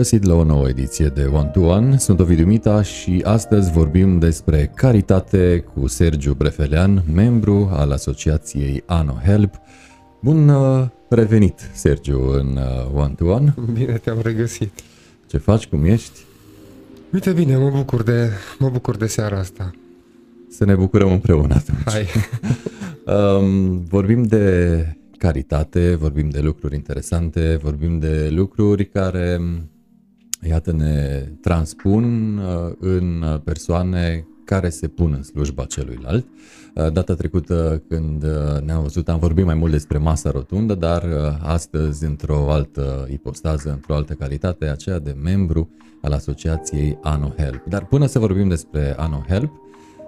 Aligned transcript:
găsit 0.00 0.24
la 0.24 0.34
o 0.34 0.44
nouă 0.44 0.68
ediție 0.68 1.06
de 1.06 1.24
One 1.24 1.50
to 1.52 1.60
One. 1.60 1.98
Sunt 1.98 2.20
Ovidiu 2.20 2.46
Mita 2.46 2.82
și 2.82 3.22
astăzi 3.24 3.72
vorbim 3.72 4.18
despre 4.18 4.72
caritate 4.74 5.64
cu 5.74 5.86
Sergiu 5.86 6.34
Brefelean, 6.34 7.02
membru 7.14 7.68
al 7.72 7.90
asociației 7.90 8.82
Ano 8.86 9.20
Help. 9.24 9.54
Bun 10.20 10.48
uh, 10.48 10.86
revenit, 11.08 11.70
Sergiu, 11.72 12.30
în 12.30 12.56
uh, 12.56 13.00
One 13.02 13.14
to 13.16 13.24
One. 13.24 13.54
Bine 13.72 13.92
te-am 13.92 14.18
regăsit. 14.22 14.72
Ce 15.26 15.38
faci, 15.38 15.66
cum 15.66 15.84
ești? 15.84 16.18
Uite 17.12 17.32
bine, 17.32 17.56
mă 17.56 17.70
bucur 17.70 18.02
de, 18.02 18.30
mă 18.58 18.68
bucur 18.68 18.96
de 18.96 19.06
seara 19.06 19.38
asta. 19.38 19.70
Să 20.50 20.64
ne 20.64 20.74
bucurăm 20.74 21.12
împreună 21.12 21.54
atunci. 21.54 21.82
Hai. 21.84 22.06
um, 23.16 23.84
vorbim 23.84 24.22
de 24.22 24.84
caritate, 25.18 25.94
vorbim 25.94 26.28
de 26.28 26.40
lucruri 26.40 26.74
interesante, 26.74 27.58
vorbim 27.62 27.98
de 27.98 28.28
lucruri 28.30 28.88
care, 28.88 29.40
iată, 30.48 30.72
ne 30.72 31.28
transpun 31.40 32.36
uh, 32.38 32.72
în 32.78 33.40
persoane 33.44 34.26
care 34.44 34.68
se 34.68 34.88
pun 34.88 35.12
în 35.16 35.22
slujba 35.22 35.64
celuilalt. 35.64 36.26
Uh, 36.74 36.92
data 36.92 37.14
trecută 37.14 37.82
când 37.88 38.22
uh, 38.22 38.60
ne-am 38.64 38.82
văzut 38.82 39.08
am 39.08 39.18
vorbit 39.18 39.44
mai 39.44 39.54
mult 39.54 39.72
despre 39.72 39.98
masa 39.98 40.30
rotundă, 40.30 40.74
dar 40.74 41.04
astăzi 41.42 42.04
într-o 42.04 42.50
altă 42.50 43.08
ipostază, 43.10 43.70
într-o 43.70 43.94
altă 43.94 44.12
calitate, 44.12 44.66
aceea 44.66 44.98
de 44.98 45.16
membru 45.22 45.70
al 46.02 46.12
asociației 46.12 46.98
Ano 47.02 47.34
Help. 47.36 47.64
Dar 47.68 47.86
până 47.86 48.06
să 48.06 48.18
vorbim 48.18 48.48
despre 48.48 48.94
Ano 48.96 49.24
Help, 49.28 49.52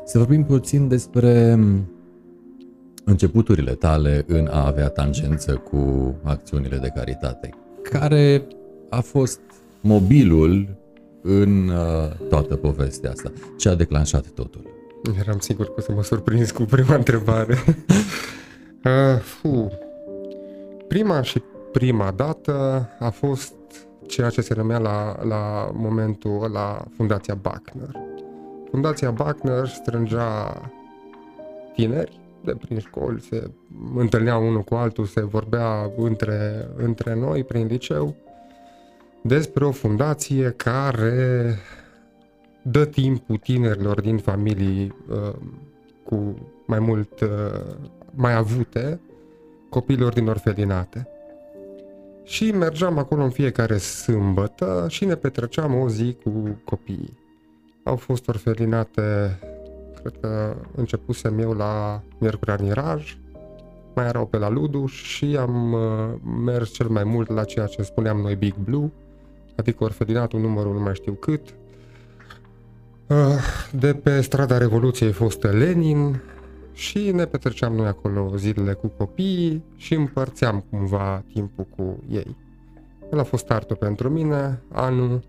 să 0.05 0.19
vorbim 0.19 0.44
puțin 0.44 0.88
despre 0.88 1.58
începuturile 3.05 3.72
tale 3.72 4.24
în 4.27 4.48
a 4.50 4.66
avea 4.66 4.88
tangență 4.88 5.55
cu 5.55 6.14
acțiunile 6.22 6.77
de 6.77 6.92
caritate. 6.94 7.50
Care 7.83 8.46
a 8.89 9.00
fost 9.00 9.41
mobilul 9.83 10.77
în 11.22 11.69
uh, 11.69 12.28
toată 12.28 12.56
povestea 12.56 13.11
asta? 13.11 13.33
Ce 13.58 13.69
a 13.69 13.75
declanșat 13.75 14.27
totul? 14.27 14.70
Eram 15.19 15.39
sigur 15.39 15.66
că 15.66 15.72
o 15.77 15.80
să 15.80 15.92
mă 15.92 16.02
surprins 16.02 16.50
cu 16.50 16.62
prima 16.62 16.94
întrebare. 16.94 17.56
uh, 18.84 19.20
fu. 19.20 19.72
Prima 20.89 21.22
și 21.22 21.42
prima 21.72 22.11
dată 22.11 22.89
a 22.98 23.11
fost 23.11 23.55
ceea 24.06 24.30
ce 24.30 24.41
se 24.41 24.55
numea 24.55 24.78
la, 24.78 25.16
la 25.24 25.70
momentul 25.74 26.50
la 26.52 26.84
Fundația 26.96 27.34
Bachner. 27.34 27.91
Fundația 28.70 29.11
Bachner 29.11 29.69
strângea 29.69 30.61
tineri 31.74 32.20
de 32.44 32.55
prin 32.55 32.78
școli, 32.78 33.20
se 33.20 33.50
întâlnea 33.96 34.36
unul 34.36 34.62
cu 34.62 34.74
altul, 34.74 35.05
se 35.05 35.24
vorbea 35.24 35.91
între, 35.96 36.69
între 36.77 37.14
noi 37.14 37.44
prin 37.44 37.67
liceu 37.67 38.17
despre 39.23 39.65
o 39.65 39.70
fundație 39.70 40.51
care 40.51 41.56
dă 42.62 42.84
timpul 42.84 43.37
tinerilor 43.37 44.01
din 44.01 44.19
familii 44.19 44.95
uh, 45.09 45.34
cu 46.05 46.34
mai 46.67 46.79
mult 46.79 47.20
uh, 47.20 47.29
mai 48.14 48.34
avute, 48.34 49.01
copiilor 49.69 50.12
din 50.12 50.29
orfelinate. 50.29 51.09
Și 52.25 52.53
mergeam 52.53 52.98
acolo 52.98 53.23
în 53.23 53.31
fiecare 53.31 53.77
sâmbătă 53.77 54.87
și 54.89 55.05
ne 55.05 55.14
petreceam 55.14 55.75
o 55.75 55.89
zi 55.89 56.17
cu 56.25 56.59
copiii. 56.64 57.19
Au 57.83 57.97
fost 57.97 58.29
orfelinate 58.29 59.39
Cred 60.03 60.17
că 60.20 60.57
începusem 60.75 61.39
eu 61.39 61.53
la 61.53 62.03
Miercurea 62.19 62.57
Miraj, 62.61 63.17
mai 63.95 64.07
erau 64.07 64.27
pe 64.27 64.36
la 64.36 64.48
Ludu 64.48 64.86
și 64.86 65.36
am 65.41 65.73
uh, 65.73 65.81
mers 66.45 66.73
cel 66.73 66.89
mai 66.89 67.05
mult 67.05 67.31
la 67.31 67.45
ceea 67.45 67.67
ce 67.67 67.83
spuneam 67.83 68.17
noi 68.17 68.34
Big 68.34 68.55
Blue, 68.55 68.91
adică 69.56 69.84
orfelinatul 69.84 70.41
numărul 70.41 70.72
nu 70.72 70.81
mai 70.81 70.95
știu 70.95 71.12
cât. 71.12 71.55
Uh, 73.07 73.17
de 73.73 73.95
pe 73.95 74.20
strada 74.20 74.58
Revoluției 74.58 75.13
fost 75.13 75.42
Lenin 75.42 76.20
și 76.73 77.11
ne 77.11 77.24
petreceam 77.24 77.74
noi 77.74 77.86
acolo 77.86 78.36
zilele 78.36 78.73
cu 78.73 78.86
copiii 78.86 79.64
și 79.77 79.95
împărțeam 79.95 80.64
cumva 80.70 81.24
timpul 81.33 81.67
cu 81.77 82.02
ei. 82.11 82.36
El 83.13 83.18
a 83.18 83.23
fost 83.23 83.45
startul 83.45 83.77
pentru 83.77 84.08
mine, 84.08 84.63
anul 84.73 85.23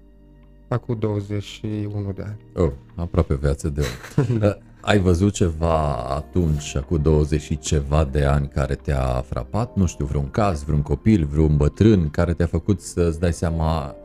acum 0.67 0.97
21 0.99 2.11
de 2.11 2.21
ani. 2.21 2.65
Oh, 2.65 2.71
aproape 2.95 3.35
viață 3.35 3.69
de 3.69 3.81
om. 4.17 4.51
Ai 4.85 4.99
văzut 4.99 5.33
ceva 5.33 5.93
atunci, 5.93 6.75
acum 6.75 7.01
20 7.01 7.41
și 7.41 7.57
ceva 7.57 8.03
de 8.03 8.23
ani, 8.23 8.47
care 8.47 8.75
te-a 8.75 9.23
frapat? 9.27 9.75
Nu 9.75 9.85
știu, 9.85 10.05
vreun 10.05 10.29
caz, 10.29 10.63
vreun 10.63 10.81
copil, 10.81 11.25
vreun 11.25 11.57
bătrân 11.57 12.09
care 12.09 12.33
te-a 12.33 12.45
făcut 12.45 12.81
să-ți 12.81 13.19
dai 13.19 13.33
seama 13.33 13.95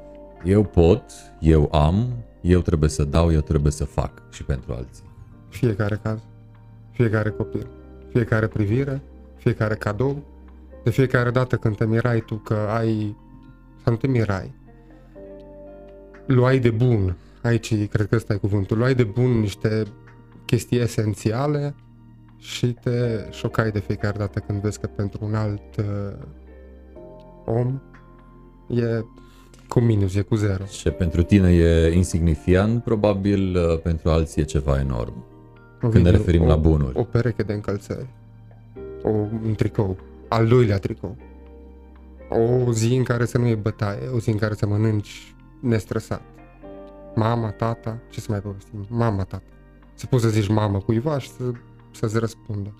eu 0.44 0.64
pot, 0.64 1.02
eu 1.40 1.68
am, 1.72 2.24
eu 2.40 2.60
trebuie 2.60 2.90
să 2.90 3.04
dau, 3.04 3.32
eu 3.32 3.40
trebuie 3.40 3.72
să 3.72 3.84
fac 3.84 4.22
și 4.30 4.44
pentru 4.44 4.72
alții. 4.72 5.04
Fiecare 5.48 6.00
caz, 6.02 6.20
fiecare 6.90 7.30
copil, 7.30 7.66
fiecare 8.08 8.46
privire, 8.46 9.02
fiecare 9.36 9.74
cadou, 9.74 10.22
de 10.84 10.90
fiecare 10.90 11.30
dată 11.30 11.56
când 11.56 11.76
te 11.76 11.86
mirai 11.86 12.20
tu 12.20 12.34
că 12.34 12.54
ai, 12.54 13.16
să 13.82 13.90
nu 13.90 13.96
te 13.96 14.06
mirai, 14.06 14.54
luai 16.26 16.58
de 16.58 16.70
bun, 16.70 17.16
aici 17.42 17.88
cred 17.88 18.06
că 18.06 18.14
ăsta 18.14 18.34
e 18.34 18.36
cuvântul, 18.36 18.78
luai 18.78 18.94
de 18.94 19.04
bun 19.04 19.40
niște 19.40 19.82
chestii 20.46 20.78
esențiale 20.78 21.74
și 22.38 22.66
te 22.66 23.26
șocai 23.30 23.70
de 23.70 23.78
fiecare 23.78 24.18
dată 24.18 24.38
când 24.38 24.60
vezi 24.60 24.80
că 24.80 24.86
pentru 24.86 25.24
un 25.24 25.34
alt 25.34 25.76
uh, 25.76 25.84
om 27.44 27.80
e 28.68 29.04
cu 29.68 29.80
minus, 29.80 30.14
e 30.14 30.20
cu 30.20 30.34
zero. 30.34 30.64
Și 30.64 30.90
pentru 30.90 31.22
tine 31.22 31.52
e 31.52 31.92
insignifiant, 31.94 32.82
probabil 32.82 33.56
uh, 33.56 33.80
pentru 33.80 34.10
alții 34.10 34.42
e 34.42 34.44
ceva 34.44 34.80
enorm. 34.80 35.24
O 35.82 35.88
când 35.88 36.04
ne 36.04 36.10
referim 36.10 36.42
o, 36.42 36.46
la 36.46 36.56
bunuri. 36.56 36.98
O 36.98 37.02
pereche 37.02 37.42
de 37.42 37.52
încălțări, 37.52 38.08
o, 39.02 39.08
un 39.08 39.54
tricou, 39.56 39.96
al 40.28 40.46
doilea 40.46 40.78
tricou, 40.78 41.16
o 42.28 42.72
zi 42.72 42.94
în 42.94 43.02
care 43.02 43.24
să 43.24 43.38
nu 43.38 43.46
e 43.46 43.54
bătaie, 43.54 44.08
o 44.14 44.18
zi 44.18 44.30
în 44.30 44.36
care 44.36 44.54
să 44.54 44.66
mănânci 44.66 45.34
nestresat. 45.60 46.22
Mama, 47.14 47.50
tata, 47.50 47.98
ce 48.10 48.20
să 48.20 48.26
mai 48.30 48.40
povestim? 48.40 48.86
Mama, 48.88 49.22
tata. 49.22 49.42
Să 49.94 50.06
poți 50.06 50.22
să 50.22 50.28
zici 50.28 50.48
mamă 50.48 50.78
cuiva 50.78 51.18
și 51.18 51.30
să, 51.30 51.42
să-ți 51.90 52.18
răspundă. 52.18 52.74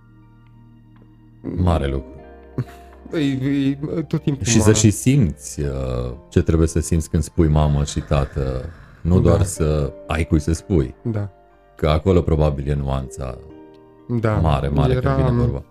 Mare 1.40 1.86
lucru. 1.86 2.12
E, 3.12 3.18
e, 3.18 3.78
tot 4.08 4.22
timpul 4.22 4.44
și 4.44 4.60
să 4.60 4.72
și 4.72 4.90
simți 4.90 5.60
uh, 5.60 6.14
ce 6.28 6.42
trebuie 6.42 6.68
să 6.68 6.80
simți 6.80 7.10
când 7.10 7.22
spui 7.22 7.48
mamă 7.48 7.84
și 7.84 8.00
tată. 8.00 8.64
Nu 9.00 9.14
da. 9.14 9.20
doar 9.20 9.42
să 9.42 9.92
ai 10.06 10.24
cui 10.24 10.40
să 10.40 10.52
spui. 10.52 10.94
Da. 11.02 11.30
Că 11.76 11.88
acolo 11.88 12.20
probabil 12.22 12.68
e 12.68 12.74
nuanța 12.74 13.38
da. 14.08 14.32
mare, 14.32 14.68
mare 14.68 14.92
Era... 14.92 15.14
când 15.14 15.26
vine 15.26 15.40
vorba. 15.40 15.64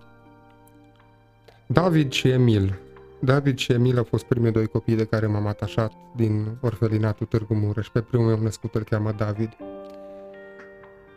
David 1.66 2.12
și 2.12 2.28
Emil 2.28 2.78
David 3.20 3.58
și 3.58 3.72
Emil 3.72 3.98
au 3.98 4.04
fost 4.04 4.24
primii 4.24 4.50
doi 4.50 4.66
copii 4.66 4.96
de 4.96 5.04
care 5.04 5.26
m-am 5.26 5.46
atașat 5.46 5.92
din 6.16 6.58
orfelinatul 6.60 7.26
Târgu 7.26 7.54
Mureș. 7.54 7.88
Pe 7.88 8.00
primul 8.00 8.26
meu 8.26 8.38
născut 8.38 8.74
îl 8.74 8.82
cheamă 8.82 9.12
David. 9.16 9.56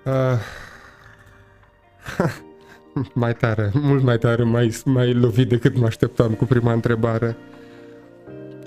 Uh, 0.05 0.39
mai 3.13 3.33
tare, 3.33 3.71
mult 3.73 4.03
mai 4.03 4.17
tare, 4.17 4.43
mai, 4.43 4.81
mai 4.85 5.13
lovit 5.13 5.49
decât 5.49 5.77
mă 5.77 5.85
așteptam 5.85 6.31
cu 6.31 6.45
prima 6.45 6.73
întrebare. 6.73 7.37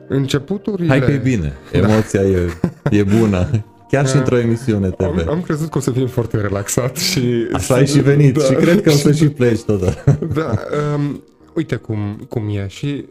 Începuturile... 0.09 0.89
Hai 0.89 1.01
că 1.01 1.11
e 1.11 1.17
bine, 1.17 1.53
da. 1.73 1.79
emoția 1.79 2.23
da. 2.23 2.29
e, 2.29 2.51
e 2.91 3.03
bună. 3.03 3.49
Chiar 3.91 4.07
și 4.07 4.13
da. 4.13 4.19
într-o 4.19 4.39
emisiune 4.39 4.91
TV. 4.91 5.03
Am, 5.03 5.29
am 5.29 5.41
crezut 5.41 5.71
că 5.71 5.79
o 5.79 5.81
să 5.81 5.91
fim 5.91 6.07
foarte 6.07 6.41
relaxat 6.41 6.97
și... 6.97 7.49
Așa 7.53 7.75
ai 7.75 7.87
și 7.87 8.01
venit 8.01 8.35
da. 8.35 8.45
și 8.45 8.55
cred 8.55 8.83
că 8.83 8.91
o 8.91 8.93
să 8.93 9.13
și 9.13 9.29
pleci 9.29 9.63
tot. 9.63 10.05
Da, 10.35 10.55
um, 10.95 11.23
uite 11.55 11.77
cum, 11.77 12.27
cum 12.29 12.49
e 12.49 12.67
și 12.69 13.05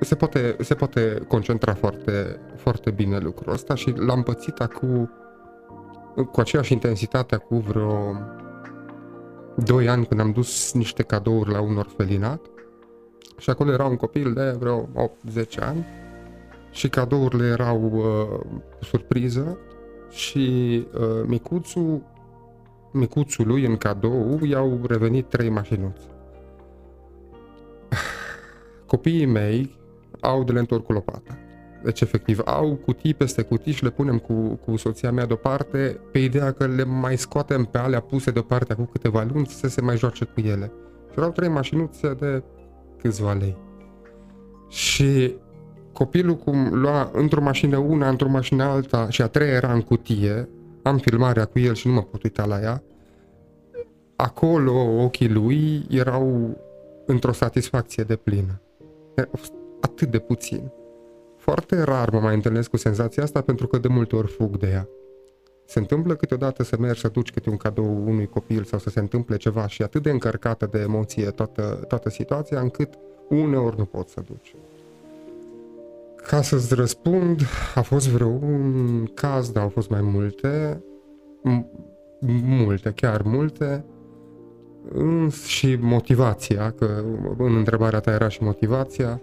se 0.00 0.14
poate, 0.14 0.56
se 0.60 0.74
poate 0.74 1.18
concentra 1.28 1.74
foarte, 1.74 2.38
foarte 2.56 2.90
bine 2.90 3.18
lucrul 3.18 3.52
ăsta 3.52 3.74
și 3.74 3.94
l-am 4.06 4.22
pățit 4.22 4.58
acum 4.58 5.10
cu 6.32 6.40
aceeași 6.40 6.72
intensitate 6.72 7.36
cu 7.36 7.56
vreo 7.56 8.16
2 9.64 9.88
ani 9.88 10.06
când 10.06 10.20
am 10.20 10.32
dus 10.32 10.72
niște 10.72 11.02
cadouri 11.02 11.50
la 11.50 11.60
un 11.60 11.76
orfelinat 11.76 12.40
și 13.38 13.50
acolo 13.50 13.72
era 13.72 13.84
un 13.84 13.96
copil 13.96 14.32
de 14.32 14.56
vreo 14.58 14.88
8-10 15.32 15.58
ani 15.60 15.86
și 16.70 16.88
cadourile 16.88 17.46
erau 17.46 17.92
uh, 17.92 18.40
surpriză 18.80 19.58
și 20.10 20.86
uh, 20.94 21.24
micuțul, 21.26 22.02
micuțul 22.92 23.46
lui 23.46 23.66
în 23.66 23.76
cadou 23.76 24.44
i-au 24.44 24.80
revenit 24.86 25.28
trei 25.28 25.48
mașinuțe. 25.48 26.06
Copiii 28.86 29.26
mei 29.26 29.78
au 30.20 30.44
de 30.44 30.52
le 30.52 30.58
întorc 30.58 30.84
cu 30.84 30.92
lopata. 30.92 31.38
Deci, 31.86 32.00
efectiv, 32.00 32.40
au 32.44 32.74
cutii 32.74 33.14
peste 33.14 33.42
cutii 33.42 33.72
și 33.72 33.82
le 33.82 33.90
punem 33.90 34.18
cu, 34.18 34.32
cu 34.64 34.76
soția 34.76 35.12
mea 35.12 35.26
deoparte 35.26 36.00
pe 36.12 36.18
ideea 36.18 36.52
că 36.52 36.66
le 36.66 36.84
mai 36.84 37.16
scoatem 37.16 37.64
pe 37.64 37.78
alea 37.78 38.00
puse 38.00 38.30
deoparte 38.30 38.74
cu 38.74 38.82
câteva 38.82 39.26
luni 39.32 39.46
să 39.46 39.68
se 39.68 39.80
mai 39.80 39.96
joace 39.96 40.24
cu 40.24 40.40
ele. 40.40 40.72
Și 41.10 41.18
erau 41.18 41.30
trei 41.30 41.48
mașinuțe 41.48 42.14
de 42.14 42.42
câțiva 42.98 43.32
lei. 43.32 43.56
Și 44.68 45.36
copilul 45.92 46.36
cum 46.36 46.68
lua 46.72 47.10
într-o 47.12 47.42
mașină 47.42 47.76
una, 47.76 48.08
într-o 48.08 48.28
mașină 48.28 48.62
alta 48.62 49.10
și 49.10 49.22
a 49.22 49.26
treia 49.26 49.52
era 49.52 49.72
în 49.72 49.80
cutie, 49.80 50.48
am 50.82 50.98
filmarea 50.98 51.44
cu 51.44 51.58
el 51.58 51.74
și 51.74 51.86
nu 51.86 51.92
mă 51.92 52.02
pot 52.02 52.22
uita 52.22 52.44
la 52.44 52.60
ea, 52.60 52.82
acolo 54.16 55.02
ochii 55.02 55.28
lui 55.28 55.86
erau 55.90 56.56
într-o 57.06 57.32
satisfacție 57.32 58.02
de 58.02 58.16
plină. 58.16 58.60
Atât 59.80 60.10
de 60.10 60.18
puțin. 60.18 60.72
Foarte 61.46 61.82
rar 61.82 62.10
mă 62.10 62.20
mai 62.20 62.34
întâlnesc 62.34 62.70
cu 62.70 62.76
senzația 62.76 63.22
asta 63.22 63.40
pentru 63.40 63.66
că 63.66 63.78
de 63.78 63.88
multe 63.88 64.16
ori 64.16 64.26
fug 64.26 64.56
de 64.56 64.68
ea. 64.68 64.88
Se 65.64 65.78
întâmplă 65.78 66.14
câteodată 66.14 66.62
să 66.62 66.76
mergi 66.78 67.00
să 67.00 67.08
duci 67.08 67.32
câte 67.32 67.50
un 67.50 67.56
cadou 67.56 68.02
unui 68.06 68.26
copil 68.26 68.64
sau 68.64 68.78
să 68.78 68.90
se 68.90 69.00
întâmple 69.00 69.36
ceva 69.36 69.66
și 69.66 69.82
atât 69.82 70.02
de 70.02 70.10
încărcată 70.10 70.68
de 70.70 70.78
emoție 70.78 71.30
toată, 71.30 71.84
toată 71.88 72.10
situația 72.10 72.60
încât 72.60 72.94
uneori 73.28 73.78
nu 73.78 73.84
poți 73.84 74.12
să 74.12 74.22
duci. 74.26 74.54
Ca 76.16 76.42
să-ți 76.42 76.74
răspund, 76.74 77.40
a 77.74 77.80
fost 77.80 78.08
vreo 78.08 78.28
un 78.28 79.04
caz, 79.14 79.50
dar 79.50 79.62
au 79.62 79.68
fost 79.68 79.88
mai 79.90 80.00
multe, 80.02 80.82
multe, 82.42 82.92
chiar 82.96 83.22
multe, 83.22 83.84
și 85.46 85.76
motivația, 85.80 86.70
că 86.70 87.04
în 87.38 87.56
întrebarea 87.56 88.00
ta 88.00 88.10
era 88.10 88.28
și 88.28 88.42
motivația. 88.42 89.20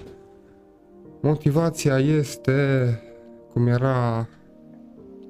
Motivația 1.26 2.00
este, 2.00 3.00
cum 3.54 3.68
era 3.68 4.28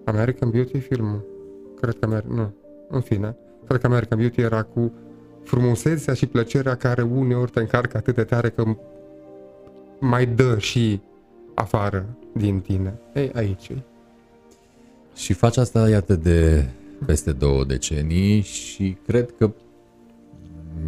American 0.06 0.50
Beauty 0.50 0.80
film, 0.80 1.24
cred 1.82 1.98
că 2.00 2.06
Amer- 2.06 2.28
nu, 2.28 2.54
în 2.90 3.02
fine, 3.02 3.36
cred 3.68 3.80
că 3.80 3.86
American 3.86 4.18
Beauty 4.18 4.42
era 4.42 4.64
cu 4.64 4.92
frumusețea 5.44 6.14
și 6.14 6.26
plăcerea 6.26 6.76
care 6.76 7.02
uneori 7.02 7.52
te 7.52 7.60
încarcă 7.60 7.98
atât 7.98 8.16
de 8.16 8.24
tare 8.24 8.50
că 8.50 8.64
mai 10.00 10.26
dă 10.26 10.58
și 10.58 11.02
afară 11.54 12.06
din 12.36 12.60
tine. 12.60 13.00
Ei, 13.14 13.32
aici 13.34 13.68
e. 13.68 13.78
Și 15.16 15.34
faci 15.34 15.58
asta, 15.58 15.90
iată, 15.90 16.16
de 16.16 16.66
peste 17.06 17.32
două 17.32 17.64
decenii 17.64 18.42
și 18.42 18.98
cred 19.06 19.34
că 19.38 19.52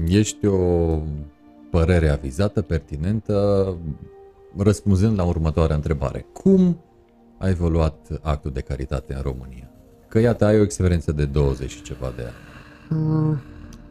ești 0.07 0.45
o 0.45 0.99
părere 1.69 2.09
avizată, 2.09 2.61
pertinentă, 2.61 3.77
răspunzând 4.57 5.17
la 5.17 5.23
următoarea 5.23 5.75
întrebare. 5.75 6.25
Cum 6.33 6.79
a 7.37 7.49
evoluat 7.49 8.07
actul 8.21 8.51
de 8.51 8.61
caritate 8.61 9.13
în 9.13 9.21
România? 9.21 9.69
Că 10.07 10.19
iată, 10.19 10.45
ai 10.45 10.59
o 10.59 10.63
experiență 10.63 11.11
de 11.11 11.25
20 11.25 11.71
și 11.71 11.81
ceva 11.81 12.13
de 12.15 12.21
ani. 12.21 12.35
Mm. 13.01 13.39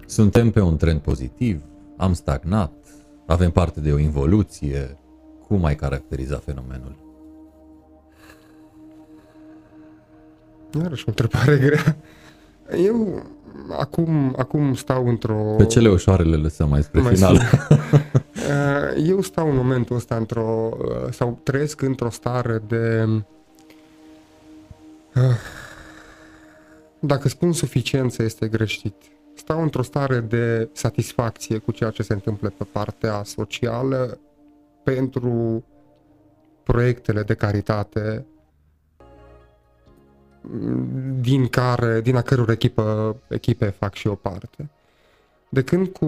Suntem 0.06 0.50
pe 0.50 0.60
un 0.60 0.76
trend 0.76 1.00
pozitiv, 1.00 1.62
am 1.96 2.12
stagnat, 2.12 2.72
avem 3.26 3.50
parte 3.50 3.80
de 3.80 3.92
o 3.92 3.98
involuție. 3.98 4.98
Cum 5.46 5.64
ai 5.64 5.76
caracteriza 5.76 6.36
fenomenul? 6.36 6.96
Iarăși 10.80 11.04
o 11.06 11.08
întrebare 11.08 11.58
grea. 11.58 11.96
Eu 12.70 13.22
acum, 13.70 14.34
acum 14.36 14.74
stau 14.74 15.08
într-o... 15.08 15.54
Pe 15.56 15.66
cele 15.66 15.88
ușoare 15.88 16.22
le 16.22 16.36
lăsăm 16.36 16.68
mai 16.68 16.82
spre 16.82 17.00
mai 17.00 17.14
final. 17.14 17.40
Eu 19.06 19.20
stau 19.20 19.50
în 19.50 19.56
momentul 19.56 19.96
ăsta 19.96 20.16
într-o... 20.16 20.76
sau 21.10 21.38
trăiesc 21.42 21.82
într-o 21.82 22.10
stare 22.10 22.62
de... 22.66 23.08
Dacă 26.98 27.28
spun 27.28 27.52
suficiență 27.52 28.22
este 28.22 28.48
greșit. 28.48 28.94
Stau 29.34 29.62
într-o 29.62 29.82
stare 29.82 30.20
de 30.20 30.68
satisfacție 30.72 31.58
cu 31.58 31.72
ceea 31.72 31.90
ce 31.90 32.02
se 32.02 32.12
întâmplă 32.12 32.52
pe 32.56 32.64
partea 32.72 33.22
socială 33.24 34.18
pentru 34.82 35.64
proiectele 36.62 37.22
de 37.22 37.34
caritate 37.34 38.26
din 41.20 41.46
care, 41.46 42.00
din 42.00 42.16
a 42.16 42.20
căror 42.22 42.50
echipă, 42.50 43.16
echipe 43.28 43.66
fac 43.66 43.94
și 43.94 44.06
o 44.06 44.14
parte. 44.14 44.70
De 45.48 45.62
când 45.62 45.88
cu 45.88 46.06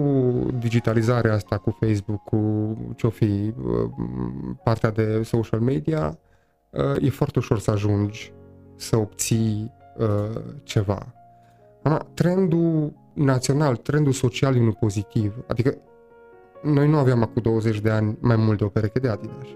digitalizarea 0.59 1.33
asta, 1.33 1.57
cu 1.57 1.77
Facebook, 1.79 2.23
cu 2.23 2.73
ce-o 2.95 3.09
fi, 3.09 3.53
uh, 3.63 3.89
partea 4.63 4.91
de 4.91 5.21
social 5.23 5.59
media, 5.59 6.17
uh, 6.69 6.95
e 7.01 7.09
foarte 7.09 7.39
ușor 7.39 7.59
să 7.59 7.71
ajungi 7.71 8.33
să 8.75 8.97
obții 8.97 9.71
uh, 9.97 10.41
ceva. 10.63 11.13
Ama, 11.83 12.07
trendul 12.13 12.93
național, 13.13 13.75
trendul 13.75 14.11
social 14.11 14.55
e 14.55 14.59
unul 14.59 14.77
pozitiv. 14.79 15.33
Adică 15.47 15.77
noi 16.63 16.89
nu 16.89 16.97
aveam 16.97 17.21
acum 17.21 17.41
20 17.41 17.79
de 17.79 17.89
ani 17.89 18.17
mai 18.19 18.35
mult 18.35 18.57
de 18.57 18.63
o 18.63 18.67
pereche 18.67 18.99
de 18.99 19.07
Adidas, 19.07 19.47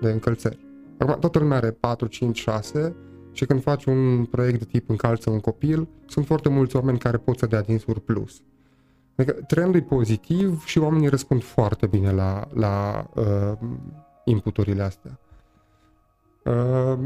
de 0.00 0.10
încălțări. 0.10 0.66
Acum 0.98 1.16
toată 1.18 1.38
lumea 1.38 1.56
are 1.56 1.70
4, 1.70 2.06
5, 2.06 2.38
6 2.38 2.96
și 3.38 3.46
când 3.46 3.62
faci 3.62 3.84
un 3.84 4.24
proiect 4.24 4.58
de 4.58 4.64
tip 4.64 4.88
încalță 4.88 5.30
un 5.30 5.40
copil, 5.40 5.88
sunt 6.06 6.26
foarte 6.26 6.48
mulți 6.48 6.76
oameni 6.76 6.98
care 6.98 7.16
pot 7.16 7.38
să 7.38 7.46
dea 7.46 7.62
din 7.62 7.78
surplus. 7.78 8.42
Adică 9.16 9.36
trendul 9.46 9.80
e 9.80 9.82
pozitiv 9.82 10.64
și 10.64 10.78
oamenii 10.78 11.08
răspund 11.08 11.42
foarte 11.42 11.86
bine 11.86 12.10
la, 12.12 12.48
la 12.54 13.06
uh, 13.14 13.52
inputurile 14.24 14.82
astea. 14.82 15.18
Uh, 16.44 16.98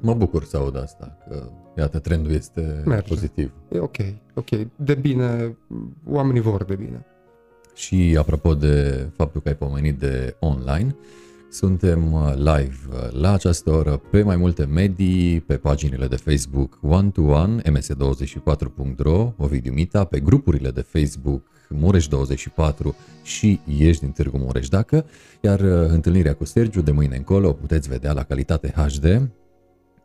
mă 0.00 0.14
bucur 0.14 0.44
să 0.44 0.56
aud 0.56 0.76
asta, 0.76 1.16
că 1.28 1.50
iată, 1.76 1.98
trendul 1.98 2.32
este 2.32 2.82
merge. 2.86 3.08
pozitiv. 3.08 3.52
E 3.72 3.78
ok, 3.78 3.96
ok. 4.34 4.48
De 4.76 4.94
bine, 4.94 5.56
oamenii 6.06 6.40
vor 6.40 6.64
de 6.64 6.74
bine. 6.74 7.06
Și 7.74 8.16
apropo 8.18 8.54
de 8.54 9.06
faptul 9.16 9.40
că 9.40 9.48
ai 9.48 9.56
pomenit 9.56 9.98
de 9.98 10.36
online, 10.40 10.96
uh, 10.98 11.29
suntem 11.50 12.12
uh, 12.12 12.32
live 12.36 12.76
uh, 12.92 13.20
la 13.20 13.32
această 13.32 13.70
oră 13.70 14.00
pe 14.10 14.22
mai 14.22 14.36
multe 14.36 14.64
medii, 14.64 15.40
pe 15.40 15.56
paginile 15.56 16.06
de 16.06 16.16
Facebook 16.16 16.78
One-to-One, 16.82 17.62
ms24.ro, 17.62 19.32
Ovidiu 19.36 19.72
Mita, 19.72 20.04
pe 20.04 20.20
grupurile 20.20 20.70
de 20.70 20.80
Facebook 20.80 21.42
Mureș24 21.68 22.94
și 23.22 23.60
Ești 23.78 24.02
din 24.02 24.12
Târgu 24.12 24.38
Mureș 24.38 24.68
Dacă, 24.68 25.06
iar 25.40 25.60
uh, 25.60 25.88
întâlnirea 25.88 26.34
cu 26.34 26.44
Sergiu 26.44 26.80
de 26.80 26.90
mâine 26.90 27.16
încolo 27.16 27.48
o 27.48 27.52
puteți 27.52 27.88
vedea 27.88 28.12
la 28.12 28.22
calitate 28.22 28.72
HD 28.76 29.30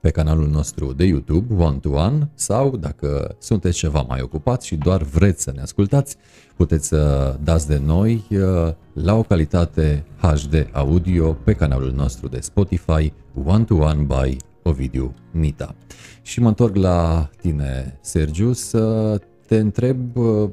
pe 0.05 0.11
canalul 0.11 0.47
nostru 0.47 0.93
de 0.93 1.05
YouTube 1.05 1.63
One 1.63 1.77
to 1.77 1.89
One 1.89 2.29
sau 2.33 2.77
dacă 2.77 3.35
sunteți 3.39 3.77
ceva 3.77 4.01
mai 4.01 4.21
ocupați 4.21 4.67
și 4.67 4.75
doar 4.75 5.01
vreți 5.01 5.43
să 5.43 5.51
ne 5.55 5.61
ascultați, 5.61 6.15
puteți 6.55 6.87
să 6.87 7.35
dați 7.43 7.67
de 7.67 7.81
noi 7.85 8.23
uh, 8.29 8.73
la 8.93 9.15
o 9.15 9.23
calitate 9.23 10.05
HD 10.17 10.67
audio 10.71 11.33
pe 11.33 11.53
canalul 11.53 11.91
nostru 11.91 12.27
de 12.27 12.39
Spotify 12.39 13.13
One 13.45 13.63
to 13.63 13.75
One 13.75 14.01
by 14.01 14.37
Ovidiu 14.63 15.13
Nita. 15.31 15.75
Și 16.21 16.39
mă 16.39 16.47
întorc 16.47 16.75
la 16.75 17.29
tine, 17.41 17.97
Sergiu, 18.01 18.53
să 18.53 19.17
te 19.47 19.57
întreb 19.57 20.17
uh, 20.17 20.49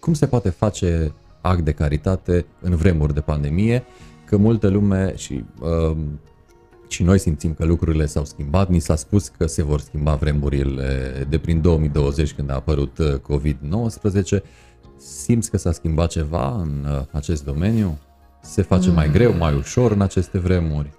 cum 0.00 0.12
se 0.12 0.26
poate 0.26 0.48
face 0.48 1.14
act 1.40 1.64
de 1.64 1.72
caritate 1.72 2.46
în 2.60 2.76
vremuri 2.76 3.14
de 3.14 3.20
pandemie, 3.20 3.84
că 4.24 4.36
multă 4.36 4.68
lume 4.68 5.14
și 5.16 5.44
uh, 5.60 5.96
și 6.88 7.02
noi 7.02 7.18
simțim 7.18 7.54
că 7.54 7.64
lucrurile 7.64 8.06
s-au 8.06 8.24
schimbat. 8.24 8.68
Ni 8.68 8.78
s-a 8.78 8.96
spus 8.96 9.28
că 9.28 9.46
se 9.46 9.62
vor 9.62 9.80
schimba 9.80 10.14
vremurile 10.14 11.26
de 11.28 11.38
prin 11.38 11.60
2020 11.60 12.32
când 12.32 12.50
a 12.50 12.54
apărut 12.54 12.98
uh, 12.98 13.14
COVID-19. 13.14 14.42
Simți 14.96 15.50
că 15.50 15.56
s-a 15.56 15.72
schimbat 15.72 16.10
ceva 16.10 16.56
în 16.60 16.86
uh, 16.90 17.00
acest 17.10 17.44
domeniu? 17.44 17.98
Se 18.40 18.62
face 18.62 18.90
mai 18.90 19.10
greu, 19.10 19.32
mai 19.32 19.54
ușor 19.54 19.92
în 19.92 20.00
aceste 20.00 20.38
vremuri? 20.38 20.90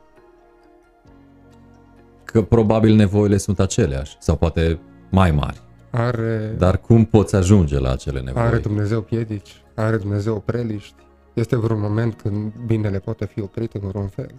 Că 2.24 2.42
probabil 2.42 2.96
nevoile 2.96 3.38
sunt 3.38 3.60
aceleași 3.60 4.16
sau 4.20 4.36
poate 4.36 4.80
mai 5.10 5.32
mari. 5.32 5.62
Are... 5.92 6.56
Dar 6.58 6.78
cum 6.78 7.06
poți 7.06 7.36
ajunge 7.36 7.80
la 7.80 7.92
acele 7.92 8.20
nevoi? 8.20 8.42
Are 8.42 8.58
Dumnezeu 8.58 9.02
piedici, 9.02 9.64
are 9.76 9.98
Dumnezeu 9.98 10.40
preliști. 10.40 10.96
Este 11.34 11.56
vreun 11.56 11.80
moment 11.80 12.14
când 12.22 12.54
binele 12.66 13.00
poate 13.00 13.26
fi 13.26 13.42
oprit 13.42 13.74
în 13.74 13.88
vreun 13.88 14.08
fel. 14.08 14.32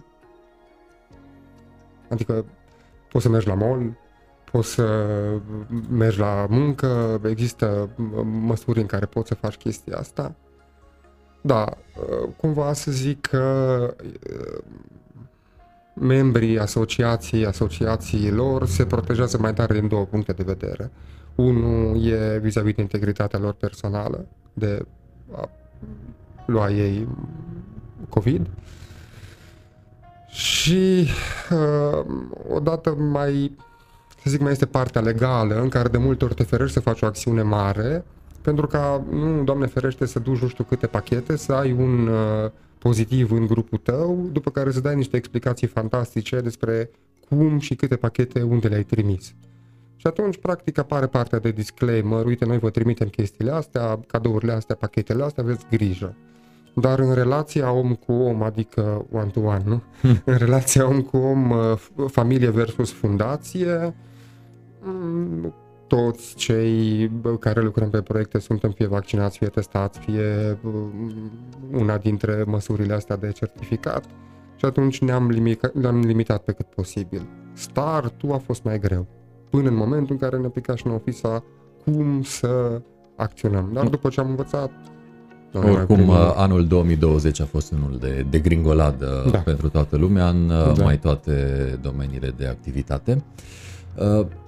Adică 2.09 2.45
poți 3.09 3.23
să 3.23 3.29
mergi 3.29 3.47
la 3.47 3.53
mall, 3.53 3.97
poți 4.51 4.69
să 4.69 5.09
mergi 5.89 6.19
la 6.19 6.45
muncă, 6.49 7.21
există 7.29 7.89
măsuri 8.23 8.79
în 8.79 8.85
care 8.85 9.05
poți 9.05 9.27
să 9.27 9.35
faci 9.35 9.55
chestia 9.55 9.97
asta. 9.97 10.35
Da, 11.41 11.77
cumva 12.37 12.73
să 12.73 12.91
zic 12.91 13.21
că 13.21 13.95
membrii 15.93 16.59
asociației, 16.59 17.45
asociațiilor 17.45 18.65
se 18.65 18.85
protejează 18.85 19.37
mai 19.37 19.53
tare 19.53 19.79
din 19.79 19.87
două 19.87 20.05
puncte 20.05 20.33
de 20.33 20.43
vedere. 20.43 20.91
Unul 21.35 22.05
e 22.05 22.39
vis-a-vis 22.39 22.73
de 22.75 22.81
integritatea 22.81 23.39
lor 23.39 23.53
personală, 23.53 24.27
de 24.53 24.85
a 25.31 25.49
lua 26.45 26.69
ei 26.69 27.07
COVID, 28.09 28.47
și 30.37 31.07
uh, 31.51 32.05
odată 32.49 32.95
mai, 32.95 33.55
să 34.23 34.29
zic, 34.29 34.39
mai 34.39 34.51
este 34.51 34.65
partea 34.65 35.01
legală 35.01 35.61
în 35.61 35.69
care 35.69 35.87
de 35.89 35.97
multe 35.97 36.25
ori 36.25 36.33
te 36.33 36.43
ferești 36.43 36.73
să 36.73 36.79
faci 36.79 37.01
o 37.01 37.05
acțiune 37.05 37.41
mare 37.41 38.05
pentru 38.47 38.67
ca, 38.67 39.03
nu, 39.09 39.43
Doamne 39.43 39.65
ferește, 39.65 40.05
să 40.05 40.19
duci 40.19 40.39
nu 40.39 40.47
știu 40.47 40.63
câte 40.63 40.87
pachete, 40.87 41.35
să 41.35 41.53
ai 41.53 41.71
un 41.71 42.07
uh, 42.07 42.51
pozitiv 42.77 43.31
în 43.31 43.47
grupul 43.47 43.77
tău, 43.77 44.29
după 44.31 44.49
care 44.49 44.71
să 44.71 44.79
dai 44.79 44.95
niște 44.95 45.17
explicații 45.17 45.67
fantastice 45.67 46.39
despre 46.39 46.89
cum 47.29 47.59
și 47.59 47.75
câte 47.75 47.95
pachete 47.95 48.41
unde 48.41 48.67
le-ai 48.67 48.83
trimis. 48.83 49.33
Și 49.95 50.07
atunci, 50.07 50.37
practic, 50.37 50.77
apare 50.77 51.05
partea 51.05 51.39
de 51.39 51.51
disclaimer, 51.51 52.25
uite, 52.25 52.45
noi 52.45 52.59
vă 52.59 52.69
trimitem 52.69 53.07
chestiile 53.07 53.51
astea, 53.51 53.99
cadourile 54.07 54.51
astea, 54.51 54.75
pachetele 54.75 55.23
astea, 55.23 55.43
aveți 55.43 55.65
grijă. 55.69 56.15
Dar 56.79 56.99
în 56.99 57.13
relația 57.13 57.71
om 57.71 57.95
cu 57.95 58.11
om, 58.11 58.43
adică 58.43 59.05
one-to-one, 59.11 59.63
nu? 59.65 59.81
Hmm. 60.01 60.21
în 60.25 60.35
relația 60.37 60.87
om 60.87 61.01
cu 61.01 61.17
om, 61.17 61.49
uh, 61.49 61.73
familie 62.07 62.49
versus 62.49 62.91
fundație, 62.91 63.95
mm, 64.81 65.53
toți 65.87 66.35
cei 66.35 67.11
care 67.39 67.61
lucrăm 67.61 67.89
pe 67.89 68.01
proiecte 68.01 68.39
suntem 68.39 68.71
fie 68.71 68.87
vaccinați, 68.87 69.37
fie 69.37 69.47
testați, 69.47 69.99
fie 69.99 70.59
mm, 70.61 71.31
una 71.71 71.97
dintre 71.97 72.43
măsurile 72.47 72.93
astea 72.93 73.15
de 73.15 73.31
certificat 73.31 74.05
și 74.55 74.65
atunci 74.65 75.01
ne-am, 75.01 75.29
limitat, 75.29 75.73
ne-am 75.73 75.99
limitat 75.99 76.43
pe 76.43 76.51
cât 76.51 76.65
posibil. 76.65 77.27
Startul 77.53 78.31
a 78.31 78.37
fost 78.37 78.63
mai 78.63 78.79
greu, 78.79 79.07
până 79.49 79.69
în 79.69 79.75
momentul 79.75 80.11
în 80.11 80.17
care 80.17 80.37
ne 80.37 80.47
pica 80.47 80.75
și 80.75 80.87
nouă 80.87 80.99
fisa 81.03 81.43
cum 81.83 82.21
să 82.21 82.81
acționăm. 83.15 83.69
Dar 83.73 83.87
după 83.87 84.09
ce 84.09 84.19
am 84.19 84.29
învățat, 84.29 84.71
oricum, 85.63 86.09
anul 86.35 86.67
2020 86.67 87.41
a 87.41 87.45
fost 87.45 87.71
unul 87.71 87.97
de, 87.99 88.25
de 88.29 88.39
gringoladă 88.39 89.27
da. 89.31 89.37
pentru 89.37 89.69
toată 89.69 89.97
lumea 89.97 90.29
în 90.29 90.47
da. 90.47 90.83
mai 90.83 90.99
toate 90.99 91.33
domeniile 91.81 92.33
de 92.37 92.47
activitate. 92.47 93.23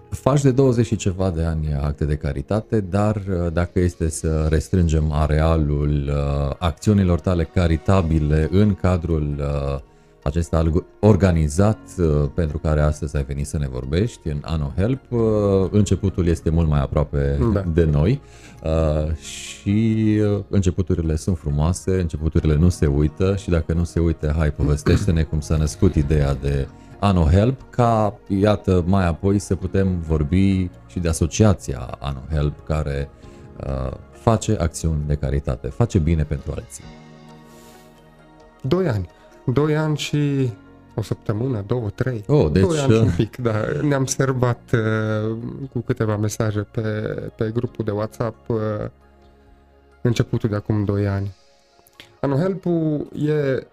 Faci 0.10 0.42
de 0.42 0.51
20 0.51 0.86
și 0.86 0.96
ceva 0.96 1.30
de 1.30 1.44
ani 1.44 1.74
acte 1.82 2.06
de 2.06 2.16
caritate, 2.16 2.82
dar 2.82 3.18
dacă 3.54 3.80
este 3.80 4.10
să 4.10 4.48
restrângem 4.50 5.12
arealul 5.12 6.12
acțiunilor 6.58 7.20
tale 7.20 7.44
caritabile 7.44 8.48
în 8.51 8.75
cadrul 8.75 9.42
acesta 10.29 10.71
organizat 11.00 11.79
pentru 12.33 12.57
care 12.57 12.81
astăzi 12.81 13.15
ai 13.15 13.24
venit 13.24 13.48
să 13.48 13.57
ne 13.57 13.67
vorbești 13.67 14.27
în 14.27 14.41
Ano 14.41 14.74
Help, 14.75 15.01
începutul 15.71 16.27
este 16.27 16.50
mult 16.50 16.67
mai 16.67 16.81
aproape 16.81 17.39
da. 17.53 17.63
de 17.74 17.83
noi 17.83 18.21
și 19.19 20.19
începuturile 20.50 21.15
sunt 21.15 21.38
frumoase, 21.38 22.00
începuturile 22.00 22.55
nu 22.55 22.69
se 22.69 22.86
uită 22.86 23.36
și 23.36 23.50
dacă 23.50 23.74
nu 23.74 23.83
se 23.83 24.00
uită, 24.00 24.33
hai 24.38 24.51
povestește-ne 24.51 25.24
cum 25.24 25.39
s-a 25.39 25.57
născut 25.57 25.95
ideea 25.95 26.33
de 26.33 26.67
Ano 27.00 27.24
Help, 27.24 27.62
ca, 27.69 28.19
iată, 28.27 28.83
mai 28.88 29.07
apoi 29.07 29.39
să 29.39 29.55
putem 29.55 30.00
vorbi 30.00 30.69
și 30.88 31.00
de 31.00 31.07
asociația 31.07 31.98
Ano 32.00 32.24
Help, 32.31 32.65
care 32.65 33.09
uh, 33.67 33.91
face 34.12 34.57
acțiuni 34.59 35.03
de 35.07 35.15
caritate, 35.15 35.67
face 35.67 36.00
bine 36.00 36.24
pentru 36.24 36.51
alții. 36.55 36.83
Doi 38.62 38.88
ani. 38.88 39.09
Doi 39.46 39.77
ani 39.77 39.98
și 39.98 40.51
o 40.96 41.01
săptămână, 41.01 41.63
două, 41.67 41.89
trei. 41.89 42.24
Oh, 42.27 42.51
deci... 42.51 42.63
Doi 42.63 42.79
ani 42.79 42.93
și 42.93 43.00
un 43.00 43.12
pic, 43.15 43.38
da. 43.38 43.65
Ne-am 43.81 44.05
serbat 44.05 44.72
uh, 44.74 45.38
cu 45.72 45.79
câteva 45.79 46.17
mesaje 46.17 46.60
pe, 46.60 46.81
pe 47.36 47.51
grupul 47.53 47.86
de 47.86 47.91
WhatsApp 47.91 48.50
uh, 48.50 48.58
începutul 50.01 50.50
de 50.50 50.55
acum 50.55 50.84
doi 50.84 51.08
ani. 51.08 51.36
Ano 52.22 52.38
help 52.38 52.63
e 53.15 53.67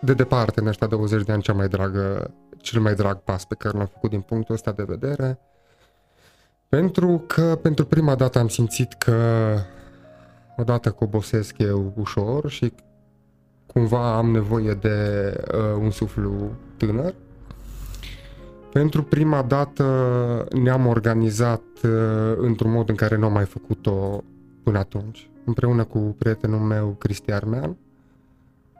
de 0.00 0.14
departe 0.14 0.60
în 0.60 0.66
ăștia 0.66 0.86
20 0.86 1.24
de 1.24 1.32
ani 1.32 1.42
cea 1.42 1.52
mai 1.52 1.68
dragă, 1.68 2.30
cel 2.58 2.80
mai 2.80 2.94
drag 2.94 3.18
pas 3.18 3.44
pe 3.44 3.54
care 3.54 3.76
l-am 3.76 3.86
făcut 3.86 4.10
din 4.10 4.20
punctul 4.20 4.54
ăsta 4.54 4.72
de 4.72 4.82
vedere. 4.82 5.38
Pentru 6.68 7.24
că 7.26 7.58
pentru 7.62 7.84
prima 7.84 8.14
dată 8.14 8.38
am 8.38 8.48
simțit 8.48 8.92
că 8.92 9.16
odată 10.56 10.90
că 10.90 11.04
obosesc 11.04 11.58
eu 11.58 11.92
ușor 11.96 12.50
și 12.50 12.72
cumva 13.76 14.16
am 14.16 14.30
nevoie 14.30 14.72
de 14.72 15.32
uh, 15.54 15.76
un 15.80 15.90
suflu 15.90 16.50
tânăr. 16.76 17.14
Pentru 18.72 19.02
prima 19.02 19.42
dată 19.42 19.84
ne-am 20.62 20.86
organizat 20.86 21.62
uh, 21.84 21.90
într-un 22.36 22.70
mod 22.70 22.88
în 22.88 22.94
care 22.94 23.16
nu 23.16 23.24
am 23.24 23.32
mai 23.32 23.44
făcut-o 23.44 24.24
până 24.62 24.78
atunci, 24.78 25.30
împreună 25.44 25.84
cu 25.84 25.98
prietenul 25.98 26.58
meu, 26.58 26.96
Cristi 26.98 27.32
Armean 27.32 27.76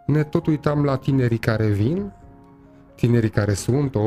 ne 0.07 0.25
tot 0.25 0.47
uitam 0.47 0.85
la 0.85 0.97
tinerii 0.97 1.39
care 1.39 1.67
vin, 1.67 2.13
tinerii 2.95 3.31
care 3.31 3.55
sunt 3.55 3.97
18-17 3.97 4.01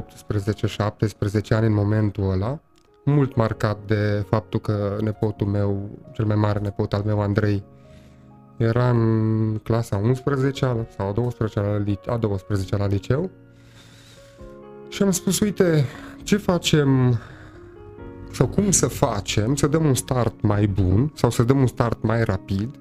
ani 1.50 1.66
în 1.66 1.74
momentul 1.74 2.32
ăla, 2.32 2.60
mult 3.06 3.36
marcat 3.36 3.78
de 3.86 4.26
faptul 4.30 4.60
că 4.60 4.98
nepotul 5.02 5.48
meu, 5.48 5.90
cel 6.12 6.26
mai 6.26 6.36
mare 6.36 6.60
nepot 6.60 6.94
al 6.94 7.04
meu, 7.06 7.22
Andrei, 7.22 7.64
era 8.60 8.90
în 8.90 9.60
clasa 9.64 9.98
11 9.98 10.88
sau 10.98 11.08
a 11.08 11.12
12 11.12 11.60
la, 11.60 12.14
a 12.14 12.18
12 12.18 12.78
la 12.78 12.88
liceu 12.88 13.30
și 14.90 15.04
am 15.04 15.12
spus, 15.12 15.40
uite, 15.40 15.86
ce 16.24 16.38
facem? 16.38 17.20
Sau 18.32 18.48
cum 18.48 18.72
să 18.72 18.88
facem? 18.88 19.56
Să 19.56 19.68
dăm 19.68 19.86
un 19.86 19.94
start 19.94 20.42
mai 20.42 20.68
bun 20.68 21.12
sau 21.16 21.30
să 21.30 21.44
dăm 21.44 21.60
un 21.60 21.68
start 21.68 22.04
mai 22.04 22.24
rapid? 22.24 22.76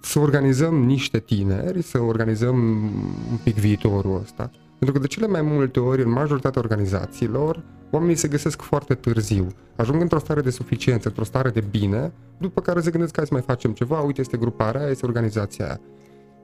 Să 0.00 0.18
organizăm 0.18 0.74
niște 0.74 1.18
tineri, 1.18 1.82
să 1.82 1.98
organizăm 1.98 2.56
un 3.30 3.36
pic 3.42 3.54
viitorul 3.54 4.20
ăsta. 4.22 4.50
Pentru 4.78 4.92
că 4.92 4.98
de 4.98 5.06
cele 5.06 5.26
mai 5.26 5.42
multe 5.42 5.80
ori, 5.80 6.02
în 6.02 6.10
majoritatea 6.10 6.60
organizațiilor, 6.60 7.62
oamenii 7.90 8.16
se 8.16 8.28
găsesc 8.28 8.62
foarte 8.62 8.94
târziu. 8.94 9.46
Ajung 9.76 10.00
într-o 10.00 10.18
stare 10.18 10.40
de 10.40 10.50
suficiență, 10.50 11.08
într-o 11.08 11.24
stare 11.24 11.50
de 11.50 11.64
bine, 11.70 12.12
după 12.38 12.60
care 12.60 12.80
se 12.80 12.90
gândesc 12.90 13.12
că 13.12 13.18
hai 13.18 13.28
să 13.28 13.34
mai 13.34 13.42
facem 13.42 13.72
ceva, 13.72 14.00
uite, 14.00 14.20
este 14.20 14.36
gruparea 14.36 14.80
aia, 14.80 14.90
este 14.90 15.06
organizația 15.06 15.64
aia. 15.64 15.80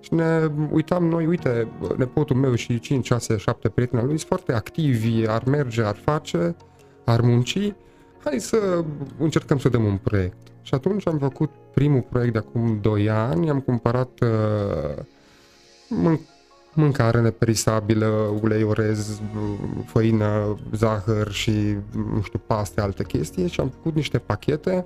Și 0.00 0.14
ne 0.14 0.50
uitam 0.70 1.06
noi, 1.06 1.26
uite, 1.26 1.68
nepotul 1.96 2.36
meu 2.36 2.54
și 2.54 2.78
5, 2.78 3.06
6, 3.06 3.36
7 3.36 3.68
prieteni 3.68 4.00
al 4.00 4.06
lui 4.06 4.16
sunt 4.16 4.28
foarte 4.28 4.52
activi, 4.52 5.26
ar 5.28 5.44
merge, 5.44 5.82
ar 5.82 5.96
face, 5.96 6.56
ar 7.04 7.20
munci, 7.20 7.72
hai 8.24 8.40
să 8.40 8.84
încercăm 9.18 9.58
să 9.58 9.68
dăm 9.68 9.84
un 9.84 9.96
proiect. 9.96 10.36
Și 10.62 10.74
atunci 10.74 11.06
am 11.06 11.18
făcut 11.18 11.50
primul 11.74 12.00
proiect 12.00 12.32
de 12.32 12.38
acum 12.38 12.78
2 12.80 13.10
ani, 13.10 13.50
am 13.50 13.60
cumpărat 13.60 14.20
uh, 14.20 15.04
mân- 15.88 16.31
mâncare 16.74 17.20
neperisabilă, 17.20 18.06
ulei 18.42 18.62
orez, 18.62 19.20
făină, 19.84 20.58
zahăr 20.72 21.30
și, 21.30 21.76
nu 22.14 22.20
știu, 22.22 22.40
paste, 22.46 22.80
alte 22.80 23.04
chestii 23.04 23.48
și 23.48 23.60
am 23.60 23.68
făcut 23.68 23.94
niște 23.94 24.18
pachete 24.18 24.84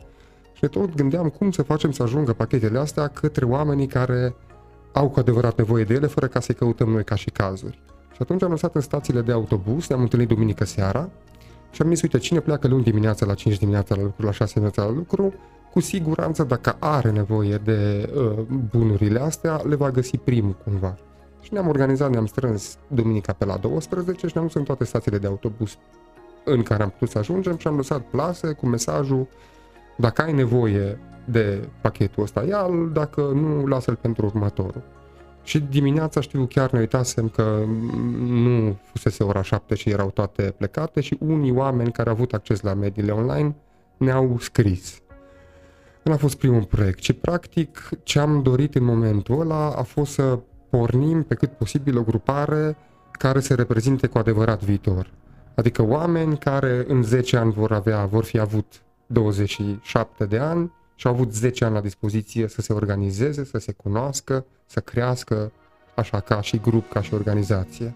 și 0.53 0.67
tot 0.67 0.95
gândeam 0.95 1.29
cum 1.29 1.51
să 1.51 1.63
facem 1.63 1.91
să 1.91 2.03
ajungă 2.03 2.33
pachetele 2.33 2.79
astea 2.79 3.07
către 3.07 3.45
oamenii 3.45 3.87
care 3.87 4.35
au 4.93 5.09
cu 5.09 5.19
adevărat 5.19 5.57
nevoie 5.57 5.85
de 5.85 5.95
ele, 5.95 6.07
fără 6.07 6.27
ca 6.27 6.41
să-i 6.41 6.55
căutăm 6.55 6.89
noi 6.89 7.05
ca 7.05 7.15
și 7.15 7.31
cazuri. 7.31 7.83
Și 8.13 8.19
atunci 8.23 8.43
am 8.43 8.51
lăsat 8.51 8.75
în 8.75 8.81
stațiile 8.81 9.21
de 9.21 9.33
autobuz, 9.33 9.87
ne-am 9.87 10.01
întâlnit 10.01 10.29
duminică 10.29 10.65
seara 10.65 11.09
și 11.71 11.83
am 11.83 11.89
zis, 11.89 12.03
uite, 12.03 12.19
cine 12.19 12.41
pleacă 12.41 12.69
luni 12.69 12.83
dimineața 12.83 13.27
la 13.27 13.35
5 13.35 13.59
dimineața 13.59 13.95
la 13.95 14.03
lucru, 14.03 14.25
la 14.25 14.33
6 14.33 14.53
dimineața 14.53 14.85
la 14.85 14.91
lucru, 14.91 15.35
cu 15.73 15.81
siguranță 15.81 16.43
dacă 16.45 16.77
are 16.79 17.11
nevoie 17.11 17.57
de 17.57 18.11
uh, 18.15 18.45
bunurile 18.71 19.21
astea, 19.21 19.61
le 19.69 19.75
va 19.75 19.91
găsi 19.91 20.17
primul 20.17 20.57
cumva. 20.65 20.97
Și 21.47 21.53
ne-am 21.53 21.69
organizat, 21.69 22.11
ne-am 22.11 22.27
strâns 22.27 22.79
duminica 22.89 23.33
pe 23.33 23.45
la 23.45 23.57
12 23.57 24.27
și 24.27 24.33
ne-am 24.35 24.47
dus 24.47 24.55
în 24.55 24.63
toate 24.63 24.85
stațiile 24.85 25.19
de 25.19 25.27
autobuz 25.27 25.77
în 26.45 26.63
care 26.63 26.83
am 26.83 26.91
putut 26.91 27.09
să 27.09 27.19
ajungem 27.19 27.57
și 27.57 27.67
am 27.67 27.77
lăsat 27.77 28.01
plase 28.01 28.53
cu 28.53 28.67
mesajul 28.67 29.29
dacă 29.97 30.23
ai 30.23 30.33
nevoie 30.33 30.99
de 31.25 31.69
pachetul 31.81 32.23
ăsta, 32.23 32.45
ia-l, 32.45 32.91
dacă 32.93 33.21
nu, 33.21 33.67
lasă-l 33.67 33.95
pentru 33.95 34.27
următorul. 34.27 34.83
Și 35.43 35.61
dimineața 35.61 36.21
știu 36.21 36.47
chiar 36.47 36.71
ne 36.71 36.79
uitasem 36.79 37.29
că 37.29 37.65
nu 38.27 38.79
fusese 38.85 39.23
ora 39.23 39.43
7 39.43 39.75
și 39.75 39.91
erau 39.91 40.11
toate 40.11 40.55
plecate 40.57 41.01
și 41.01 41.17
unii 41.21 41.53
oameni 41.53 41.93
care 41.93 42.09
au 42.09 42.15
avut 42.15 42.33
acces 42.33 42.61
la 42.61 42.75
mediile 42.75 43.13
online 43.13 43.57
ne-au 43.97 44.37
scris. 44.39 45.01
Nu 46.03 46.13
a 46.13 46.17
fost 46.17 46.37
primul 46.37 46.65
proiect, 46.65 46.99
ci 46.99 47.13
practic 47.13 47.89
ce 48.03 48.19
am 48.19 48.43
dorit 48.43 48.75
în 48.75 48.85
momentul 48.85 49.41
ăla 49.41 49.71
a 49.71 49.83
fost 49.83 50.13
să 50.13 50.39
pornim 50.77 51.23
pe 51.23 51.35
cât 51.35 51.53
posibil 51.53 51.99
o 51.99 52.03
grupare 52.03 52.77
care 53.13 53.41
să 53.41 53.55
reprezinte 53.55 54.07
cu 54.07 54.19
adevărat 54.19 54.63
viitor. 54.63 55.11
Adică 55.55 55.83
oameni 55.83 56.39
care 56.39 56.85
în 56.89 57.03
10 57.03 57.37
ani 57.37 57.53
vor 57.53 57.73
avea, 57.73 58.05
vor 58.05 58.25
fi 58.25 58.39
avut 58.39 58.83
27 59.07 60.25
de 60.25 60.39
ani 60.39 60.73
și 60.95 61.07
au 61.07 61.13
avut 61.13 61.33
10 61.33 61.65
ani 61.65 61.75
la 61.75 61.81
dispoziție 61.81 62.49
să 62.49 62.61
se 62.61 62.73
organizeze, 62.73 63.45
să 63.45 63.59
se 63.59 63.73
cunoască, 63.73 64.47
să 64.67 64.81
crească, 64.81 65.53
așa 65.95 66.21
ca 66.21 66.41
și 66.41 66.59
grup, 66.59 66.89
ca 66.89 67.01
și 67.01 67.15
organizație. 67.15 67.95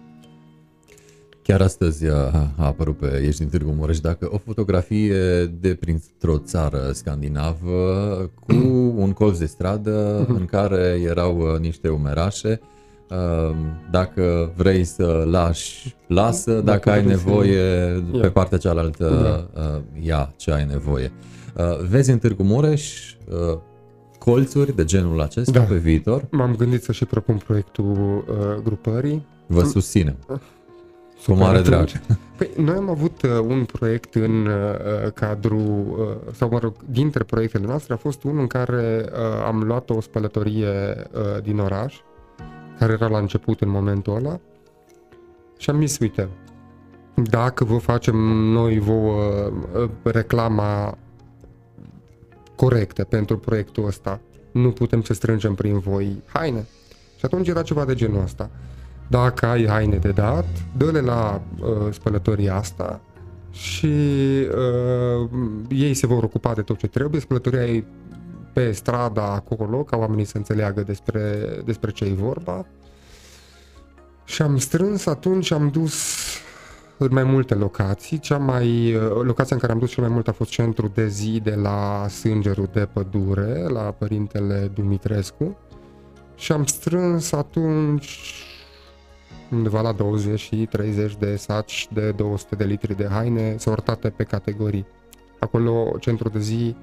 Chiar 1.43 1.61
astăzi 1.61 2.07
a, 2.07 2.51
a 2.57 2.65
apărut 2.65 2.97
pe 2.97 3.23
Ești 3.25 3.39
din 3.39 3.49
Târgu 3.49 3.71
Mureș 3.71 3.99
dacă 3.99 4.29
o 4.31 4.37
fotografie 4.37 5.45
de 5.45 5.75
printr-o 5.75 6.37
țară 6.37 6.89
scandinavă 6.93 8.31
cu 8.45 8.53
un 9.03 9.11
colț 9.11 9.37
de 9.37 9.45
stradă 9.45 10.25
în 10.27 10.45
care 10.45 11.01
erau 11.05 11.37
uh, 11.37 11.59
niște 11.59 11.89
umerașe. 11.89 12.59
Uh, 13.09 13.55
dacă 13.91 14.53
vrei 14.55 14.83
să 14.83 15.27
lași, 15.29 15.95
lasă, 16.07 16.51
dacă, 16.51 16.63
dacă 16.63 16.91
ai 16.91 17.05
nevoie 17.05 18.03
să... 18.11 18.19
pe 18.19 18.29
partea 18.29 18.57
cealaltă, 18.57 19.49
da. 19.53 19.61
Uh, 19.61 19.81
ia 20.05 20.33
ce 20.35 20.51
ai 20.51 20.65
nevoie. 20.65 21.11
Uh, 21.55 21.79
vezi 21.89 22.11
în 22.11 22.17
Târgu 22.17 22.43
Mureș 22.43 23.13
uh, 23.29 23.57
colțuri 24.19 24.75
de 24.75 24.83
genul 24.83 25.21
acesta 25.21 25.51
Da. 25.51 25.61
pe 25.61 25.75
viitor? 25.75 26.27
M-am 26.31 26.55
gândit 26.55 26.83
să 26.83 26.91
și 26.91 27.05
propun 27.05 27.37
proiectul 27.45 28.23
uh, 28.27 28.63
grupării. 28.63 29.25
Vă 29.47 29.63
susținem. 29.63 30.15
Cu 31.25 31.31
Super, 31.31 31.43
mare 31.43 31.61
drag. 31.61 31.81
atunci. 31.81 32.01
Păi, 32.37 32.49
noi 32.57 32.75
am 32.75 32.89
avut 32.89 33.21
uh, 33.21 33.29
un 33.39 33.65
proiect 33.65 34.15
în 34.15 34.45
uh, 34.45 35.11
cadrul, 35.13 35.95
uh, 35.97 36.33
sau 36.33 36.49
mă 36.49 36.59
rog, 36.59 36.75
dintre 36.89 37.23
proiectele 37.23 37.65
noastre 37.65 37.93
a 37.93 37.97
fost 37.97 38.23
unul 38.23 38.39
în 38.39 38.47
care 38.47 39.05
uh, 39.05 39.43
am 39.45 39.63
luat 39.63 39.89
o 39.89 40.01
spălătorie 40.01 40.67
uh, 40.67 41.43
din 41.43 41.59
oraș, 41.59 41.95
care 42.79 42.91
era 42.91 43.07
la 43.07 43.17
început 43.17 43.61
în 43.61 43.69
momentul 43.69 44.15
ăla, 44.15 44.39
și 45.57 45.69
am 45.69 45.79
zis, 45.79 45.99
uite, 45.99 46.29
dacă 47.13 47.63
vă 47.63 47.77
facem 47.77 48.15
noi 48.51 48.79
vouă 48.79 49.21
uh, 49.75 49.89
reclama 50.03 50.97
corectă 52.55 53.03
pentru 53.03 53.37
proiectul 53.37 53.85
ăsta, 53.85 54.19
nu 54.51 54.71
putem 54.71 55.01
să 55.01 55.13
strângem 55.13 55.53
prin 55.53 55.79
voi 55.79 56.21
haine. 56.33 56.65
Și 57.17 57.25
atunci 57.25 57.47
era 57.47 57.61
ceva 57.61 57.85
de 57.85 57.93
genul 57.93 58.21
ăsta. 58.23 58.49
Dacă 59.11 59.45
ai 59.45 59.67
haine 59.67 59.97
de 59.97 60.11
dat, 60.11 60.45
dă-le 60.77 60.99
la 60.99 61.41
uh, 61.59 61.67
spălătoria 61.93 62.55
asta 62.55 63.01
și 63.51 63.93
uh, 64.55 65.29
ei 65.69 65.93
se 65.93 66.07
vor 66.07 66.23
ocupa 66.23 66.53
de 66.53 66.61
tot 66.61 66.77
ce 66.77 66.87
trebuie. 66.87 67.21
Spălătoria 67.21 67.65
e 67.65 67.83
pe 68.53 68.71
strada 68.71 69.33
acolo, 69.33 69.83
ca 69.83 69.97
oamenii 69.97 70.25
să 70.25 70.37
înțeleagă 70.37 70.81
despre, 70.81 71.21
despre 71.65 71.91
ce 71.91 72.05
e 72.05 72.13
vorba. 72.13 72.65
Și 74.25 74.41
am 74.41 74.57
strâns 74.57 75.05
atunci, 75.05 75.51
am 75.51 75.69
dus 75.69 76.15
în 76.97 77.09
mai 77.11 77.23
multe 77.23 77.53
locații. 77.53 78.19
Cea 78.19 78.37
mai, 78.37 78.95
uh, 78.95 79.01
locația 79.21 79.55
în 79.55 79.61
care 79.61 79.73
am 79.73 79.79
dus 79.79 79.89
cel 79.89 80.03
mai 80.03 80.13
mult 80.13 80.27
a 80.27 80.31
fost 80.31 80.49
centrul 80.49 80.91
de 80.93 81.07
zi 81.07 81.39
de 81.43 81.55
la 81.55 82.05
Sângerul 82.09 82.69
de 82.73 82.87
Pădure, 82.93 83.65
la 83.67 83.81
Părintele 83.81 84.71
Dumitrescu. 84.73 85.57
Și 86.35 86.51
am 86.51 86.65
strâns 86.65 87.31
atunci 87.31 88.45
undeva 89.51 89.81
la 89.81 89.91
20 89.91 90.39
și 90.39 90.67
30 90.71 91.15
de 91.15 91.35
saci 91.35 91.87
de 91.93 92.11
200 92.11 92.55
de 92.55 92.63
litri 92.63 92.95
de 92.95 93.07
haine 93.07 93.57
sortate 93.57 94.09
pe 94.09 94.23
categorii. 94.23 94.85
Acolo 95.39 95.95
centrul 95.99 96.31
de 96.31 96.39
zi 96.39 96.75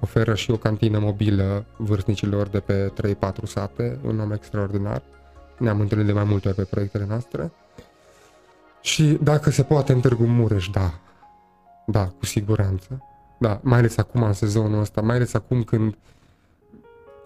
oferă 0.00 0.34
și 0.34 0.50
o 0.50 0.56
cantină 0.56 0.98
mobilă 0.98 1.64
vârstnicilor 1.76 2.46
de 2.46 2.60
pe 2.60 2.92
3-4 3.14 3.16
sate, 3.44 3.98
un 4.04 4.20
om 4.20 4.32
extraordinar. 4.32 5.02
Ne-am 5.58 5.80
întâlnit 5.80 6.06
de 6.06 6.12
mai 6.12 6.24
multe 6.24 6.48
ori 6.48 6.56
pe 6.56 6.62
proiectele 6.62 7.06
noastre. 7.08 7.52
Și 8.80 9.18
dacă 9.22 9.50
se 9.50 9.62
poate 9.62 9.92
în 9.92 10.00
Târgu 10.00 10.24
Mureș, 10.24 10.68
da. 10.68 11.00
Da, 11.86 12.06
cu 12.06 12.24
siguranță. 12.24 13.02
Da, 13.38 13.60
mai 13.62 13.78
ales 13.78 13.96
acum 13.96 14.22
în 14.22 14.32
sezonul 14.32 14.80
ăsta, 14.80 15.00
mai 15.00 15.16
ales 15.16 15.34
acum 15.34 15.62
când 15.62 15.96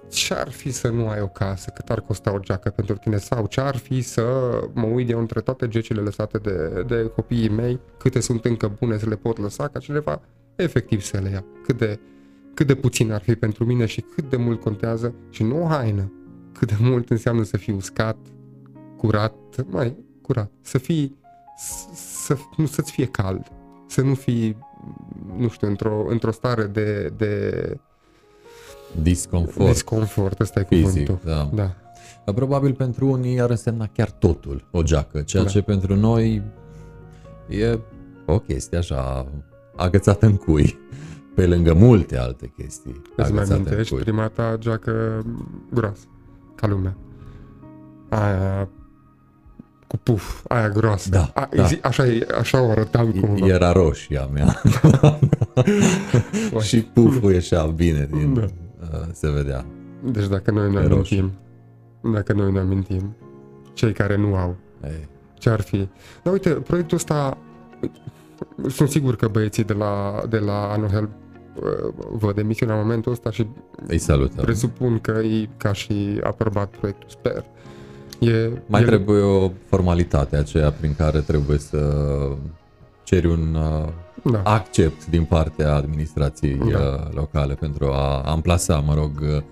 ce-ar 0.09 0.51
fi 0.51 0.71
să 0.71 0.89
nu 0.89 1.09
ai 1.09 1.21
o 1.21 1.29
casă, 1.29 1.71
cât 1.71 1.91
ar 1.91 2.01
costa 2.01 2.33
o 2.35 2.39
geacă 2.39 2.71
pentru 2.71 2.97
tine? 2.97 3.17
Sau 3.17 3.47
ce-ar 3.47 3.77
fi 3.77 4.01
să 4.01 4.23
mă 4.73 4.87
uit 4.87 5.11
eu 5.11 5.19
între 5.19 5.41
toate 5.41 5.69
gecile 5.69 6.01
lăsate 6.01 6.39
de, 6.39 6.85
de 6.87 7.11
copiii 7.15 7.49
mei, 7.49 7.81
câte 7.99 8.21
sunt 8.21 8.45
încă 8.45 8.77
bune 8.79 8.99
să 8.99 9.09
le 9.09 9.17
pot 9.17 9.39
lăsa 9.39 9.69
ca 9.69 9.79
cineva 9.79 10.21
efectiv 10.57 11.01
să 11.01 11.19
le 11.19 11.31
ia. 11.31 11.45
Cât 11.65 11.79
de, 11.79 12.01
cât 12.55 12.67
de 12.67 12.75
puțin 12.75 13.13
ar 13.13 13.21
fi 13.21 13.35
pentru 13.35 13.65
mine 13.65 13.87
și 13.87 14.01
cât 14.01 14.31
de 14.31 14.37
mult 14.37 14.61
contează? 14.61 15.15
Și 15.31 15.43
nu 15.43 15.63
o 15.63 15.67
haină, 15.67 16.13
cât 16.53 16.69
de 16.69 16.77
mult 16.81 17.11
înseamnă 17.11 17.43
să 17.43 17.57
fii 17.57 17.75
uscat, 17.75 18.17
curat, 18.97 19.35
mai 19.67 19.97
curat, 20.23 20.51
să 20.61 20.79
fii, 20.79 21.19
să, 21.95 22.37
nu 22.57 22.67
să-ți 22.67 22.93
fie 22.93 23.07
cald, 23.07 23.53
să 23.87 24.03
nu 24.03 24.15
fii, 24.15 24.59
nu 25.37 25.49
știu, 25.49 25.69
într-o, 25.69 26.07
într-o 26.09 26.31
stare 26.31 26.65
de, 26.65 27.13
de 27.17 27.77
Disconfort 29.03 29.67
disconfort, 29.69 30.41
ăsta 30.41 30.61
e 30.61 30.65
fizic. 30.69 31.07
cuvântul. 31.07 31.19
Da. 31.25 31.51
Da. 31.55 31.75
Dar 32.25 32.35
Probabil 32.35 32.73
pentru 32.73 33.07
unii 33.11 33.41
ar 33.41 33.51
însemna 33.51 33.87
chiar 33.93 34.11
totul 34.11 34.65
o 34.71 34.83
geacă, 34.83 35.21
ceea 35.21 35.43
Da. 35.43 35.49
ce 35.49 35.61
pentru 35.61 35.97
noi 35.97 36.43
e 37.49 37.79
o 38.27 38.39
chestie 38.39 38.79
așa 38.79 39.27
agățată 39.77 40.27
în 40.27 40.37
cui, 40.37 40.79
pe 41.35 41.47
lângă 41.47 41.75
multe 41.75 42.17
alte 42.19 42.53
chestii 42.57 43.03
Îți 43.17 43.17
mai 43.17 43.27
agățate 43.27 43.53
în 43.53 43.67
amintești 43.67 43.93
cui. 43.95 44.03
prima 44.03 44.29
ta 44.29 44.57
geacă 44.59 45.25
groasă, 45.73 46.05
ca 46.55 46.67
lumea. 46.67 46.97
Aia 48.09 48.69
cu 49.87 49.97
puf, 49.97 50.45
aia 50.49 50.69
groasă. 50.69 51.09
Da, 51.11 51.31
A, 51.35 51.49
da. 51.57 51.65
zi- 51.65 51.79
Așa, 51.83 52.07
e- 52.07 52.27
așa 52.39 52.63
o 52.63 52.71
arătam 52.71 53.11
cumva. 53.11 53.47
Era 53.47 53.73
roșie 53.73 54.19
a 54.19 54.27
mea 54.27 54.61
Uai. 56.53 56.65
și 56.69 56.81
puful 56.83 57.33
ieșea 57.33 57.65
bine 57.67 58.09
din... 58.13 58.35
Da. 58.35 58.47
Uh, 58.93 58.99
se 59.13 59.31
vedea. 59.31 59.65
Deci 60.05 60.27
dacă 60.27 60.51
noi 60.51 60.71
ne 60.73 60.81
E 60.81 60.87
roșu. 60.87 61.15
amintim, 61.15 61.33
dacă 62.13 62.33
noi 62.33 62.53
ne 62.53 62.59
amintim, 62.59 63.17
cei 63.73 63.93
care 63.93 64.17
nu 64.17 64.35
au, 64.35 64.57
Ei, 64.85 65.09
ce 65.39 65.51
ar 65.51 65.61
fi? 65.61 65.89
Dar 66.23 66.33
uite, 66.33 66.51
proiectul 66.51 66.97
ăsta, 66.97 67.39
sunt 68.69 68.89
sigur 68.89 69.17
că 69.17 69.29
băieții 69.29 69.65
de 69.65 69.73
la, 69.73 70.23
de 70.29 70.39
la 70.39 70.73
Anohel 70.73 71.09
uh, 71.55 71.93
văd 72.13 72.39
emisiunea 72.39 72.75
în 72.77 72.81
momentul 72.83 73.13
ăsta 73.13 73.31
și 73.31 73.47
îi 73.87 73.99
salutăm. 73.99 74.45
presupun 74.45 74.99
că 74.99 75.11
e 75.11 75.49
ca 75.57 75.73
și 75.73 76.21
aprobat 76.23 76.69
proiectul, 76.69 77.09
sper. 77.09 77.45
E, 78.19 78.51
Mai 78.67 78.83
e, 78.83 78.85
trebuie 78.85 79.21
o 79.23 79.51
formalitate 79.67 80.37
aceea 80.37 80.71
prin 80.71 80.95
care 80.97 81.21
trebuie 81.21 81.59
să 81.59 82.07
ceri 83.03 83.27
un 83.27 83.55
uh, 83.55 83.89
Da. 84.25 84.41
accept 84.45 85.07
din 85.07 85.25
partea 85.25 85.75
administrației 85.75 86.57
Da. 86.57 86.65
uh, 86.79 87.15
locale 87.15 87.55
pentru 87.55 87.87
a 87.87 88.21
amplasa, 88.21 88.79
mă 88.81 88.95
rog, 88.95 89.11
uh, 89.23 89.43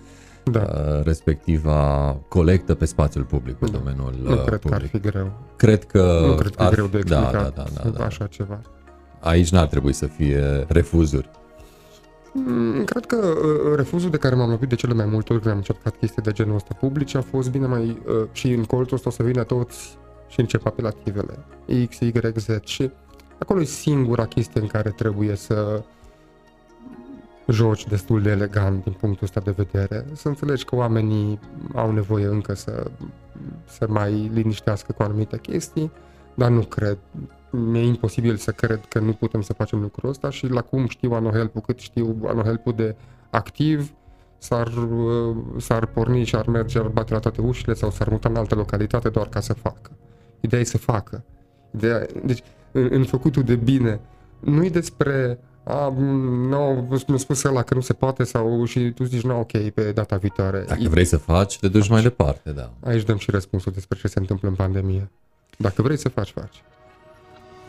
Da. 0.44 0.60
uh, 0.72 1.04
respectiva 1.04 2.16
colectă 2.28 2.74
pe 2.74 2.84
spațiul 2.84 3.24
public, 3.24 3.54
pe 3.56 3.66
Da. 3.66 3.78
domeniul 3.78 4.14
Nu 4.22 4.30
uh, 4.32 4.44
cred 4.44 4.60
că 4.60 4.68
ar 4.74 4.80
public. 4.80 4.90
fi 4.90 5.00
greu. 5.00 5.32
Cred 5.56 5.84
că 5.84 6.24
nu 6.26 6.34
cred 6.34 6.54
că 6.54 6.62
e 6.62 6.66
ar, 6.66 6.72
greu 6.72 6.86
de 6.86 6.98
da, 6.98 7.18
explicat 7.18 7.54
da, 7.54 7.62
da, 7.74 7.80
da, 7.82 7.88
da. 7.90 8.04
așa 8.04 8.26
ceva. 8.26 8.60
Aici 9.20 9.50
n-ar 9.50 9.66
trebui 9.66 9.92
să 9.92 10.06
fie 10.06 10.64
refuzuri. 10.68 11.30
Mm, 12.32 12.84
Cred 12.84 13.06
că 13.06 13.16
uh, 13.16 13.76
refuzul 13.76 14.10
de 14.10 14.16
care 14.16 14.34
m-am 14.34 14.50
lovit 14.50 14.68
de 14.68 14.74
cele 14.74 14.94
mai 14.94 15.06
multe 15.06 15.32
ori 15.32 15.40
când 15.42 15.52
am 15.52 15.58
încercat 15.60 15.96
chestii 15.96 16.22
de 16.22 16.30
genul 16.32 16.54
ăsta 16.54 16.76
publice 16.80 17.16
a 17.18 17.20
fost 17.20 17.50
bine 17.50 17.66
mai 17.66 18.02
uh, 18.06 18.14
și 18.32 18.52
în 18.52 18.64
colțul 18.64 18.96
ăsta 18.96 19.08
o 19.08 19.12
să 19.12 19.22
vină 19.22 19.42
toți 19.42 19.98
și 20.28 20.40
încep 20.40 20.66
apelativele 20.66 21.38
X, 21.88 21.98
Y, 22.00 22.12
Z 22.36 22.46
și 22.64 22.90
acolo 23.38 23.60
e 23.60 23.64
singura 23.64 24.26
chestie 24.26 24.60
în 24.60 24.66
care 24.66 24.90
trebuie 24.90 25.34
să 25.34 25.82
joci 27.48 27.86
destul 27.86 28.22
de 28.22 28.30
elegant 28.30 28.82
din 28.82 28.92
punctul 28.92 29.24
ăsta 29.24 29.40
de 29.40 29.50
vedere, 29.50 30.04
să 30.12 30.28
înțelegi 30.28 30.64
că 30.64 30.76
oamenii 30.76 31.38
au 31.74 31.92
nevoie 31.92 32.26
încă 32.26 32.54
să 32.54 32.90
se 33.64 33.86
mai 33.86 34.30
liniștească 34.32 34.92
cu 34.92 35.02
anumite 35.02 35.38
chestii, 35.38 35.92
dar 36.34 36.50
nu 36.50 36.60
cred. 36.60 36.98
Mi-e 37.50 37.84
imposibil 37.84 38.36
să 38.36 38.50
cred 38.50 38.80
că 38.88 38.98
nu 38.98 39.12
putem 39.12 39.40
să 39.40 39.52
facem 39.52 39.80
lucrul 39.80 40.10
ăsta 40.10 40.30
și 40.30 40.46
la 40.46 40.60
cum 40.60 40.86
știu 40.86 41.12
Anohelpul, 41.12 41.60
cât 41.60 41.78
știu 41.78 42.16
Anohelpul 42.26 42.72
de 42.72 42.96
activ, 43.30 43.92
s-ar, 44.38 44.66
uh, 44.66 45.36
s-ar 45.56 45.86
porni 45.86 46.24
și 46.24 46.36
ar 46.36 46.46
merge, 46.46 46.78
ar 46.78 46.86
bate 46.86 47.12
la 47.12 47.18
toate 47.18 47.40
ușile 47.40 47.74
sau 47.74 47.90
s-ar 47.90 48.08
muta 48.08 48.28
în 48.28 48.36
altă 48.36 48.54
localitate 48.54 49.08
doar 49.08 49.28
ca 49.28 49.40
să 49.40 49.52
facă. 49.52 49.90
Ideea 50.40 50.60
e 50.60 50.64
să 50.64 50.78
facă. 50.78 51.24
Ideea, 51.74 52.06
deci, 52.24 52.42
în, 52.72 52.88
în 52.90 53.04
făcutul 53.04 53.42
de 53.42 53.54
bine, 53.56 54.00
nu 54.40 54.64
e 54.64 54.68
despre 54.68 55.38
a, 55.64 55.88
nu, 56.48 56.88
mi-a 57.08 57.16
spus 57.18 57.42
ăla 57.42 57.62
că 57.62 57.74
nu 57.74 57.80
se 57.80 57.92
poate 57.92 58.24
sau 58.24 58.64
și 58.64 58.90
tu 58.90 59.04
zici, 59.04 59.22
nu, 59.22 59.38
ok, 59.38 59.50
pe 59.68 59.92
data 59.92 60.16
viitoare. 60.16 60.64
Dacă 60.68 60.80
E- 60.82 60.88
vrei 60.88 61.04
să 61.04 61.16
faci, 61.16 61.58
te 61.58 61.68
duci 61.68 61.88
mai 61.88 62.02
departe, 62.02 62.50
da. 62.50 62.72
Aici 62.84 63.02
dăm 63.04 63.16
și 63.16 63.30
răspunsul 63.30 63.72
despre 63.72 63.98
ce 64.00 64.08
se 64.08 64.18
întâmplă 64.18 64.48
în 64.48 64.54
pandemie. 64.54 65.10
Dacă 65.58 65.82
vrei 65.82 65.98
să 65.98 66.08
faci, 66.08 66.30
faci. 66.30 66.62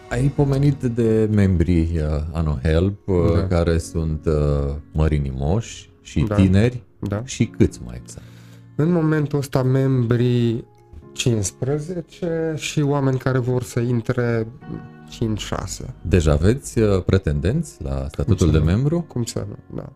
Ai 0.09 0.27
pomenit 0.35 0.81
de 0.83 1.29
membrii 1.31 1.91
uh, 1.95 2.23
AnoHelp, 2.31 3.07
uh, 3.07 3.15
Da. 3.33 3.47
care 3.47 3.77
sunt 3.77 4.25
uh, 4.25 4.73
mărinimoși 4.91 5.89
și 6.01 6.19
Da. 6.23 6.35
tineri 6.35 6.83
Da? 6.99 7.21
și 7.25 7.45
câți 7.45 7.79
mai 7.85 7.99
exact? 8.01 8.25
În 8.75 8.91
momentul 8.91 9.39
ăsta 9.39 9.63
membrii 9.63 10.65
15 11.17 12.53
și 12.55 12.81
oameni 12.81 13.17
care 13.17 13.37
vor 13.37 13.63
să 13.63 13.79
intre 13.79 14.47
5-6. 15.83 15.85
Deja 16.01 16.31
aveți 16.31 16.79
uh, 16.79 17.03
pretendenți 17.03 17.81
la 17.83 18.05
statutul 18.07 18.45
să 18.47 18.51
de 18.53 18.57
nu? 18.57 18.63
membru? 18.63 19.01
Cum 19.01 19.23
să 19.23 19.45
nu? 19.49 19.75
Da. 19.75 19.89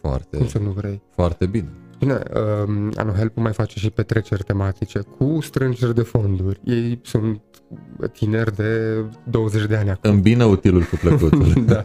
Foarte, 0.00 0.36
Cum 0.36 0.46
să 0.48 0.58
nu 0.58 0.70
vrei? 0.70 1.02
foarte 1.14 1.46
bine. 1.46 1.68
Bine, 1.98 2.22
um, 2.66 2.92
Anohelp 2.96 3.36
mai 3.36 3.52
face 3.52 3.78
și 3.78 3.90
petreceri 3.90 4.42
tematice 4.42 5.00
cu 5.18 5.38
strângeri 5.40 5.94
de 5.94 6.02
fonduri. 6.02 6.60
Ei 6.64 7.00
sunt 7.02 7.40
tineri 8.12 8.56
de 8.56 9.04
20 9.30 9.66
de 9.66 9.76
ani 9.76 9.90
acum. 9.90 10.10
Îmbină 10.10 10.44
utilul 10.44 10.82
cu 10.82 10.96
plăcutul. 10.96 11.52
da. 11.66 11.82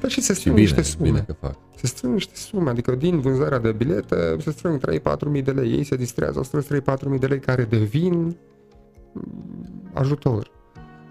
Dar 0.00 0.10
și 0.10 0.20
se 0.20 0.32
și 0.32 0.38
strâng 0.38 0.56
bine, 0.56 0.66
niște 0.66 0.82
sume. 0.82 1.08
bine 1.08 1.24
că 1.26 1.32
fac. 1.40 1.56
Se 1.76 1.86
strâng 1.86 2.12
niște 2.12 2.34
sume, 2.34 2.70
adică 2.70 2.94
din 2.94 3.20
vânzarea 3.20 3.58
de 3.58 3.72
bilete 3.72 4.36
se 4.38 4.50
strâng 4.50 4.80
3-4 5.00 5.00
mii 5.26 5.42
de 5.42 5.50
lei. 5.50 5.72
Ei 5.72 5.84
se 5.84 5.96
distrează, 5.96 6.38
au 6.38 6.44
strâns 6.44 6.66
3-4 6.66 7.08
mii 7.08 7.18
de 7.18 7.26
lei 7.26 7.40
care 7.40 7.64
devin 7.64 8.36
mm, 9.12 9.90
ajutor. 9.92 10.50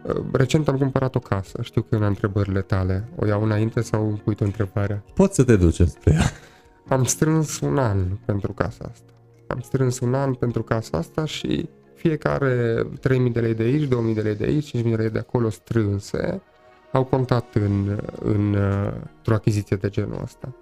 Uh, 0.04 0.24
recent 0.32 0.68
am 0.68 0.78
cumpărat 0.78 1.16
o 1.16 1.20
casă. 1.20 1.60
Știu 1.62 1.82
că 1.82 1.88
e 1.92 1.98
una 1.98 2.08
întrebările 2.08 2.62
tale. 2.62 3.10
O 3.16 3.26
iau 3.26 3.44
înainte 3.44 3.82
sau 3.82 4.08
îmi 4.08 4.22
pui 4.24 4.36
tu 4.36 4.44
întrebarea? 4.46 5.04
Poți 5.14 5.36
să 5.36 5.44
te 5.44 5.56
duci 5.56 5.82
spre 5.82 6.14
ea. 6.14 6.32
Am 6.88 7.04
strâns 7.04 7.60
un 7.60 7.78
an 7.78 7.98
pentru 8.26 8.52
casa 8.52 8.90
asta. 8.92 9.14
Am 9.48 9.60
strâns 9.60 10.00
un 10.00 10.14
an 10.14 10.34
pentru 10.34 10.64
casa 10.64 10.98
asta 10.98 11.26
și 11.26 11.70
fiecare 11.96 12.84
3.000 12.84 13.32
de 13.32 13.40
lei 13.40 13.54
de 13.54 13.64
aici, 13.64 13.88
2.000 13.88 14.14
de 14.14 14.22
lei 14.22 14.36
de 14.36 14.44
aici, 14.44 14.78
5.000 14.78 14.84
de 14.84 14.96
lei 14.96 15.10
de 15.10 15.20
acolo 15.20 15.50
strânse 15.50 16.42
au 16.92 17.04
contat 17.04 17.56
în, 17.56 18.00
în, 18.24 18.56
într-o 19.18 19.34
achiziție 19.34 19.76
de 19.76 19.90
genul 19.90 20.20
ăsta. 20.24 20.56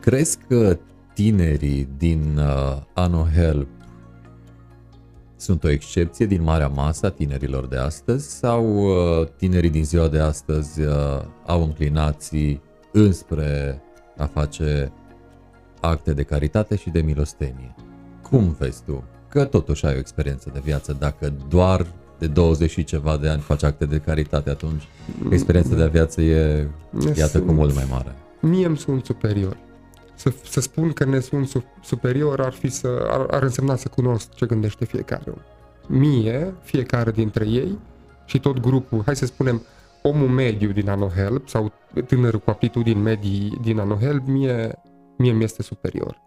Crezi 0.00 0.38
că 0.48 0.78
tinerii 1.14 1.88
din 1.96 2.38
uh, 2.38 2.82
Ano 2.94 3.26
Help 3.34 3.68
sunt 5.36 5.64
o 5.64 5.70
excepție 5.70 6.26
din 6.26 6.42
marea 6.42 6.68
masă 6.68 7.06
a 7.06 7.10
tinerilor 7.10 7.66
de 7.66 7.76
astăzi 7.76 8.30
sau 8.30 8.76
uh, 8.76 9.28
tinerii 9.36 9.70
din 9.70 9.84
ziua 9.84 10.08
de 10.08 10.18
astăzi 10.18 10.80
uh, 10.80 10.94
au 11.46 11.62
înclinații 11.62 12.62
înspre 12.92 13.82
a 14.16 14.24
face 14.24 14.92
acte 15.80 16.12
de 16.12 16.22
caritate 16.22 16.76
și 16.76 16.90
de 16.90 17.00
milostenie? 17.00 17.74
Cum 18.22 18.56
vezi 18.58 18.82
tu? 18.82 19.04
Că 19.28 19.44
totuși 19.44 19.86
ai 19.86 19.94
o 19.94 19.98
experiență 19.98 20.50
de 20.52 20.60
viață, 20.64 20.96
dacă 20.98 21.32
doar 21.48 21.86
de 22.18 22.26
20 22.26 22.70
și 22.70 22.84
ceva 22.84 23.16
de 23.16 23.28
ani 23.28 23.40
faci 23.40 23.62
acte 23.62 23.84
de 23.84 23.98
caritate, 23.98 24.50
atunci 24.50 24.88
experiența 25.30 25.74
de 25.74 25.86
viață 25.86 26.20
e, 26.20 26.68
iată, 27.16 27.40
cu 27.40 27.52
mult 27.52 27.74
mai 27.74 27.86
mare. 27.90 28.14
Mie 28.40 28.66
îmi 28.66 28.76
sunt 28.76 29.04
superior. 29.04 29.56
Să, 30.14 30.32
să 30.44 30.60
spun 30.60 30.92
că 30.92 31.04
ne 31.04 31.20
sunt 31.20 31.64
superior 31.82 32.40
ar, 32.40 32.52
fi 32.52 32.68
să, 32.68 33.06
ar, 33.10 33.26
ar 33.30 33.42
însemna 33.42 33.76
să 33.76 33.88
cunosc 33.88 34.34
ce 34.34 34.46
gândește 34.46 34.84
fiecare 34.84 35.24
om. 35.26 35.38
Mie, 35.98 36.54
fiecare 36.62 37.10
dintre 37.10 37.46
ei 37.46 37.78
și 38.24 38.40
tot 38.40 38.60
grupul, 38.60 39.02
hai 39.04 39.16
să 39.16 39.26
spunem, 39.26 39.62
omul 40.02 40.28
mediu 40.28 40.72
din 40.72 40.88
AnoHelp 40.88 41.48
sau 41.48 41.72
tânărul 42.06 42.40
cu 42.40 42.50
aptitudini 42.50 43.00
medii 43.00 43.58
din 43.62 43.78
AnoHelp, 43.78 44.26
mie, 44.26 44.78
mie 45.16 45.32
mi 45.32 45.44
este 45.44 45.62
superior. 45.62 46.24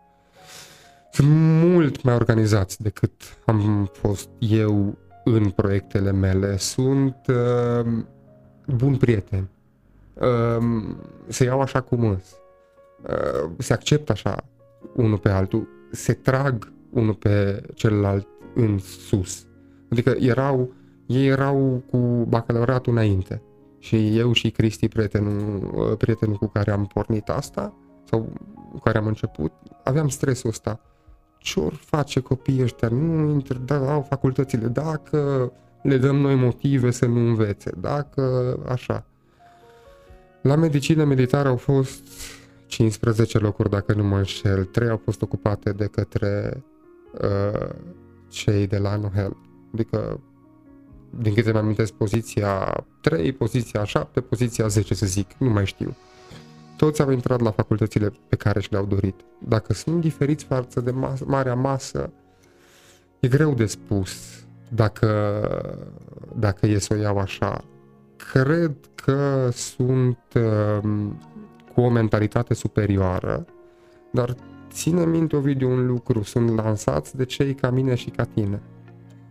Sunt 1.11 1.27
mult 1.63 2.03
mai 2.03 2.13
organizați 2.13 2.81
decât 2.81 3.11
am 3.45 3.89
fost 3.93 4.29
eu 4.39 4.97
în 5.23 5.49
proiectele 5.49 6.11
mele. 6.11 6.57
Sunt 6.57 7.15
uh, 7.27 8.03
bun 8.67 8.97
prieten. 8.97 9.49
Uh, 10.13 10.83
se 11.27 11.43
iau 11.43 11.61
așa 11.61 11.81
cum 11.81 12.05
îs. 12.05 12.35
Uh, 13.01 13.49
se 13.57 13.73
acceptă 13.73 14.11
așa 14.11 14.43
unul 14.95 15.17
pe 15.17 15.29
altul. 15.29 15.67
Se 15.91 16.13
trag 16.13 16.71
unul 16.89 17.13
pe 17.13 17.63
celălalt 17.73 18.27
în 18.55 18.77
sus. 18.79 19.45
Adică 19.91 20.15
erau, 20.19 20.73
ei 21.05 21.27
erau 21.27 21.83
cu 21.89 21.97
bacalaureatul 22.29 22.91
înainte. 22.91 23.41
Și 23.79 24.17
eu 24.17 24.31
și 24.31 24.49
Cristi, 24.49 24.87
prietenul, 24.87 25.71
uh, 25.75 25.97
prietenul 25.97 26.35
cu 26.35 26.47
care 26.47 26.71
am 26.71 26.85
pornit 26.85 27.29
asta, 27.29 27.73
sau 28.09 28.33
cu 28.71 28.79
care 28.79 28.97
am 28.97 29.07
început, 29.07 29.51
aveam 29.83 30.07
stresul 30.07 30.49
ăsta 30.49 30.79
ce 31.37 31.59
or 31.59 31.73
face 31.73 32.19
copiii 32.19 32.61
ăștia? 32.61 32.87
Nu 32.87 33.29
intră, 33.29 33.57
da, 33.57 33.91
au 33.93 34.01
facultățile, 34.01 34.67
dacă 34.67 35.51
le 35.81 35.97
dăm 35.97 36.15
noi 36.15 36.35
motive 36.35 36.91
să 36.91 37.05
nu 37.05 37.19
învețe, 37.19 37.71
dacă 37.77 38.55
așa. 38.67 39.05
La 40.41 40.55
medicină 40.55 41.03
militară 41.03 41.47
au 41.47 41.57
fost 41.57 42.03
15 42.65 43.37
locuri, 43.37 43.69
dacă 43.69 43.93
nu 43.93 44.03
mă 44.03 44.17
înșel, 44.17 44.65
3 44.65 44.89
au 44.89 45.01
fost 45.03 45.21
ocupate 45.21 45.71
de 45.71 45.85
către 45.85 46.63
uh, 47.21 47.69
cei 48.27 48.67
de 48.67 48.77
la 48.77 48.95
No 48.95 49.07
Help. 49.07 49.37
Adică, 49.73 50.19
din 51.09 51.33
câte 51.33 51.51
mi 51.51 51.57
amintesc, 51.57 51.93
poziția 51.93 52.85
3, 53.01 53.31
poziția 53.31 53.83
7, 53.83 54.21
poziția 54.21 54.67
10, 54.67 54.93
să 54.93 55.05
zic, 55.05 55.27
nu 55.37 55.49
mai 55.49 55.65
știu 55.65 55.95
toți 56.79 57.01
au 57.01 57.11
intrat 57.11 57.39
la 57.39 57.51
facultățile 57.51 58.11
pe 58.29 58.35
care 58.35 58.59
și 58.59 58.71
le-au 58.71 58.85
dorit. 58.85 59.15
Dacă 59.47 59.73
sunt 59.73 60.01
diferiți 60.01 60.45
față 60.45 60.81
de 60.81 60.91
mas- 60.91 61.23
marea 61.25 61.55
masă, 61.55 62.11
e 63.19 63.27
greu 63.27 63.53
de 63.53 63.65
spus 63.65 64.43
dacă, 64.69 65.09
dacă 66.35 66.65
e 66.67 66.79
să 66.79 66.93
o 66.93 66.97
iau 66.97 67.17
așa. 67.17 67.63
Cred 68.31 68.75
că 68.95 69.49
sunt 69.51 70.19
uh, 70.35 71.07
cu 71.73 71.81
o 71.81 71.89
mentalitate 71.89 72.53
superioară, 72.53 73.45
dar 74.11 74.35
ține 74.71 75.05
minte, 75.05 75.35
Ovidiu, 75.35 75.69
un 75.69 75.85
lucru, 75.85 76.23
sunt 76.23 76.55
lansați 76.55 77.15
de 77.15 77.25
cei 77.25 77.53
ca 77.53 77.69
mine 77.69 77.95
și 77.95 78.09
ca 78.09 78.23
tine. 78.23 78.61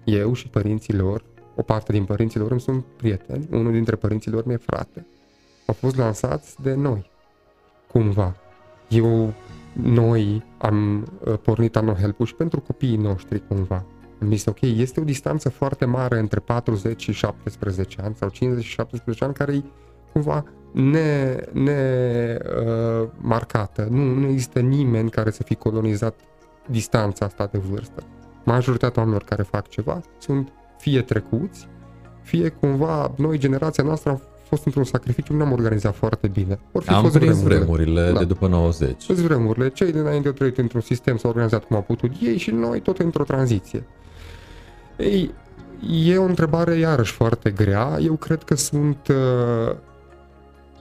Eu 0.05 0.33
și 0.33 0.49
părinții 0.49 0.95
lor, 0.95 1.25
o 1.57 1.63
parte 1.63 1.93
din 1.93 2.05
părinții 2.05 2.41
lor 2.41 2.51
îmi 2.51 2.61
sunt 2.61 2.85
prieteni, 2.97 3.49
unul 3.51 3.73
dintre 3.73 3.97
părinții 3.97 4.31
lor 4.31 4.47
mi-e 4.47 4.57
frate. 4.57 5.07
Au 5.67 5.75
fost 5.75 5.97
lansați 5.97 6.63
de 6.63 6.75
noi, 6.75 7.11
cumva. 7.93 8.37
Eu, 8.89 9.35
noi 9.73 10.45
am 10.59 11.07
uh, 11.25 11.39
pornit 11.43 11.77
Anohelp 11.77 12.25
și 12.25 12.35
pentru 12.35 12.61
copiii 12.61 12.97
noștri 12.97 13.47
cumva. 13.47 13.85
Am 14.23 14.29
zis, 14.29 14.47
ok, 14.47 14.61
este 14.61 15.01
o 15.01 15.05
distanță 15.05 15.49
foarte 15.49 15.85
mare 15.85 16.19
între 16.19 16.41
40 16.41 17.03
și 17.03 17.13
17 17.13 18.01
ani 18.03 18.15
sau 18.15 18.29
50 18.29 18.65
și 18.65 18.71
17 18.71 19.25
ani 19.25 19.35
care 19.35 19.53
e 19.53 19.63
cumva 20.13 20.45
ne, 20.73 21.37
ne 21.53 22.37
uh, 22.67 23.09
marcată. 23.19 23.87
Nu, 23.91 24.15
nu 24.15 24.29
există 24.29 24.61
nimeni 24.61 25.11
care 25.11 25.31
să 25.31 25.43
fi 25.43 25.55
colonizat 25.55 26.21
distanța 26.67 27.25
asta 27.25 27.49
de 27.53 27.59
vârstă. 27.59 28.03
Majoritatea 28.45 29.03
oamenilor 29.03 29.29
care 29.29 29.43
fac 29.43 29.69
ceva 29.69 30.01
sunt 30.19 30.53
fie 30.79 31.03
trecuți, 31.03 31.69
fie 32.23 32.49
cumva 32.49 33.15
noi, 33.17 33.39
generația 33.39 33.85
noastră, 33.85 34.11
am 34.11 34.21
fost 34.49 34.65
într-un 34.65 34.85
sacrificiu, 34.85 35.35
nu 35.35 35.45
am 35.45 35.53
organizat 35.53 35.95
foarte 35.95 36.29
bine. 36.29 36.59
Or 36.73 36.83
fi 36.83 36.89
Am 36.89 37.03
fost 37.03 37.19
prins 37.19 37.43
vremurile, 37.43 37.59
vremurile 37.59 38.13
da. 38.13 38.19
de 38.19 38.25
după 38.25 38.47
90. 38.47 39.03
Sunt 39.03 39.19
vremurile. 39.19 39.69
Cei 39.69 39.93
dinainte 39.93 40.29
au 40.29 40.35
trăit 40.35 40.59
într-un 40.59 40.81
sistem, 40.81 41.17
s-au 41.17 41.31
organizat 41.31 41.65
cum 41.65 41.77
au 41.77 41.83
putut 41.83 42.11
ei 42.21 42.37
și 42.37 42.51
noi 42.51 42.81
tot 42.81 42.99
într-o 42.99 43.25
tranziție. 43.25 43.87
Ei, 44.97 45.35
e 46.05 46.17
o 46.17 46.23
întrebare 46.23 46.75
iarăși 46.75 47.13
foarte 47.13 47.51
grea. 47.51 47.99
Eu 48.01 48.15
cred 48.15 48.43
că 48.43 48.55
sunt 48.55 49.09
uh, 49.09 49.77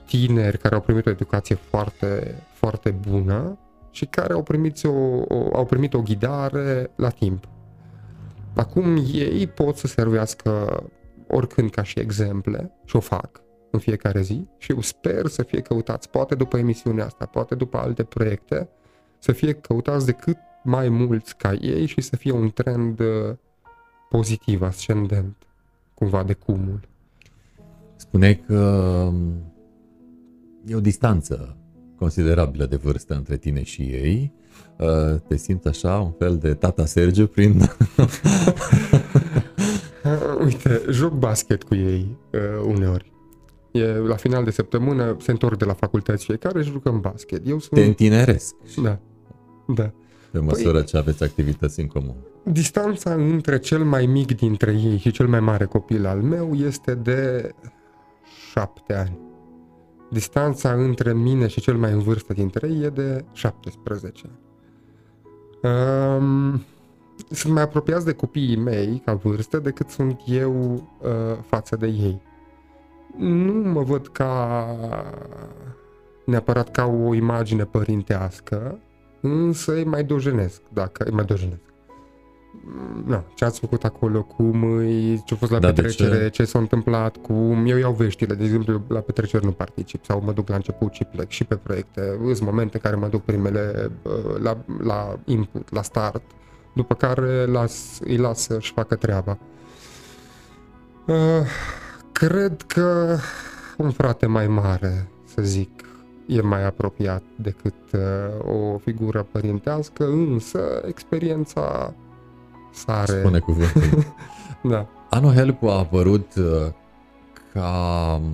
tineri 0.06 0.58
care 0.58 0.74
au 0.74 0.80
primit 0.80 1.06
o 1.06 1.10
educație 1.10 1.54
foarte, 1.54 2.42
foarte 2.52 2.90
bună 3.08 3.58
și 3.90 4.04
care 4.04 4.32
au 4.32 4.42
primit 4.42 4.84
o, 4.84 4.90
o, 5.28 5.48
au 5.52 5.64
primit 5.64 5.94
o 5.94 6.00
ghidare 6.00 6.90
la 6.96 7.08
timp. 7.08 7.44
Acum 8.54 8.96
ei 9.12 9.46
pot 9.46 9.76
să 9.76 9.86
servească 9.86 10.82
oricând 11.28 11.70
ca 11.70 11.82
și 11.82 11.98
exemple 11.98 12.72
și 12.84 12.96
o 12.96 13.00
fac 13.00 13.40
în 13.70 13.78
fiecare 13.78 14.22
zi 14.22 14.46
și 14.58 14.72
eu 14.72 14.80
sper 14.80 15.26
să 15.26 15.42
fie 15.42 15.60
căutați, 15.60 16.10
poate 16.10 16.34
după 16.34 16.58
emisiunea 16.58 17.04
asta, 17.04 17.26
poate 17.26 17.54
după 17.54 17.76
alte 17.76 18.02
proiecte, 18.02 18.68
să 19.18 19.32
fie 19.32 19.52
căutați 19.52 20.06
de 20.06 20.12
cât 20.12 20.36
mai 20.62 20.88
mulți 20.88 21.36
ca 21.36 21.52
ei 21.52 21.86
și 21.86 22.00
să 22.00 22.16
fie 22.16 22.32
un 22.32 22.50
trend 22.50 23.00
uh, 23.00 23.34
pozitiv, 24.08 24.62
ascendent, 24.62 25.36
cumva 25.94 26.22
de 26.22 26.32
cumul. 26.32 26.80
Spuneai 27.96 28.36
că 28.46 28.58
um, 29.12 29.32
e 30.66 30.74
o 30.74 30.80
distanță 30.80 31.56
considerabilă 31.96 32.66
de 32.66 32.76
vârstă 32.76 33.14
între 33.14 33.36
tine 33.36 33.62
și 33.62 33.82
ei. 33.82 34.32
Uh, 34.76 35.20
te 35.28 35.36
simți 35.36 35.68
așa, 35.68 35.98
un 35.98 36.12
fel 36.12 36.36
de 36.36 36.54
tata 36.54 36.84
Sergiu 36.84 37.26
prin... 37.26 37.60
Uite, 40.44 40.82
joc 40.90 41.12
basket 41.12 41.62
cu 41.62 41.74
ei 41.74 42.18
uh, 42.32 42.64
uneori. 42.66 43.12
E, 43.78 43.98
la 43.98 44.16
final 44.16 44.44
de 44.44 44.50
săptămână 44.50 45.16
se 45.20 45.30
întorc 45.30 45.58
de 45.58 45.64
la 45.64 45.72
facultăți 45.72 46.24
fiecare 46.24 46.62
și 46.62 46.70
jucăm 46.70 47.00
basket. 47.00 47.48
Eu 47.48 47.58
sunt... 47.58 47.80
Te 47.80 47.86
întineresc. 47.86 48.54
Da. 48.82 48.98
Da. 49.66 49.92
Pe 50.30 50.38
măsură 50.38 50.72
păi, 50.72 50.84
ce 50.84 50.96
aveți 50.96 51.22
activități 51.22 51.80
în 51.80 51.86
comun. 51.86 52.16
Distanța 52.42 53.14
între 53.14 53.58
cel 53.58 53.84
mai 53.84 54.06
mic 54.06 54.36
dintre 54.36 54.70
ei 54.70 54.98
și 54.98 55.10
cel 55.10 55.28
mai 55.28 55.40
mare 55.40 55.64
copil 55.64 56.06
al 56.06 56.20
meu 56.20 56.54
este 56.54 56.94
de 56.94 57.50
șapte 58.50 58.94
ani. 58.94 59.18
Distanța 60.10 60.72
între 60.72 61.14
mine 61.14 61.46
și 61.46 61.60
cel 61.60 61.76
mai 61.76 61.92
în 61.92 61.98
vârstă 61.98 62.32
dintre 62.32 62.68
ei 62.68 62.82
e 62.82 62.88
de 62.88 63.24
17 63.32 64.22
ani. 64.26 64.38
Um, 65.62 66.62
sunt 67.30 67.52
mai 67.52 67.62
apropiați 67.62 68.04
de 68.04 68.12
copiii 68.12 68.56
mei 68.56 69.02
ca 69.04 69.14
vârstă 69.14 69.58
decât 69.58 69.88
sunt 69.88 70.20
eu 70.26 70.72
uh, 70.72 71.10
față 71.46 71.76
de 71.76 71.86
ei 71.86 72.20
nu 73.18 73.52
mă 73.52 73.82
văd 73.82 74.06
ca 74.06 74.66
neapărat 76.24 76.70
ca 76.70 76.84
o 76.84 77.14
imagine 77.14 77.64
părintească, 77.64 78.78
însă 79.20 79.74
îi 79.74 79.84
mai 79.84 80.04
dojenesc, 80.04 80.60
dacă 80.72 81.04
îi 81.04 81.12
mai 81.12 81.24
dojenesc. 81.24 81.60
Na, 83.06 83.24
ce 83.34 83.44
ați 83.44 83.60
făcut 83.60 83.84
acolo, 83.84 84.22
cum 84.22 84.62
îi, 84.64 85.22
ce 85.26 85.34
a 85.34 85.36
fost 85.36 85.50
la 85.50 85.58
da, 85.58 85.66
petrecere, 85.66 86.22
ce? 86.22 86.28
ce 86.28 86.44
s-a 86.44 86.58
întâmplat, 86.58 87.16
cum 87.16 87.66
eu 87.66 87.76
iau 87.76 87.92
veștile, 87.92 88.34
de 88.34 88.44
exemplu, 88.44 88.82
la 88.88 89.00
petreceri 89.00 89.44
nu 89.44 89.50
particip 89.50 90.04
sau 90.04 90.22
mă 90.24 90.32
duc 90.32 90.48
la 90.48 90.54
început 90.54 90.92
și 90.92 91.04
plec 91.04 91.28
și 91.28 91.44
pe 91.44 91.54
proiecte. 91.54 92.18
Sunt 92.22 92.40
momente 92.40 92.76
în 92.76 92.80
care 92.82 92.96
mă 92.96 93.08
duc 93.08 93.22
primele 93.22 93.90
la, 94.42 94.56
la 94.82 95.18
input, 95.24 95.72
la 95.72 95.82
start, 95.82 96.22
după 96.74 96.94
care 96.94 97.46
las, 97.46 97.98
îi 98.04 98.16
las 98.16 98.40
să-și 98.40 98.72
facă 98.72 98.94
treaba. 98.94 99.38
Uh, 101.06 101.16
Cred 102.18 102.62
că 102.66 103.16
un 103.76 103.90
frate 103.90 104.26
mai 104.26 104.46
mare, 104.46 105.08
să 105.34 105.42
zic, 105.42 105.84
e 106.26 106.40
mai 106.40 106.64
apropiat 106.64 107.22
decât 107.36 107.74
uh, 107.92 108.00
o 108.54 108.78
figură 108.78 109.26
părintească, 109.32 110.04
însă 110.06 110.58
experiența 110.86 111.94
sare. 112.72 113.18
Spune 113.18 113.38
cuvântul. 113.38 114.04
da. 114.72 114.86
Anohelp 115.10 115.62
a 115.62 115.78
apărut 115.78 116.34
uh, 116.34 116.72
ca 117.52 118.20
um, 118.22 118.32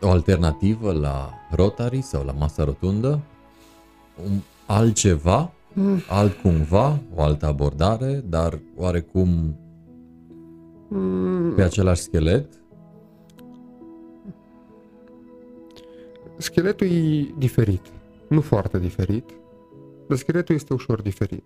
o 0.00 0.10
alternativă 0.10 0.92
la 0.92 1.30
Rotary 1.50 2.00
sau 2.00 2.24
la 2.24 2.32
masa 2.32 2.64
rotundă, 2.64 3.20
un 4.24 4.38
altceva, 4.66 5.50
Mm. 5.72 6.00
altcumva, 6.08 6.98
o 7.14 7.22
altă 7.22 7.46
abordare, 7.46 8.22
dar 8.28 8.58
oarecum 8.76 9.28
Mm, 9.28 9.54
pe 11.54 11.62
același 11.62 12.02
schelet. 12.02 12.46
Scheletul 16.36 16.86
e 16.86 17.34
diferit, 17.38 17.86
nu 18.28 18.40
foarte 18.40 18.78
diferit, 18.78 19.24
dar 20.08 20.16
scheletul 20.16 20.54
este 20.54 20.72
ușor 20.72 21.02
diferit. 21.02 21.44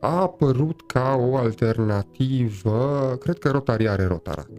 A 0.00 0.20
apărut 0.20 0.80
ca 0.86 1.16
o 1.18 1.36
alternativă, 1.36 3.16
cred 3.20 3.38
că 3.38 3.50
Rotary 3.50 3.88
are 3.88 4.04
Rotaract. 4.04 4.50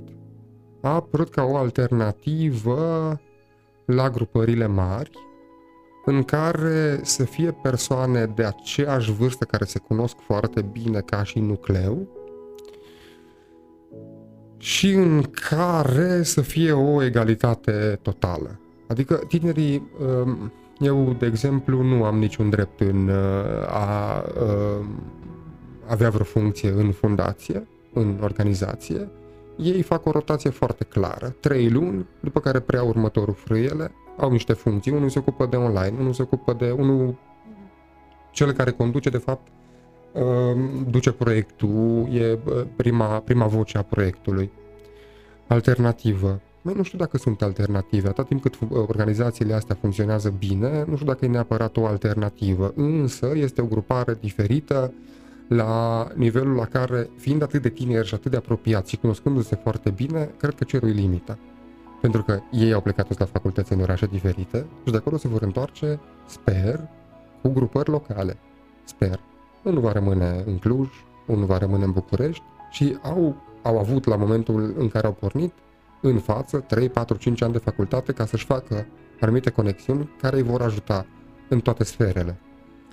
A 0.82 0.94
apărut 0.94 1.30
ca 1.30 1.44
o 1.44 1.56
alternativă 1.56 3.20
la 3.86 4.10
grupările 4.10 4.66
mari, 4.66 5.12
în 6.06 6.24
care 6.24 7.00
să 7.04 7.24
fie 7.24 7.52
persoane 7.52 8.26
de 8.26 8.44
aceeași 8.44 9.12
vârstă 9.12 9.46
care 9.46 9.66
se 9.66 9.80
cunosc 9.80 10.16
foarte 10.20 10.62
bine 10.62 11.00
ca 11.00 11.24
și 11.24 11.40
nucleu 11.40 12.17
și 14.58 14.92
în 14.92 15.22
care 15.22 16.24
să 16.24 16.42
fie 16.42 16.72
o 16.72 17.04
egalitate 17.04 18.00
totală. 18.02 18.60
Adică 18.88 19.16
tinerii, 19.28 19.92
um, 20.24 20.52
eu 20.80 21.16
de 21.20 21.26
exemplu 21.26 21.82
nu 21.82 22.04
am 22.04 22.18
niciun 22.18 22.50
drept 22.50 22.80
în 22.80 23.08
uh, 23.08 23.68
a 23.68 24.24
um, 24.42 25.02
avea 25.88 26.10
vreo 26.10 26.26
funcție 26.26 26.70
în 26.70 26.92
fundație, 26.92 27.68
în 27.94 28.18
organizație, 28.22 29.10
ei 29.58 29.82
fac 29.82 30.06
o 30.06 30.12
rotație 30.12 30.50
foarte 30.50 30.84
clară, 30.84 31.36
trei 31.40 31.70
luni, 31.70 32.06
după 32.20 32.40
care 32.40 32.60
preiau 32.60 32.88
următorul 32.88 33.34
frâiele, 33.34 33.92
au 34.18 34.32
niște 34.32 34.54
funcții, 34.54 34.92
unul 34.92 35.10
se 35.10 35.20
ocupă 35.20 35.46
de 35.46 35.56
online, 35.56 35.98
unul 36.00 36.14
se 36.14 36.22
ocupă 36.22 36.54
de, 36.54 36.72
unul, 36.72 37.16
cel 38.32 38.52
care 38.52 38.72
conduce 38.72 39.10
de 39.10 39.18
fapt, 39.18 39.48
um, 39.48 39.57
duce 40.90 41.12
proiectul, 41.12 42.08
e 42.12 42.40
uh, 42.46 42.64
prima, 42.76 43.20
prima 43.20 43.46
voce 43.46 43.78
a 43.78 43.82
proiectului. 43.82 44.52
Alternativă. 45.48 46.40
Mai 46.62 46.74
nu 46.76 46.84
știu 46.84 46.98
dacă 46.98 47.18
sunt 47.18 47.42
alternative. 47.42 48.08
Atât 48.08 48.28
timp 48.28 48.42
cât 48.42 48.56
fu- 48.56 48.74
organizațiile 48.74 49.54
astea 49.54 49.78
funcționează 49.80 50.34
bine, 50.40 50.84
nu 50.88 50.94
știu 50.94 51.08
dacă 51.08 51.26
e 51.26 51.28
neapărat 51.28 51.78
o 51.78 51.86
alternativă, 51.86 52.74
însă 52.76 53.32
este 53.36 53.62
o 53.62 53.66
grupare 53.66 54.18
diferită 54.20 54.94
la 55.48 56.08
nivelul 56.16 56.56
la 56.56 56.66
care, 56.66 57.10
fiind 57.18 57.42
atât 57.42 57.62
de 57.62 57.70
tineri 57.70 58.08
și 58.08 58.14
atât 58.14 58.32
de 58.32 58.38
apropiați 58.38 58.90
și 58.90 58.98
cunoscându-se 58.98 59.56
foarte 59.56 59.90
bine, 59.90 60.30
cred 60.38 60.56
că 60.56 60.64
cerul 60.64 60.90
e 60.90 60.92
limita. 60.92 61.38
Pentru 62.02 62.24
că 62.24 62.40
ei 62.52 62.74
au 62.74 62.82
plecat 62.82 63.08
toți 63.08 63.20
la 63.20 63.26
facultăți 63.26 63.74
în 63.74 63.82
orașe 63.82 64.06
diferite 64.06 64.66
și 64.86 64.92
de 64.92 64.98
acolo 64.98 65.18
se 65.18 65.28
vor 65.28 65.42
întoarce, 65.42 66.00
sper, 66.26 66.88
cu 67.42 67.50
grupări 67.50 67.90
locale. 67.90 68.38
Sper. 68.84 69.20
Unul 69.68 69.82
va 69.82 69.92
rămâne 69.92 70.44
în 70.46 70.58
Cluj, 70.58 70.88
unul 71.26 71.46
va 71.46 71.58
rămâne 71.58 71.84
în 71.84 71.92
București 71.92 72.44
și 72.70 72.98
au, 73.02 73.36
au 73.62 73.80
avut 73.80 74.06
la 74.06 74.16
momentul 74.16 74.74
în 74.78 74.88
care 74.88 75.08
au 75.08 75.14
pornit 75.14 75.54
în 76.02 76.18
față 76.18 76.58
3, 76.58 76.90
4, 76.90 77.18
5 77.18 77.42
ani 77.42 77.52
de 77.52 77.58
facultate 77.58 78.12
ca 78.12 78.26
să-și 78.26 78.46
facă 78.46 78.86
anumite 79.20 79.50
conexiuni 79.50 80.10
care 80.22 80.36
îi 80.36 80.44
vor 80.44 80.62
ajuta 80.62 81.06
în 81.50 81.60
toate 81.60 81.84
sferele. 81.84 82.40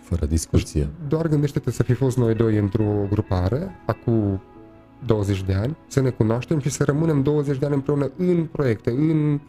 Fără 0.03 0.27
discuție. 0.27 0.89
Doar 1.09 1.29
gândește-te 1.29 1.71
să 1.71 1.83
fi 1.83 1.93
fost 1.93 2.17
noi 2.17 2.35
doi 2.35 2.57
într-o 2.57 3.07
grupare, 3.11 3.83
acum 3.87 4.41
20 5.07 5.43
de 5.43 5.53
ani, 5.53 5.77
să 5.87 6.01
ne 6.01 6.11
cunoaștem 6.11 6.59
și 6.59 6.71
să 6.71 6.85
rămânem 6.85 7.23
20 7.23 7.59
de 7.59 7.65
ani 7.65 7.75
împreună 7.75 8.11
în 8.17 8.45
proiecte, 8.45 8.91
în 8.91 9.41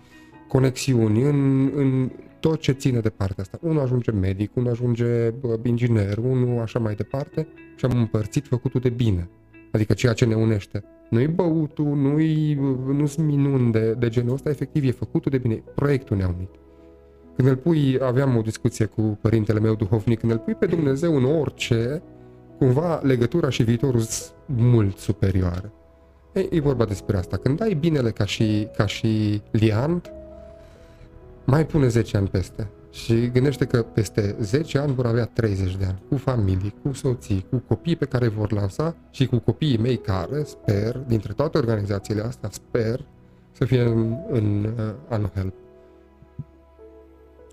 conexiuni, 0.47 1.21
în, 1.21 1.71
în 1.75 2.11
tot 2.47 2.59
ce 2.59 2.71
ține 2.71 2.99
de 2.99 3.09
partea 3.09 3.43
asta. 3.43 3.59
Unul 3.61 3.81
ajunge 3.81 4.11
medic, 4.11 4.55
unul 4.55 4.71
ajunge 4.71 5.29
bă, 5.29 5.59
inginer, 5.63 6.17
unul 6.17 6.61
așa 6.61 6.79
mai 6.79 6.95
departe 6.95 7.47
și 7.75 7.85
am 7.85 7.97
împărțit 7.97 8.47
făcutul 8.47 8.81
de 8.81 8.89
bine. 8.89 9.29
Adică 9.71 9.93
ceea 9.93 10.13
ce 10.13 10.25
ne 10.25 10.35
unește. 10.35 10.83
Nu-i 11.09 11.27
băutul, 11.27 11.95
nu-i, 11.95 12.53
nu-s 12.87 13.15
minuni 13.15 13.71
de, 13.71 13.91
de 13.91 14.09
genul 14.09 14.33
ăsta, 14.33 14.49
efectiv 14.49 14.83
e 14.83 14.91
făcutul 14.91 15.31
de 15.31 15.37
bine. 15.37 15.63
Proiectul 15.75 16.17
ne-a 16.17 16.27
unit. 16.35 16.49
Când 17.35 17.47
îl 17.47 17.55
pui, 17.55 17.97
aveam 18.01 18.37
o 18.37 18.41
discuție 18.41 18.85
cu 18.85 19.01
părintele 19.21 19.59
meu 19.59 19.75
duhovnic, 19.75 20.19
când 20.19 20.31
îl 20.31 20.37
pui 20.37 20.55
pe 20.55 20.65
Dumnezeu 20.65 21.15
în 21.15 21.23
orice, 21.23 22.01
cumva 22.57 22.99
legătura 23.03 23.49
și 23.49 23.63
viitorul 23.63 23.99
sunt 23.99 24.33
mult 24.45 24.97
superioare. 24.97 25.71
Ei, 26.33 26.49
e 26.51 26.59
vorba 26.59 26.85
despre 26.85 27.17
asta. 27.17 27.37
Când 27.37 27.61
ai 27.61 27.73
binele 27.73 28.09
ca 28.09 28.25
și, 28.25 28.67
ca 28.77 28.85
și 28.85 29.41
liant, 29.51 30.11
mai 31.45 31.65
pune 31.65 31.87
10 31.87 32.17
ani 32.17 32.27
peste. 32.27 32.69
Și 32.91 33.29
gândește 33.31 33.65
că 33.65 33.81
peste 33.81 34.35
10 34.39 34.77
ani 34.77 34.93
vor 34.93 35.05
avea 35.05 35.25
30 35.25 35.75
de 35.75 35.85
ani, 35.85 36.01
cu 36.09 36.17
familii, 36.17 36.73
cu 36.81 36.93
soții, 36.93 37.45
cu 37.49 37.63
copii 37.67 37.95
pe 37.95 38.05
care 38.05 38.27
vor 38.27 38.51
lansa 38.51 38.95
și 39.11 39.25
cu 39.25 39.37
copiii 39.37 39.77
mei 39.77 39.97
care, 39.97 40.43
sper, 40.43 40.97
dintre 40.97 41.33
toate 41.33 41.57
organizațiile 41.57 42.21
astea, 42.21 42.49
sper 42.51 43.05
să 43.51 43.65
fie 43.65 43.81
în, 43.81 44.17
în 44.29 44.63
uh, 44.63 44.93
Anul 45.09 45.31
Help. 45.35 45.53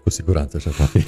Cu 0.02 0.11
siguranță 0.11 0.57
așa 0.57 0.70
va 0.70 0.85
fi. 0.85 1.05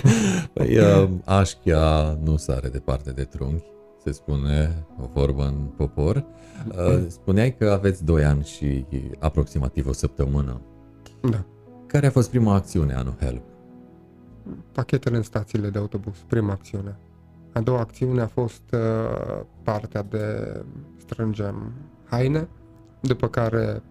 păi, 0.54 0.78
uh, 0.78 1.08
așchia 1.24 2.18
nu 2.22 2.36
sare 2.36 2.68
departe 2.68 3.10
de 3.10 3.24
trunchi, 3.24 3.64
se 4.04 4.12
spune 4.12 4.86
o 5.02 5.06
vorbă 5.12 5.44
în 5.44 5.70
popor. 5.76 6.24
Uh, 6.68 7.04
spuneai 7.08 7.56
că 7.56 7.70
aveți 7.70 8.04
2 8.04 8.24
ani 8.24 8.44
și 8.44 8.84
aproximativ 9.18 9.86
o 9.86 9.92
săptămână. 9.92 10.60
Da. 11.30 11.44
Care 11.94 12.06
a 12.06 12.10
fost 12.10 12.30
prima 12.30 12.54
acțiune 12.54 12.94
anul 12.94 13.14
Help? 13.20 13.42
Pachetele 14.72 15.16
în 15.16 15.22
stațiile 15.22 15.68
de 15.68 15.78
autobuz, 15.78 16.14
prima 16.26 16.52
acțiune. 16.52 16.96
A 17.52 17.60
doua 17.60 17.78
acțiune 17.78 18.20
a 18.20 18.26
fost 18.26 18.62
uh, 18.72 19.40
partea 19.62 20.02
de 20.02 20.56
strângem 20.96 21.72
haine, 22.04 22.48
după 23.00 23.28
care 23.28 23.82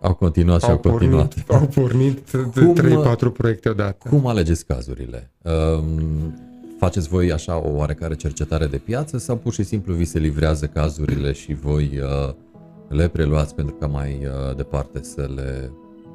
Au 0.00 0.14
continuat 0.14 0.60
și 0.60 0.66
au, 0.66 0.72
au 0.72 0.78
continuat. 0.78 1.34
pornit, 1.34 1.50
au 1.60 1.66
pornit 1.66 2.30
Cum, 2.54 2.74
de 2.74 3.04
3-4 3.30 3.32
proiecte 3.32 3.68
odată. 3.68 4.08
Cum 4.08 4.26
alegeți 4.26 4.66
cazurile? 4.66 5.30
Um, 5.42 6.34
faceți 6.78 7.08
voi 7.08 7.32
așa 7.32 7.56
o 7.56 7.70
oarecare 7.76 8.14
cercetare 8.14 8.66
de 8.66 8.78
piață 8.78 9.18
sau 9.18 9.36
pur 9.36 9.52
și 9.52 9.62
simplu 9.62 9.94
vi 9.94 10.04
se 10.04 10.18
livrează 10.18 10.66
cazurile 10.66 11.32
și 11.32 11.54
voi 11.54 12.00
uh, 12.02 12.34
le 12.92 13.08
preluați 13.08 13.54
pentru 13.54 13.74
ca 13.74 13.86
mai 13.86 14.26
uh, 14.26 14.56
departe 14.56 15.02
să 15.02 15.30
le 15.34 15.70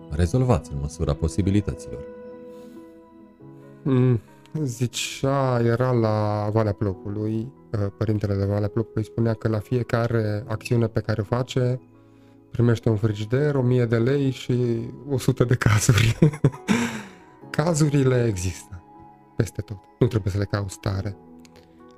rezolvați 0.10 0.72
în 0.72 0.78
măsura 0.82 1.13
posibilităților? 1.13 2.02
Mm, 3.84 4.20
Zicea, 4.63 5.60
era 5.63 5.92
la 5.92 6.50
Valea 6.52 6.72
Plopului, 6.72 7.52
uh, 7.72 7.88
părintele 7.98 8.36
de 8.36 8.46
Valea 8.46 8.68
Plopului 8.68 9.06
spunea 9.06 9.34
că 9.34 9.48
la 9.48 9.60
fiecare 9.60 10.44
acțiune 10.48 10.88
pe 10.88 11.00
care 11.00 11.22
o 11.22 11.24
face 11.24 11.80
primește 12.52 12.90
un 12.90 12.96
frigider, 12.96 13.56
1000 13.56 13.86
de 13.86 13.98
lei 13.98 14.30
și 14.32 14.80
100 15.10 15.44
de 15.44 15.56
cazuri. 15.56 16.18
Cazurile 17.50 18.26
există 18.26 18.84
peste 19.36 19.62
tot. 19.62 19.78
Nu 20.00 20.08
trebuie 20.08 20.32
să 20.32 20.38
le 20.38 20.46
cauți 20.46 20.80
tare. 20.80 21.18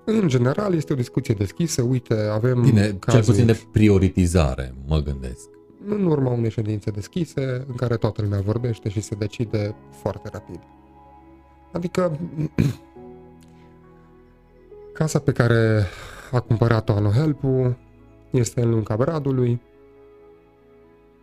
În 0.10 0.28
general, 0.28 0.74
este 0.74 0.93
o 0.93 0.95
discuție 0.95 1.34
deschisă. 1.34 1.82
Uite, 1.82 2.13
avem 2.13 2.62
Bine, 2.62 2.82
cel 2.82 2.93
cazuri 2.93 3.26
puțin 3.26 3.45
de 3.45 3.62
prioritizare, 3.72 4.74
mă 4.88 4.98
gândesc. 5.00 5.50
în 5.88 6.06
urma 6.06 6.32
unei 6.32 6.50
ședințe 6.50 6.91
deschise, 6.91 7.65
în 7.67 7.76
care 7.76 7.95
toată 7.98 8.22
lumea 8.22 8.41
vorbește 8.41 8.89
și 8.89 9.02
se 9.02 9.15
decide 9.15 9.76
foarte 10.02 10.30
rapid. 10.32 10.60
Adică, 11.72 12.19
casa 15.00 15.19
pe 15.19 15.32
care 15.32 15.86
a 16.32 16.39
cumpărat-o 16.39 16.93
Anohelpu 16.93 17.78
este 18.32 18.62
în 18.62 18.69
lunga 18.69 18.95
Bradului 18.95 19.62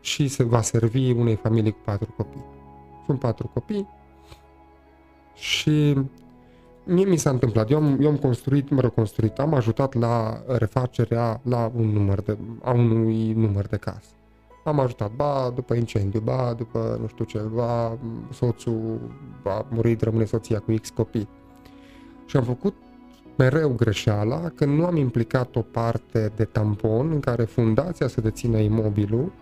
și 0.01 0.29
se 0.29 0.43
va 0.43 0.63
servi 0.63 1.11
unei 1.11 1.35
familii 1.35 1.73
cu 1.73 1.81
patru 1.85 2.15
copii. 2.17 2.45
Sunt 3.07 3.19
patru 3.19 3.51
copii 3.55 3.89
și 5.35 5.97
mie 6.87 7.05
mi 7.05 7.17
s-a 7.17 7.31
întâmplat. 7.31 7.71
Eu 7.71 7.77
am, 7.77 7.99
eu 8.01 8.09
am 8.09 8.17
construit, 8.17 8.71
mă 8.71 8.81
rog, 8.81 8.95
construit, 8.95 9.39
am 9.39 9.55
ajutat 9.55 9.95
la 9.95 10.43
refacerea 10.47 11.41
la 11.43 11.73
un 11.77 11.87
număr 11.87 12.21
de, 12.21 12.37
a 12.63 12.73
unui 12.73 13.33
număr 13.33 13.67
de 13.67 13.77
case. 13.77 14.09
Am 14.65 14.81
ajutat, 14.81 15.11
ba 15.11 15.53
după 15.55 15.75
incendiu, 15.75 16.21
ba 16.21 16.55
după 16.57 16.99
nu 17.01 17.07
știu 17.07 17.25
ce, 17.25 17.39
ba 17.39 17.99
soțul 18.33 19.01
a 19.45 19.67
murit, 19.69 20.01
rămâne 20.01 20.25
soția 20.25 20.59
cu 20.59 20.75
X 20.81 20.89
copii. 20.91 21.29
Și 22.27 22.37
am 22.37 22.43
făcut 22.43 22.75
mereu 23.37 23.69
greșeala 23.69 24.49
că 24.55 24.65
nu 24.65 24.85
am 24.85 24.97
implicat 24.97 25.57
o 25.57 25.61
parte 25.61 26.33
de 26.37 26.45
tampon 26.45 27.11
în 27.11 27.21
care 27.21 27.45
fundația 27.45 28.09
să 28.09 28.21
dețină 28.21 28.59
imobilul 28.59 29.33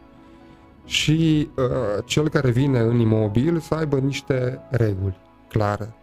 și 0.85 1.48
uh, 1.57 2.04
cel 2.04 2.28
care 2.28 2.50
vine 2.50 2.78
în 2.78 2.98
imobil 2.98 3.59
să 3.59 3.74
aibă 3.74 3.98
niște 3.98 4.61
reguli 4.70 5.16
clare. 5.48 5.94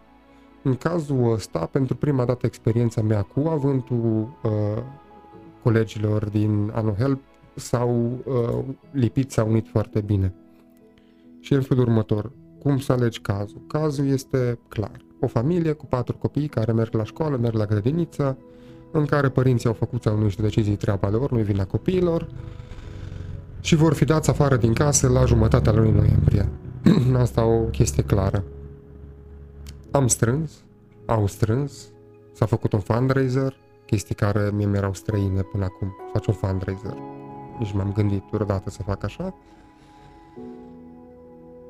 În 0.63 0.75
cazul 0.75 1.31
ăsta, 1.31 1.65
pentru 1.71 1.95
prima 1.95 2.25
dată 2.25 2.45
experiența 2.45 3.01
mea 3.01 3.21
cu 3.21 3.47
avântul 3.47 4.37
uh, 4.43 4.83
colegilor 5.63 6.29
din 6.29 6.71
AnoHelp 6.73 7.21
s-au 7.55 8.19
uh, 8.25 8.63
lipit, 8.91 9.31
s-au 9.31 9.49
unit 9.49 9.67
foarte 9.67 10.01
bine. 10.01 10.33
Și 11.39 11.53
în 11.53 11.61
felul 11.61 11.83
următor, 11.83 12.31
cum 12.59 12.79
să 12.79 12.91
alegi 12.91 13.19
cazul? 13.19 13.61
Cazul 13.67 14.07
este 14.07 14.59
clar. 14.67 15.05
O 15.19 15.27
familie 15.27 15.71
cu 15.71 15.85
patru 15.85 16.17
copii 16.17 16.47
care 16.47 16.71
merg 16.71 16.93
la 16.93 17.03
școală, 17.03 17.37
merg 17.37 17.55
la 17.55 17.65
grădiniță, 17.65 18.37
în 18.91 19.05
care 19.05 19.29
părinții 19.29 19.67
au 19.67 19.73
făcut 19.73 20.01
sau 20.01 20.17
nu 20.17 20.23
niște 20.23 20.41
decizii 20.41 20.75
treaba 20.75 21.09
lor, 21.09 21.31
nu 21.31 21.39
vina 21.39 21.65
copiilor, 21.65 22.27
și 23.61 23.75
vor 23.75 23.93
fi 23.93 24.05
dați 24.05 24.29
afară 24.29 24.55
din 24.55 24.73
casă 24.73 25.07
la 25.07 25.25
jumătatea 25.25 25.71
lunii 25.71 25.91
noiembrie. 25.91 26.49
Asta 27.23 27.45
o 27.45 27.59
chestie 27.59 28.03
clară. 28.03 28.43
Am 29.91 30.07
strâns, 30.07 30.63
au 31.05 31.27
strâns, 31.27 31.91
s-a 32.33 32.45
făcut 32.45 32.73
un 32.73 32.79
fundraiser, 32.79 33.55
chestii 33.85 34.15
care 34.15 34.49
mie 34.53 34.65
mi-erau 34.65 34.93
străine 34.93 35.41
până 35.41 35.63
acum. 35.63 35.95
Faci 36.13 36.25
un 36.25 36.33
fundraiser. 36.33 36.97
Nici 37.59 37.71
m-am 37.71 37.91
gândit 37.91 38.23
vreodată 38.31 38.69
să 38.69 38.83
fac 38.83 39.03
așa. 39.03 39.35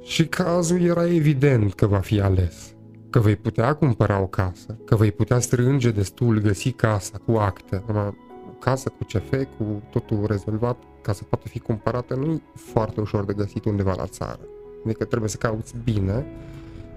Și 0.02 0.28
cazul 0.28 0.82
era 0.82 1.08
evident 1.08 1.74
că 1.74 1.86
va 1.86 2.00
fi 2.00 2.22
ales. 2.22 2.74
Că 3.10 3.20
vei 3.20 3.36
putea 3.36 3.76
cumpăra 3.76 4.20
o 4.20 4.28
casă, 4.28 4.78
că 4.86 4.96
vei 4.96 5.12
putea 5.12 5.40
strânge 5.40 5.92
destul, 5.92 6.40
găsi 6.40 6.72
casa 6.72 7.18
cu 7.26 7.32
acte. 7.32 7.84
O 7.88 8.54
casă 8.60 8.90
cu 8.90 9.04
CF, 9.04 9.32
cu 9.58 9.82
totul 9.92 10.26
rezolvat, 10.26 10.78
ca 11.02 11.14
să 11.14 11.24
poată 11.24 11.48
fi 11.48 11.60
cumpărată, 11.60 12.16
nu 12.16 12.32
e 12.32 12.42
foarte 12.54 13.02
ușor 13.02 13.26
de 13.26 13.34
găsit 13.34 13.66
undeva 13.66 13.94
la 13.98 14.06
țară. 14.06 14.40
Adică 14.86 15.06
trebuie 15.06 15.30
să 15.30 15.38
cauți 15.38 15.76
bine 15.84 16.26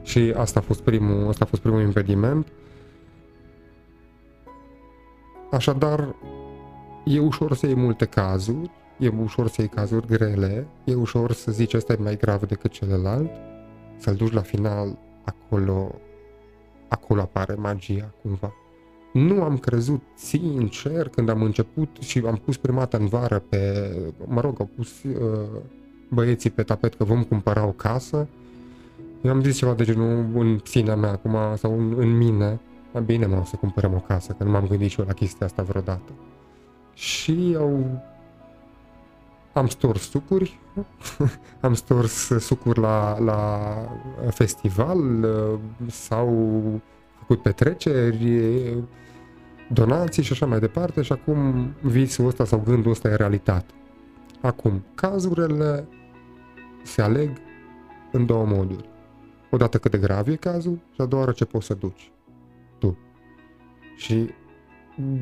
și 0.04 0.34
asta 0.36 0.58
a 0.58 0.62
fost 0.62 0.80
primul, 0.80 1.28
asta 1.28 1.44
a 1.44 1.48
fost 1.48 1.62
primul 1.62 1.80
impediment. 1.80 2.46
Așadar, 5.50 6.14
e 7.04 7.18
ușor 7.18 7.54
să 7.54 7.66
iei 7.66 7.74
multe 7.74 8.04
cazuri, 8.04 8.70
e 8.98 9.08
ușor 9.08 9.48
să 9.48 9.56
iei 9.58 9.70
cazuri 9.70 10.06
grele, 10.06 10.66
e 10.84 10.94
ușor 10.94 11.32
să 11.32 11.52
zici 11.52 11.74
ăsta 11.74 11.92
e 11.92 11.96
mai 12.02 12.16
grav 12.16 12.46
decât 12.46 12.70
celălalt, 12.70 13.30
să-l 13.96 14.14
duci 14.14 14.32
la 14.32 14.40
final, 14.40 14.98
acolo, 15.24 15.94
acolo 16.88 17.20
apare 17.20 17.54
magia 17.54 18.14
cumva. 18.22 18.52
Nu 19.12 19.42
am 19.42 19.58
crezut 19.58 20.02
sincer 20.14 21.08
când 21.08 21.28
am 21.28 21.42
început 21.42 21.88
și 22.00 22.22
am 22.26 22.40
pus 22.44 22.56
prima 22.56 22.78
dată 22.78 22.96
în 22.96 23.06
vară 23.06 23.38
pe, 23.48 23.90
mă 24.26 24.40
rog, 24.40 24.56
au 24.60 24.68
pus 24.76 25.02
uh, 25.02 25.60
băieții 26.08 26.50
pe 26.50 26.62
tapet 26.62 26.94
că 26.94 27.04
vom 27.04 27.22
cumpăra 27.22 27.66
o 27.66 27.70
casă. 27.70 28.28
Eu 29.24 29.30
am 29.30 29.42
zis 29.42 29.56
ceva 29.56 29.74
de 29.74 29.84
genul 29.84 30.26
în 30.34 30.60
sinea 30.64 30.96
mea 30.96 31.10
acum 31.10 31.36
sau 31.56 31.78
în, 31.78 31.94
în 31.96 32.16
mine, 32.16 32.60
mai 32.92 33.02
bine 33.02 33.26
mă 33.26 33.42
să 33.44 33.56
cumpărăm 33.56 33.94
o 33.94 33.98
casă, 33.98 34.32
că 34.32 34.44
nu 34.44 34.50
m-am 34.50 34.66
gândit 34.66 34.90
și 34.90 35.00
eu 35.00 35.06
la 35.06 35.12
chestia 35.12 35.46
asta 35.46 35.62
vreodată. 35.62 36.12
Și 36.94 37.56
au 37.58 38.02
am 39.52 39.66
stors 39.66 40.10
sucuri, 40.10 40.58
am 41.60 41.74
stors 41.74 42.30
sucuri 42.38 42.80
la, 42.80 43.18
la 43.18 43.74
festival, 44.30 45.26
s-au 45.86 46.60
făcut 47.18 47.42
petreceri, 47.42 48.76
donații 49.68 50.22
și 50.22 50.32
așa 50.32 50.46
mai 50.46 50.58
departe 50.58 51.02
și 51.02 51.12
acum 51.12 51.68
visul 51.80 52.26
ăsta 52.26 52.44
sau 52.44 52.62
gândul 52.64 52.90
ăsta 52.90 53.08
e 53.08 53.14
realitate. 53.14 53.72
Acum, 54.40 54.84
cazurile 54.94 55.88
se 56.82 57.02
aleg 57.02 57.30
în 58.12 58.26
două 58.26 58.44
moduri. 58.46 58.92
Odată 59.54 59.78
cât 59.78 59.90
de 59.90 59.98
grav 59.98 60.28
e 60.28 60.36
cazul 60.36 60.78
și 60.92 61.00
a 61.00 61.04
doua 61.04 61.22
oară 61.22 61.32
ce 61.32 61.44
poți 61.44 61.66
să 61.66 61.74
duci 61.74 62.12
tu. 62.78 62.98
Și 63.96 64.30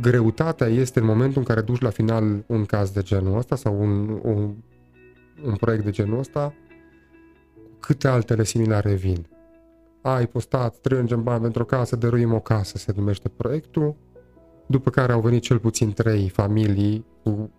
greutatea 0.01 0.67
este 0.67 0.99
în 0.99 1.05
momentul 1.07 1.39
în 1.39 1.45
care 1.45 1.61
duci 1.61 1.81
la 1.81 1.91
final 1.91 2.45
un 2.47 2.65
caz 2.65 2.91
de 2.91 3.03
genul 3.03 3.37
ăsta 3.37 3.57
sau 3.57 3.81
un, 3.81 4.21
un, 4.23 4.55
un 5.45 5.55
proiect 5.57 5.85
de 5.85 5.91
genul 5.91 6.19
ăsta, 6.19 6.55
câte 7.81 8.09
altele 8.09 8.45
similare 8.45 8.95
vin. 8.95 9.27
Ai 10.03 10.27
postat, 10.27 10.75
strângem 10.75 11.23
bani 11.23 11.43
pentru 11.43 11.63
o 11.63 11.65
casă, 11.65 11.97
dăruim 11.97 12.33
o 12.33 12.41
casă, 12.41 12.79
se 12.79 12.93
numește 12.97 13.29
proiectul, 13.29 13.95
după 14.67 14.91
care 14.91 15.13
au 15.13 15.21
venit 15.21 15.43
cel 15.43 15.59
puțin 15.59 15.93
trei 15.93 16.29
familii 16.29 17.05
cu 17.23 17.51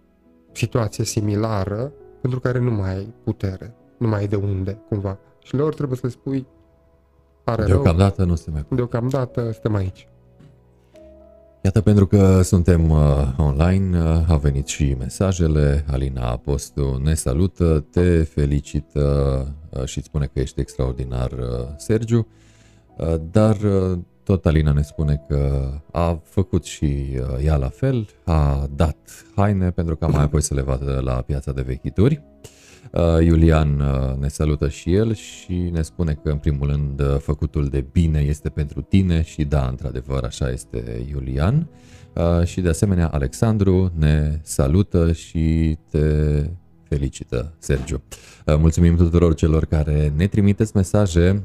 situație 0.52 1.04
similară, 1.04 1.92
pentru 2.22 2.40
care 2.40 2.60
nu 2.60 2.72
mai 2.72 2.96
ai 2.96 3.14
putere, 3.24 3.76
nu 3.98 4.08
mai 4.08 4.20
ai 4.20 4.28
de 4.28 4.36
unde, 4.36 4.82
cumva. 4.88 5.20
Și 5.44 5.56
lor 5.56 5.74
trebuie 5.74 5.98
să 5.98 6.06
le 6.06 6.12
spui, 6.12 6.48
pare 7.44 7.64
Deocamdată 7.64 8.16
rău, 8.18 8.28
nu 8.28 8.36
se 8.36 8.50
mai 8.52 8.66
Deocamdată 8.70 9.42
suntem 9.52 9.76
aici. 9.76 10.08
Iată, 11.62 11.82
pentru 11.82 12.08
că 12.08 12.42
suntem 12.42 12.90
uh, 12.90 13.34
online, 13.38 14.00
uh, 14.00 14.26
au 14.28 14.38
venit 14.38 14.68
și 14.68 14.96
mesajele. 15.00 15.86
Alina 15.92 16.30
Apostu 16.30 17.00
ne 17.04 17.14
salută, 17.14 17.86
te 17.92 18.24
felicită 18.24 19.02
uh, 19.70 19.86
și 19.86 19.98
îți 19.98 20.08
spune 20.08 20.26
că 20.34 20.40
ești 20.40 20.60
extraordinar, 20.60 21.32
uh, 21.32 21.68
Sergiu. 21.78 22.28
Uh, 22.98 23.16
dar 23.32 23.56
uh, 23.56 23.98
tot 24.24 24.46
Alina 24.46 24.72
ne 24.72 24.82
spune 24.82 25.24
că 25.28 25.70
a 25.92 26.22
făcut 26.24 26.66
și 26.66 27.20
uh, 27.20 27.46
ea 27.46 27.56
la 27.56 27.70
fel, 27.70 28.08
a 28.26 28.68
dat 28.76 28.98
haine 29.36 29.72
pentru 29.72 29.96
ca 29.96 30.08
mai 30.08 30.24
apoi 30.24 30.42
să 30.42 30.54
le 30.54 30.62
vadă 30.62 31.02
la 31.04 31.14
piața 31.14 31.52
de 31.52 31.62
vechituri. 31.62 32.24
Uh, 32.24 32.50
Iulian 33.22 33.80
uh, 33.80 34.18
ne 34.20 34.28
salută 34.28 34.70
și 34.70 34.94
el 34.94 35.14
și 35.14 35.54
ne 35.54 35.82
spune 35.82 36.14
că 36.24 36.30
în 36.30 36.38
primul 36.38 36.68
rând 36.68 37.20
făcutul 37.20 37.68
de 37.68 37.86
bine 37.92 38.20
este 38.20 38.50
pentru 38.50 38.82
tine 38.82 39.22
și 39.22 39.44
da, 39.44 39.68
într-adevăr 39.68 40.24
așa 40.24 40.50
este 40.50 41.06
Iulian. 41.10 41.68
Și 42.44 42.62
de 42.62 42.70
asemenea 42.70 43.08
Alexandru 43.08 43.92
ne 43.98 44.40
salută 44.42 45.12
și 45.12 45.78
te 45.90 46.00
felicită, 46.84 47.54
Sergiu. 47.58 48.02
Mulțumim 48.46 48.96
tuturor 48.96 49.36
celor 49.36 49.66
care 49.66 50.14
ne 50.16 50.28
trimiteți 50.28 50.72
mesaje 50.76 51.44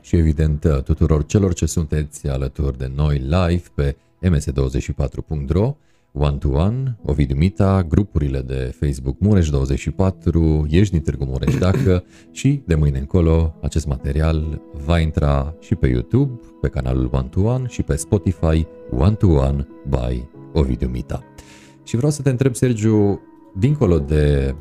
și 0.00 0.16
evident 0.16 0.66
tuturor 0.84 1.26
celor 1.26 1.54
ce 1.54 1.66
sunteți 1.66 2.28
alături 2.28 2.78
de 2.78 2.90
noi 2.94 3.18
live 3.18 3.62
pe 3.74 3.96
ms24.ro, 4.26 5.76
One 6.12 6.36
to 6.36 6.48
One, 6.48 6.98
Ovidiu 7.04 7.36
Mita, 7.36 7.82
grupurile 7.88 8.40
de 8.40 8.74
Facebook 8.80 9.16
Mureș24, 9.18 10.68
Ești 10.68 10.92
din 10.92 11.02
Târgu 11.02 11.24
Mureș 11.24 11.54
dacă 11.54 12.04
și 12.30 12.62
de 12.66 12.74
mâine 12.74 12.98
încolo 12.98 13.54
acest 13.62 13.86
material 13.86 14.60
va 14.84 14.98
intra 14.98 15.54
și 15.60 15.74
pe 15.74 15.86
YouTube, 15.86 16.40
pe 16.60 16.68
canalul 16.68 17.08
One 17.12 17.28
to 17.30 17.40
One 17.40 17.66
și 17.68 17.82
pe 17.82 17.96
Spotify 17.96 18.66
One 18.90 19.14
to 19.14 19.26
One 19.26 19.66
by 19.88 20.24
Ovidiu 20.52 20.88
Mita. 20.88 21.22
Și 21.82 21.96
vreau 21.96 22.10
să 22.10 22.22
te 22.22 22.30
întreb, 22.30 22.54
Sergiu, 22.54 23.20
dincolo 23.58 23.98
de 23.98 24.54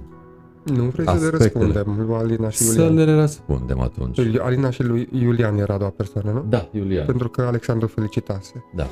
nu 0.64 0.84
vrei 0.84 1.06
să 1.06 1.18
le 1.22 1.38
răspundem 1.38 1.96
lui 1.98 2.16
Alina 2.16 2.50
și 2.50 2.64
Iulian. 2.64 2.88
Să 2.88 2.94
le 2.94 3.14
răspundem 3.14 3.80
atunci. 3.80 4.20
Alina 4.40 4.70
și 4.70 4.84
lui 4.84 5.10
Iulian 5.12 5.58
era 5.58 5.74
a 5.74 5.78
doua 5.78 5.90
persoană, 5.90 6.32
nu? 6.32 6.46
Da, 6.50 6.70
Iulian. 6.72 7.06
Pentru 7.06 7.30
că 7.30 7.42
Alexandru 7.42 7.88
felicitase. 7.88 8.66
Da. 8.76 8.88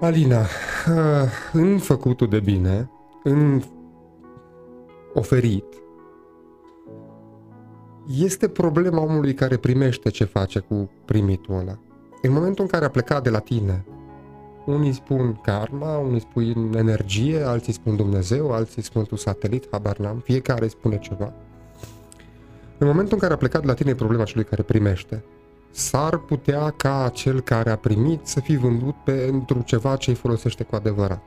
Alina, 0.00 0.40
uh, 0.40 0.46
în 1.62 1.78
făcutul 1.78 2.28
de 2.28 2.40
bine, 2.40 2.90
în 3.22 3.62
oferit, 5.14 5.64
este 8.18 8.48
problema 8.48 9.00
omului 9.00 9.34
care 9.34 9.56
primește 9.56 10.10
ce 10.10 10.24
face 10.24 10.58
cu 10.58 10.90
primitul 11.04 11.54
ăla. 11.54 11.78
În 12.22 12.32
momentul 12.32 12.64
în 12.64 12.70
care 12.70 12.84
a 12.84 12.90
plecat 12.90 13.22
de 13.22 13.30
la 13.30 13.38
tine 13.38 13.84
unii 14.66 14.92
spun 14.92 15.38
karma, 15.42 15.98
unii 15.98 16.20
spun 16.20 16.72
energie, 16.76 17.42
alții 17.42 17.72
spun 17.72 17.96
Dumnezeu, 17.96 18.50
alții 18.50 18.82
spun 18.82 19.04
tu 19.04 19.16
satelit, 19.16 19.66
habar 19.70 19.98
n-am, 19.98 20.18
fiecare 20.18 20.66
spune 20.66 20.98
ceva. 20.98 21.32
În 22.78 22.86
momentul 22.86 23.12
în 23.12 23.18
care 23.18 23.32
a 23.32 23.36
plecat 23.36 23.64
la 23.64 23.74
tine 23.74 23.94
problema 23.94 24.24
celui 24.24 24.44
care 24.44 24.62
primește, 24.62 25.24
s-ar 25.72 26.16
putea 26.16 26.70
ca 26.70 27.10
cel 27.14 27.40
care 27.40 27.70
a 27.70 27.76
primit 27.76 28.26
să 28.26 28.40
fi 28.40 28.56
vândut 28.56 28.94
pentru 29.04 29.62
ceva 29.62 29.96
ce 29.96 30.10
îi 30.10 30.16
folosește 30.16 30.64
cu 30.64 30.74
adevărat. 30.74 31.22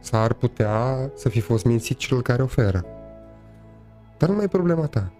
S-ar 0.00 0.32
putea 0.32 1.10
să 1.14 1.28
fi 1.28 1.40
fost 1.40 1.64
mințit 1.64 1.96
cel 1.96 2.22
care 2.22 2.42
oferă. 2.42 2.84
Dar 4.18 4.28
nu 4.28 4.34
mai 4.34 4.44
e 4.44 4.48
problema 4.48 4.86
ta. 4.86 5.12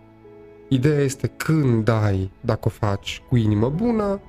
Ideea 0.69 1.01
este 1.01 1.27
când 1.27 1.85
dai, 1.85 2.31
dacă 2.41 2.61
o 2.65 2.69
faci 2.69 3.23
cu 3.29 3.37
inimă 3.37 3.69
bună, 3.69 4.21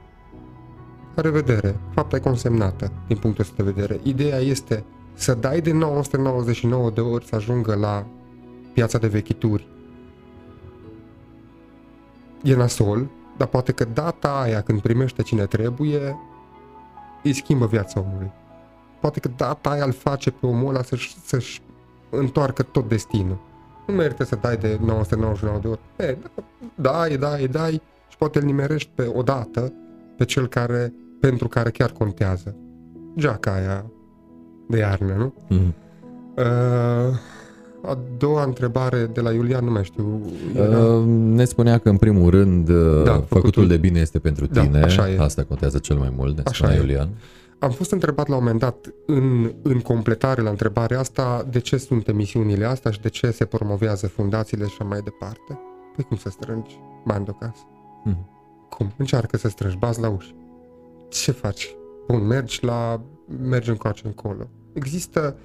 la 1.16 1.22
revedere. 1.22 1.76
Fapta 1.94 2.16
e 2.16 2.20
consemnată 2.20 2.92
din 3.08 3.18
punctul 3.18 3.44
ăsta 3.44 3.64
de 3.64 3.72
vedere. 3.72 4.00
Ideea 4.04 4.38
este 4.38 4.84
să 5.14 5.34
dai 5.34 5.62
de 5.62 5.72
999 5.72 6.90
de 6.90 7.02
ori 7.02 7.26
să 7.26 7.36
ajungă 7.36 7.76
la 7.76 8.06
piața 8.74 8.98
de 8.98 9.08
vechituri. 9.08 9.68
E 12.44 12.56
nasol, 12.56 13.10
dar 13.38 13.48
poate 13.48 13.72
că 13.72 13.86
data 13.86 14.40
aia 14.42 14.62
când 14.62 14.82
primește 14.82 15.22
cine 15.22 15.46
trebuie 15.46 16.18
îi 17.24 17.34
schimbă 17.34 17.66
viața 17.66 18.00
omului. 18.00 18.32
Poate 19.00 19.20
că 19.20 19.30
data 19.36 19.70
aia 19.70 19.84
îl 19.84 19.92
face 19.92 20.32
pe 20.32 20.46
omul 20.46 20.70
ăla 20.70 20.82
să-și, 20.82 21.16
să-și 21.26 21.62
întoarcă 22.10 22.64
tot 22.64 22.88
destinul. 22.88 23.38
Nu 23.88 23.94
merită 23.94 24.24
să 24.24 24.38
dai 24.42 24.58
de 24.58 24.80
999 24.86 25.58
de 25.60 25.68
ori. 25.68 25.80
E, 25.98 26.18
dai, 26.76 27.18
dai, 27.18 27.48
dai 27.48 27.82
și 28.08 28.18
poate 28.18 28.40
îl 28.40 28.46
nimerești 28.46 28.90
pe 28.96 29.12
o 29.14 29.22
dată 29.22 29.74
pe 30.18 30.26
cel 30.26 30.48
care, 30.48 30.94
pentru 31.20 31.48
care 31.48 31.70
chiar 31.70 31.92
contează. 31.92 32.56
Geaca 33.18 33.54
aia 33.54 33.86
de 34.68 34.78
iarnă, 34.78 35.14
nu? 35.14 35.34
Mm. 35.50 35.74
Uh, 36.36 37.18
a 37.90 37.98
doua 38.18 38.44
întrebare 38.44 39.06
de 39.14 39.22
la 39.22 39.32
Iulian, 39.32 39.66
nu 39.66 39.72
mai 39.72 39.84
știu. 39.84 40.22
Era... 40.56 40.80
Uh, 40.86 41.04
ne 41.08 41.46
spunea 41.46 41.78
că 41.78 41.90
în 41.90 41.98
primul 41.98 42.30
rând 42.30 42.70
uh, 42.70 43.04
Da, 43.04 43.12
făcutul, 43.12 43.28
făcutul- 43.28 43.68
de 43.68 43.78
bine 43.78 44.00
este 44.00 44.20
pentru 44.20 44.46
Da, 44.46 44.62
tine. 44.62 44.80
așa 44.80 45.10
e. 45.10 45.18
Asta 45.20 45.44
contează 45.44 45.78
cel 45.78 45.98
mai 45.98 46.14
mult, 46.16 46.36
ne 46.36 46.42
Așa 46.46 46.54
spunea 46.56 46.76
e. 46.76 46.80
Iulian. 46.80 47.10
Am 47.60 47.72
fost 47.72 47.92
întrebat 47.92 48.28
la 48.28 48.36
un 48.36 48.42
moment 48.44 48.60
dat, 48.60 48.94
în, 49.06 49.52
în 49.62 49.80
completare 49.80 50.42
la 50.42 50.50
întrebarea 50.50 51.00
asta, 51.00 51.48
de 51.52 51.60
ce 51.60 51.78
sunt 51.78 52.08
emisiunile 52.08 52.66
astea 52.66 52.92
și 52.92 53.02
de 53.02 53.10
ce 53.10 53.32
se 53.32 53.46
promovează 53.46 54.08
fundațiile 54.08 54.66
și 54.66 54.76
așa 54.80 54.90
mai 54.90 55.00
departe. 55.04 55.60
Păi 55.96 56.04
cum 56.04 56.18
să 56.18 56.30
strângi 56.30 56.80
bani 57.06 57.26
de 57.26 57.32
acasă? 57.40 57.62
Mhm. 58.04 58.30
Cum? 58.70 58.92
Încearcă 58.98 59.38
să 59.38 59.48
strângi, 59.50 59.78
bați 59.78 60.02
la 60.02 60.10
uși. 60.10 60.36
Ce 61.10 61.32
faci? 61.32 61.76
Bun, 62.08 62.26
mergi 62.28 62.66
la... 62.66 63.02
mergi 63.42 63.70
încoace 63.70 64.02
încolo. 64.06 64.50
Există... 64.74 65.36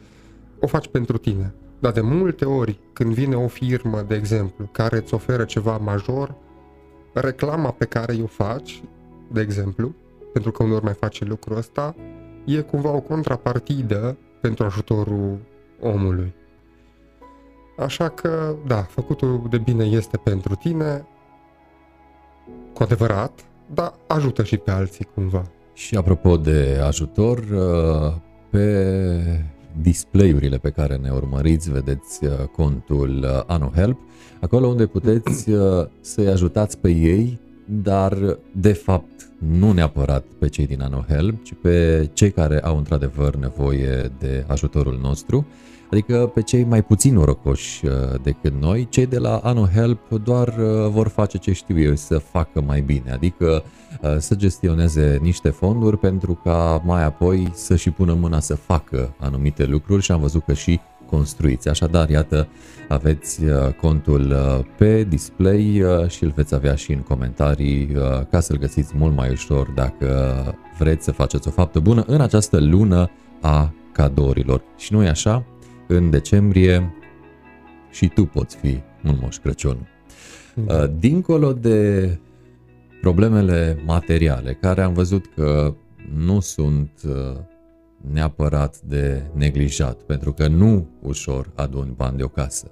O 0.60 0.66
faci 0.66 0.88
pentru 0.88 1.16
tine. 1.18 1.54
Dar 1.80 1.92
de 1.92 2.00
multe 2.00 2.44
ori, 2.44 2.78
când 2.92 3.14
vine 3.14 3.34
o 3.34 3.48
firmă, 3.48 4.04
de 4.08 4.14
exemplu, 4.14 4.68
care 4.72 4.96
îți 4.96 5.14
oferă 5.14 5.44
ceva 5.44 5.76
major, 5.76 6.34
reclama 7.12 7.70
pe 7.70 7.84
care 7.84 8.16
o 8.22 8.26
faci, 8.26 8.82
de 9.32 9.40
exemplu, 9.40 9.94
pentru 10.32 10.50
că 10.50 10.62
uneori 10.62 10.84
mai 10.84 10.92
faci 10.92 11.24
lucrul 11.24 11.56
ăsta, 11.56 11.94
e 12.44 12.60
cumva 12.60 12.90
o 12.90 13.00
contrapartidă 13.00 14.16
pentru 14.40 14.64
ajutorul 14.64 15.38
omului. 15.80 16.34
Așa 17.78 18.08
că, 18.08 18.54
da, 18.66 18.82
făcutul 18.82 19.46
de 19.50 19.58
bine 19.58 19.84
este 19.84 20.16
pentru 20.16 20.54
tine, 20.54 21.06
cu 22.74 22.82
adevărat, 22.82 23.44
dar 23.74 23.94
ajută 24.06 24.42
și 24.42 24.56
pe 24.56 24.70
alții 24.70 25.08
cumva. 25.14 25.42
Și 25.72 25.96
apropo 25.96 26.36
de 26.36 26.80
ajutor, 26.84 27.38
uh, 27.38 28.14
pe 28.50 29.44
display-urile 29.82 30.56
pe 30.56 30.70
care 30.70 30.96
ne 30.96 31.10
urmăriți, 31.10 31.70
vedeți 31.70 32.24
uh, 32.24 32.30
contul 32.56 33.24
uh, 33.24 33.42
AnoHelp, 33.46 33.98
acolo 34.40 34.66
unde 34.66 34.86
puteți 34.86 35.50
uh, 35.50 35.86
să-i 36.00 36.26
ajutați 36.26 36.78
pe 36.78 36.90
ei, 36.90 37.40
dar 37.64 38.38
de 38.52 38.72
fapt 38.72 39.30
nu 39.38 39.72
neapărat 39.72 40.24
pe 40.38 40.48
cei 40.48 40.66
din 40.66 40.82
AnoHelp, 40.82 41.44
ci 41.44 41.54
pe 41.62 42.08
cei 42.12 42.30
care 42.30 42.60
au 42.60 42.76
într-adevăr 42.76 43.36
nevoie 43.36 44.12
de 44.18 44.44
ajutorul 44.46 44.98
nostru, 45.02 45.46
adică 45.90 46.30
pe 46.34 46.42
cei 46.42 46.64
mai 46.64 46.82
puțin 46.82 47.14
norocoși 47.14 47.86
uh, 47.86 47.92
decât 48.22 48.52
noi, 48.60 48.86
cei 48.90 49.06
de 49.06 49.18
la 49.18 49.36
AnoHelp 49.36 50.08
doar 50.08 50.48
uh, 50.48 50.88
vor 50.90 51.08
face 51.08 51.38
ce 51.38 51.52
știu 51.52 51.80
eu 51.80 51.94
să 51.94 52.18
facă 52.18 52.62
mai 52.66 52.80
bine, 52.80 53.12
adică 53.12 53.62
uh, 54.02 54.16
să 54.18 54.34
gestioneze 54.34 55.18
niște 55.22 55.48
fonduri 55.48 55.98
pentru 55.98 56.40
ca 56.44 56.82
mai 56.84 57.04
apoi 57.04 57.50
să 57.54 57.76
și 57.76 57.90
pună 57.90 58.12
mâna 58.12 58.40
să 58.40 58.54
facă 58.54 59.14
anumite 59.18 59.64
lucruri 59.64 60.02
și 60.02 60.12
am 60.12 60.20
văzut 60.20 60.44
că 60.44 60.52
și 60.52 60.80
construiți. 61.10 61.68
Așadar, 61.68 62.08
iată, 62.08 62.48
aveți 62.88 63.44
uh, 63.44 63.72
contul 63.80 64.30
uh, 64.30 64.64
pe 64.76 65.04
display 65.04 65.80
uh, 65.80 66.08
și 66.08 66.24
îl 66.24 66.32
veți 66.34 66.54
avea 66.54 66.74
și 66.74 66.92
în 66.92 67.00
comentarii 67.00 67.90
uh, 67.94 68.26
ca 68.30 68.40
să-l 68.40 68.58
găsiți 68.58 68.96
mult 68.96 69.16
mai 69.16 69.30
ușor 69.30 69.70
dacă 69.70 70.42
vreți 70.78 71.04
să 71.04 71.12
faceți 71.12 71.48
o 71.48 71.50
faptă 71.50 71.80
bună 71.80 72.04
în 72.06 72.20
această 72.20 72.60
lună 72.60 73.10
a 73.40 73.72
cadourilor. 73.92 74.62
Și 74.76 74.92
nu 74.92 75.02
e 75.02 75.08
așa? 75.08 75.44
În 75.92 76.10
decembrie 76.10 76.94
și 77.90 78.08
tu 78.08 78.24
poți 78.24 78.56
fi 78.56 78.80
un 79.04 79.18
moș 79.20 79.38
Crăciun. 79.38 79.88
Uh, 80.66 80.84
Dincolo 80.98 81.52
de 81.52 82.18
problemele 83.00 83.82
materiale, 83.84 84.54
care 84.54 84.82
am 84.82 84.92
văzut 84.92 85.26
că 85.34 85.74
nu 86.14 86.40
sunt 86.40 86.90
uh, 87.06 87.36
neapărat 88.12 88.80
de 88.80 89.22
neglijat, 89.32 90.02
pentru 90.02 90.32
că 90.32 90.46
nu 90.46 90.86
ușor 91.02 91.50
aduni 91.54 91.94
bani 91.96 92.16
de 92.16 92.22
o 92.22 92.28
casă. 92.28 92.70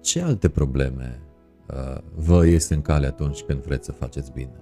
Ce 0.00 0.22
alte 0.22 0.48
probleme 0.48 1.20
uh, 1.66 1.98
vă 2.14 2.46
ies 2.46 2.68
în 2.68 2.82
cale 2.82 3.06
atunci 3.06 3.40
când 3.40 3.62
vreți 3.62 3.84
să 3.84 3.92
faceți 3.92 4.32
bine? 4.32 4.60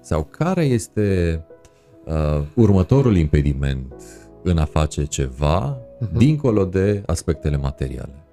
Sau 0.00 0.24
care 0.24 0.64
este 0.64 1.40
uh, 2.04 2.42
următorul 2.54 3.16
impediment 3.16 4.02
în 4.42 4.58
a 4.58 4.64
face 4.64 5.04
ceva 5.04 5.78
Mhm. 6.08 6.18
dincolo 6.18 6.64
de 6.64 7.02
aspectele 7.06 7.56
materiale? 7.56 8.24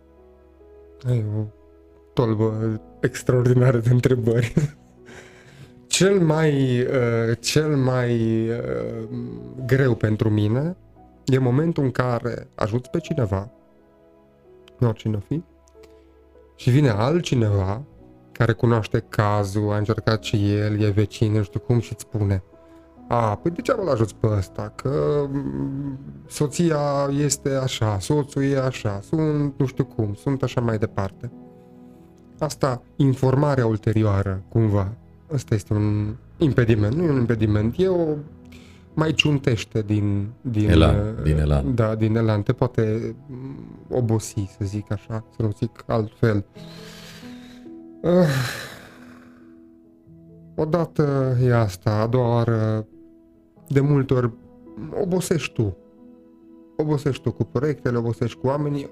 Ai 1.08 1.26
o 1.38 1.44
tolbă 2.14 2.82
extraordinară 3.00 3.78
de 3.78 3.90
întrebări. 3.90 4.54
cel 5.88 6.20
mai, 6.20 6.82
uh, 6.82 7.38
cel 7.40 7.76
mai 7.76 8.50
uh, 8.50 9.08
greu 9.66 9.96
pentru 9.96 10.30
mine 10.30 10.76
e 11.26 11.38
momentul 11.38 11.84
în 11.84 11.92
care 11.92 12.48
ajuți 12.56 12.90
pe 12.90 13.00
cineva, 13.00 13.52
oricine 14.80 15.16
o 15.16 15.20
fi, 15.20 15.44
și 16.56 16.70
vine 16.70 16.90
altcineva 16.90 17.84
care 18.32 18.54
cunoaște 18.54 19.06
cazul, 19.10 19.72
a 19.72 19.78
încercat 19.78 20.24
și 20.24 20.54
el, 20.54 20.82
e 20.82 20.90
vecin, 20.90 21.32
nu 21.32 21.44
știu 21.44 21.60
cum, 21.60 21.80
și 21.80 21.92
îți 21.94 22.02
spune 22.02 22.44
a, 23.12 23.36
păi 23.36 23.52
degeaba 23.52 23.84
l 23.84 23.88
ajuți 23.88 24.16
pe 24.16 24.28
ăsta, 24.28 24.74
că 24.76 25.26
mm, 25.32 26.00
soția 26.28 27.10
este 27.24 27.50
așa, 27.50 28.00
soțul 28.00 28.44
e 28.44 28.58
așa, 28.58 29.00
sunt 29.02 29.54
nu 29.58 29.66
știu 29.66 29.86
cum, 29.86 30.14
sunt 30.14 30.44
așa 30.44 30.62
mai 30.62 30.78
departe. 30.78 31.32
Asta, 32.40 32.82
informarea 32.96 33.66
ulterioară, 33.66 34.44
cumva, 34.50 34.92
ăsta 35.34 35.56
este 35.56 35.74
un 35.74 36.16
impediment, 36.38 36.94
nu 36.94 37.04
e 37.04 37.10
un 37.10 37.20
impediment, 37.20 37.76
e 37.78 37.88
o 37.88 38.08
mai 38.94 39.14
ciuntește 39.14 39.82
din, 39.82 40.30
din 40.42 40.70
Elan, 40.70 40.96
uh, 40.96 41.24
din 41.24 41.38
elan. 41.38 41.76
Da, 41.76 41.96
din 41.96 42.16
elan, 42.16 42.42
te 42.42 42.54
poate 42.54 43.16
mm, 43.28 43.56
obosi, 43.90 44.50
să 44.58 44.66
zic 44.66 44.92
așa, 44.92 45.26
să 45.36 45.42
nu 45.42 45.52
zic 45.58 45.84
altfel. 45.88 46.46
Uh, 48.02 48.12
odată 50.56 51.38
e 51.44 51.56
asta, 51.56 51.92
a 51.92 52.08
doua 52.08 52.28
oară, 52.28 52.86
de 53.74 53.80
multe 53.80 54.14
ori 54.14 54.32
obosești 55.02 55.54
tu. 55.54 55.78
Obosești 56.78 57.24
tu 57.24 57.32
cu 57.32 57.44
proiectele, 57.44 57.98
obosești 57.98 58.38
cu 58.40 58.48
oamenii, 58.48 58.90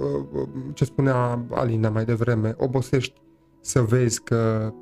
uh, 0.00 0.24
uh, 0.32 0.48
ce 0.74 0.84
spunea 0.84 1.44
Alina 1.50 1.88
mai 1.90 2.04
devreme, 2.04 2.54
obosești 2.58 3.20
să 3.60 3.80
vezi 3.82 4.22
că 4.22 4.72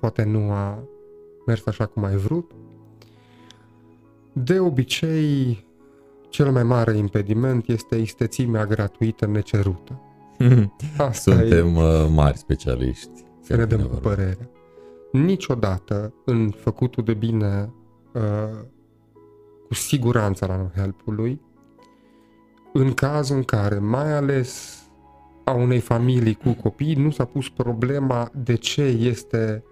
poate 0.00 0.24
nu 0.24 0.50
a 0.50 0.78
mers 1.46 1.66
așa 1.66 1.86
cum 1.86 2.04
ai 2.04 2.16
vrut. 2.16 2.50
De 4.32 4.58
obicei, 4.58 5.66
cel 6.28 6.50
mai 6.50 6.62
mare 6.62 6.96
impediment 6.96 7.68
este 7.68 7.96
istețimea 7.96 8.66
gratuită 8.66 9.26
necerută. 9.26 10.00
Asta 10.98 11.30
e 11.30 11.34
Suntem 11.34 11.76
uh, 11.76 12.06
mari 12.14 12.38
specialiști. 12.38 13.10
să 13.40 13.56
ne 13.56 13.64
dăm 13.64 13.78
Când 13.78 13.80
cu 13.80 13.86
vine 13.96 14.00
vorba. 14.00 14.08
părerea. 14.08 14.48
Niciodată 15.12 16.14
în 16.24 16.50
făcutul 16.50 17.04
de 17.04 17.14
bine 17.14 17.46
uh, 17.68 17.72
cu 19.68 19.74
siguranță 19.74 20.46
la 20.46 20.70
helpului, 20.80 21.40
în 22.72 22.94
cazul 22.94 23.36
în 23.36 23.42
care, 23.42 23.78
mai 23.78 24.12
ales 24.12 24.82
a 25.44 25.52
unei 25.52 25.80
familii 25.80 26.34
cu 26.34 26.52
copii, 26.62 26.94
nu 26.94 27.10
s-a 27.10 27.24
pus 27.24 27.48
problema 27.48 28.30
de 28.34 28.54
ce 28.54 28.82
este 28.82 29.64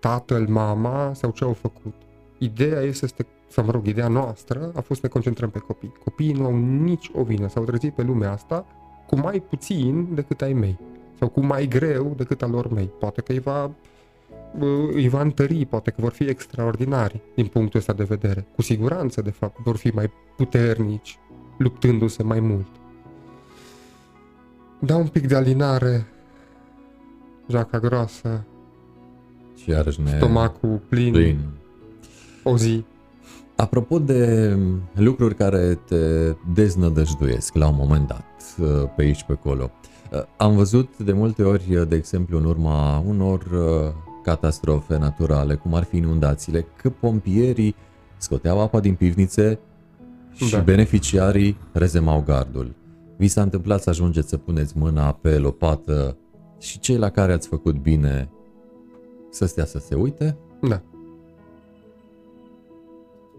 tatăl, 0.00 0.46
mama 0.48 1.12
sau 1.14 1.30
ce 1.30 1.44
au 1.44 1.52
făcut. 1.52 1.94
Ideea 2.38 2.80
este, 2.80 3.06
să 3.06 3.14
te, 3.16 3.24
sau 3.48 3.64
mă 3.64 3.70
rog, 3.70 3.86
ideea 3.86 4.08
noastră 4.08 4.72
a 4.74 4.80
fost 4.80 5.00
să 5.00 5.06
ne 5.06 5.08
concentrăm 5.08 5.50
pe 5.50 5.58
copii. 5.58 5.92
Copiii 6.04 6.32
nu 6.32 6.44
au 6.44 6.56
nici 6.56 7.10
o 7.14 7.22
vină, 7.22 7.48
s-au 7.48 7.64
trezit 7.64 7.94
pe 7.94 8.02
lumea 8.02 8.32
asta 8.32 8.66
cu 9.06 9.16
mai 9.16 9.40
puțin 9.40 10.14
decât 10.14 10.42
ai 10.42 10.52
mei 10.52 10.78
sau 11.18 11.28
cu 11.28 11.40
mai 11.40 11.66
greu 11.66 12.14
decât 12.16 12.42
al 12.42 12.50
lor 12.50 12.68
mei. 12.68 12.90
Poate 12.98 13.20
că 13.20 13.32
îi 13.32 13.38
va, 13.38 13.70
îi 14.92 15.08
va 15.08 15.20
întări, 15.20 15.64
poate 15.66 15.90
că 15.90 15.96
vor 16.00 16.12
fi 16.12 16.24
extraordinari 16.24 17.20
din 17.34 17.46
punctul 17.46 17.78
ăsta 17.78 17.92
de 17.92 18.04
vedere. 18.04 18.46
Cu 18.54 18.62
siguranță, 18.62 19.22
de 19.22 19.30
fapt, 19.30 19.58
vor 19.64 19.76
fi 19.76 19.88
mai 19.88 20.10
puternici, 20.36 21.18
luptându-se 21.58 22.22
mai 22.22 22.40
mult. 22.40 22.66
Da 24.80 24.96
un 24.96 25.06
pic 25.06 25.26
de 25.26 25.34
alinare, 25.34 26.06
jaca 27.48 27.78
groasă, 27.78 28.44
Și 29.56 29.70
iarăși 29.70 30.00
ne 30.00 30.10
stomacul 30.16 30.80
plin, 30.88 31.12
plin. 31.12 31.38
o 32.42 32.56
zi. 32.56 32.84
Apropo 33.56 33.98
de 33.98 34.56
lucruri 34.94 35.34
care 35.34 35.74
te 35.74 36.34
deznădăjduiesc 36.54 37.54
la 37.54 37.68
un 37.68 37.74
moment 37.78 38.06
dat, 38.06 38.24
uh, 38.60 38.88
pe 38.96 39.02
aici, 39.02 39.22
pe 39.22 39.32
acolo. 39.32 39.70
Uh, 40.12 40.22
Am 40.36 40.54
văzut 40.56 40.98
de 40.98 41.12
multe 41.12 41.42
ori, 41.42 41.76
uh, 41.76 41.88
de 41.88 41.96
exemplu, 41.96 42.38
în 42.38 42.44
urma 42.44 42.98
unor 43.06 43.42
uh, 43.42 43.92
catastrofe 44.22 44.96
naturale, 44.98 45.54
cum 45.54 45.74
ar 45.74 45.84
fi 45.84 45.96
inundațiile, 45.96 46.66
că 46.76 46.90
pompierii 46.90 47.74
scoteau 48.16 48.60
apa 48.60 48.80
din 48.80 48.94
pivnițe 48.94 49.58
și 50.32 50.50
Da. 50.50 50.58
beneficiarii 50.60 51.56
rezemau 51.72 52.22
gardul. 52.26 52.74
Vi 53.16 53.28
s-a 53.28 53.42
întâmplat 53.42 53.82
să 53.82 53.90
ajungeți 53.90 54.28
să 54.28 54.36
puneți 54.36 54.78
mâna 54.78 55.12
pe 55.12 55.38
lopată 55.38 56.16
și 56.58 56.78
cei 56.78 56.96
la 56.98 57.10
care 57.10 57.32
ați 57.32 57.48
făcut 57.48 57.76
bine 57.76 58.28
să 59.30 59.46
stea 59.46 59.64
să 59.64 59.78
se 59.78 59.94
uite? 59.94 60.36
Da. 60.60 60.80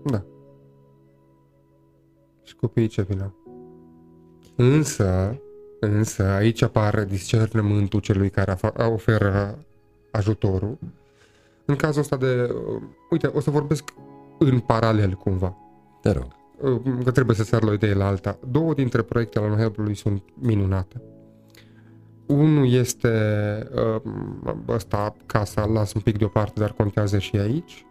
Da. 0.06 0.24
Și 2.44 2.56
copiii 2.56 2.88
ce 2.88 3.02
vină. 3.02 3.34
Însă, 4.56 5.38
însă, 5.80 6.24
aici 6.24 6.62
apare 6.62 7.06
discernământul 7.06 8.00
celui 8.00 8.30
care 8.30 8.52
afa- 8.52 8.92
oferă 8.92 9.60
ajutorul. 10.12 10.78
În 11.66 11.76
cazul 11.76 12.02
ăsta 12.02 12.18
de... 12.18 12.50
uh, 12.54 12.82
Uite, 13.10 13.28
o 13.28 13.40
să 13.40 13.50
vorbesc 13.50 13.94
în 14.38 14.60
paralel 14.60 15.14
cumva. 15.14 15.56
Te 16.02 16.12
rog. 16.12 16.28
Uh, 16.62 16.82
Că 17.04 17.12
trebuie 17.12 17.36
să 17.36 17.44
sar 17.44 17.64
la 17.64 17.70
o 17.70 17.74
idee 17.74 17.94
la 17.94 18.08
alta. 18.08 18.38
Două 18.52 18.74
dintre 18.74 19.02
proiectele 19.02 19.46
al 19.46 19.56
Helpului 19.58 19.96
sunt 19.96 20.24
minunate. 20.34 21.02
Unul 22.26 22.72
este 22.72 23.10
uh, 23.76 24.12
ăsta, 24.68 25.16
casa, 25.26 25.62
îl 25.62 25.72
las 25.72 25.94
un 25.94 26.02
pic 26.02 26.18
deoparte, 26.18 26.60
dar 26.60 26.72
contează 26.72 27.18
și 27.18 27.36
aici. 27.38 27.86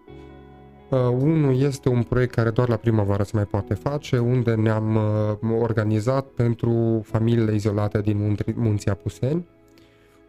Uh, 0.91 0.99
unul 0.99 1.61
este 1.61 1.89
un 1.89 2.03
proiect 2.03 2.35
care 2.35 2.51
doar 2.51 2.69
la 2.69 2.77
primăvară 2.77 3.23
se 3.23 3.31
mai 3.35 3.45
poate 3.45 3.75
face, 3.75 4.19
unde 4.19 4.55
ne-am 4.55 4.97
uh, 5.41 5.61
organizat 5.61 6.27
pentru 6.27 7.01
familiile 7.05 7.55
izolate 7.55 8.01
din 8.01 8.16
munți- 8.19 8.55
munții 8.55 8.91
Apuseni, 8.91 9.47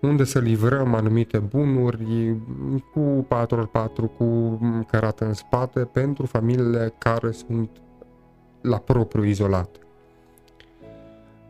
unde 0.02 0.24
să 0.24 0.39
livrăm 0.39 0.93
anumite 0.93 1.38
bunuri 1.38 2.36
cu 2.93 3.28
4x4, 3.28 4.18
cu 4.18 4.60
cărată 4.88 5.26
în 5.26 5.34
spate, 5.34 5.80
pentru 5.80 6.26
familiile 6.26 6.93
care 6.97 7.32
sunt 7.32 7.70
la 8.62 8.78
propriu 8.78 9.24
izolate. 9.24 9.80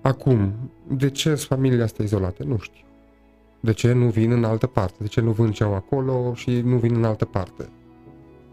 Acum, 0.02 0.54
de 0.88 1.10
ce 1.10 1.36
sunt 1.36 1.48
familiile 1.48 1.84
astea 1.84 2.06
izolate? 2.06 2.44
Nu 2.44 2.58
știu. 2.58 2.84
De 3.60 3.72
ce 3.72 3.94
nu 3.94 4.10
vin 4.10 4.32
în 4.32 4.44
altă 4.44 4.68
parte? 4.68 4.96
De 5.00 5.08
ce 5.08 5.22
nu 5.22 5.32
vând 5.32 5.54
ce 5.54 5.64
au 5.64 5.74
acolo 5.74 6.34
și 6.34 6.62
nu 6.62 6.78
vin 6.78 6.96
în 6.96 7.04
altă 7.04 7.26
parte? 7.26 7.70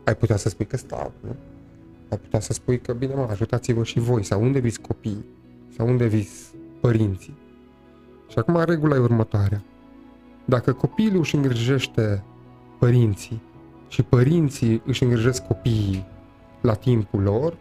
Ai 0.05 0.17
putea 0.17 0.37
să 0.37 0.49
spui 0.49 0.67
că 0.67 0.77
stau, 0.77 1.13
nu? 1.21 1.37
Ai 2.11 2.19
putea 2.19 2.41
să 2.41 2.53
spui 2.53 2.79
că, 2.79 2.93
bine 2.93 3.15
mă, 3.15 3.27
ajutați-vă 3.31 3.85
și 3.85 3.99
voi, 3.99 4.23
sau 4.23 4.43
unde 4.43 4.59
vis 4.59 4.77
copiii, 4.77 5.25
sau 5.77 5.87
unde 5.87 6.07
vis 6.07 6.53
părinții. 6.81 7.37
Și 8.29 8.39
acum 8.39 8.63
regula 8.65 8.95
e 8.95 8.99
următoarea. 8.99 9.63
Dacă 10.49 10.73
copilul 10.73 11.19
își 11.19 11.35
îngrijește 11.35 12.25
părinții 12.79 13.43
și 13.89 14.03
părinții 14.03 14.83
își 14.85 15.03
îngrijesc 15.03 15.47
copiii 15.47 16.07
la 16.61 16.75
timpul 16.75 17.23
lor, 17.23 17.57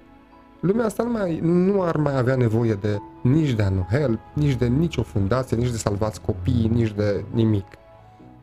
lumea 0.59 0.85
asta 0.85 1.03
nu, 1.03 1.11
mai, 1.11 1.39
nu 1.41 1.81
ar 1.81 1.97
mai 1.97 2.17
avea 2.17 2.35
nevoie 2.35 2.73
de 2.73 2.97
nici 3.21 3.51
de 3.51 3.63
Anno 3.63 3.85
Help, 3.89 4.19
nici 4.33 4.55
de 4.55 4.67
nicio 4.67 5.03
fundație, 5.03 5.57
nici 5.57 5.71
de 5.71 5.77
salvați 5.77 6.21
copiii, 6.21 6.67
nici 6.67 6.91
de 6.91 7.23
nimic. 7.31 7.65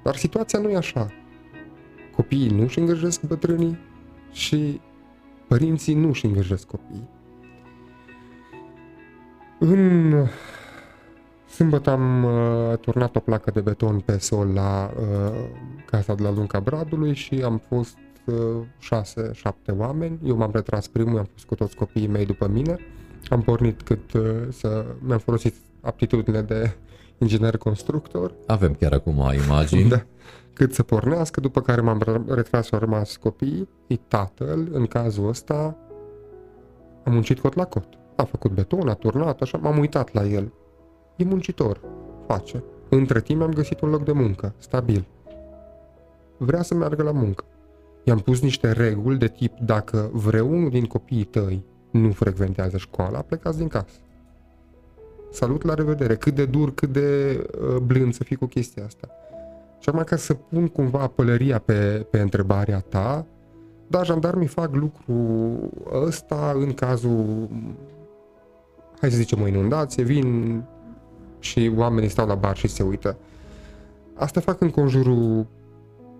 Dar 0.03 0.17
situația 0.17 0.59
nu 0.59 0.71
e 0.71 0.77
așa. 0.77 1.07
Copiii 2.17 2.51
nu 2.51 2.63
își 2.63 2.79
îngrijesc 2.79 3.23
bătrânii 3.23 3.79
și 4.33 4.81
părinții 5.49 5.95
nu 5.95 6.09
își 6.09 6.27
îngrijesc 6.27 6.67
copiii. 6.67 7.09
În 9.59 10.15
sâmbătă 11.63 11.91
am 11.91 12.25
uh, 12.25 12.79
turnat 12.79 13.17
o 13.17 13.21
placă 13.21 13.51
de 13.51 13.61
beton 13.61 14.01
pe 14.01 14.19
sol 14.19 14.47
la 14.55 14.91
uh, 14.97 15.35
casa 15.87 16.15
de 16.15 16.23
la 16.23 16.31
Lunca 16.33 16.61
Bradului 16.61 17.15
și 17.15 17.43
am 17.45 17.63
fost 17.69 17.97
uh, 18.27 18.35
șase, 18.79 19.31
șapte 19.35 19.73
oameni. 19.73 20.19
Eu 20.25 20.37
m-am 20.37 20.51
retras 20.53 20.87
primul, 20.87 21.19
am 21.19 21.29
fost 21.33 21.45
cu 21.45 21.55
toți 21.55 21.77
copiii 21.77 22.07
mei 22.07 22.27
după 22.27 22.49
mine. 22.49 22.77
Am 23.29 23.43
pornit 23.43 23.83
cât 23.83 24.13
uh, 24.13 24.23
să... 24.51 24.85
Mi-am 25.01 25.19
folosit 25.19 25.55
aptitudinile 25.81 26.43
de 26.43 26.77
inginer 27.19 27.57
constructor 27.57 28.35
Avem 28.47 28.75
chiar 28.75 28.93
acum 28.93 29.31
imagini. 29.47 29.89
da. 29.89 30.03
cât 30.53 30.75
să 30.75 30.83
pornească, 30.83 31.41
după 31.41 31.61
care 31.61 31.81
m-am 31.81 32.03
r- 32.03 32.35
retras 32.35 32.67
și 32.67 32.75
au 32.75 32.81
rămas 32.81 33.17
copiii. 33.17 33.69
Și 33.89 34.01
tatăl, 34.09 34.69
în 34.73 34.87
cazul 34.87 35.29
ăsta, 35.29 35.77
a 37.05 37.11
muncit 37.11 37.41
cot 37.41 37.55
la 37.55 37.65
cot. 37.65 37.85
A 38.17 38.25
făcut 38.25 38.51
beton, 38.51 38.89
a 38.89 38.95
turnat, 38.95 39.41
așa, 39.41 39.59
m-am 39.59 39.79
uitat 39.79 40.13
la 40.13 40.25
el. 40.25 40.53
E 41.23 41.25
muncitor, 41.25 41.81
face. 42.27 42.65
Între 42.89 43.21
timp 43.21 43.43
am 43.43 43.51
găsit 43.51 43.81
un 43.81 43.91
loc 43.91 44.05
de 44.05 44.13
muncă, 44.13 44.55
stabil. 44.59 45.07
Vrea 46.37 46.63
să 46.63 46.75
meargă 46.75 47.03
la 47.03 47.11
muncă. 47.11 47.45
I-am 48.05 48.19
pus 48.19 48.41
niște 48.41 48.73
reguli 48.73 49.19
de 49.19 49.29
tip 49.29 49.59
dacă 49.59 50.11
vreunul 50.13 50.71
din 50.71 50.85
copiii 50.85 51.25
tăi 51.25 51.65
nu 51.91 52.11
frecventează 52.11 52.77
școala, 52.77 53.21
plecați 53.21 53.59
din 53.59 53.69
casă. 53.69 53.99
Salut, 55.31 55.63
la 55.63 55.75
revedere. 55.75 56.17
Cât 56.17 56.35
de 56.35 56.45
dur, 56.45 56.75
cât 56.75 56.93
de 56.93 57.41
uh, 57.61 57.77
blând 57.77 58.15
să 58.15 58.25
fii 58.25 58.37
cu 58.37 58.47
chestia 58.47 58.85
asta. 58.85 59.09
Și 59.79 59.89
acum 59.89 60.03
ca 60.03 60.17
să 60.17 60.35
pun 60.35 60.69
cumva 60.69 61.07
pălăria 61.07 61.59
pe, 61.59 62.07
pe 62.11 62.21
întrebarea 62.21 62.81
ta, 62.81 63.27
da, 63.87 64.03
jandarmii 64.03 64.47
fac 64.47 64.75
lucru 64.75 65.15
ăsta 65.93 66.53
în 66.55 66.73
cazul, 66.73 67.49
hai 69.01 69.11
să 69.11 69.17
zicem 69.17 69.43
o 69.43 69.47
inundație, 69.47 70.03
vin 70.03 70.63
și 71.43 71.73
oamenii 71.77 72.09
stau 72.09 72.27
la 72.27 72.35
bar 72.35 72.57
și 72.57 72.69
se 72.69 72.83
uită. 72.83 73.17
Asta 74.15 74.41
fac 74.41 74.61
în 74.61 74.71
conjurul 74.71 75.47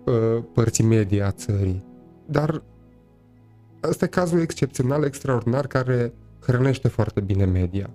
uh, 0.05 0.43
părții 0.53 0.83
medii 0.83 1.21
a 1.21 1.31
țării. 1.31 1.83
Dar 2.25 2.63
ăsta 3.83 4.05
e 4.05 4.07
cazul 4.07 4.39
excepțional, 4.41 5.03
extraordinar, 5.03 5.67
care 5.67 6.13
hrănește 6.41 6.87
foarte 6.87 7.19
bine 7.21 7.45
media. 7.45 7.89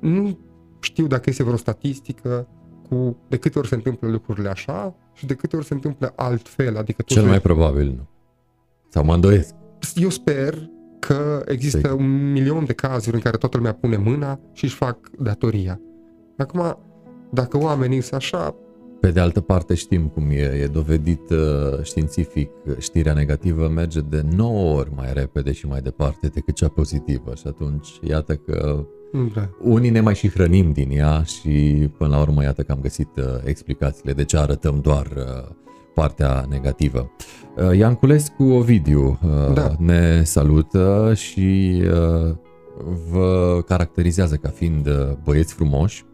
Nu 0.00 0.38
știu 0.80 1.06
dacă 1.06 1.30
este 1.30 1.42
vreo 1.42 1.56
statistică 1.56 2.48
cu 2.88 3.16
de 3.28 3.36
câte 3.36 3.58
ori 3.58 3.68
se 3.68 3.74
întâmplă 3.74 4.08
lucrurile 4.08 4.48
așa 4.48 4.94
și 5.12 5.26
de 5.26 5.34
câte 5.34 5.56
ori 5.56 5.64
se 5.64 5.74
întâmplă 5.74 6.12
altfel, 6.16 6.76
adică 6.76 7.02
Cel 7.02 7.16
totul- 7.16 7.30
mai 7.30 7.40
probabil 7.40 7.86
nu. 7.86 8.08
Sau 8.88 9.04
mă 9.04 9.14
îndoiesc. 9.14 9.54
eu 9.94 10.08
sper 10.08 10.70
că 10.98 11.42
există 11.46 11.78
Sigur. 11.78 11.98
un 11.98 12.32
milion 12.32 12.64
de 12.64 12.72
cazuri 12.72 13.16
în 13.16 13.22
care 13.22 13.36
toată 13.36 13.56
lumea 13.56 13.72
pune 13.74 13.96
mâna 13.96 14.40
și 14.52 14.64
își 14.64 14.74
fac 14.74 15.10
datoria. 15.18 15.80
Acum, 16.36 16.78
dacă 17.30 17.58
oamenii 17.58 18.00
sunt 18.00 18.14
așa, 18.14 18.54
Pe 19.00 19.10
de 19.10 19.20
altă 19.20 19.40
parte 19.40 19.74
știm 19.74 20.06
cum 20.08 20.30
e, 20.30 20.60
e 20.62 20.66
dovedit 20.72 21.30
uh, 21.30 21.82
științific, 21.82 22.50
știrea 22.78 23.12
negativă 23.12 23.68
merge 23.68 24.00
de 24.00 24.24
9 24.36 24.76
ori 24.78 24.90
mai 24.94 25.12
repede 25.12 25.52
și 25.52 25.66
mai 25.66 25.80
departe 25.80 26.26
decât 26.26 26.54
cea 26.54 26.68
pozitivă 26.68 27.34
și 27.34 27.46
atunci 27.46 27.88
iată 28.02 28.34
că 28.34 28.86
da, 29.34 29.48
unii 29.62 29.90
ne 29.90 30.00
mai 30.00 30.14
și 30.14 30.30
hrănim 30.30 30.72
din 30.72 30.90
ea 30.90 31.22
și 31.22 31.88
până 31.98 32.10
la 32.10 32.20
urmă 32.20 32.42
iată 32.42 32.62
că 32.62 32.72
am 32.72 32.78
găsit 32.82 33.08
uh, 33.16 33.24
explicațiile 33.44 34.12
de 34.12 34.24
ce 34.24 34.36
arătăm 34.36 34.80
doar 34.80 35.06
uh, 35.16 35.54
partea 35.94 36.46
negativă. 36.48 37.10
Uh, 37.56 37.76
Ianculescu 37.78 38.42
Ovidiu 38.44 39.18
uh, 39.22 39.54
Da. 39.54 39.72
ne 39.78 40.22
salută 40.24 41.12
și 41.14 41.82
uh, 41.84 42.34
vă 43.10 43.60
caracterizează 43.66 44.36
ca 44.36 44.48
fiind 44.48 44.86
uh, 44.86 45.12
băieți 45.24 45.54
frumoși 45.54 46.04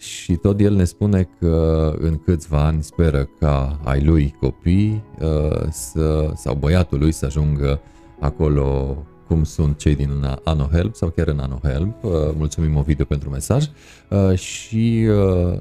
și 0.00 0.36
tot 0.36 0.60
el 0.60 0.74
ne 0.74 0.84
spune 0.84 1.28
că 1.38 1.92
în 1.98 2.18
câțiva 2.18 2.64
ani 2.64 2.82
speră 2.82 3.28
ca 3.38 3.80
ai 3.84 4.04
lui 4.04 4.34
copii 4.40 5.04
uh, 5.20 5.66
să, 5.70 6.30
sau 6.34 6.54
băiatul 6.54 6.98
lui 6.98 7.12
să 7.12 7.26
ajungă 7.26 7.80
acolo 8.20 8.96
cum 9.26 9.44
sunt 9.44 9.78
cei 9.78 9.94
din 9.94 10.38
Ano 10.44 10.68
Help 10.72 10.94
sau 10.94 11.08
chiar 11.08 11.28
în 11.28 11.38
Ano 11.38 11.60
Help. 11.62 12.04
Uh, 12.04 12.10
Mulțumim 12.36 12.76
Ovidiu 12.76 13.04
pentru 13.04 13.30
mesaj. 13.30 13.64
Uh, 14.10 14.38
Și 14.38 15.06
uh, 15.08 15.58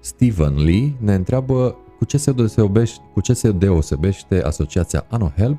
Steven 0.00 0.54
Lee 0.64 0.92
ne 1.00 1.14
întreabă 1.14 1.76
cu 1.98 2.04
ce 2.04 2.16
se 2.16 2.32
deosebește, 2.32 3.02
cu 3.12 3.20
ce 3.20 3.32
se 3.32 3.52
deosebește 3.52 4.42
asociația 4.42 5.06
Ano 5.08 5.32
Help 5.36 5.58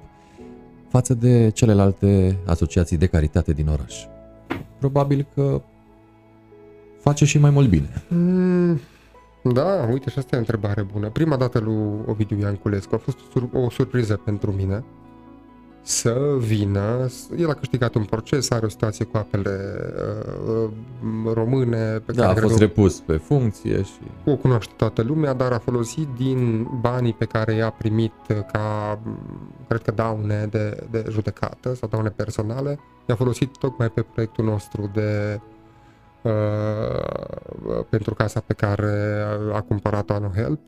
față 0.89 1.13
de 1.13 1.49
celelalte 1.49 2.37
asociații 2.45 2.97
de 2.97 3.05
caritate 3.05 3.53
din 3.53 3.67
oraș. 3.67 3.95
Probabil 4.79 5.27
că 5.35 5.61
face 7.09 7.25
și 7.25 7.37
mai 7.39 7.49
mult 7.49 7.69
bine. 7.69 8.03
Mm, 8.07 8.79
da, 9.43 9.87
uite 9.91 10.09
și 10.09 10.17
asta 10.17 10.29
e 10.35 10.37
o 10.37 10.39
întrebare 10.41 10.81
bună. 10.93 11.09
Prima 11.09 11.35
dată 11.35 11.59
lui 11.59 11.75
Ovidiu 12.05 12.37
Ianculescu 12.39 12.95
a 12.95 12.97
fost 12.97 13.17
o, 13.17 13.23
sur- 13.39 13.63
o 13.65 13.69
surpriză 13.69 14.15
pentru 14.25 14.51
mine 14.51 14.83
să 15.81 16.35
vină, 16.37 17.05
s- 17.07 17.29
el 17.37 17.49
a 17.49 17.53
câștigat 17.53 17.95
un 17.95 18.03
proces, 18.03 18.49
are 18.49 18.65
o 18.65 18.69
situație 18.69 19.05
cu 19.05 19.17
apele 19.17 19.57
uh, 20.47 20.69
uh, 21.25 21.33
române 21.33 21.99
pe 22.05 22.11
Da, 22.11 22.23
a 22.23 22.27
care 22.27 22.39
fost 22.39 22.55
cred 22.55 22.67
repus 22.67 22.99
pe 22.99 23.13
funcție 23.13 23.81
și 23.83 23.99
că 24.23 24.29
o 24.29 24.35
cunoaște 24.35 24.73
toată 24.77 25.01
lumea, 25.01 25.33
dar 25.33 25.51
a 25.51 25.57
folosit 25.59 26.07
din 26.17 26.67
banii 26.81 27.13
pe 27.13 27.25
care 27.25 27.53
i-a 27.53 27.69
primit 27.69 28.13
ca, 28.51 28.99
cred 29.67 29.81
că 29.81 29.91
daune 29.91 30.47
de, 30.51 30.87
de 30.91 31.05
judecată 31.09 31.73
sau 31.75 31.89
daune 31.89 32.09
personale, 32.09 32.79
i-a 33.05 33.15
folosit 33.15 33.57
tocmai 33.57 33.89
pe 33.89 34.01
proiectul 34.01 34.45
nostru 34.45 34.89
de 34.93 35.39
uh, 36.21 37.85
pentru 37.89 38.13
casa 38.13 38.39
pe 38.39 38.53
care 38.53 39.23
a 39.53 39.61
cumpărat-o 39.61 40.13
Anno 40.13 40.31
Help 40.35 40.59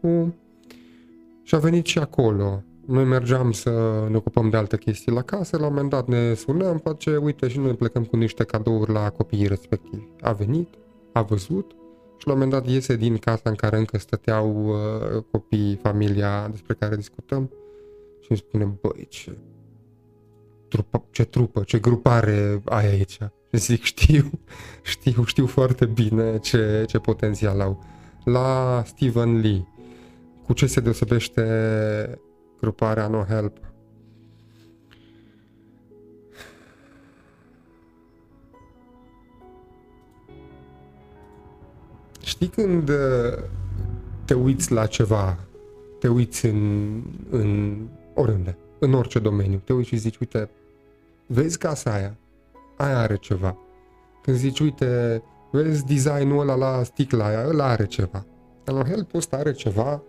și 1.44 1.56
a 1.56 1.58
venit 1.58 1.86
și 1.86 2.00
acolo. 2.00 2.64
Noi 2.86 3.04
mergeam 3.04 3.52
să 3.52 3.70
ne 4.10 4.16
ocupăm 4.16 4.50
de 4.50 4.58
alte 4.58 4.78
chestii 4.78 5.12
la 5.12 5.22
casă, 5.22 5.58
la 5.58 5.66
un 5.66 5.74
moment 5.74 5.90
dat 5.90 6.08
ne 6.08 6.34
sunăm, 6.34 6.78
face, 6.78 7.18
uite, 7.18 7.48
și 7.48 7.60
noi 7.60 7.74
plecăm 7.74 8.04
cu 8.04 8.16
niște 8.16 8.44
cadouri 8.44 8.92
la 8.92 9.10
copiii 9.10 9.48
respectivi. 9.48 10.08
A 10.22 10.32
venit, 10.32 10.68
a 11.14 11.22
văzut 11.22 11.72
și 12.18 12.28
la 12.28 12.34
un 12.34 12.40
moment 12.40 12.52
dat 12.52 12.74
iese 12.74 12.96
din 12.96 13.18
casa 13.18 13.42
în 13.44 13.56
care 13.56 13.78
încă 13.78 13.98
stăteau 13.98 14.68
uh, 14.68 15.24
copiii, 15.32 15.76
familia 15.76 16.48
despre 16.48 16.76
care 16.80 16.96
discutăm 16.96 17.50
și 18.20 18.28
îmi 18.30 18.40
spune, 18.40 18.78
băi, 18.82 19.08
ce 19.10 19.38
trupă, 20.68 21.04
ce 21.12 21.24
trupă, 21.24 21.64
ce 21.64 21.80
grupare 21.80 22.62
ai 22.66 22.88
aici. 22.88 23.20
Și 23.54 23.60
zic, 23.60 23.84
știu, 23.84 24.32
știu, 24.82 25.24
știu 25.26 25.46
foarte 25.46 25.86
bine 25.86 26.38
ce, 26.40 26.86
ce 26.88 27.00
potențial 27.00 27.62
au. 27.62 27.84
La 28.24 28.84
Stephen 28.86 29.40
Lee, 29.40 29.68
cu 30.46 30.54
ce 30.54 30.66
se 30.66 30.80
deosebește 30.80 32.20
gruparea 32.60 33.08
No 33.08 33.24
Help? 33.24 33.58
Știi 42.24 42.48
când 42.48 42.90
uh, 42.90 43.44
te 44.26 44.34
uiți 44.34 44.72
la 44.72 44.86
ceva, 44.86 45.38
te 46.00 46.08
uiți 46.08 46.46
în, 46.46 47.02
în 47.30 47.78
oriunde, 48.14 48.58
în 48.80 48.94
orice 48.94 49.20
domeniu, 49.20 49.62
te 49.64 49.74
uiți 49.74 49.88
și 49.88 49.96
zici, 49.96 50.18
uite, 50.18 50.50
vezi 51.26 51.58
casa 51.58 51.94
aia, 51.94 52.18
aia 52.84 53.00
are 53.00 53.16
ceva. 53.16 53.58
Când 54.22 54.38
zici, 54.38 54.60
uite, 54.60 55.24
vezi 55.52 55.86
designul 55.86 56.40
ăla 56.40 56.56
la 56.56 56.84
sticla 56.84 57.26
aia, 57.26 57.48
ăla 57.48 57.66
are 57.66 57.86
ceva. 57.86 58.26
La 58.66 58.84
help 58.84 59.14
ăsta 59.14 59.38
are 59.38 59.52
ceva 59.52 60.02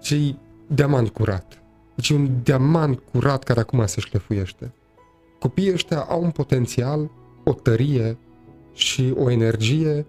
ce 0.00 0.34
diamant 0.66 1.08
curat. 1.08 1.62
Deci 1.94 2.08
e 2.08 2.14
un 2.14 2.30
diamant 2.42 2.98
curat 3.12 3.42
care 3.44 3.60
acum 3.60 3.86
se 3.86 4.00
șlefuiește. 4.00 4.72
Copiii 5.38 5.72
ăștia 5.72 6.00
au 6.00 6.22
un 6.22 6.30
potențial, 6.30 7.10
o 7.44 7.52
tărie 7.52 8.18
și 8.72 9.14
o 9.16 9.30
energie 9.30 10.06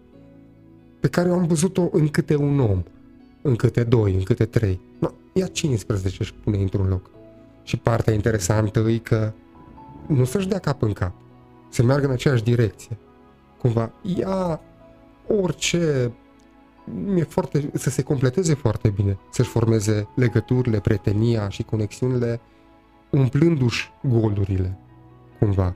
pe 1.00 1.08
care 1.08 1.30
eu 1.30 1.36
am 1.36 1.46
văzut-o 1.46 1.90
în 1.92 2.08
câte 2.08 2.36
un 2.36 2.60
om, 2.60 2.84
în 3.42 3.56
câte 3.56 3.84
doi, 3.84 4.14
în 4.14 4.24
câte 4.24 4.46
trei. 4.46 4.80
No, 5.00 5.10
ia 5.34 5.48
15 5.48 6.24
și 6.24 6.34
pune 6.34 6.58
într-un 6.58 6.88
loc. 6.88 7.10
Și 7.64 7.78
partea 7.78 8.14
interesantă 8.14 8.80
e 8.80 8.98
că 8.98 9.32
nu 10.08 10.24
să-și 10.24 10.48
dea 10.48 10.60
cap 10.60 10.82
în 10.82 10.94
cap, 10.94 11.14
să 11.70 11.84
meargă 11.84 12.06
în 12.06 12.12
aceeași 12.12 12.44
direcție. 12.44 12.98
Cumva, 13.58 13.92
ia 14.02 14.62
orice 15.28 16.12
e 17.16 17.24
foarte, 17.24 17.72
să 17.74 17.90
se 17.90 18.02
completeze 18.02 18.54
foarte 18.54 18.90
bine, 18.90 19.18
să-și 19.32 19.50
formeze 19.50 20.08
legăturile, 20.16 20.80
prietenia 20.80 21.50
și 21.50 21.64
conexiunile, 21.64 22.42
umplându-și 23.10 23.90
golurile, 24.04 24.80
cumva, 25.40 25.76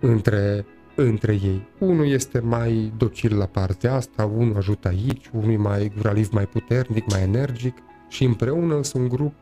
între, 0.00 0.66
între 0.96 1.32
ei. 1.32 1.68
Unul 1.78 2.06
este 2.06 2.38
mai 2.38 2.92
docil 2.96 3.36
la 3.36 3.46
partea 3.46 3.94
asta, 3.94 4.24
unul 4.24 4.56
ajută 4.56 4.88
aici, 4.88 5.30
unul 5.32 5.52
e 5.52 5.56
mai 5.56 5.92
guraliv, 5.96 6.28
mai 6.32 6.46
puternic, 6.46 7.10
mai 7.10 7.22
energic 7.22 7.76
și 8.08 8.24
împreună 8.24 8.82
sunt 8.82 9.02
un 9.02 9.08
grup 9.08 9.34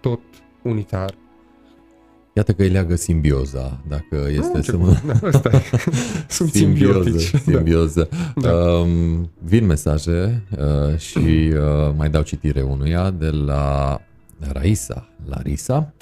tot 0.00 0.20
unitar. 0.62 1.14
Iată 2.34 2.52
că 2.52 2.62
îi 2.62 2.68
leagă 2.68 2.96
simbioza, 2.96 3.80
dacă 3.88 4.26
este 4.28 4.56
Nu, 4.56 4.62
să 4.62 4.76
mă... 4.76 4.96
Da, 5.06 5.28
asta 5.28 5.50
e. 5.52 5.60
Sunt 6.28 6.52
simbiotici. 6.52 7.32
Simbioză. 7.44 8.08
Da. 8.36 8.52
Um, 8.52 9.30
vin 9.42 9.66
mesaje 9.66 10.42
uh, 10.58 10.98
și 10.98 11.52
uh, 11.52 11.94
mai 11.96 12.10
dau 12.10 12.22
citire 12.22 12.62
unuia 12.62 13.10
de 13.10 13.30
la 13.30 13.98
Raisa. 14.52 15.08
Larisa. 15.28 15.94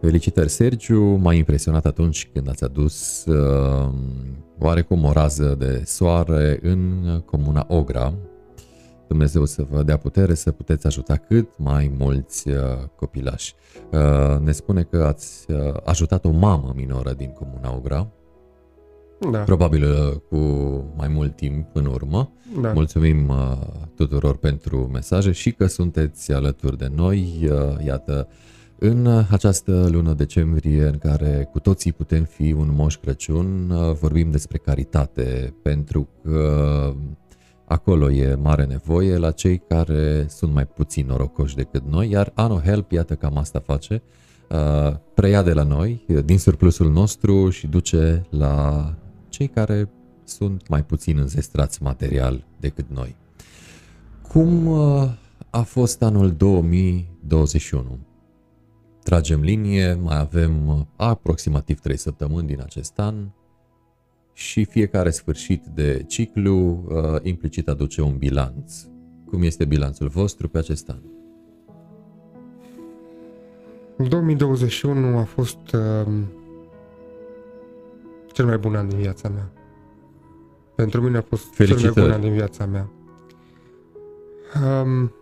Felicitări, 0.00 0.48
Sergiu. 0.48 1.02
M-a 1.02 1.32
impresionat 1.32 1.86
atunci 1.86 2.28
când 2.32 2.48
ați 2.48 2.64
adus 2.64 3.24
uh, 3.24 3.88
oarecum 4.58 5.04
o 5.04 5.12
rază 5.12 5.56
de 5.58 5.82
soare 5.84 6.58
în 6.62 7.04
comuna 7.24 7.66
Ogra. 7.68 8.14
Dumnezeu 9.08 9.44
să 9.44 9.66
vă 9.70 9.82
dea 9.82 9.96
putere 9.96 10.34
să 10.34 10.50
puteți 10.50 10.86
ajuta 10.86 11.16
cât 11.16 11.48
mai 11.56 11.94
mulți 11.98 12.48
uh, 12.48 12.56
copilași. 12.96 13.54
Uh, 13.92 14.40
ne 14.40 14.52
spune 14.52 14.82
că 14.82 15.04
ați 15.04 15.50
uh, 15.50 15.74
ajutat 15.84 16.24
o 16.24 16.30
mamă 16.30 16.72
minoră 16.76 17.12
din 17.12 17.30
comuna 17.30 17.74
Ogra, 17.76 18.08
Da, 19.30 19.38
probabil 19.38 19.82
uh, 19.82 20.16
cu 20.28 20.36
mai 20.96 21.08
mult 21.08 21.36
timp 21.36 21.66
în 21.72 21.86
urmă. 21.86 22.32
da. 22.60 22.72
Mulțumim 22.72 23.28
uh, 23.28 23.58
tuturor 23.94 24.36
pentru 24.36 24.88
mesaje 24.92 25.32
și 25.32 25.52
că 25.52 25.66
sunteți 25.66 26.32
alături 26.32 26.78
de 26.78 26.90
noi. 26.94 27.48
Uh, 27.50 27.84
Iată, 27.86 28.28
în 28.78 29.24
această 29.30 29.88
lună 29.90 30.12
decembrie 30.12 30.84
în 30.86 30.98
care 30.98 31.48
cu 31.52 31.58
toții 31.60 31.92
putem 31.92 32.24
fi 32.24 32.52
un 32.52 32.72
moș 32.74 32.96
Crăciun, 32.96 33.70
uh, 33.70 33.92
vorbim 34.00 34.30
despre 34.30 34.58
caritate, 34.58 35.54
pentru 35.62 36.08
că 36.22 36.92
acolo 37.66 38.10
e 38.10 38.34
mare 38.34 38.64
nevoie 38.64 39.16
la 39.16 39.30
cei 39.30 39.58
care 39.58 40.26
sunt 40.28 40.52
mai 40.52 40.66
puțin 40.66 41.06
norocoși 41.06 41.54
decât 41.54 41.82
noi, 41.86 42.10
iar 42.10 42.32
Ano 42.34 42.58
Help, 42.58 42.92
iată 42.92 43.14
cam 43.14 43.36
asta 43.36 43.60
face, 43.60 44.02
uh, 44.50 44.96
preia 45.14 45.42
de 45.42 45.52
la 45.52 45.62
noi, 45.62 46.04
din 46.24 46.38
surplusul 46.38 46.90
nostru 46.90 47.50
și 47.50 47.66
duce 47.66 48.26
la 48.30 48.94
cei 49.28 49.48
care 49.48 49.90
sunt 50.24 50.68
mai 50.68 50.84
puțin 50.84 51.18
înzestrați 51.18 51.82
material 51.82 52.44
decât 52.60 52.86
noi. 52.88 53.16
Cum 54.28 54.66
uh, 54.66 55.10
a 55.50 55.62
fost 55.62 56.02
anul 56.02 56.32
2021? 56.32 57.98
Tragem 59.02 59.40
linie, 59.40 59.94
mai 59.94 60.18
avem 60.18 60.68
uh, 60.68 60.76
aproximativ 60.96 61.80
3 61.80 61.96
săptămâni 61.96 62.46
din 62.46 62.60
acest 62.60 62.98
an 62.98 63.14
și 64.36 64.64
fiecare 64.64 65.10
sfârșit 65.10 65.64
de 65.64 66.04
ciclu 66.06 66.84
uh, 66.88 67.20
implicit 67.22 67.68
aduce 67.68 68.02
un 68.02 68.16
bilanț. 68.16 68.82
Cum 69.26 69.42
este 69.42 69.64
bilanțul 69.64 70.08
vostru 70.08 70.48
pe 70.48 70.58
acest 70.58 70.88
an? 70.88 70.98
2021 74.08 75.18
a 75.18 75.22
fost 75.22 75.72
uh, 75.72 76.12
cel 78.32 78.44
mai 78.44 78.58
bun 78.58 78.74
an 78.74 78.88
din 78.88 78.98
viața 78.98 79.28
mea. 79.28 79.52
Pentru 80.74 81.00
mine 81.02 81.16
a 81.16 81.22
fost 81.22 81.54
cel 81.54 81.66
mai 81.66 81.66
Felicitări. 81.66 82.06
bun 82.06 82.14
an 82.14 82.20
din 82.20 82.32
viața 82.32 82.66
mea. 82.66 82.90
Um, 84.82 85.12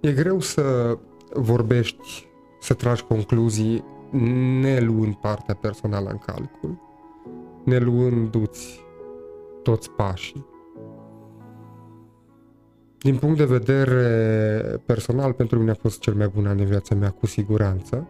e 0.00 0.12
greu 0.12 0.40
să 0.40 0.98
vorbești, 1.34 2.26
să 2.60 2.74
tragi 2.74 3.02
concluzii 3.02 3.84
ne 4.60 4.80
luând 4.80 5.14
partea 5.14 5.54
personală 5.54 6.08
în 6.10 6.18
calcul, 6.18 6.78
ne 7.64 7.78
luându-ți 7.78 8.80
toți 9.62 9.90
pașii. 9.90 10.46
Din 12.98 13.16
punct 13.16 13.36
de 13.36 13.44
vedere 13.44 14.82
personal, 14.86 15.32
pentru 15.32 15.58
mine 15.58 15.70
a 15.70 15.74
fost 15.74 16.00
cel 16.00 16.14
mai 16.14 16.28
bun 16.28 16.46
an 16.46 16.56
din 16.56 16.66
viața 16.66 16.94
mea, 16.94 17.10
cu 17.10 17.26
siguranță. 17.26 18.06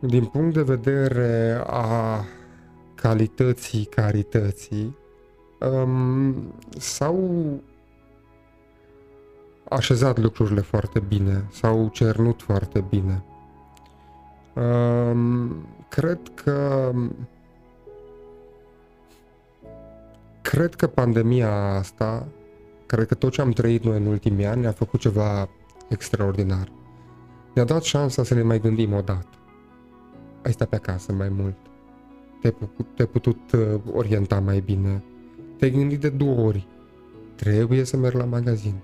Din 0.00 0.24
punct 0.24 0.54
de 0.54 0.62
vedere 0.62 1.62
a 1.66 2.24
calității, 2.94 3.84
carității, 3.84 4.96
um, 5.60 6.34
s-au 6.78 7.60
așezat 9.68 10.18
lucrurile 10.18 10.60
foarte 10.60 11.00
bine, 11.00 11.44
s-au 11.50 11.88
cernut 11.92 12.42
foarte 12.42 12.84
bine. 12.88 13.24
Um, 14.54 15.66
cred 15.88 16.18
că 16.34 16.92
cred 20.42 20.74
că 20.74 20.86
pandemia 20.86 21.74
asta, 21.74 22.26
cred 22.86 23.06
că 23.06 23.14
tot 23.14 23.32
ce 23.32 23.40
am 23.40 23.50
trăit 23.50 23.84
noi 23.84 23.96
în 23.96 24.06
ultimii 24.06 24.46
ani 24.46 24.60
ne-a 24.60 24.72
făcut 24.72 25.00
ceva 25.00 25.48
extraordinar. 25.88 26.68
Ne-a 27.54 27.64
dat 27.64 27.82
șansa 27.82 28.24
să 28.24 28.34
ne 28.34 28.42
mai 28.42 28.60
gândim 28.60 28.92
o 28.92 29.00
dată. 29.00 29.38
Ai 30.44 30.52
stat 30.52 30.68
pe 30.68 30.76
acasă 30.76 31.12
mai 31.12 31.28
mult. 31.28 31.56
Te-ai 32.40 32.52
putut, 32.52 32.86
te-ai 32.94 33.08
putut 33.08 33.52
uh, 33.52 33.80
orienta 33.92 34.40
mai 34.40 34.60
bine. 34.60 35.02
Te-ai 35.58 35.70
gândit 35.70 36.00
de 36.00 36.08
două 36.08 36.46
ori. 36.46 36.66
Trebuie 37.34 37.84
să 37.84 37.96
merg 37.96 38.14
la 38.14 38.24
magazin. 38.24 38.74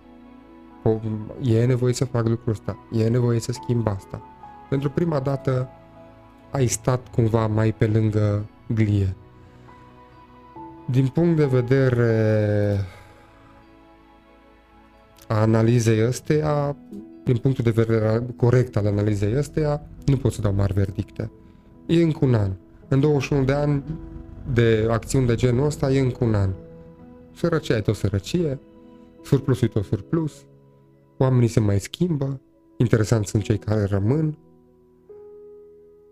O, 0.83 0.99
e 1.43 1.65
nevoie 1.65 1.93
să 1.93 2.05
fac 2.05 2.29
lucrul 2.29 2.53
ăsta. 2.53 2.79
E 2.93 3.09
nevoie 3.09 3.41
să 3.41 3.53
schimb 3.53 3.87
asta. 3.87 4.23
Pentru 4.71 4.91
prima 4.91 5.21
dată 5.21 5.69
ai 6.51 6.67
stat 6.67 7.09
cumva 7.09 7.47
mai 7.47 7.73
pe 7.73 7.87
lângă 7.87 8.49
glie. 8.75 9.17
Din 10.91 11.07
punct 11.07 11.37
de 11.37 11.47
vedere 11.47 12.77
a 15.29 15.41
analizei 15.41 16.07
ăsteia, 16.07 16.77
din 17.25 17.37
punctul 17.37 17.65
de 17.65 17.71
vedere 17.71 18.23
corect 18.37 18.77
al 18.77 18.87
analizei 18.87 19.37
ăsteia, 19.37 19.83
nu 20.05 20.17
pot 20.17 20.33
să 20.33 20.41
dau 20.41 20.53
mari 20.53 20.73
verdicte. 20.73 21.31
E 21.87 22.03
încă 22.03 22.19
un 22.25 22.35
an. 22.35 22.51
În 22.89 23.01
21 23.01 23.45
de 23.45 23.53
ani 23.53 23.85
de 24.53 24.87
acțiuni 24.91 25.27
de 25.27 25.35
genul 25.35 25.67
ăsta 25.67 25.93
e 25.93 26.01
încă 26.01 26.25
un 26.25 26.35
an. 26.35 26.51
Sărăcia 27.35 27.77
e 27.77 27.81
tot 27.81 27.97
sărăcie, 27.97 28.59
surplusul 29.23 29.69
e 29.69 29.71
tot 29.71 29.85
surplus, 29.85 30.45
oamenii 31.17 31.49
se 31.49 31.61
mai 31.61 31.81
schimbă, 31.81 32.41
interesant 32.77 33.27
sunt 33.27 33.43
cei 33.43 33.59
care 33.59 33.85
rămân. 33.85 34.39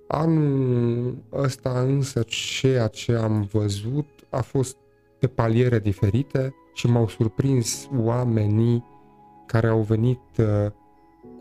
Anul 0.09 1.17
ăsta 1.33 1.81
însă 1.81 2.23
ceea 2.27 2.87
ce 2.87 3.13
am 3.13 3.49
văzut 3.53 4.07
a 4.31 4.41
fost 4.41 4.77
pe 5.19 5.27
paliere 5.27 5.79
diferite 5.79 6.55
și 6.75 6.87
m-au 6.87 7.09
surprins 7.09 7.89
oamenii 7.97 8.85
care 9.47 9.67
au 9.67 9.81
venit 9.81 10.21
uh, 10.39 10.71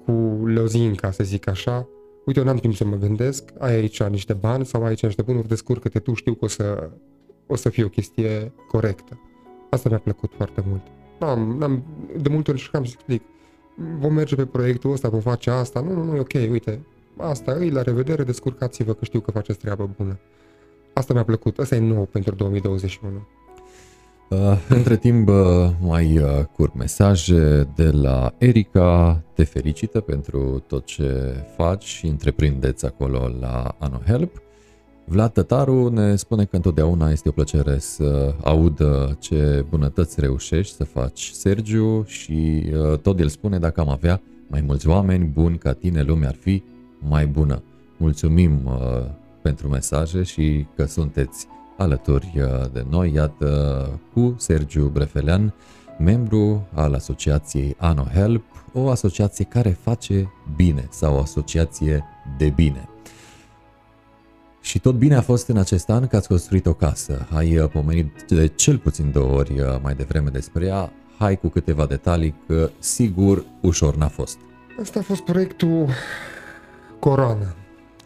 cu 0.05 0.11
lozinca, 0.45 1.11
să 1.11 1.23
zic 1.23 1.47
așa. 1.47 1.87
Uite, 2.25 2.39
eu 2.39 2.45
n-am 2.45 2.57
timp 2.57 2.75
să 2.75 2.85
mă 2.85 2.95
gândesc, 2.95 3.43
ai 3.59 3.73
aici 3.73 4.03
niște 4.03 4.33
bani 4.33 4.65
sau 4.65 4.81
ai 4.81 4.87
aici 4.87 5.03
niște 5.03 5.21
bunuri, 5.21 5.47
descurcă-te 5.47 5.99
tu, 5.99 6.13
știu 6.13 6.33
că 6.33 6.45
o 6.45 6.47
să, 6.47 6.89
o 7.47 7.55
să 7.55 7.69
fie 7.69 7.83
o 7.83 7.89
chestie 7.89 8.53
corectă. 8.67 9.19
Asta 9.69 9.89
mi-a 9.89 9.99
plăcut 9.99 10.31
foarte 10.35 10.63
mult. 10.67 10.81
N-am, 11.19 11.57
n-am, 11.57 11.83
de 12.21 12.29
multe 12.29 12.51
ori 12.51 12.59
încercam 12.59 12.83
să 12.83 12.91
explic. 12.93 13.21
Vom 13.99 14.13
merge 14.13 14.35
pe 14.35 14.45
proiectul 14.45 14.91
ăsta, 14.91 15.09
vom 15.09 15.19
face 15.19 15.49
asta. 15.49 15.79
Nu, 15.79 15.93
nu, 15.93 16.03
nu, 16.03 16.15
e 16.15 16.19
ok, 16.19 16.33
uite, 16.51 16.85
asta 17.17 17.51
e, 17.51 17.69
la 17.69 17.81
revedere, 17.81 18.23
descurcați-vă 18.23 18.93
că 18.93 19.05
știu 19.05 19.19
că 19.19 19.31
faceți 19.31 19.59
treabă 19.59 19.89
bună. 19.97 20.19
Asta 20.93 21.13
mi-a 21.13 21.23
plăcut, 21.23 21.59
asta 21.59 21.75
e 21.75 21.79
nou 21.79 22.05
pentru 22.05 22.35
2021. 22.35 23.27
Uh, 24.29 24.37
între 24.69 24.97
timp 24.97 25.27
uh, 25.27 25.35
mai 25.81 26.17
uh, 26.17 26.43
curg 26.55 26.71
mesaje 26.75 27.69
de 27.75 27.91
la 27.91 28.33
Erica, 28.37 29.21
te 29.33 29.43
felicită 29.43 29.99
pentru 29.99 30.63
tot 30.67 30.85
ce 30.85 31.35
faci 31.55 31.83
și 31.83 32.05
întreprindeți 32.05 32.85
acolo 32.85 33.31
la 33.39 33.75
AnoHelp. 33.79 34.41
Vlad 35.05 35.31
Tătaru 35.31 35.89
ne 35.89 36.15
spune 36.15 36.45
că 36.45 36.55
întotdeauna 36.55 37.11
este 37.11 37.29
o 37.29 37.31
plăcere 37.31 37.77
să 37.77 38.35
audă 38.43 39.17
ce 39.19 39.65
bunătăți 39.69 40.19
reușești 40.19 40.75
să 40.75 40.83
faci, 40.83 41.29
Sergiu, 41.33 42.03
și 42.05 42.63
uh, 42.73 42.97
tot 42.99 43.19
el 43.19 43.27
spune 43.27 43.59
dacă 43.59 43.79
am 43.79 43.89
avea 43.89 44.21
mai 44.47 44.61
mulți 44.61 44.87
oameni 44.87 45.25
buni 45.25 45.57
ca 45.57 45.73
tine, 45.73 46.01
lumea 46.01 46.27
ar 46.27 46.35
fi 46.35 46.63
mai 46.99 47.27
bună. 47.27 47.61
Mulțumim 47.97 48.61
uh, 48.65 49.05
pentru 49.41 49.67
mesaje 49.67 50.23
și 50.23 50.65
că 50.75 50.85
sunteți 50.85 51.47
alături 51.77 52.33
uh, 52.35 52.71
de 52.73 52.85
noi, 52.89 53.13
iată, 53.13 53.89
cu 54.13 54.35
Sergiu 54.37 54.87
Brefelean, 54.87 55.53
membru 55.99 56.67
al 56.73 56.93
asociației 56.93 57.75
AnoHelp, 57.77 58.43
o 58.73 58.89
asociație 58.89 59.45
care 59.45 59.69
face 59.69 60.31
bine 60.55 60.87
sau 60.91 61.15
o 61.15 61.19
asociație 61.19 62.03
de 62.37 62.49
bine. 62.49 62.89
Și 64.61 64.79
tot 64.79 64.95
bine 64.95 65.15
a 65.15 65.21
fost 65.21 65.47
în 65.47 65.57
acest 65.57 65.89
an 65.89 66.07
că 66.07 66.15
ați 66.15 66.27
construit 66.27 66.65
o 66.65 66.73
casă. 66.73 67.27
Ai 67.33 67.57
uh, 67.57 67.69
pomenit 67.69 68.23
de 68.27 68.47
cel 68.47 68.77
puțin 68.77 69.11
două 69.11 69.33
ori 69.33 69.59
uh, 69.59 69.79
mai 69.81 69.95
devreme 69.95 70.29
despre 70.29 70.65
ea. 70.65 70.91
Hai 71.17 71.39
cu 71.39 71.47
câteva 71.47 71.85
detalii 71.85 72.35
că 72.47 72.69
sigur 72.79 73.45
ușor 73.61 73.95
n-a 73.95 74.07
fost. 74.07 74.37
Asta 74.81 74.99
a 74.99 75.01
fost 75.01 75.21
proiectul 75.21 75.87
Corona. 76.99 77.55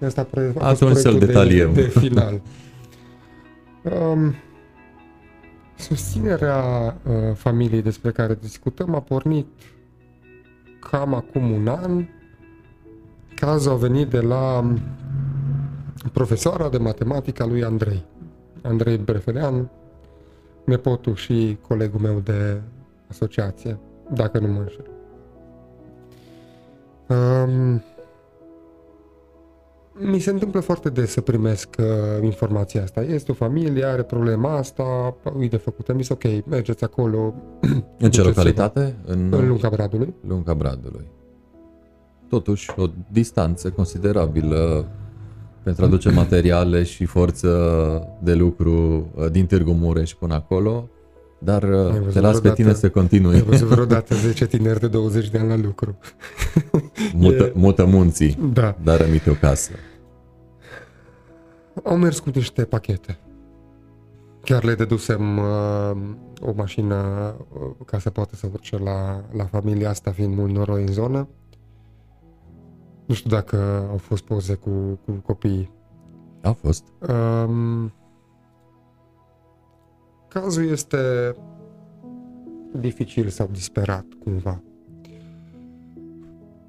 Asta 0.05 0.21
a 0.21 0.27
fost 0.31 0.57
Atunci 0.57 0.97
să-l 0.97 1.19
detaliem. 1.19 1.73
De, 1.73 1.81
de 1.81 1.87
final. 1.87 2.41
um, 3.83 4.35
susținerea 5.75 6.61
uh, 7.07 7.13
familiei 7.35 7.81
despre 7.81 8.11
care 8.11 8.37
discutăm 8.41 8.95
a 8.95 8.99
pornit 8.99 9.47
cam 10.89 11.13
acum 11.13 11.51
un 11.51 11.67
an. 11.67 12.05
Cazul 13.35 13.71
a 13.71 13.75
venit 13.75 14.07
de 14.07 14.19
la 14.19 14.73
profesoara 16.11 16.69
de 16.69 16.77
matematică 16.77 17.43
a 17.43 17.45
lui 17.45 17.63
Andrei. 17.63 18.03
Andrei 18.61 18.97
Brefelean, 18.97 19.69
nepotul 20.63 21.15
și 21.15 21.57
colegul 21.67 21.99
meu 21.99 22.19
de 22.19 22.61
asociație, 23.09 23.77
dacă 24.13 24.39
nu 24.39 24.47
mă 24.47 24.59
înșel. 24.59 24.85
Um, 27.07 27.83
mi 30.03 30.19
se 30.19 30.29
întâmplă 30.29 30.59
foarte 30.59 30.89
des 30.89 31.11
să 31.11 31.21
primesc 31.21 31.69
uh, 31.79 32.23
informația 32.23 32.83
asta. 32.83 33.01
Este 33.01 33.31
o 33.31 33.33
familie, 33.33 33.85
are 33.85 34.01
problema 34.01 34.57
asta, 34.57 35.15
uite 35.37 35.57
făcută, 35.57 35.93
mi 35.93 36.05
ok, 36.09 36.45
mergeți 36.45 36.83
acolo. 36.83 37.33
În 37.99 38.11
ce 38.11 38.21
localitate? 38.21 38.95
În, 39.05 39.33
în 39.33 39.47
Lunca 39.47 39.69
Bradului. 39.69 40.13
Lunca 40.27 40.53
Bradului. 40.53 41.05
Totuși, 42.29 42.71
o 42.77 42.85
distanță 43.11 43.69
considerabilă 43.69 44.87
pentru 45.63 45.85
a 45.85 45.87
duce 45.87 46.09
materiale 46.21 46.83
și 46.83 47.05
forță 47.05 47.49
de 48.23 48.33
lucru 48.33 49.07
uh, 49.15 49.31
din 49.31 49.45
Târgu 49.45 49.71
Mureș 49.71 50.13
până 50.13 50.33
acolo, 50.33 50.89
dar 51.39 51.63
uh, 51.63 52.13
te 52.13 52.19
las 52.19 52.39
pe 52.39 52.51
tine 52.51 52.73
să 52.73 52.89
continui. 52.89 53.35
Ai 53.35 53.41
văzut 53.41 53.67
vreodată 53.75 54.15
10 54.15 54.47
tineri 54.47 54.79
de 54.79 54.87
20 54.87 55.29
de 55.29 55.37
ani 55.37 55.49
la 55.49 55.57
lucru. 55.57 55.97
mută, 57.13 57.43
e... 57.47 57.51
mută 57.55 57.85
munții, 57.85 58.37
da. 58.53 58.77
dar 58.83 59.01
rămite 59.01 59.29
o 59.29 59.33
casă. 59.33 59.71
Au 61.83 61.97
mers 61.97 62.19
cu 62.19 62.29
niște 62.33 62.65
pachete. 62.65 63.19
Chiar 64.41 64.63
le 64.63 64.75
dedusem 64.75 65.37
uh, 65.37 65.91
o 66.41 66.51
mașină 66.55 66.95
uh, 67.53 67.85
ca 67.85 67.99
să 67.99 68.09
poată 68.09 68.35
să 68.35 68.49
urce 68.51 68.77
la, 68.77 69.23
la 69.31 69.45
familia 69.45 69.89
asta, 69.89 70.11
fiind 70.11 70.35
mult 70.35 70.51
noroi 70.51 70.81
în 70.81 70.91
zonă. 70.91 71.27
Nu 73.05 73.13
știu 73.13 73.29
dacă 73.29 73.87
au 73.89 73.97
fost 73.97 74.23
poze 74.23 74.53
cu, 74.53 74.99
cu 75.05 75.11
copiii. 75.11 75.71
Au 76.41 76.53
fost. 76.53 76.83
Um, 77.09 77.93
cazul 80.27 80.69
este 80.69 81.35
dificil 82.71 83.27
sau 83.27 83.49
disperat 83.51 84.05
cumva. 84.23 84.61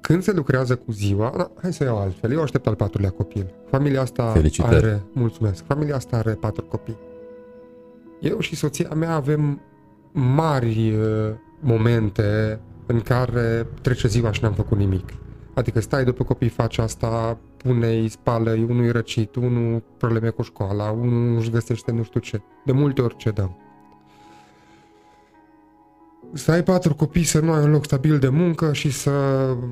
Când 0.07 0.23
se 0.23 0.31
lucrează 0.31 0.75
cu 0.75 0.91
ziua, 0.91 1.33
na, 1.37 1.51
hai 1.61 1.73
să 1.73 1.83
iau 1.83 1.97
altfel, 1.97 2.31
eu 2.31 2.41
aștept 2.41 2.67
al 2.67 2.75
patrulea 2.75 3.09
copil. 3.09 3.53
Familia 3.69 4.01
asta 4.01 4.31
Felicitări. 4.31 4.75
are, 4.75 5.03
mulțumesc, 5.13 5.65
familia 5.65 5.95
asta 5.95 6.17
are 6.17 6.31
patru 6.31 6.65
copii. 6.65 6.97
Eu 8.19 8.39
și 8.39 8.55
soția 8.55 8.89
mea 8.95 9.15
avem 9.15 9.61
mari 10.11 10.95
uh, 10.95 11.29
momente 11.59 12.59
în 12.85 12.99
care 12.99 13.67
trece 13.81 14.07
ziua 14.07 14.31
și 14.31 14.43
n-am 14.43 14.53
făcut 14.53 14.77
nimic. 14.77 15.09
Adică 15.53 15.79
stai 15.79 16.03
după 16.03 16.23
copii, 16.23 16.49
faci 16.49 16.77
asta, 16.77 17.37
pune-i, 17.57 18.07
spală-i, 18.07 18.63
unul 18.63 18.85
e 18.85 18.91
răcit, 18.91 19.35
unul 19.35 19.83
probleme 19.97 20.29
cu 20.29 20.41
școala, 20.41 20.89
unul 20.91 21.37
își 21.37 21.49
găsește 21.49 21.91
nu 21.91 22.03
știu 22.03 22.19
ce. 22.19 22.41
De 22.65 22.71
multe 22.71 23.01
ori 23.01 23.15
ce 23.15 23.29
dăm. 23.29 23.57
Să 26.35 26.51
ai 26.51 26.63
patru 26.63 26.95
copii, 26.95 27.23
să 27.23 27.39
nu 27.39 27.51
ai 27.51 27.63
un 27.63 27.71
loc 27.71 27.85
stabil 27.85 28.19
de 28.19 28.29
muncă 28.29 28.73
și 28.73 28.91
să 28.91 29.11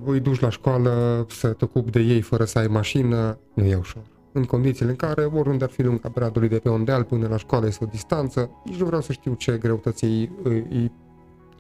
îi 0.06 0.20
duci 0.20 0.40
la 0.40 0.50
școală, 0.50 1.26
să 1.30 1.48
te 1.48 1.66
ocupi 1.66 1.92
de 1.92 2.00
ei 2.00 2.22
fără 2.22 2.46
să 2.46 2.60
ai 2.60 2.68
mașină, 2.68 3.38
nu 3.54 3.64
e 3.64 3.76
ușor. 3.76 4.02
În 4.32 4.44
condițiile 4.44 4.90
în 4.90 4.96
care, 4.96 5.24
oriunde 5.24 5.64
ar 5.64 5.70
fi 5.70 5.84
lunga 5.84 6.10
bradului 6.10 6.50
de 6.50 6.60
pe 6.60 6.70
un 6.70 6.84
deal 6.84 7.04
până 7.04 7.28
la 7.28 7.38
școală 7.38 7.68
este 7.68 7.84
o 7.84 7.88
distanță, 7.92 8.50
nici 8.66 8.80
nu 8.80 8.86
vreau 8.86 9.02
să 9.02 9.12
știu 9.12 9.34
ce 9.34 9.58
greutăți 9.58 10.04
îi, 10.04 10.32
îi 10.44 10.92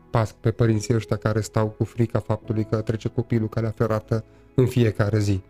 pasc 0.10 0.34
pe 0.34 0.52
părinții 0.52 0.95
ăștia 0.95 1.16
care 1.16 1.41
stau 1.41 1.68
cu 1.68 1.84
frica 1.84 2.20
faptului 2.20 2.64
că 2.70 2.76
trece 2.76 3.08
copilul 3.08 3.49
care 3.49 3.74
ferată 3.76 4.24
în 4.56 4.66
fiecare 4.66 5.20
zi. 5.20 5.41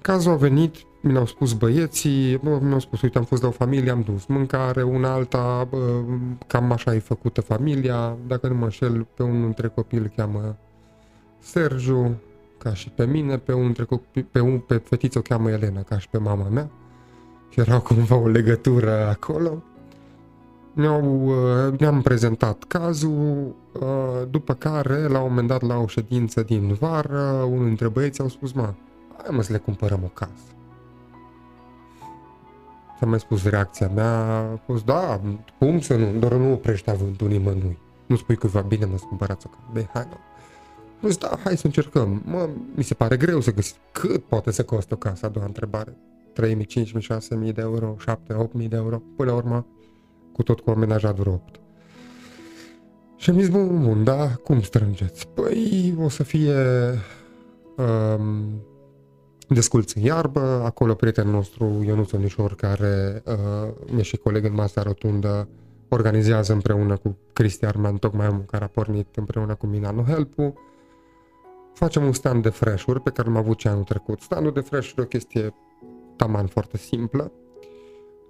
Cazul 0.00 0.32
a 0.32 0.36
venit, 0.36 0.74
mi 1.02 1.12
l-au 1.12 1.26
spus 1.26 1.52
băieții, 1.52 2.40
mi-au 2.42 2.78
spus, 2.78 3.02
uite, 3.02 3.18
am 3.18 3.24
fost 3.24 3.40
de 3.40 3.46
o 3.46 3.50
familie, 3.50 3.90
am 3.90 4.00
dus 4.00 4.26
mâncare, 4.26 4.82
una 4.82 5.12
alta, 5.12 5.66
bă, 5.70 6.02
cam 6.46 6.72
așa 6.72 6.94
e 6.94 6.98
făcută 6.98 7.40
familia, 7.40 8.16
dacă 8.26 8.48
nu 8.48 8.54
mă 8.54 8.64
înșel, 8.64 9.06
pe 9.14 9.22
unul 9.22 9.40
dintre 9.40 9.68
copii 9.68 9.98
îl 9.98 10.12
cheamă 10.16 10.56
Sergiu, 11.38 12.20
ca 12.58 12.74
și 12.74 12.90
pe 12.90 13.06
mine, 13.06 13.38
pe, 13.38 13.52
unul 13.52 13.64
dintre 13.64 13.84
copii, 13.84 14.22
pe, 14.22 14.40
un, 14.40 14.58
pe 14.58 14.76
fetiță 14.76 15.18
o 15.18 15.22
cheamă 15.22 15.50
Elena, 15.50 15.82
ca 15.82 15.98
și 15.98 16.08
pe 16.08 16.18
mama 16.18 16.48
mea. 16.48 16.70
Și 17.48 17.60
era 17.60 17.78
cumva 17.78 18.16
o 18.16 18.28
legătură 18.28 19.06
acolo 19.08 19.62
ne-au, 20.72 21.26
uh, 21.26 21.78
ne-am 21.78 22.00
prezentat 22.02 22.64
cazul, 22.64 23.54
uh, 23.72 24.28
după 24.30 24.54
care, 24.54 25.06
la 25.06 25.20
un 25.20 25.28
moment 25.28 25.48
dat, 25.48 25.62
la 25.62 25.76
o 25.76 25.86
ședință 25.86 26.42
din 26.42 26.72
vară, 26.80 27.46
unul 27.48 27.64
dintre 27.64 27.88
băieți 27.88 28.20
au 28.20 28.28
spus, 28.28 28.52
mă, 28.52 28.74
hai 29.16 29.34
mă 29.36 29.42
să 29.42 29.52
le 29.52 29.58
cumpărăm 29.58 30.00
o 30.04 30.08
casă. 30.08 30.61
S-a 33.02 33.08
mai 33.08 33.20
spus 33.20 33.44
reacția 33.44 33.88
mea, 33.88 34.38
a 34.38 34.60
fost, 34.66 34.84
da, 34.84 35.20
cum 35.58 35.80
să 35.80 35.96
nu, 35.96 36.18
doar 36.18 36.32
nu 36.32 36.52
oprești 36.52 36.90
avântul 36.90 37.28
nimănui. 37.28 37.78
Nu 38.06 38.16
spui 38.16 38.36
cuiva, 38.36 38.60
bine 38.60 38.84
mă, 38.84 38.96
să 38.96 39.04
cumpărați 39.08 39.46
o 39.46 39.50
casă. 39.50 39.64
Bine, 39.72 39.88
hai, 39.92 40.06
nu. 40.10 41.08
Zis, 41.08 41.16
da, 41.16 41.38
hai 41.44 41.56
să 41.56 41.66
încercăm. 41.66 42.22
Mă, 42.24 42.48
mi 42.74 42.82
se 42.82 42.94
pare 42.94 43.16
greu 43.16 43.40
să 43.40 43.52
găsi 43.52 43.74
cât 43.92 44.24
poate 44.24 44.50
să 44.50 44.64
costă 44.64 44.94
o 44.94 44.96
casă, 44.96 45.26
a 45.26 45.28
doua 45.28 45.46
întrebare. 45.46 45.96
3.000, 46.40 46.54
5.000, 46.54 46.64
6.000 47.46 47.52
de 47.54 47.60
euro, 47.60 47.96
7, 47.98 48.48
8.000 48.62 48.68
de 48.68 48.76
euro. 48.76 49.02
Până 49.16 49.30
la 49.30 49.36
urmă, 49.36 49.66
cu 50.32 50.42
tot 50.42 50.60
cu 50.60 50.70
amenajat 50.70 51.16
vreo 51.16 51.32
8. 51.32 51.60
Și 53.16 53.30
am 53.30 53.38
zis, 53.38 53.48
bun, 53.48 53.82
bun, 53.82 54.04
da, 54.04 54.28
cum 54.34 54.60
strângeți? 54.60 55.28
Păi 55.28 55.94
o 56.02 56.08
să 56.08 56.22
fie 56.22 56.54
um, 57.76 58.62
desculți 59.54 59.96
în 59.98 60.04
iarbă, 60.04 60.40
acolo 60.40 60.94
prietenul 60.94 61.32
nostru 61.32 61.82
Ionuț 61.84 62.12
Onișor, 62.12 62.54
care 62.54 63.22
uh, 63.26 63.98
e 63.98 64.02
și 64.02 64.16
coleg 64.16 64.44
în 64.44 64.54
masa 64.54 64.82
rotundă, 64.82 65.48
organizează 65.88 66.52
împreună 66.52 66.96
cu 66.96 67.16
Cristi 67.32 67.64
Arman, 67.64 67.96
tocmai 67.96 68.28
omul 68.28 68.44
care 68.50 68.64
a 68.64 68.66
pornit 68.66 69.16
împreună 69.16 69.54
cu 69.54 69.66
mine 69.66 69.86
Anu 69.86 70.02
Help-ul. 70.02 70.52
Facem 71.74 72.04
un 72.04 72.12
stand 72.12 72.42
de 72.42 72.48
fresh-uri 72.48 73.00
pe 73.00 73.10
care 73.10 73.28
l-am 73.28 73.36
avut 73.36 73.60
și 73.60 73.68
anul 73.68 73.82
trecut. 73.82 74.20
Standul 74.20 74.52
de 74.52 74.60
fresh-uri 74.60 75.00
e 75.00 75.02
o 75.02 75.06
chestie 75.06 75.54
taman 76.16 76.46
foarte 76.46 76.76
simplă. 76.76 77.32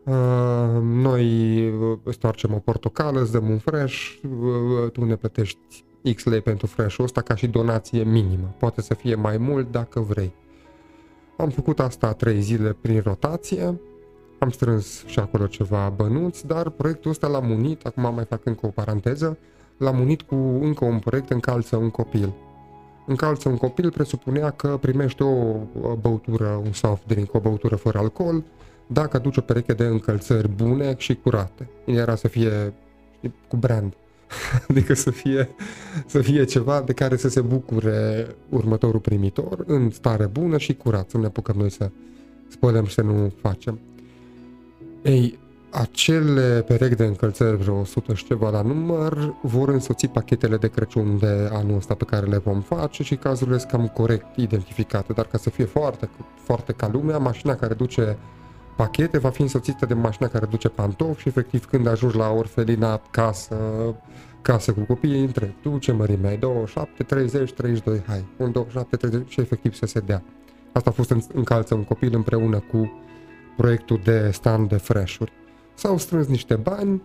Uh, 0.04 0.82
noi 0.82 1.66
îți 2.02 2.18
o 2.26 2.58
portocală, 2.58 3.20
îți 3.20 3.32
dăm 3.32 3.50
un 3.50 3.58
fresh, 3.58 4.14
uh, 4.22 4.90
tu 4.90 5.04
ne 5.04 5.16
plătești 5.16 5.84
X 6.14 6.24
lei 6.24 6.40
pentru 6.40 6.66
fresh-ul 6.66 7.04
ăsta 7.04 7.20
ca 7.20 7.34
și 7.34 7.46
donație 7.46 8.02
minimă. 8.02 8.54
Poate 8.58 8.80
să 8.80 8.94
fie 8.94 9.14
mai 9.14 9.36
mult 9.36 9.70
dacă 9.70 10.00
vrei. 10.00 10.34
Am 11.37 11.49
făcut 11.49 11.80
asta 11.80 12.12
trei 12.12 12.41
zile 12.41 12.76
prin 12.80 13.01
rotație, 13.05 13.80
am 14.39 14.51
strâns 14.51 15.05
și 15.07 15.18
acolo 15.18 15.47
ceva 15.47 15.93
bănuți, 15.97 16.47
dar 16.47 16.70
proiectul 16.70 17.11
ăsta 17.11 17.26
l-am 17.26 17.51
unit, 17.51 17.87
acum 17.87 18.14
mai 18.14 18.24
fac 18.24 18.45
încă 18.45 18.66
o 18.66 18.68
paranteză, 18.68 19.39
l-am 19.76 20.01
unit 20.01 20.22
cu 20.22 20.35
încă 20.35 20.85
un 20.85 20.99
proiect 20.99 21.30
Încalță 21.30 21.76
un 21.76 21.91
copil. 21.91 22.33
Încalță 23.07 23.49
un 23.49 23.57
copil 23.57 23.91
presupunea 23.91 24.51
că 24.51 24.78
primește 24.80 25.24
o 25.24 25.57
băutură, 26.01 26.61
un 26.64 26.72
soft 26.72 27.07
drink, 27.07 27.35
o 27.35 27.41
băutură 27.41 27.76
fără 27.76 27.99
alcool, 27.99 28.45
dacă 28.87 29.16
aduce 29.16 29.41
o 29.41 29.43
pereche 29.43 29.72
de 29.72 29.85
încălțări 29.85 30.49
bune 30.49 30.95
și 30.99 31.14
curate. 31.14 31.68
Era 31.85 32.14
să 32.14 32.28
fie 32.28 32.72
știi, 33.22 33.35
cu 33.49 33.57
brand. 33.57 33.95
adică 34.68 34.95
să 34.95 35.11
fie, 35.11 35.49
să 36.07 36.20
fie 36.20 36.45
ceva 36.45 36.83
de 36.87 36.93
care 36.93 37.16
să 37.16 37.28
se 37.28 37.41
bucure 37.41 38.26
următorul 38.49 39.01
primitor 39.01 39.64
în 39.66 39.91
stare 39.91 40.26
bună 40.26 40.59
și 40.59 40.74
curat, 40.74 41.11
să 41.11 41.18
ne 41.18 41.26
apucăm 41.26 41.57
noi 41.59 41.70
să 41.70 41.91
spălăm 42.49 42.85
și 42.85 42.95
să 42.95 43.03
nu 43.03 43.33
facem. 43.41 43.78
Ei, 45.03 45.39
acele 45.70 46.64
perechi 46.66 46.95
de 46.95 47.05
încălțări, 47.05 47.57
vreo 47.57 47.78
100 47.78 48.14
și 48.14 48.24
ceva 48.24 48.51
la 48.51 48.62
număr, 48.62 49.35
vor 49.43 49.68
însoți 49.68 50.07
pachetele 50.07 50.57
de 50.57 50.68
Crăciun 50.68 51.18
de 51.18 51.51
anul 51.53 51.76
ăsta 51.76 51.95
pe 51.95 52.05
care 52.05 52.26
le 52.26 52.39
vom 52.39 52.61
face 52.61 53.03
și 53.03 53.16
cazurile 53.16 53.59
sunt 53.59 53.70
cam 53.70 53.87
corect 53.87 54.37
identificate, 54.37 55.12
dar 55.12 55.26
ca 55.26 55.39
să 55.39 55.51
fie 55.51 55.64
foarte, 55.64 56.09
foarte 56.45 56.72
ca 56.72 56.89
lumea, 56.93 57.18
mașina 57.18 57.55
care 57.55 57.74
duce 57.74 58.16
pachete 58.76 59.18
va 59.18 59.30
fi 59.30 59.43
însoțită 59.43 59.87
de 59.87 59.95
mașina 59.95 60.28
care 60.28 60.47
duce 60.47 60.68
pantofi 60.68 61.20
și 61.20 61.28
efectiv 61.28 61.66
când 61.66 61.87
ajungi 61.87 62.16
la 62.16 62.30
orfelina 62.30 63.01
casă, 63.11 63.57
casă 64.43 64.72
cu 64.72 64.80
copiii, 64.80 65.20
între 65.20 65.55
tu 65.62 65.78
ce 65.78 65.93
mărime 65.93 66.28
ai, 66.28 66.36
27, 66.36 67.03
30, 67.03 67.53
32, 67.53 68.03
hai, 68.07 68.24
un 68.38 68.53
27, 68.53 68.97
30 68.97 69.30
și 69.30 69.40
efectiv 69.40 69.74
să 69.74 69.86
se 69.86 70.01
dea. 70.01 70.22
Asta 70.72 70.90
a 70.90 70.93
fost 70.93 71.11
în, 71.11 71.20
încalță 71.34 71.74
un 71.74 71.84
copil 71.84 72.14
împreună 72.14 72.59
cu 72.59 72.93
proiectul 73.57 74.01
de 74.05 74.30
stand 74.30 74.68
de 74.68 74.76
fresh-uri. 74.76 75.32
S-au 75.74 75.99
strâns 75.99 76.26
niște 76.26 76.55
bani, 76.55 77.03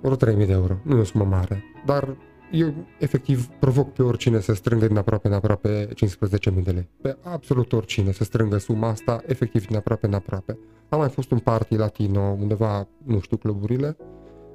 vreo 0.00 0.16
3000 0.16 0.46
de 0.46 0.52
euro, 0.52 0.76
nu 0.82 0.96
e 0.96 1.00
o 1.00 1.04
sumă 1.04 1.24
mare, 1.24 1.64
dar 1.86 2.16
eu 2.52 2.74
efectiv 2.98 3.46
provoc 3.46 3.92
pe 3.92 4.02
oricine 4.02 4.40
să 4.40 4.54
strângă 4.54 4.86
din 4.86 4.96
aproape 4.96 5.26
în 5.26 5.32
aproape 5.34 5.88
15.000 5.88 6.62
de 6.62 6.70
lei. 6.70 6.88
Pe 7.00 7.16
absolut 7.22 7.72
oricine 7.72 8.12
să 8.12 8.24
strângă 8.24 8.58
suma 8.58 8.88
asta, 8.88 9.22
efectiv 9.26 9.66
din 9.66 9.76
aproape 9.76 10.06
în 10.06 10.14
aproape. 10.14 10.58
A 10.88 10.96
mai 10.96 11.08
fost 11.08 11.30
un 11.30 11.38
party 11.38 11.76
latino 11.76 12.20
undeva, 12.20 12.88
nu 13.04 13.20
știu 13.20 13.36
cluburile, 13.36 13.96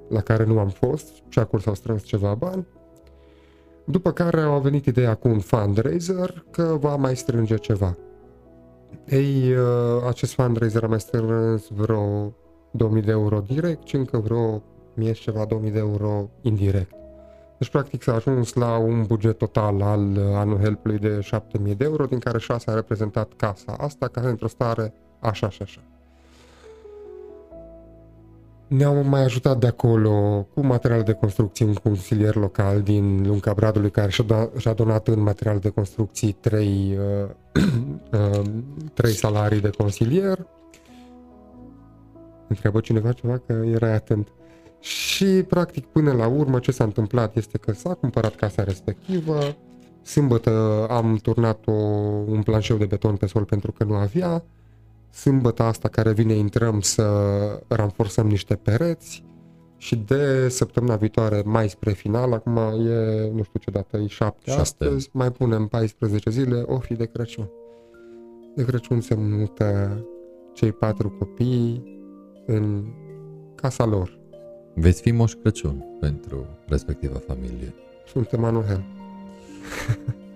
la 0.09 0.21
care 0.21 0.43
nu 0.43 0.59
am 0.59 0.69
fost 0.69 1.07
și 1.29 1.39
acolo 1.39 1.61
s-au 1.61 1.73
strâns 1.73 2.03
ceva 2.03 2.33
bani. 2.33 2.67
După 3.85 4.11
care 4.11 4.41
au 4.41 4.59
venit 4.59 4.85
ideea 4.85 5.15
cu 5.15 5.27
un 5.27 5.39
fundraiser 5.39 6.43
că 6.51 6.77
va 6.79 6.95
mai 6.95 7.15
strânge 7.15 7.55
ceva. 7.55 7.97
Ei, 9.05 9.53
uh, 9.55 10.03
acest 10.07 10.33
fundraiser 10.33 10.83
a 10.83 10.87
mai 10.87 10.99
strâns 10.99 11.67
vreo 11.69 12.33
2000 12.71 13.01
de 13.01 13.11
euro 13.11 13.39
direct 13.39 13.87
și 13.87 13.95
încă 13.95 14.17
vreo 14.17 14.63
1000 14.97 15.11
ceva 15.11 15.45
2000 15.45 15.71
de 15.71 15.79
euro 15.79 16.29
indirect. 16.41 16.95
Deci, 17.57 17.69
practic, 17.69 18.03
s-a 18.03 18.13
ajuns 18.13 18.53
la 18.53 18.77
un 18.77 19.03
buget 19.03 19.37
total 19.37 19.81
al 19.81 20.11
uh, 20.11 20.23
anul 20.33 20.57
help 20.57 20.89
de 20.89 21.19
7000 21.21 21.75
de 21.75 21.83
euro, 21.83 22.05
din 22.05 22.19
care 22.19 22.37
6 22.37 22.71
a 22.71 22.73
reprezentat 22.73 23.33
casa 23.35 23.75
asta, 23.77 24.07
care 24.07 24.27
într-o 24.27 24.47
stare 24.47 24.93
așa 25.19 25.49
și 25.49 25.61
așa. 25.61 25.81
Ne-au 28.67 29.03
mai 29.03 29.23
ajutat 29.23 29.59
de 29.59 29.67
acolo 29.67 30.47
cu 30.53 30.65
material 30.65 31.03
de 31.03 31.13
construcție 31.13 31.65
un 31.65 31.73
consilier 31.73 32.35
local 32.35 32.81
din 32.81 33.27
Lunca 33.27 33.53
Bradului 33.53 33.91
care 33.91 34.09
și-a, 34.09 34.23
da, 34.23 34.49
și-a 34.57 34.73
donat 34.73 35.07
în 35.07 35.19
material 35.19 35.59
de 35.59 35.69
construcții 35.69 36.31
trei, 36.31 36.97
uh, 37.53 37.63
uh, 38.31 38.41
trei 38.93 39.11
salarii 39.11 39.61
de 39.61 39.69
consilier. 39.69 40.47
Întreabă 42.47 42.79
cineva 42.79 43.11
ceva 43.11 43.41
că 43.45 43.53
erai 43.53 43.93
atent. 43.93 44.27
Și 44.79 45.25
practic 45.25 45.85
până 45.85 46.11
la 46.13 46.27
urmă 46.27 46.59
ce 46.59 46.71
s-a 46.71 46.83
întâmplat 46.83 47.35
este 47.35 47.57
că 47.57 47.73
s-a 47.73 47.93
cumpărat 47.93 48.35
casa 48.35 48.63
respectivă, 48.63 49.37
sâmbătă 50.01 50.85
am 50.89 51.15
turnat 51.21 51.67
o, 51.67 51.71
un 52.27 52.41
planșeu 52.43 52.77
de 52.77 52.85
beton 52.85 53.15
pe 53.15 53.25
sol 53.25 53.43
pentru 53.43 53.71
că 53.71 53.83
nu 53.83 53.93
avea, 53.93 54.43
sâmbătă 55.09 55.63
asta 55.63 55.87
care 55.87 56.11
vine 56.13 56.33
intrăm 56.33 56.81
să 56.81 57.03
ranforsăm 57.67 58.27
niște 58.27 58.55
pereți 58.55 59.25
și 59.77 59.95
de 59.95 60.49
săptămâna 60.49 60.95
viitoare 60.95 61.41
mai 61.45 61.69
spre 61.69 61.91
final, 61.91 62.33
acum 62.33 62.57
e 62.57 63.29
nu 63.33 63.43
știu 63.43 63.59
ce 63.59 63.71
dată, 63.71 63.97
e 63.97 64.07
7 64.07 64.51
astăzi, 64.51 65.09
mai 65.13 65.31
punem 65.31 65.67
14 65.67 66.29
zile, 66.29 66.61
o 66.65 66.79
fi 66.79 66.93
de 66.93 67.05
Crăciun. 67.05 67.49
De 68.55 68.65
Crăciun 68.65 69.01
se 69.01 69.15
mută 69.15 69.97
cei 70.53 70.71
patru 70.71 71.09
copii 71.09 71.83
în 72.45 72.85
casa 73.55 73.85
lor. 73.85 74.19
Veți 74.73 75.01
fi 75.01 75.11
Moș 75.11 75.33
Crăciun 75.33 75.85
pentru 75.99 76.45
respectiva 76.67 77.21
familie. 77.27 77.73
Suntem 78.05 78.43
anuhel. 78.43 78.83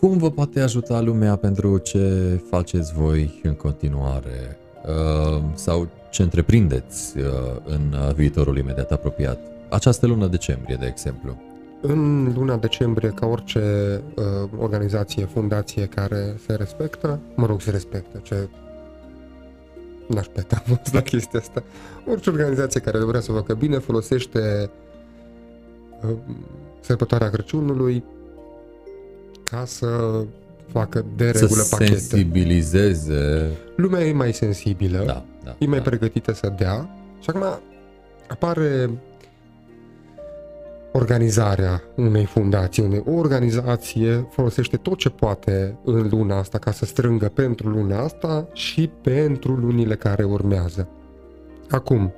Cum 0.00 0.18
vă 0.18 0.30
poate 0.30 0.60
ajuta 0.60 1.00
lumea 1.00 1.36
pentru 1.36 1.78
ce 1.78 2.40
faceți 2.50 2.92
voi 2.92 3.40
în 3.42 3.54
continuare 3.54 4.58
uh, 4.86 5.42
sau 5.54 5.88
ce 6.10 6.22
întreprindeți 6.22 7.18
uh, 7.18 7.24
în 7.64 7.94
viitorul 8.14 8.58
imediat 8.58 8.90
apropiat? 8.90 9.38
Această 9.68 10.06
lună 10.06 10.26
decembrie, 10.26 10.76
de 10.80 10.86
exemplu. 10.86 11.42
În 11.80 12.32
luna 12.34 12.56
decembrie, 12.56 13.08
ca 13.08 13.26
orice 13.26 13.60
uh, 14.14 14.24
organizație, 14.58 15.24
fundație 15.24 15.86
care 15.86 16.36
se 16.46 16.54
respectă, 16.54 17.20
mă 17.34 17.46
rog, 17.46 17.60
se 17.60 17.70
respectă, 17.70 18.20
ce 18.22 18.48
n-aș 20.06 20.26
peta 20.26 20.62
la 20.92 21.00
chestia 21.00 21.38
asta. 21.38 21.62
Orice 22.10 22.30
organizație 22.30 22.80
care 22.80 22.98
vrea 22.98 23.20
să 23.20 23.32
facă 23.32 23.54
bine 23.54 23.78
folosește 23.78 24.70
uh, 26.02 26.16
sărbătoarea 26.80 27.30
Crăciunului 27.30 28.04
ca 29.50 29.64
să 29.64 30.24
facă 30.72 31.04
de 31.16 31.30
regulă 31.30 31.62
să 31.62 31.76
pachete. 31.76 31.98
sensibilizeze. 31.98 33.50
Lumea 33.76 34.04
e 34.04 34.12
mai 34.12 34.32
sensibilă, 34.32 35.02
da, 35.06 35.24
da, 35.44 35.56
e 35.58 35.66
mai 35.66 35.78
da. 35.78 35.84
pregătită 35.84 36.32
să 36.32 36.52
dea 36.56 36.96
și 37.20 37.30
acum 37.30 37.60
apare 38.28 38.90
organizarea 40.92 41.82
unei 41.96 42.24
fundații. 42.24 43.02
O 43.06 43.12
organizație 43.12 44.28
folosește 44.30 44.76
tot 44.76 44.98
ce 44.98 45.08
poate 45.08 45.78
în 45.84 46.08
luna 46.10 46.38
asta 46.38 46.58
ca 46.58 46.70
să 46.70 46.84
strângă 46.84 47.28
pentru 47.28 47.68
luna 47.68 47.98
asta 47.98 48.48
și 48.52 48.90
pentru 49.02 49.54
lunile 49.54 49.94
care 49.94 50.24
urmează. 50.24 50.88
Acum, 51.70 52.12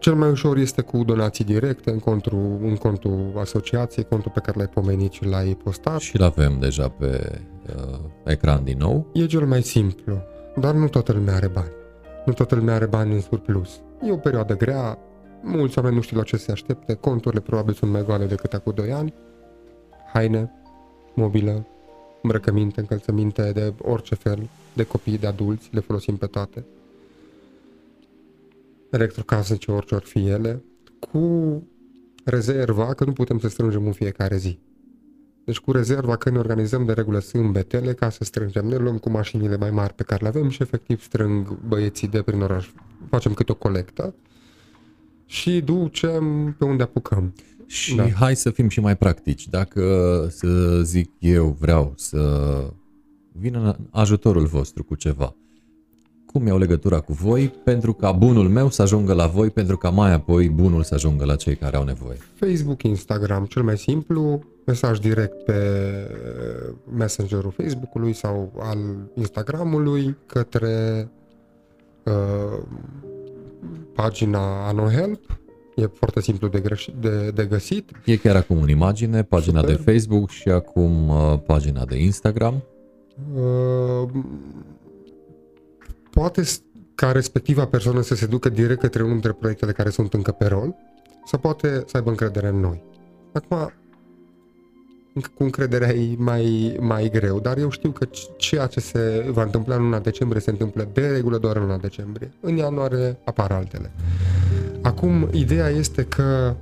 cel 0.00 0.14
mai 0.14 0.30
ușor 0.30 0.56
este 0.56 0.82
cu 0.82 1.04
donații 1.04 1.44
directe 1.44 1.90
în 1.90 1.98
contul, 1.98 2.58
în 2.62 2.76
contul 2.76 3.32
asociației, 3.38 4.04
contul 4.04 4.30
pe 4.34 4.40
care 4.40 4.56
l-ai 4.56 4.66
pomenit 4.66 5.12
și 5.12 5.24
l-ai 5.24 5.58
postat. 5.64 6.00
Și 6.00 6.18
l 6.18 6.22
avem 6.22 6.56
deja 6.60 6.88
pe 6.88 7.40
uh, 7.76 7.98
ecran 8.24 8.64
din 8.64 8.78
nou. 8.78 9.06
E 9.12 9.26
cel 9.26 9.46
mai 9.46 9.62
simplu, 9.62 10.22
dar 10.56 10.74
nu 10.74 10.88
toată 10.88 11.12
lumea 11.12 11.34
are 11.34 11.48
bani. 11.48 11.70
Nu 12.24 12.32
toată 12.32 12.54
lumea 12.54 12.74
are 12.74 12.86
bani 12.86 13.14
în 13.14 13.20
surplus. 13.20 13.80
E 14.02 14.12
o 14.12 14.16
perioadă 14.16 14.56
grea, 14.56 14.98
mulți 15.42 15.78
oameni 15.78 15.96
nu 15.96 16.02
știu 16.02 16.16
la 16.16 16.22
ce 16.22 16.36
se 16.36 16.52
aștepte, 16.52 16.94
conturile 16.94 17.40
probabil 17.40 17.74
sunt 17.74 17.90
mai 17.90 18.04
goale 18.04 18.24
decât 18.24 18.52
acum 18.52 18.72
2 18.74 18.92
ani. 18.92 19.14
Haine, 20.12 20.52
mobilă, 21.14 21.66
îmbrăcăminte, 22.22 22.80
încălțăminte 22.80 23.50
de 23.52 23.72
orice 23.82 24.14
fel, 24.14 24.48
de 24.72 24.82
copii, 24.82 25.18
de 25.18 25.26
adulți, 25.26 25.68
le 25.72 25.80
folosim 25.80 26.16
pe 26.16 26.26
toate 26.26 26.64
electrocasnice, 28.90 29.70
orice 29.70 29.94
or 29.94 30.02
fi 30.02 30.28
ele, 30.28 30.64
cu 30.98 31.62
rezerva 32.24 32.94
că 32.94 33.04
nu 33.04 33.12
putem 33.12 33.38
să 33.38 33.48
strângem 33.48 33.86
în 33.86 33.92
fiecare 33.92 34.36
zi. 34.36 34.58
Deci 35.44 35.58
cu 35.58 35.72
rezerva 35.72 36.16
că 36.16 36.30
ne 36.30 36.38
organizăm 36.38 36.84
de 36.84 36.92
regulă 36.92 37.18
sâmbetele 37.18 37.92
ca 37.92 38.10
să 38.10 38.24
strângem. 38.24 38.66
Ne 38.66 38.76
luăm 38.76 38.98
cu 38.98 39.10
mașinile 39.10 39.56
mai 39.56 39.70
mari 39.70 39.94
pe 39.94 40.02
care 40.02 40.22
le 40.22 40.28
avem 40.28 40.48
și 40.48 40.62
efectiv 40.62 41.02
strâng 41.02 41.58
băieții 41.58 42.08
de 42.08 42.22
prin 42.22 42.40
oraș. 42.40 42.70
Facem 43.08 43.32
câte 43.34 43.52
o 43.52 43.54
colectă 43.54 44.14
și 45.26 45.60
ducem 45.60 46.54
pe 46.58 46.64
unde 46.64 46.82
apucăm. 46.82 47.34
Și 47.66 47.94
da. 47.94 48.08
hai 48.08 48.36
să 48.36 48.50
fim 48.50 48.68
și 48.68 48.80
mai 48.80 48.96
practici. 48.96 49.48
Dacă, 49.48 50.26
să 50.30 50.80
zic 50.82 51.10
eu, 51.18 51.56
vreau 51.60 51.92
să 51.96 52.48
vină 53.32 53.58
în 53.58 53.76
ajutorul 53.90 54.46
vostru 54.46 54.84
cu 54.84 54.94
ceva, 54.94 55.36
cum 56.32 56.46
iau 56.46 56.58
legătura 56.58 57.00
cu 57.00 57.12
voi 57.12 57.52
pentru 57.64 57.92
ca 57.92 58.12
bunul 58.12 58.48
meu 58.48 58.70
să 58.70 58.82
ajungă 58.82 59.12
la 59.12 59.26
voi, 59.26 59.50
pentru 59.50 59.76
ca 59.76 59.90
mai 59.90 60.12
apoi 60.12 60.48
bunul 60.48 60.82
să 60.82 60.94
ajungă 60.94 61.24
la 61.24 61.36
cei 61.36 61.56
care 61.56 61.76
au 61.76 61.84
nevoie? 61.84 62.16
Facebook, 62.34 62.82
Instagram, 62.82 63.44
cel 63.44 63.62
mai 63.62 63.78
simplu, 63.78 64.42
mesaj 64.64 64.98
direct 64.98 65.44
pe 65.44 65.60
messengerul 66.96 67.54
Facebook-ului 67.56 68.12
sau 68.12 68.52
al 68.58 68.78
Instagramului 69.14 70.16
către 70.26 71.08
uh, 72.04 72.58
pagina 73.94 74.66
AnoHelp. 74.68 75.38
E 75.76 75.86
foarte 75.86 76.20
simplu 76.20 76.48
de, 76.48 76.60
greș- 76.60 77.00
de, 77.00 77.30
de 77.30 77.44
găsit. 77.44 77.90
E 78.04 78.16
chiar 78.16 78.36
acum 78.36 78.62
în 78.62 78.68
imagine, 78.68 79.22
pagina 79.22 79.60
Super. 79.60 79.76
de 79.76 79.92
Facebook 79.92 80.30
și 80.30 80.48
acum 80.48 81.08
uh, 81.08 81.38
pagina 81.46 81.84
de 81.84 81.96
Instagram. 82.02 82.62
Uh, 83.34 84.08
poate 86.10 86.42
s- 86.42 86.62
ca 86.94 87.12
respectiva 87.12 87.66
persoană 87.66 88.00
să 88.00 88.14
se 88.14 88.26
ducă 88.26 88.48
direct 88.48 88.80
către 88.80 89.00
unul 89.02 89.12
dintre 89.12 89.32
proiectele 89.32 89.72
care 89.72 89.90
sunt 89.90 90.14
încă 90.14 90.32
pe 90.32 90.46
rol, 90.46 90.74
sau 91.26 91.38
poate 91.40 91.82
să 91.86 91.96
aibă 91.96 92.10
încredere 92.10 92.48
în 92.48 92.60
noi. 92.60 92.82
Acum, 93.32 93.72
încă 95.14 95.30
cu 95.34 95.42
încrederea 95.42 95.88
e 95.94 96.14
mai, 96.18 96.76
mai 96.80 97.08
greu, 97.12 97.40
dar 97.40 97.58
eu 97.58 97.70
știu 97.70 97.90
că 97.90 98.06
c- 98.06 98.36
ceea 98.36 98.66
ce 98.66 98.80
se 98.80 99.26
va 99.30 99.42
întâmpla 99.42 99.74
în 99.74 99.82
luna 99.82 99.98
decembrie 99.98 100.40
se 100.40 100.50
întâmplă 100.50 100.88
de 100.92 101.06
regulă 101.06 101.38
doar 101.38 101.56
în 101.56 101.62
luna 101.62 101.76
decembrie. 101.76 102.30
În 102.40 102.56
ianuarie 102.56 103.18
apar 103.24 103.50
altele. 103.52 103.90
Acum, 104.82 105.28
ideea 105.32 105.68
este 105.68 106.04
că 106.04 106.54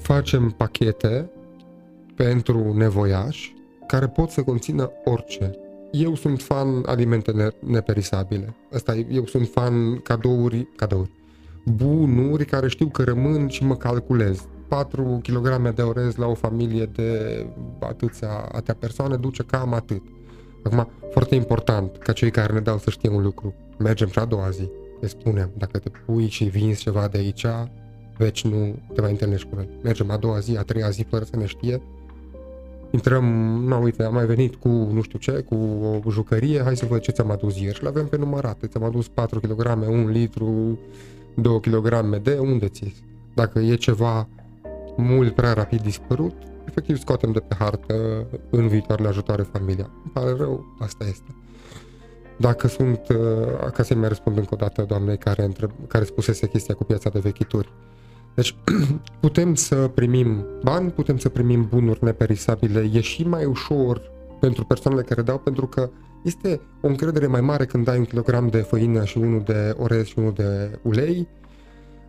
facem 0.00 0.50
pachete 0.50 1.30
pentru 2.14 2.72
nevoiași 2.76 3.54
care 3.86 4.08
pot 4.08 4.30
să 4.30 4.42
conțină 4.42 4.90
orice. 5.04 5.58
Eu 5.92 6.14
sunt 6.14 6.42
fan 6.42 6.82
alimente 6.86 7.30
ne- 7.32 7.54
neperisabile. 7.58 8.54
Asta 8.72 8.94
e, 8.96 9.06
eu 9.10 9.26
sunt 9.26 9.48
fan 9.48 9.96
cadouri, 9.96 10.68
cadouri, 10.76 11.10
bunuri 11.64 12.44
care 12.44 12.68
știu 12.68 12.86
că 12.86 13.02
rămân 13.02 13.48
și 13.48 13.64
mă 13.64 13.76
calculez. 13.76 14.46
4 14.68 15.20
kg 15.22 15.74
de 15.74 15.82
orez 15.82 16.14
la 16.14 16.26
o 16.26 16.34
familie 16.34 16.84
de 16.84 17.46
atâția, 17.80 18.28
atâtea 18.52 18.74
persoane 18.74 19.16
duce 19.16 19.42
cam 19.42 19.72
atât. 19.72 20.02
Acum, 20.62 20.88
foarte 21.10 21.34
important 21.34 21.96
ca 21.96 22.12
cei 22.12 22.30
care 22.30 22.52
ne 22.52 22.60
dau 22.60 22.78
să 22.78 22.90
știe 22.90 23.08
un 23.08 23.22
lucru. 23.22 23.54
Mergem 23.78 24.08
și 24.08 24.18
a 24.18 24.24
doua 24.24 24.50
zi. 24.50 24.70
Le 25.00 25.06
spunem, 25.06 25.50
dacă 25.56 25.78
te 25.78 25.90
pui 26.06 26.28
și 26.28 26.44
vinzi 26.44 26.80
ceva 26.80 27.08
de 27.08 27.18
aici, 27.18 27.46
veci 28.16 28.44
nu 28.44 28.74
te 28.94 29.00
mai 29.00 29.10
întâlnești 29.10 29.48
cu 29.48 29.54
noi. 29.54 29.68
Mergem 29.82 30.10
a 30.10 30.16
doua 30.16 30.38
zi, 30.38 30.56
a 30.56 30.62
treia 30.62 30.88
zi, 30.90 31.02
fără 31.02 31.24
să 31.24 31.36
ne 31.36 31.46
știe, 31.46 31.82
intrăm, 32.92 33.24
nu 33.64 33.82
uite, 33.82 34.02
am 34.02 34.14
mai 34.14 34.26
venit 34.26 34.54
cu 34.54 34.68
nu 34.68 35.02
știu 35.02 35.18
ce, 35.18 35.32
cu 35.32 35.54
o 36.04 36.10
jucărie, 36.10 36.62
hai 36.62 36.76
să 36.76 36.86
văd 36.86 37.00
ce 37.00 37.10
ți-am 37.10 37.30
adus 37.30 37.58
ieri 37.58 37.76
și 37.76 37.82
le 37.82 37.88
avem 37.88 38.06
pe 38.06 38.16
numărate. 38.16 38.66
Ți-am 38.66 38.84
adus 38.84 39.08
4 39.08 39.40
kg, 39.40 39.88
1 39.88 40.08
litru, 40.08 40.78
2 41.34 41.60
kg 41.60 42.16
de, 42.22 42.38
unde 42.38 42.68
ți 42.68 42.94
Dacă 43.34 43.58
e 43.58 43.74
ceva 43.74 44.28
mult 44.96 45.34
prea 45.34 45.52
rapid 45.52 45.80
dispărut, 45.80 46.34
efectiv 46.64 46.98
scoatem 46.98 47.32
de 47.32 47.38
pe 47.38 47.54
hartă 47.58 48.26
în 48.50 48.68
viitoarele 48.68 49.08
ajutoare 49.08 49.42
familia. 49.42 49.90
Îmi 50.02 50.12
pare 50.12 50.30
rău, 50.36 50.76
asta 50.78 51.04
este. 51.04 51.34
Dacă 52.36 52.68
sunt, 52.68 53.00
uh, 53.08 53.70
ca 53.72 53.82
să-i 53.82 53.96
mai 53.96 54.08
răspund 54.08 54.36
încă 54.36 54.54
o 54.54 54.56
dată 54.56 54.82
doamnei 54.82 55.18
care, 55.18 55.44
întreb, 55.44 55.70
care 55.86 56.04
spusese 56.04 56.48
chestia 56.48 56.74
cu 56.74 56.84
piața 56.84 57.10
de 57.10 57.18
vechituri. 57.18 57.72
Deci 58.34 58.56
putem 59.20 59.54
să 59.54 59.90
primim 59.94 60.44
bani, 60.62 60.90
putem 60.90 61.18
să 61.18 61.28
primim 61.28 61.66
bunuri 61.70 62.04
neperisabile, 62.04 62.90
e 62.92 63.00
și 63.00 63.28
mai 63.28 63.44
ușor 63.44 64.10
pentru 64.40 64.64
persoanele 64.64 65.02
care 65.02 65.22
dau, 65.22 65.38
pentru 65.38 65.66
că 65.66 65.90
este 66.22 66.60
o 66.80 66.86
încredere 66.86 67.26
mai 67.26 67.40
mare 67.40 67.64
când 67.64 67.84
dai 67.84 67.98
un 67.98 68.04
kilogram 68.04 68.48
de 68.48 68.58
făină 68.58 69.04
și 69.04 69.18
unul 69.18 69.42
de 69.44 69.74
orez 69.78 70.04
și 70.04 70.18
unul 70.18 70.32
de 70.32 70.78
ulei. 70.82 71.28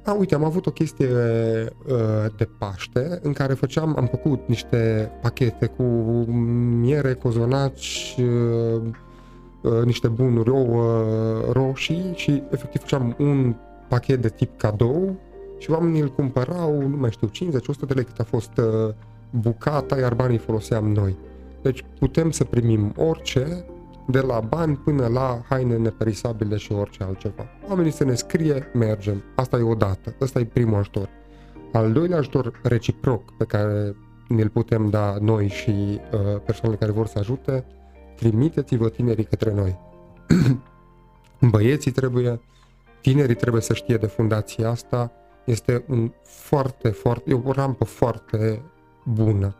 A, 0.05 0.13
uite, 0.13 0.35
am 0.35 0.43
avut 0.43 0.65
o 0.65 0.71
chestie 0.71 1.07
uh, 1.07 2.31
de 2.37 2.49
Paște 2.57 3.19
în 3.21 3.33
care 3.33 3.53
făceam, 3.53 3.95
am 3.97 4.05
făcut 4.05 4.47
niște 4.47 5.11
pachete 5.21 5.65
cu 5.65 5.83
miere, 6.79 7.13
cozonaci, 7.13 8.15
uh, 8.19 8.81
uh, 9.61 9.83
niște 9.85 10.07
bunuri, 10.07 10.49
ouă 10.49 11.05
roșii 11.51 12.11
și 12.15 12.43
efectiv 12.51 12.81
făceam 12.81 13.15
un 13.19 13.55
pachet 13.87 14.21
de 14.21 14.29
tip 14.29 14.57
cadou 14.57 15.15
și 15.63 15.71
oamenii 15.71 16.01
îl 16.01 16.09
cumpărau, 16.09 16.87
nu 16.87 16.97
mai 16.97 17.11
știu, 17.11 17.27
50-100 17.27 17.31
de 17.87 17.93
lei 17.93 18.03
cât 18.03 18.19
a 18.19 18.23
fost 18.23 18.57
uh, 18.57 18.93
bucata, 19.29 19.99
iar 19.99 20.13
banii 20.13 20.37
foloseam 20.37 20.91
noi. 20.91 21.15
Deci 21.61 21.85
putem 21.99 22.31
să 22.31 22.43
primim 22.43 22.93
orice, 22.97 23.65
de 24.07 24.19
la 24.19 24.39
bani 24.39 24.75
până 24.75 25.07
la 25.07 25.41
haine 25.49 25.77
neperisabile 25.77 26.55
și 26.55 26.71
orice 26.71 27.03
altceva. 27.03 27.45
Oamenii 27.69 27.91
să 27.91 28.03
ne 28.03 28.13
scrie, 28.13 28.71
mergem. 28.73 29.23
Asta 29.35 29.57
e 29.57 29.61
o 29.61 29.75
dată. 29.75 30.15
Asta 30.19 30.39
e 30.39 30.45
primul 30.45 30.77
ajutor. 30.77 31.09
Al 31.71 31.91
doilea 31.91 32.17
ajutor 32.17 32.59
reciproc 32.63 33.37
pe 33.37 33.45
care 33.45 33.95
ne-l 34.27 34.49
putem 34.49 34.89
da 34.89 35.17
noi 35.21 35.47
și 35.47 35.69
uh, 35.69 36.41
persoanele 36.45 36.79
care 36.79 36.91
vor 36.91 37.07
să 37.07 37.19
ajute, 37.19 37.65
trimiteți-vă 38.15 38.89
tinerii 38.89 39.23
către 39.23 39.53
noi. 39.53 39.79
Băieții 41.51 41.91
trebuie, 41.91 42.39
tinerii 43.01 43.35
trebuie 43.35 43.61
să 43.61 43.73
știe 43.73 43.97
de 43.97 44.05
fundația 44.05 44.69
asta, 44.69 45.11
este 45.45 45.83
un 45.87 46.11
foarte, 46.23 46.89
foarte, 46.89 47.29
e 47.29 47.41
o 47.43 47.51
rampă 47.51 47.83
foarte 47.83 48.61
bună. 49.03 49.55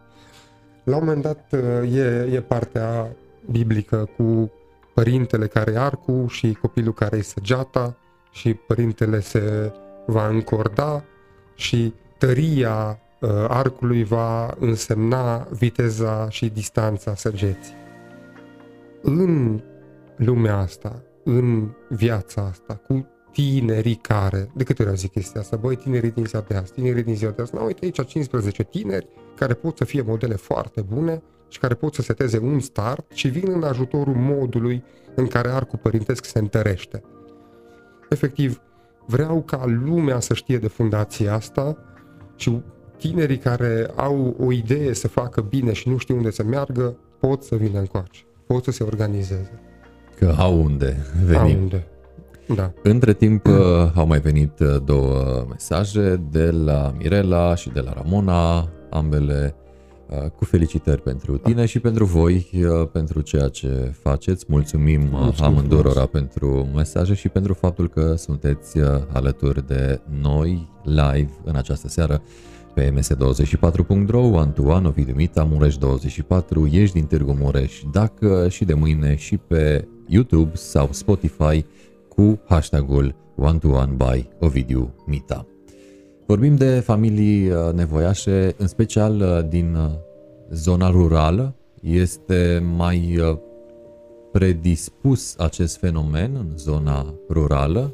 La 0.83 0.97
un 0.97 1.05
moment 1.05 1.21
dat 1.21 1.45
uh, 1.51 1.95
e, 1.95 2.29
e 2.31 2.41
partea 2.41 3.15
biblică 3.51 4.09
cu 4.17 4.51
părintele 4.93 5.47
care 5.47 5.71
e 5.71 5.79
arcul 5.79 6.27
și 6.27 6.57
copilul 6.61 6.93
care 6.93 7.17
e 7.17 7.21
săgeata 7.21 7.95
și 8.31 8.53
părintele 8.53 9.19
se 9.19 9.73
va 10.05 10.27
încorda 10.27 11.03
și 11.55 11.93
tăria 12.17 12.99
uh, 13.21 13.29
arcului 13.47 14.03
va 14.03 14.55
însemna 14.59 15.47
viteza 15.51 16.29
și 16.29 16.49
distanța 16.49 17.15
săgeții. 17.15 17.75
În 19.01 19.61
lumea 20.15 20.57
asta, 20.57 21.01
în 21.23 21.69
viața 21.89 22.41
asta, 22.41 22.75
cu 22.87 23.07
tinerii 23.33 23.95
care, 23.95 24.49
de 24.55 24.63
câte 24.63 24.83
ori 24.83 24.97
zic 24.97 25.11
chestia 25.11 25.41
asta, 25.41 25.55
băi, 25.55 25.75
tinerii 25.75 26.11
din 26.11 26.25
ziua 26.25 26.43
de 26.47 26.55
azi, 26.55 26.71
tinerii 26.71 27.03
din 27.03 27.15
ziua 27.15 27.31
de 27.31 27.41
azi, 27.41 27.55
nu, 27.55 27.65
uite 27.65 27.85
aici 27.85 28.05
15 28.05 28.63
tineri 28.63 29.07
care 29.35 29.53
pot 29.53 29.77
să 29.77 29.85
fie 29.85 30.01
modele 30.01 30.35
foarte 30.35 30.81
bune 30.81 31.21
și 31.47 31.59
care 31.59 31.73
pot 31.73 31.93
să 31.93 32.01
seteze 32.01 32.37
un 32.37 32.59
start 32.59 33.11
și 33.13 33.27
vin 33.27 33.51
în 33.51 33.63
ajutorul 33.63 34.15
modului 34.15 34.83
în 35.15 35.27
care 35.27 35.49
arcul 35.49 35.79
părintesc 35.81 36.25
se 36.25 36.39
întărește. 36.39 37.03
Efectiv, 38.09 38.61
vreau 39.05 39.41
ca 39.41 39.65
lumea 39.65 40.19
să 40.19 40.33
știe 40.33 40.57
de 40.57 40.67
fundația 40.67 41.33
asta 41.33 41.77
și 42.35 42.61
tinerii 42.97 43.37
care 43.37 43.87
au 43.95 44.35
o 44.39 44.51
idee 44.51 44.93
să 44.93 45.07
facă 45.07 45.41
bine 45.41 45.73
și 45.73 45.89
nu 45.89 45.97
știu 45.97 46.15
unde 46.15 46.31
să 46.31 46.43
meargă, 46.43 46.97
pot 47.19 47.43
să 47.43 47.55
vină 47.55 47.79
încoace, 47.79 48.21
pot 48.47 48.63
să 48.63 48.71
se 48.71 48.83
organizeze. 48.83 49.59
Că 50.17 50.35
au 50.37 50.63
unde 50.63 50.97
Au 51.19 51.25
veni. 51.25 51.55
unde. 51.55 51.87
Da. 52.47 52.73
Între 52.83 53.13
timp 53.13 53.45
uh, 53.47 53.53
au 53.95 54.07
mai 54.07 54.19
venit 54.19 54.59
uh, 54.59 54.75
două 54.85 55.45
mesaje 55.49 56.21
de 56.31 56.51
la 56.51 56.93
Mirela 56.97 57.55
și 57.55 57.69
de 57.69 57.79
la 57.79 57.93
Ramona, 57.93 58.69
ambele 58.89 59.55
uh, 60.09 60.29
cu 60.29 60.45
felicitări 60.45 61.01
pentru 61.01 61.37
tine 61.37 61.65
și 61.65 61.79
pentru 61.79 62.05
voi, 62.05 62.49
uh, 62.53 62.87
pentru 62.91 63.21
ceea 63.21 63.47
ce 63.47 63.93
faceți. 64.01 64.45
Mulțumim 64.47 65.01
uh, 65.01 65.09
Mulțumim 65.11 65.51
amândurora 65.51 65.89
frumos. 65.91 66.09
pentru 66.11 66.67
mesaje 66.75 67.13
și 67.13 67.29
pentru 67.29 67.53
faptul 67.53 67.89
că 67.89 68.15
sunteți 68.15 68.77
uh, 68.77 68.85
alături 69.13 69.67
de 69.67 70.01
noi 70.21 70.69
live 70.83 71.31
în 71.43 71.55
această 71.55 71.87
seară 71.87 72.21
pe 72.73 72.93
ms24.ro, 72.93 74.37
Antoan, 74.37 74.85
Ovidiu 74.85 75.13
Mita, 75.15 75.49
Mureș24, 75.51 76.71
ești 76.71 76.95
din 76.95 77.05
Târgu 77.05 77.31
Mureș, 77.39 77.81
dacă 77.91 78.47
și 78.49 78.65
de 78.65 78.73
mâine 78.73 79.15
și 79.15 79.37
pe 79.37 79.87
YouTube 80.07 80.51
sau 80.53 80.87
Spotify 80.91 81.65
cu 82.15 82.39
hashtagul 82.47 83.15
One 83.35 83.57
to 83.57 83.67
One 83.67 83.93
by 83.97 84.29
Ovidiu 84.39 84.93
Mita. 85.05 85.45
Vorbim 86.25 86.55
de 86.55 86.79
familii 86.79 87.49
uh, 87.49 87.73
nevoiașe, 87.73 88.55
în 88.57 88.67
special 88.67 89.21
uh, 89.21 89.49
din 89.49 89.75
uh, 89.75 89.91
zona 90.51 90.89
rurală. 90.89 91.55
Este 91.81 92.63
mai 92.75 93.17
uh, 93.17 93.37
predispus 94.31 95.35
acest 95.37 95.77
fenomen 95.77 96.35
în 96.35 96.57
zona 96.57 97.13
rurală, 97.29 97.93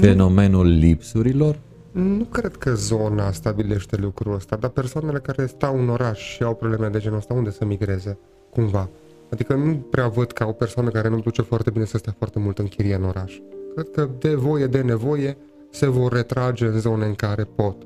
fenomenul 0.00 0.66
lipsurilor. 0.66 1.58
Nu 1.92 2.24
cred 2.24 2.56
că 2.56 2.74
zona 2.74 3.32
stabilește 3.32 3.96
lucrul 3.96 4.34
ăsta, 4.34 4.56
dar 4.56 4.70
persoanele 4.70 5.18
care 5.18 5.46
stau 5.46 5.78
în 5.78 5.88
oraș 5.88 6.20
și 6.20 6.42
au 6.42 6.54
probleme 6.54 6.88
de 6.88 6.98
genul 6.98 7.18
ăsta, 7.18 7.34
unde 7.34 7.50
să 7.50 7.64
migreze, 7.64 8.18
cumva? 8.50 8.88
Adică 9.32 9.54
nu 9.54 9.74
prea 9.74 10.08
văd 10.08 10.32
ca 10.32 10.46
o 10.46 10.52
persoană 10.52 10.90
care 10.90 11.08
nu 11.08 11.20
duce 11.20 11.42
foarte 11.42 11.70
bine 11.70 11.84
să 11.84 11.98
stea 11.98 12.14
foarte 12.18 12.38
mult 12.38 12.58
în 12.58 12.66
chirie 12.66 12.94
în 12.94 13.04
oraș. 13.04 13.38
Cred 13.74 13.90
că 13.90 14.08
de 14.18 14.34
voie, 14.34 14.66
de 14.66 14.80
nevoie, 14.80 15.36
se 15.70 15.86
vor 15.86 16.12
retrage 16.12 16.66
în 16.66 16.78
zone 16.78 17.06
în 17.06 17.14
care 17.14 17.44
pot. 17.44 17.76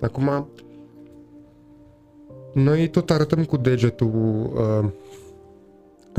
Acum, 0.00 0.48
noi 2.54 2.88
tot 2.88 3.10
arătăm 3.10 3.44
cu 3.44 3.56
degetul 3.56 4.52
uh, 4.54 4.90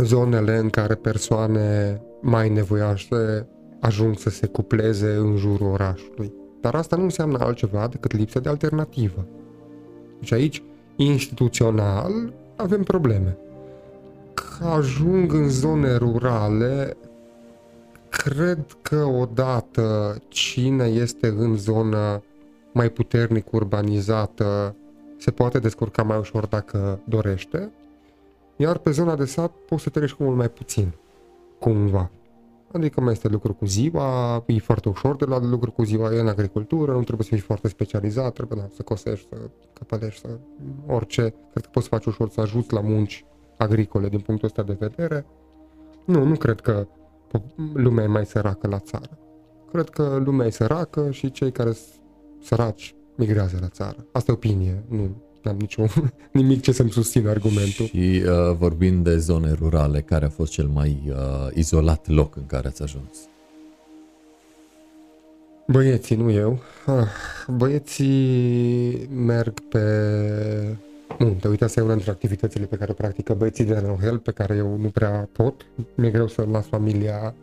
zonele 0.03 0.57
în 0.57 0.69
care 0.69 0.95
persoane 0.95 2.01
mai 2.21 2.49
nevoiașe 2.49 3.47
ajung 3.79 4.17
să 4.17 4.29
se 4.29 4.47
cupleze 4.47 5.13
în 5.13 5.35
jurul 5.35 5.67
orașului. 5.67 6.33
Dar 6.61 6.75
asta 6.75 6.95
nu 6.95 7.03
înseamnă 7.03 7.37
altceva 7.37 7.87
decât 7.87 8.13
lipsă 8.13 8.39
de 8.39 8.49
alternativă. 8.49 9.27
Deci 10.19 10.31
aici, 10.31 10.63
instituțional, 10.95 12.33
avem 12.55 12.83
probleme. 12.83 13.37
Că 14.37 14.65
ajung 14.65 15.33
în 15.33 15.49
zone 15.49 15.95
rurale, 15.95 16.97
cred 18.09 18.77
că 18.81 19.03
odată 19.03 20.17
cine 20.27 20.85
este 20.85 21.27
în 21.27 21.55
zonă 21.55 22.23
mai 22.73 22.89
puternic 22.89 23.51
urbanizată 23.51 24.75
se 25.17 25.31
poate 25.31 25.59
descurca 25.59 26.03
mai 26.03 26.17
ușor 26.17 26.45
dacă 26.45 26.99
dorește, 27.03 27.71
iar 28.55 28.77
pe 28.77 28.91
zona 28.91 29.15
de 29.15 29.25
sat 29.25 29.51
poți 29.51 29.83
să 29.83 29.89
treci 29.89 30.11
cu 30.11 30.23
mult 30.23 30.37
mai 30.37 30.49
puțin, 30.49 30.93
cumva. 31.59 32.09
Adică 32.71 33.01
mai 33.01 33.11
este 33.11 33.27
lucru 33.27 33.53
cu 33.53 33.65
ziua, 33.65 34.43
e 34.45 34.59
foarte 34.59 34.89
ușor 34.89 35.15
de 35.15 35.25
la 35.25 35.39
lucru 35.39 35.71
cu 35.71 35.83
ziua, 35.83 36.13
e 36.13 36.19
în 36.19 36.27
agricultură, 36.27 36.91
nu 36.91 37.03
trebuie 37.03 37.27
să 37.27 37.35
fii 37.35 37.43
foarte 37.43 37.67
specializat, 37.67 38.33
trebuie 38.33 38.59
da, 38.61 38.67
să 38.75 38.81
cosești, 38.81 39.27
să 39.29 39.37
căpălești, 39.73 40.21
să 40.21 40.29
orice. 40.87 41.33
Cred 41.51 41.63
că 41.63 41.69
poți 41.71 41.87
să 41.87 41.95
faci 41.95 42.05
ușor 42.05 42.29
să 42.29 42.41
ajuți 42.41 42.73
la 42.73 42.81
munci 42.81 43.25
agricole 43.57 44.09
din 44.09 44.19
punctul 44.19 44.47
ăsta 44.47 44.63
de 44.63 44.77
vedere. 44.79 45.25
Nu, 46.05 46.23
nu 46.23 46.35
cred 46.35 46.59
că 46.59 46.87
lumea 47.73 48.03
e 48.03 48.07
mai 48.07 48.25
săracă 48.25 48.67
la 48.67 48.79
țară. 48.79 49.17
Cred 49.71 49.89
că 49.89 50.21
lumea 50.23 50.45
e 50.45 50.49
săracă 50.49 51.11
și 51.11 51.31
cei 51.31 51.51
care 51.51 51.71
sunt 51.71 52.01
săraci 52.41 52.95
migrează 53.15 53.57
la 53.61 53.67
țară. 53.67 54.05
Asta 54.11 54.31
e 54.31 54.33
opinie, 54.33 54.83
nu 54.87 55.15
am 55.43 55.57
nicio, 55.57 55.85
nimic 56.31 56.61
ce 56.61 56.71
să-mi 56.71 56.89
susțină 56.89 57.29
argumentul. 57.29 57.85
Și 57.85 58.23
uh, 58.25 58.55
vorbind 58.57 59.03
de 59.03 59.17
zone 59.17 59.51
rurale, 59.51 60.01
care 60.01 60.25
a 60.25 60.29
fost 60.29 60.51
cel 60.51 60.67
mai 60.67 61.03
uh, 61.09 61.15
izolat 61.53 62.07
loc 62.07 62.35
în 62.35 62.45
care 62.45 62.67
ați 62.67 62.81
ajuns? 62.81 63.17
Băieții, 65.67 66.15
nu 66.15 66.31
eu. 66.31 66.59
Ah, 66.85 67.07
băieții 67.47 69.07
merg 69.07 69.59
pe 69.59 69.79
munte. 71.19 71.47
Uite, 71.47 71.63
asta 71.63 71.79
e 71.79 71.83
una 71.83 71.93
dintre 71.93 72.11
activitățile 72.11 72.65
pe 72.65 72.75
care 72.75 72.91
o 72.91 72.93
practică 72.93 73.33
băieții 73.33 73.65
de 73.65 73.73
la 73.73 73.81
Nohel, 73.81 74.17
pe 74.17 74.31
care 74.31 74.55
eu 74.55 74.77
nu 74.77 74.89
prea 74.89 75.29
pot. 75.31 75.65
Mi-e 75.95 76.09
greu 76.09 76.27
să 76.27 76.45
las 76.51 76.65
familia 76.65 77.33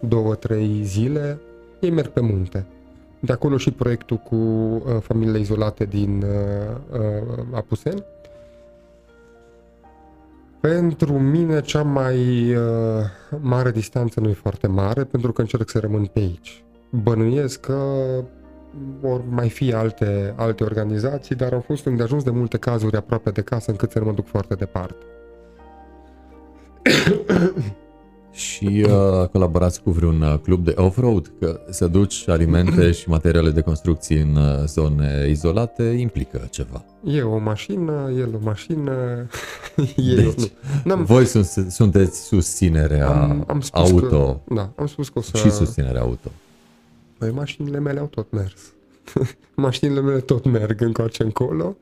două, 0.00 0.34
trei 0.34 0.80
zile. 0.84 1.40
Ei 1.80 1.90
merg 1.90 2.08
pe 2.08 2.20
munte. 2.20 2.66
De 3.20 3.32
acolo 3.32 3.56
și 3.56 3.70
proiectul 3.70 4.16
cu 4.16 4.34
uh, 4.34 4.82
familiile 5.00 5.38
izolate 5.38 5.84
din 5.84 6.22
uh, 6.22 6.98
uh, 6.98 7.44
Apuseni. 7.52 8.04
Pentru 10.60 11.12
mine 11.18 11.60
cea 11.60 11.82
mai 11.82 12.50
uh, 12.54 12.62
mare 13.40 13.70
distanță 13.70 14.20
nu 14.20 14.28
e 14.28 14.32
foarte 14.32 14.66
mare, 14.66 15.04
pentru 15.04 15.32
că 15.32 15.40
încerc 15.40 15.68
să 15.68 15.78
rămân 15.78 16.04
pe 16.04 16.18
aici. 16.18 16.64
Bănuiesc 16.90 17.60
că 17.60 17.82
vor 19.00 19.24
mai 19.28 19.48
fi 19.48 19.72
alte, 19.72 20.34
alte 20.36 20.64
organizații, 20.64 21.34
dar 21.34 21.52
au 21.52 21.60
fost 21.60 21.86
îndeajuns 21.86 22.22
de 22.22 22.30
multe 22.30 22.58
cazuri 22.58 22.96
aproape 22.96 23.30
de 23.30 23.40
casă 23.40 23.70
încât 23.70 23.90
să 23.90 23.98
nu 23.98 24.04
mă 24.04 24.12
duc 24.12 24.26
foarte 24.26 24.54
departe. 24.54 25.04
și 28.30 28.86
uh, 28.88 29.28
colaborați 29.28 29.82
cu 29.82 29.90
vreun 29.90 30.22
uh, 30.22 30.38
club 30.42 30.64
de 30.64 30.74
off-road, 30.76 31.32
că 31.38 31.60
să 31.70 31.86
duci 31.86 32.28
alimente 32.28 32.90
și 32.90 33.08
materiale 33.08 33.50
de 33.50 33.60
construcții 33.60 34.20
în 34.20 34.36
uh, 34.36 34.64
zone 34.66 35.26
izolate 35.28 35.82
implică 35.82 36.48
ceva. 36.50 36.84
E 37.04 37.22
o 37.22 37.38
mașină, 37.38 38.12
el 38.18 38.34
o 38.34 38.38
mașină, 38.44 38.92
e 40.10 40.14
deci, 40.14 40.50
nu. 40.84 40.96
voi 40.96 41.24
sunt, 41.24 41.46
sunteți 41.70 42.24
susținerea 42.24 43.08
am, 43.08 43.44
am 43.46 43.60
spus 43.60 43.90
auto. 43.90 44.42
Că, 44.46 44.54
da, 44.54 44.72
am 44.76 44.86
spus 44.86 45.08
că 45.08 45.18
o 45.18 45.22
să... 45.22 45.36
Și 45.36 45.50
susținerea 45.50 46.00
auto. 46.00 46.30
Păi 47.20 47.30
mașinile 47.30 47.78
mele 47.78 48.00
au 48.00 48.06
tot 48.06 48.30
mers. 48.30 48.72
mașinile 49.54 50.00
mele 50.00 50.20
tot 50.20 50.44
merg 50.44 50.80
încoace 50.80 51.22
încolo. 51.22 51.76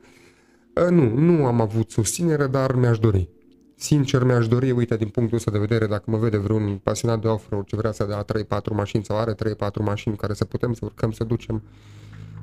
Uh, 0.75 0.89
nu, 0.89 1.13
nu 1.15 1.45
am 1.45 1.61
avut 1.61 1.91
susținere, 1.91 2.47
dar 2.47 2.75
mi-aș 2.75 2.99
dori. 2.99 3.29
Sincer, 3.75 4.23
mi-aș 4.23 4.47
dori, 4.47 4.71
uite, 4.71 4.97
din 4.97 5.07
punctul 5.07 5.37
ăsta 5.37 5.51
de 5.51 5.57
vedere, 5.57 5.87
dacă 5.87 6.11
mă 6.11 6.17
vede 6.17 6.37
vreun 6.37 6.79
pasionat 6.83 7.21
de 7.21 7.27
off-road 7.27 7.65
ce 7.65 7.75
vrea 7.75 7.91
să 7.91 8.05
dea 8.05 8.25
3-4 8.61 8.73
mașini 8.73 9.03
sau 9.03 9.17
are 9.17 9.33
3-4 9.33 9.35
mașini 9.79 10.15
care 10.15 10.33
să 10.33 10.45
putem 10.45 10.73
să 10.73 10.79
urcăm, 10.83 11.11
să 11.11 11.23
ducem 11.23 11.63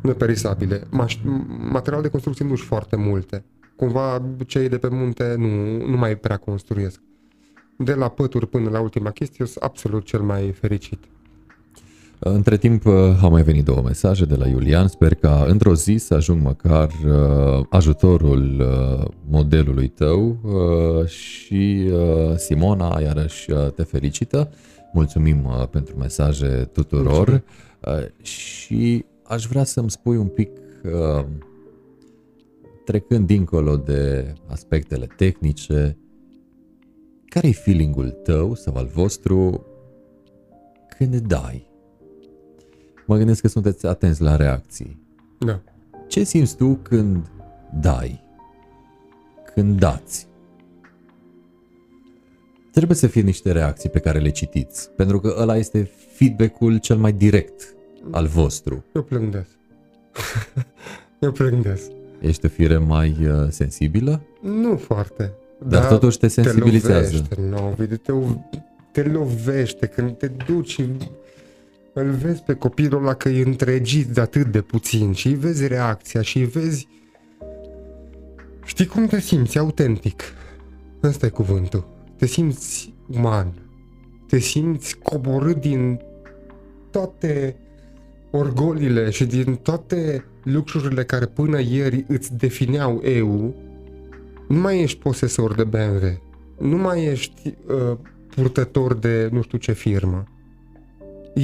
neperisabile. 0.02 0.78
Maș- 0.78 1.22
material 1.70 2.02
de 2.02 2.08
construcție 2.08 2.44
nu 2.44 2.54
și 2.54 2.64
foarte 2.64 2.96
multe. 2.96 3.44
Cumva 3.76 4.22
cei 4.46 4.68
de 4.68 4.78
pe 4.78 4.88
munte 4.88 5.34
nu, 5.38 5.86
nu 5.86 5.96
mai 5.96 6.16
prea 6.16 6.36
construiesc. 6.36 7.00
De 7.78 7.94
la 7.94 8.08
pături 8.08 8.46
până 8.46 8.70
la 8.70 8.80
ultima 8.80 9.10
chestie, 9.10 9.46
sunt 9.46 9.64
absolut 9.64 10.04
cel 10.04 10.20
mai 10.20 10.52
fericit. 10.52 11.04
Între 12.18 12.56
timp 12.56 12.84
uh, 12.84 12.94
au 13.22 13.30
mai 13.30 13.42
venit 13.42 13.64
două 13.64 13.82
mesaje 13.82 14.24
de 14.24 14.34
la 14.34 14.46
Iulian. 14.46 14.88
Sper 14.88 15.14
ca 15.14 15.44
într-o 15.48 15.74
zi 15.74 15.96
să 15.96 16.14
ajung 16.14 16.42
măcar 16.42 16.90
uh, 17.06 17.66
ajutorul 17.70 18.60
uh, 18.60 19.08
modelului 19.28 19.88
tău 19.88 20.38
și 21.06 21.90
Simona 22.36 23.00
iarăși 23.00 23.50
te 23.74 23.82
felicită. 23.82 24.50
Mulțumim 24.92 25.68
pentru 25.70 25.96
mesaje 25.96 26.68
tuturor 26.72 27.28
Mulțumim. 27.28 28.12
și 28.22 29.04
aș 29.22 29.46
vrea 29.46 29.64
să-mi 29.64 29.90
spui 29.90 30.16
un 30.16 30.26
pic 30.26 30.50
trecând 32.84 33.26
dincolo 33.26 33.76
de 33.76 34.32
aspectele 34.46 35.06
tehnice, 35.16 35.96
care 37.24 37.48
e 37.48 37.52
feelingul 37.52 38.10
tău 38.10 38.54
sau 38.54 38.76
al 38.76 38.86
vostru 38.86 39.66
când 40.98 41.16
dai? 41.16 41.65
Mă 43.06 43.16
gândesc 43.16 43.40
că 43.40 43.48
sunteți 43.48 43.86
atenți 43.86 44.22
la 44.22 44.36
reacții. 44.36 44.98
Da. 45.38 45.60
Ce 46.08 46.22
simți 46.22 46.56
tu 46.56 46.78
când 46.82 47.26
dai? 47.80 48.24
Când 49.54 49.78
dați? 49.78 50.26
Trebuie 52.72 52.96
să 52.96 53.06
fie 53.06 53.20
niște 53.20 53.52
reacții 53.52 53.88
pe 53.88 53.98
care 53.98 54.18
le 54.18 54.30
citiți, 54.30 54.90
pentru 54.90 55.20
că 55.20 55.34
ăla 55.38 55.56
este 55.56 55.90
feedback-ul 56.12 56.78
cel 56.78 56.96
mai 56.96 57.12
direct 57.12 57.74
al 58.10 58.26
vostru. 58.26 58.84
Eu 58.92 59.02
plângesc. 59.02 59.50
Eu 61.20 61.32
plângesc. 61.32 61.90
Ești 62.20 62.46
o 62.46 62.48
fire 62.48 62.78
mai 62.78 63.16
uh, 63.20 63.48
sensibilă? 63.48 64.22
Nu 64.40 64.76
foarte. 64.76 65.32
Dar, 65.58 65.80
dar 65.80 65.90
totuși 65.90 66.18
te 66.18 66.28
sensibilizează. 66.28 67.26
Te 67.28 67.40
lovește, 67.40 67.96
te, 67.96 68.12
te 68.92 69.02
lovește 69.02 69.86
când 69.86 70.16
te 70.16 70.26
duci 70.46 70.84
îl 72.00 72.10
vezi 72.10 72.42
pe 72.42 72.54
copilul 72.54 73.00
ăla 73.00 73.14
că 73.14 73.28
e 73.28 73.42
întregit 73.42 74.06
de 74.06 74.20
atât 74.20 74.46
de 74.46 74.60
puțin 74.60 75.12
și 75.12 75.26
îi 75.26 75.34
vezi 75.34 75.66
reacția 75.66 76.22
și 76.22 76.38
îi 76.38 76.44
vezi... 76.44 76.88
Știi 78.64 78.86
cum 78.86 79.06
te 79.06 79.20
simți 79.20 79.58
autentic? 79.58 80.22
Ăsta 81.02 81.26
e 81.26 81.28
cuvântul. 81.28 81.88
Te 82.16 82.26
simți 82.26 82.94
uman. 83.06 83.52
Te 84.28 84.38
simți 84.38 84.98
coborât 84.98 85.60
din 85.60 86.00
toate 86.90 87.56
orgolile 88.30 89.10
și 89.10 89.24
din 89.24 89.54
toate 89.54 90.24
lucrurile 90.42 91.04
care 91.04 91.26
până 91.26 91.60
ieri 91.60 92.04
îți 92.08 92.36
defineau 92.36 93.00
eu. 93.04 93.54
Nu 94.48 94.60
mai 94.60 94.80
ești 94.80 94.98
posesor 94.98 95.54
de 95.54 95.64
BMW. 95.64 96.22
Nu 96.58 96.76
mai 96.76 97.04
ești 97.04 97.54
uh, 97.66 97.98
purtător 98.34 98.94
de 98.94 99.28
nu 99.32 99.42
știu 99.42 99.58
ce 99.58 99.72
firmă 99.72 100.24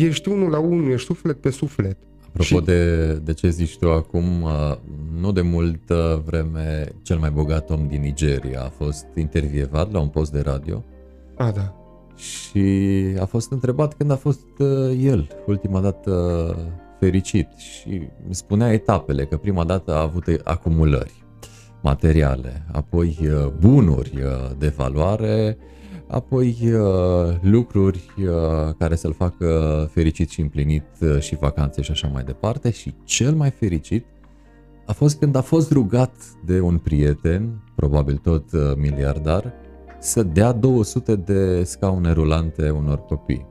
ești 0.00 0.28
unul 0.28 0.50
la 0.50 0.58
unul, 0.58 0.90
ești 0.90 1.06
suflet 1.06 1.40
pe 1.40 1.50
suflet. 1.50 1.96
Apropo 2.28 2.44
și... 2.44 2.64
de, 2.64 3.12
de 3.14 3.32
ce 3.32 3.48
zici 3.48 3.78
tu 3.78 3.90
acum, 3.90 4.42
uh, 4.42 4.76
nu 5.20 5.32
de 5.32 5.40
multă 5.40 6.22
vreme 6.26 6.92
cel 7.02 7.18
mai 7.18 7.30
bogat 7.30 7.70
om 7.70 7.86
din 7.88 8.00
Nigeria 8.00 8.62
a 8.62 8.72
fost 8.84 9.06
intervievat 9.14 9.92
la 9.92 10.00
un 10.00 10.08
post 10.08 10.32
de 10.32 10.40
radio. 10.40 10.84
A, 11.36 11.50
da. 11.50 11.74
Și 12.16 12.64
a 13.20 13.24
fost 13.24 13.50
întrebat 13.50 13.94
când 13.94 14.10
a 14.10 14.16
fost 14.16 14.46
uh, 14.58 14.98
el 15.00 15.28
ultima 15.46 15.80
dată 15.80 16.56
fericit 16.98 17.48
și 17.56 18.02
spunea 18.30 18.72
etapele, 18.72 19.24
că 19.24 19.36
prima 19.36 19.64
dată 19.64 19.94
a 19.94 20.00
avut 20.00 20.24
acumulări 20.44 21.24
materiale, 21.82 22.66
apoi 22.72 23.18
uh, 23.22 23.52
bunuri 23.58 24.12
de 24.58 24.68
valoare, 24.76 25.56
apoi 26.12 26.56
uh, 26.62 27.36
lucruri 27.40 28.04
uh, 28.18 28.74
care 28.78 28.94
să-l 28.94 29.12
facă 29.12 29.88
fericit 29.92 30.30
și 30.30 30.40
împlinit 30.40 30.84
uh, 31.00 31.20
și 31.20 31.36
vacanțe 31.36 31.82
și 31.82 31.90
așa 31.90 32.08
mai 32.08 32.24
departe 32.24 32.70
și 32.70 32.94
cel 33.04 33.34
mai 33.34 33.50
fericit 33.50 34.04
a 34.86 34.92
fost 34.92 35.18
când 35.18 35.36
a 35.36 35.40
fost 35.40 35.70
rugat 35.70 36.12
de 36.44 36.60
un 36.60 36.78
prieten, 36.78 37.62
probabil 37.74 38.16
tot 38.16 38.44
miliardar, 38.76 39.52
să 39.98 40.22
dea 40.22 40.52
200 40.52 41.16
de 41.16 41.62
scaune 41.64 42.12
rulante 42.12 42.70
unor 42.70 43.04
copii. 43.04 43.46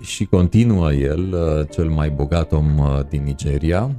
Și 0.00 0.24
continuă 0.24 0.92
el, 0.92 1.34
cel 1.70 1.88
mai 1.88 2.10
bogat 2.10 2.52
om 2.52 2.80
din 3.08 3.22
Nigeria, 3.22 3.96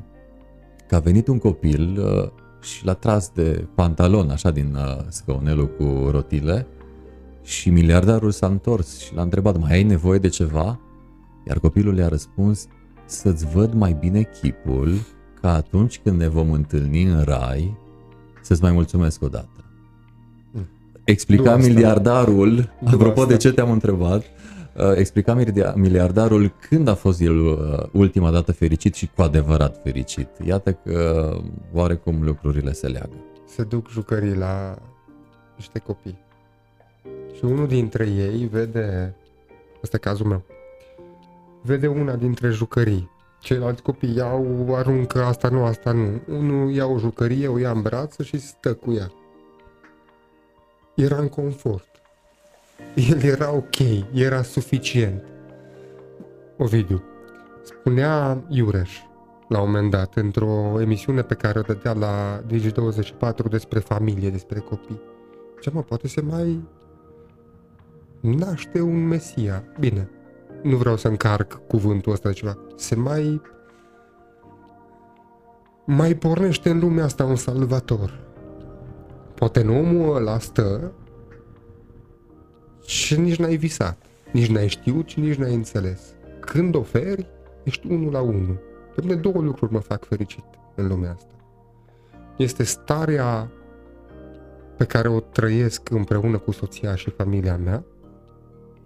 că 0.87 0.95
a 0.95 0.99
venit 0.99 1.27
un 1.27 1.37
copil 1.37 1.99
și 2.61 2.85
l-a 2.85 2.93
tras 2.93 3.31
de 3.33 3.67
pantalon, 3.75 4.29
așa 4.29 4.51
din 4.51 4.77
scaunelul 5.09 5.67
cu 5.67 6.09
rotile, 6.11 6.67
și 7.45 7.69
miliardarul 7.69 8.31
s-a 8.31 8.47
întors 8.47 8.99
și 8.99 9.13
l-a 9.15 9.21
întrebat, 9.21 9.59
mai 9.59 9.71
ai 9.71 9.83
nevoie 9.83 10.19
de 10.19 10.27
ceva? 10.27 10.79
Iar 11.47 11.59
copilul 11.59 11.97
i-a 11.97 12.07
răspuns, 12.07 12.67
să-ți 13.05 13.45
văd 13.45 13.73
mai 13.73 13.97
bine 13.99 14.29
chipul, 14.41 14.93
ca 15.41 15.53
atunci 15.53 15.99
când 16.03 16.19
ne 16.19 16.27
vom 16.27 16.51
întâlni 16.51 17.03
în 17.03 17.21
rai, 17.23 17.77
să-ți 18.41 18.61
mai 18.61 18.71
mulțumesc 18.71 19.21
odată. 19.23 19.63
Mm. 20.51 20.67
Explica 21.03 21.43
Nu 21.43 21.57
asta. 21.57 21.67
miliardarul, 21.67 22.73
apropo 22.85 23.21
asta. 23.21 23.25
de 23.31 23.37
ce 23.37 23.51
te-am 23.51 23.71
întrebat, 23.71 24.23
uh, 24.77 24.95
explica 24.95 25.35
miliarda- 25.43 25.73
miliardarul 25.75 26.53
când 26.69 26.87
a 26.87 26.95
fost 26.95 27.21
el 27.21 27.39
uh, 27.39 27.57
ultima 27.91 28.31
dată 28.31 28.51
fericit 28.51 28.93
și 28.93 29.09
cu 29.15 29.21
adevărat 29.21 29.79
fericit. 29.83 30.27
Iată 30.45 30.71
că 30.73 31.29
uh, 31.37 31.43
oarecum 31.73 32.23
lucrurile 32.23 32.71
se 32.71 32.87
leagă. 32.87 33.15
se 33.47 33.63
duc 33.63 33.89
jucării 33.89 34.35
la 34.35 34.77
niște 35.55 35.79
copii. 35.79 36.17
Și 37.35 37.45
unul 37.45 37.67
dintre 37.67 38.07
ei 38.07 38.47
vede, 38.51 39.15
ăsta 39.83 39.95
e 39.95 39.99
cazul 39.99 40.25
meu, 40.25 40.43
vede 41.61 41.87
una 41.87 42.15
dintre 42.15 42.49
jucării. 42.49 43.13
Ceilalți 43.39 43.81
copii 43.81 44.15
iau, 44.15 44.75
aruncă, 44.75 45.23
asta 45.23 45.49
nu, 45.49 45.63
asta 45.65 45.91
nu. 45.91 46.21
Unul 46.27 46.71
ia 46.71 46.85
o 46.85 46.97
jucărie, 46.97 47.47
o 47.47 47.57
ia 47.57 47.71
în 47.71 47.81
brață 47.81 48.23
și 48.23 48.37
stă 48.37 48.73
cu 48.73 48.91
ea. 48.93 49.11
Era 50.95 51.17
în 51.17 51.29
confort. 51.29 51.87
El 52.95 53.21
era 53.21 53.51
ok, 53.51 53.77
era 54.13 54.41
suficient. 54.41 55.23
Ovidiu, 56.57 57.03
spunea 57.63 58.43
Iureș, 58.49 58.99
la 59.47 59.61
un 59.61 59.65
moment 59.65 59.91
dat, 59.91 60.15
într-o 60.15 60.81
emisiune 60.81 61.21
pe 61.21 61.33
care 61.33 61.59
o 61.59 61.61
dădea 61.61 61.93
la 61.93 62.41
Digi24 62.47 63.49
despre 63.49 63.79
familie, 63.79 64.29
despre 64.29 64.59
copii. 64.59 65.01
Ce 65.61 65.69
mă, 65.69 65.81
poate 65.81 66.07
se 66.07 66.21
mai 66.21 66.63
naște 68.25 68.81
un 68.81 69.07
Mesia. 69.07 69.63
Bine, 69.79 70.09
nu 70.63 70.75
vreau 70.75 70.97
să 70.97 71.07
încarc 71.07 71.61
cuvântul 71.67 72.11
ăsta 72.11 72.29
de 72.29 72.35
ceva. 72.35 72.57
Se 72.75 72.95
mai 72.95 73.41
mai 75.85 76.15
pornește 76.15 76.69
în 76.69 76.79
lumea 76.79 77.03
asta 77.03 77.23
un 77.23 77.35
salvator. 77.35 78.19
Poate 79.35 79.61
în 79.61 79.69
omul 79.69 80.15
ăla 80.15 80.39
stă 80.39 80.91
și 82.85 83.19
nici 83.19 83.39
n-ai 83.39 83.55
visat, 83.55 83.97
nici 84.31 84.49
n-ai 84.49 84.67
știut 84.67 85.07
și 85.07 85.19
nici 85.19 85.35
n-ai 85.35 85.53
înțeles. 85.53 86.15
Când 86.39 86.75
oferi, 86.75 87.27
ești 87.63 87.87
unul 87.87 88.11
la 88.11 88.21
unul. 88.21 88.59
Pe 88.95 89.01
mine 89.01 89.15
două 89.15 89.41
lucruri 89.41 89.71
mă 89.71 89.79
fac 89.79 90.05
fericit 90.05 90.43
în 90.75 90.87
lumea 90.87 91.11
asta. 91.11 91.33
Este 92.37 92.63
starea 92.63 93.51
pe 94.77 94.85
care 94.85 95.07
o 95.07 95.19
trăiesc 95.19 95.89
împreună 95.89 96.37
cu 96.37 96.51
soția 96.51 96.95
și 96.95 97.09
familia 97.09 97.57
mea. 97.57 97.83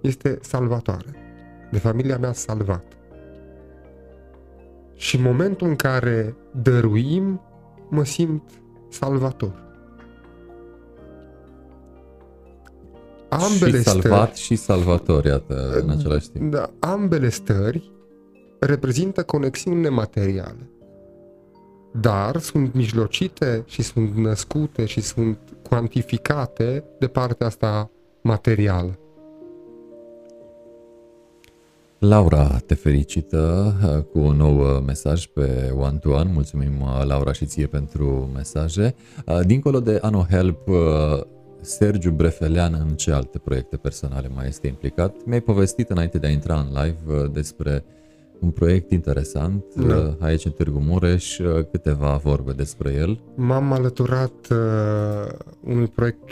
Este 0.01 0.37
salvatoare. 0.41 1.15
De 1.71 1.77
familia 1.77 2.17
mea 2.17 2.33
salvat. 2.33 2.83
Și 4.95 5.15
în 5.15 5.21
momentul 5.21 5.67
în 5.67 5.75
care 5.75 6.35
dăruim, 6.61 7.41
mă 7.89 8.03
simt 8.03 8.43
salvator. 8.89 9.67
Ambele 13.29 13.77
și 13.77 13.83
salvat 13.83 14.27
stări, 14.27 14.39
și 14.39 14.55
salvator, 14.55 15.25
iată, 15.25 15.79
în 15.81 15.89
același 15.89 16.29
timp. 16.29 16.51
da, 16.51 16.69
ambele 16.79 17.29
stări 17.29 17.91
reprezintă 18.59 19.23
conexiuni 19.23 19.81
nemateriale. 19.81 20.69
Dar 21.91 22.37
sunt 22.37 22.73
mijlocite 22.73 23.63
și 23.65 23.81
sunt 23.81 24.15
născute 24.15 24.85
și 24.85 25.01
sunt 25.01 25.39
cuantificate 25.69 26.83
de 26.99 27.07
partea 27.07 27.47
asta 27.47 27.91
materială. 28.21 28.99
Laura 31.99 32.59
te 32.65 32.73
felicită 32.73 33.73
uh, 33.83 34.03
cu 34.03 34.19
un 34.19 34.35
nou 34.35 34.59
uh, 34.59 34.83
mesaj 34.85 35.25
pe 35.25 35.73
One 35.77 35.97
to 35.97 36.09
One. 36.09 36.31
Mulțumim, 36.33 36.81
uh, 36.81 37.05
Laura, 37.05 37.31
și 37.33 37.45
ție 37.45 37.67
pentru 37.67 38.29
mesaje. 38.33 38.95
Uh, 39.25 39.39
Dincolo 39.45 39.79
de 39.79 39.99
Ano 40.01 40.25
Help, 40.29 40.67
uh, 40.67 40.75
Sergiu 41.61 42.11
Brefelean 42.11 42.85
în 42.87 42.95
ce 42.95 43.11
alte 43.11 43.37
proiecte 43.37 43.77
personale 43.77 44.29
mai 44.35 44.47
este 44.47 44.67
implicat? 44.67 45.15
Mi-ai 45.25 45.41
povestit 45.41 45.89
înainte 45.89 46.17
de 46.17 46.27
a 46.27 46.29
intra 46.29 46.59
în 46.59 46.67
live 46.67 47.23
uh, 47.23 47.31
despre 47.31 47.83
un 48.39 48.49
proiect 48.49 48.91
interesant 48.91 49.63
Da. 49.75 49.95
uh, 49.95 50.13
aici 50.19 50.45
în 50.45 50.51
Târgu 50.51 50.79
Mureș, 50.79 51.37
uh, 51.37 51.65
câteva 51.71 52.15
vorbe 52.23 52.51
despre 52.51 52.93
el. 52.93 53.19
M-am 53.35 53.71
alăturat 53.71 54.47
uh, 54.51 55.31
unui 55.63 55.87
proiect 55.87 56.31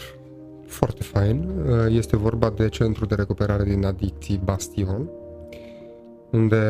foarte 0.65 1.03
fain. 1.03 1.49
Uh, 1.67 1.85
este 1.89 2.17
vorba 2.17 2.53
de 2.55 2.69
Centru 2.69 3.05
de 3.05 3.15
Recuperare 3.15 3.63
din 3.63 3.85
Adicții 3.85 4.41
Bastion, 4.43 5.09
unde 6.31 6.61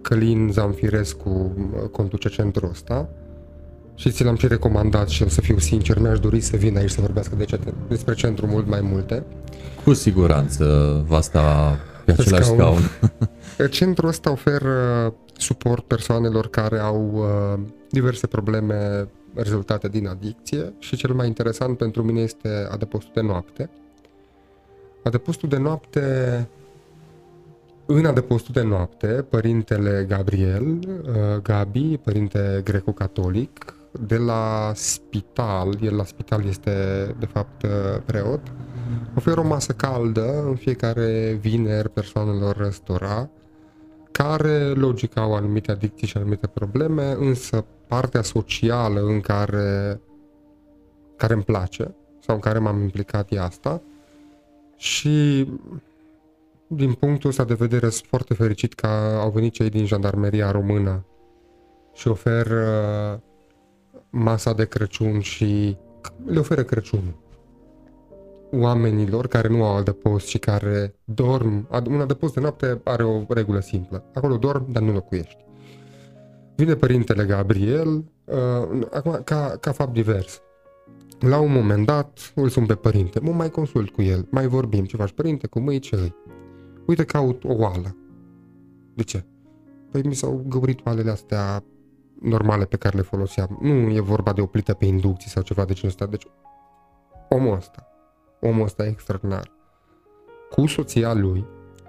Călin 0.00 0.50
Zamfirescu 0.52 1.28
uh, 1.28 1.88
conduce 1.88 2.28
centrul 2.28 2.68
ăsta 2.68 3.08
și 3.94 4.10
ți 4.10 4.24
l-am 4.24 4.36
și 4.36 4.46
recomandat 4.46 5.08
și 5.08 5.22
o 5.22 5.28
să 5.28 5.40
fiu 5.40 5.58
sincer, 5.58 5.98
mi-aș 5.98 6.18
dori 6.18 6.40
să 6.40 6.56
vin 6.56 6.76
aici 6.76 6.90
să 6.90 7.00
vorbească 7.00 7.34
de 7.36 7.44
ce, 7.44 7.58
despre 7.88 8.14
centru 8.14 8.46
mult 8.46 8.66
mai 8.66 8.80
multe. 8.80 9.24
Cu 9.84 9.92
siguranță 9.92 10.64
va 11.06 11.20
sta 11.20 11.78
pe 12.04 12.12
același 12.12 12.44
scaun. 12.44 12.78
scaun. 12.78 13.70
Centrul 13.78 14.08
ăsta 14.08 14.30
oferă 14.30 15.14
suport 15.36 15.84
persoanelor 15.84 16.48
care 16.48 16.78
au 16.78 17.12
uh, 17.14 17.60
diverse 17.90 18.26
probleme 18.26 19.08
rezultate 19.34 19.88
din 19.88 20.06
adicție 20.06 20.74
și 20.78 20.96
cel 20.96 21.14
mai 21.14 21.26
interesant 21.26 21.76
pentru 21.76 22.02
mine 22.02 22.20
este 22.20 22.68
adăpostul 22.70 23.12
de 23.14 23.20
noapte. 23.20 23.70
Adăpostul 25.04 25.48
de 25.48 25.58
noapte 25.58 26.48
în 27.96 28.06
adăpostul 28.06 28.54
de 28.54 28.62
noapte, 28.62 29.06
părintele 29.06 30.04
Gabriel, 30.08 30.66
uh, 30.66 31.42
Gabi, 31.42 31.96
părinte 31.96 32.60
greco-catolic, 32.64 33.74
de 34.00 34.16
la 34.16 34.72
spital, 34.74 35.78
el 35.82 35.96
la 35.96 36.04
spital 36.04 36.44
este 36.46 36.70
de 37.18 37.26
fapt 37.26 37.62
uh, 37.62 37.70
preot, 38.04 38.40
oferă 39.16 39.40
o 39.40 39.46
masă 39.46 39.72
caldă 39.72 40.42
în 40.46 40.54
fiecare 40.54 41.38
vineri 41.40 41.90
persoanelor 41.90 42.56
răstora, 42.56 43.30
care, 44.10 44.68
logic, 44.68 45.16
au 45.16 45.34
anumite 45.34 45.70
adicții 45.70 46.06
și 46.06 46.16
anumite 46.16 46.46
probleme, 46.46 47.16
însă 47.18 47.64
partea 47.86 48.22
socială 48.22 49.00
în 49.00 49.20
care, 49.20 50.00
care 51.16 51.34
îmi 51.34 51.42
place 51.42 51.94
sau 52.18 52.34
în 52.34 52.40
care 52.40 52.58
m-am 52.58 52.82
implicat 52.82 53.32
e 53.32 53.40
asta. 53.40 53.82
Și 54.76 55.46
din 56.72 56.92
punctul 56.92 57.30
ăsta 57.30 57.44
de 57.44 57.54
vedere 57.54 57.88
sunt 57.88 58.06
foarte 58.08 58.34
fericit 58.34 58.74
că 58.74 58.86
au 59.20 59.30
venit 59.30 59.52
cei 59.52 59.68
din 59.70 59.86
jandarmeria 59.86 60.50
română 60.50 61.06
și 61.94 62.08
oferă 62.08 63.22
masa 64.10 64.52
de 64.52 64.64
Crăciun 64.64 65.20
și 65.20 65.76
le 66.24 66.38
oferă 66.38 66.62
Crăciunul 66.62 67.28
oamenilor 68.52 69.26
care 69.26 69.48
nu 69.48 69.64
au 69.64 69.76
adăpost 69.76 70.26
și 70.26 70.38
care 70.38 70.94
dorm. 71.04 71.68
Ad- 71.68 71.86
Un 71.86 72.00
adăpost 72.00 72.34
de 72.34 72.40
noapte 72.40 72.80
are 72.84 73.04
o 73.04 73.22
regulă 73.28 73.60
simplă. 73.60 74.04
Acolo 74.14 74.36
dorm, 74.36 74.72
dar 74.72 74.82
nu 74.82 74.92
locuiești. 74.92 75.44
Vine 76.56 76.74
părintele 76.74 77.24
Gabriel, 77.24 78.04
uh, 78.24 78.86
acum, 78.90 79.20
ca, 79.24 79.56
ca 79.60 79.72
fapt 79.72 79.92
divers. 79.92 80.40
La 81.20 81.38
un 81.38 81.52
moment 81.52 81.86
dat, 81.86 82.32
îl 82.34 82.48
sun 82.48 82.66
pe 82.66 82.74
părinte, 82.74 83.20
mă 83.20 83.32
mai 83.32 83.50
consult 83.50 83.90
cu 83.90 84.02
el, 84.02 84.26
mai 84.30 84.46
vorbim, 84.46 84.84
ce 84.84 84.96
faci 84.96 85.12
părinte, 85.12 85.46
cum 85.46 85.66
îi, 85.66 85.78
ce 85.78 85.94
îi. 85.94 86.14
Uite, 86.90 87.04
caut 87.04 87.44
o 87.44 87.52
oală. 87.52 87.96
De 88.94 89.02
ce? 89.02 89.24
Păi 89.90 90.02
mi 90.02 90.14
s-au 90.14 90.44
găurit 90.48 90.86
oalele 90.86 91.10
astea 91.10 91.64
normale 92.20 92.64
pe 92.64 92.76
care 92.76 92.96
le 92.96 93.02
foloseam. 93.02 93.58
Nu 93.60 93.90
e 93.90 94.00
vorba 94.00 94.32
de 94.32 94.40
o 94.40 94.46
plită 94.46 94.74
pe 94.74 94.84
inducție 94.84 95.30
sau 95.30 95.42
ceva 95.42 95.64
de 95.64 95.72
genul 95.72 95.88
ăsta. 95.88 96.06
Deci, 96.06 96.26
omul 97.28 97.54
ăsta, 97.56 97.86
omul 98.40 98.64
ăsta 98.64 98.84
e 98.84 98.88
extraordinar. 98.88 99.52
Cu 100.50 100.66
soția 100.66 101.14
lui 101.14 101.46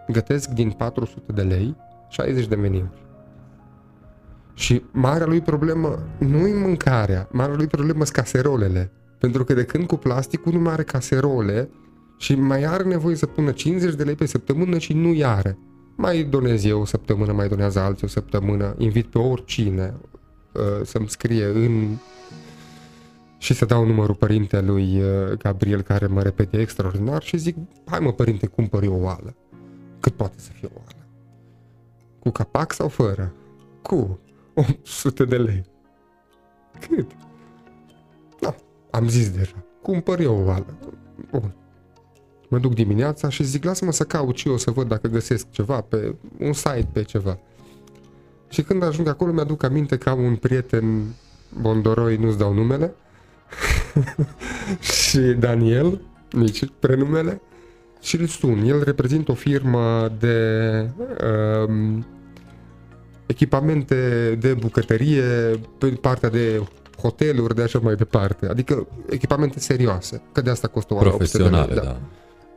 gătesc 0.07 0.49
din 0.49 0.71
400 0.71 1.31
de 1.31 1.41
lei 1.41 1.75
60 2.09 2.47
de 2.47 2.55
meniuri. 2.55 3.05
Și 4.53 4.83
marea 4.91 5.25
lui 5.25 5.41
problemă 5.41 6.07
nu 6.17 6.47
e 6.47 6.59
mâncarea, 6.59 7.27
marea 7.31 7.55
lui 7.55 7.67
problemă 7.67 8.03
sunt 8.03 8.15
caserolele. 8.15 8.91
Pentru 9.17 9.43
că 9.43 9.53
de 9.53 9.65
când 9.65 9.87
cu 9.87 9.95
plasticul 9.95 10.53
nu 10.53 10.59
mai 10.59 10.73
are 10.73 10.83
caserole 10.83 11.69
și 12.21 12.35
mai 12.35 12.63
are 12.63 12.83
nevoie 12.83 13.15
să 13.15 13.25
pună 13.25 13.51
50 13.51 13.95
de 13.95 14.03
lei 14.03 14.15
pe 14.15 14.25
săptămână 14.25 14.77
și 14.77 14.93
nu 14.93 15.13
i 15.13 15.23
are. 15.23 15.57
Mai 15.95 16.23
donez 16.23 16.65
eu 16.65 16.81
o 16.81 16.85
săptămână, 16.85 17.31
mai 17.31 17.47
donează 17.47 17.79
alții 17.79 18.05
o 18.05 18.09
săptămână, 18.09 18.75
invit 18.77 19.05
pe 19.05 19.17
oricine 19.17 19.93
uh, 20.53 20.85
să-mi 20.85 21.09
scrie 21.09 21.45
în 21.45 21.97
și 23.37 23.53
să 23.53 23.65
dau 23.65 23.85
numărul 23.85 24.15
părintelui 24.15 25.01
uh, 25.01 25.31
Gabriel 25.37 25.81
care 25.81 26.05
mă 26.07 26.21
repete 26.21 26.59
extraordinar 26.59 27.23
și 27.23 27.37
zic, 27.37 27.55
hai 27.85 27.99
mă 27.99 28.11
părinte, 28.11 28.47
cumpăr 28.47 28.83
eu 28.83 28.93
o 28.93 29.03
oală. 29.03 29.35
Cât 29.99 30.13
poate 30.13 30.35
să 30.37 30.51
fie 30.51 30.69
o 30.73 30.77
oală? 30.77 31.07
Cu 32.19 32.29
capac 32.29 32.73
sau 32.73 32.87
fără? 32.87 33.33
Cu 33.81 34.19
800 34.53 35.25
de 35.25 35.37
lei. 35.37 35.63
Cât? 36.87 37.11
Da, 38.39 38.55
am 38.91 39.07
zis 39.07 39.29
deja. 39.29 39.65
Cumpăr 39.81 40.19
eu 40.19 40.35
o 40.35 40.45
oală. 40.45 40.77
Bun. 41.31 41.55
Mă 42.51 42.59
duc 42.59 42.73
dimineața 42.73 43.29
și 43.29 43.43
zic, 43.43 43.63
lasă-mă 43.63 43.91
să 43.91 44.03
caut 44.03 44.35
și 44.35 44.47
eu 44.47 44.57
să 44.57 44.71
văd 44.71 44.87
dacă 44.87 45.07
găsesc 45.07 45.45
ceva 45.49 45.81
pe 45.81 46.15
un 46.39 46.53
site, 46.53 46.87
pe 46.91 47.03
ceva. 47.03 47.37
Și 48.49 48.61
când 48.61 48.83
ajung 48.83 49.07
acolo, 49.07 49.31
mi-aduc 49.31 49.63
aminte 49.63 49.97
că 49.97 50.09
am 50.09 50.23
un 50.23 50.35
prieten 50.35 51.15
Bondoroi, 51.61 52.15
nu-ți 52.15 52.37
dau 52.37 52.53
numele, 52.53 52.93
și 55.01 55.17
Daniel, 55.17 56.01
nici 56.31 56.65
prenumele, 56.79 57.41
și 58.01 58.15
îl 58.15 58.25
sun. 58.25 58.63
El 58.65 58.83
reprezintă 58.83 59.31
o 59.31 59.35
firmă 59.35 60.11
de 60.19 60.89
um, 61.67 62.05
echipamente 63.25 64.35
de 64.39 64.53
bucătărie 64.53 65.23
pe 65.77 65.87
partea 65.87 66.29
de 66.29 66.63
hoteluri, 66.97 67.55
de 67.55 67.61
așa 67.61 67.79
mai 67.79 67.95
departe. 67.95 68.47
Adică 68.47 68.87
echipamente 69.09 69.59
serioase, 69.59 70.21
că 70.31 70.41
de 70.41 70.49
asta 70.49 70.67
costă 70.67 70.93
o 70.93 70.97
oală 70.97 71.13
800 71.13 71.37
de 71.37 71.49
Profesionale, 71.49 71.73
lei, 71.73 71.83
da. 71.83 71.99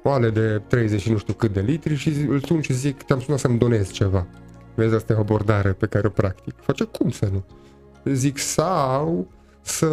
Oale 0.08 0.30
de 0.30 0.62
30 0.66 1.00
și 1.00 1.10
nu 1.10 1.18
știu 1.18 1.32
cât 1.32 1.52
de 1.52 1.60
litri 1.60 1.94
și 1.94 2.08
îl 2.08 2.40
sun 2.40 2.60
și 2.60 2.72
zic, 2.72 3.02
te-am 3.02 3.20
sunat 3.20 3.38
să-mi 3.38 3.58
donezi 3.58 3.92
ceva. 3.92 4.26
Vezi, 4.74 4.94
asta 4.94 5.12
e 5.12 5.16
o 5.16 5.20
abordare 5.20 5.72
pe 5.72 5.86
care 5.86 6.06
o 6.06 6.10
practic. 6.10 6.54
Face 6.60 6.84
cum 6.84 7.10
să 7.10 7.28
nu? 7.32 7.44
Zic, 8.12 8.38
sau 8.38 9.26
să 9.60 9.88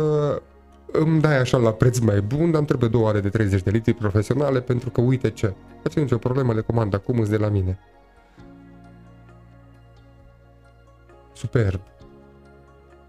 îmi 0.91 1.21
dai 1.21 1.37
așa 1.39 1.57
la 1.57 1.73
preț 1.73 1.97
mai 1.97 2.21
bun, 2.21 2.49
dar 2.49 2.57
îmi 2.57 2.67
trebuie 2.67 2.89
două 2.89 3.03
oale 3.03 3.19
de 3.19 3.29
30 3.29 3.61
de 3.61 3.69
litri 3.69 3.93
profesionale 3.93 4.61
pentru 4.61 4.89
că 4.89 5.01
uite 5.01 5.29
ce. 5.29 5.53
Face 5.83 5.99
nicio 5.99 6.17
problemă, 6.17 6.53
le 6.53 6.61
comand 6.61 6.93
acum, 6.93 7.19
îți 7.19 7.29
de 7.29 7.37
la 7.37 7.47
mine. 7.47 7.79
Superb. 11.33 11.81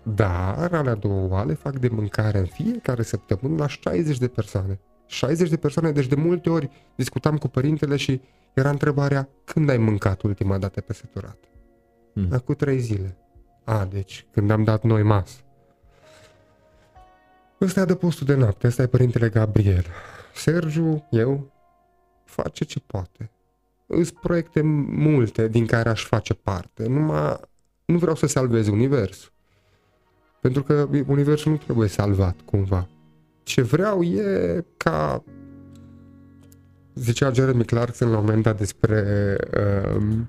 Dar 0.03 0.71
alea 0.73 0.95
două 0.95 1.29
oale 1.31 1.55
fac 1.55 1.79
de 1.79 1.89
mâncare 1.89 2.39
în 2.39 2.47
fiecare 2.47 3.03
săptămână 3.03 3.57
la 3.57 3.67
60 3.67 4.19
de 4.19 4.29
persoane. 4.29 4.81
60 5.13 5.49
de 5.49 5.57
persoane, 5.57 5.91
deci 5.91 6.07
de 6.07 6.15
multe 6.15 6.51
ori 6.51 6.71
discutam 6.95 7.39
cu 7.39 7.49
părintele 7.49 7.97
și 7.97 8.21
era 8.55 8.71
întrebarea 8.71 9.29
când 9.45 9.69
ai 9.69 9.77
mâncat 9.77 10.23
ultima 10.23 10.59
dată 10.59 10.81
pe 10.81 10.93
săturat? 10.93 11.37
Hmm. 12.15 12.29
Acum 12.33 12.55
trei 12.55 12.79
zile. 12.79 13.17
A, 13.65 13.85
deci 13.85 14.27
când 14.31 14.51
am 14.51 14.65
dat 14.65 14.83
noi 14.83 15.03
masă. 15.03 15.41
Ăsta 17.61 17.81
e 17.81 17.85
de 17.85 17.95
postul 17.95 18.27
de 18.27 18.35
noapte, 18.35 18.67
ăsta 18.67 18.83
e 18.83 18.87
părintele 18.87 19.29
Gabriel. 19.29 19.85
Sergiu, 20.35 21.07
eu, 21.11 21.53
face 22.25 22.65
ce 22.65 22.81
poate. 22.81 23.31
Îs 23.87 24.11
proiecte 24.11 24.61
multe 24.63 25.49
din 25.49 25.67
care 25.67 25.89
aș 25.89 26.05
face 26.05 26.35
parte, 26.35 26.89
numai 26.89 27.41
nu 27.85 27.99
vreau 27.99 28.15
să 28.15 28.27
salvez 28.27 28.67
universul. 28.67 29.33
Pentru 30.41 30.63
că 30.63 30.89
universul 31.07 31.51
nu 31.51 31.57
trebuie 31.57 31.89
salvat 31.89 32.37
cumva. 32.45 32.89
Ce 33.43 33.63
vreau 33.63 34.03
e 34.03 34.65
ca 34.77 35.25
zicea 36.95 37.33
Jeremy 37.33 37.65
Clarkson 37.65 38.09
la 38.11 38.17
un 38.19 38.25
moment 38.25 38.43
dat 38.43 38.59
despre 38.59 39.37
um, 39.97 40.29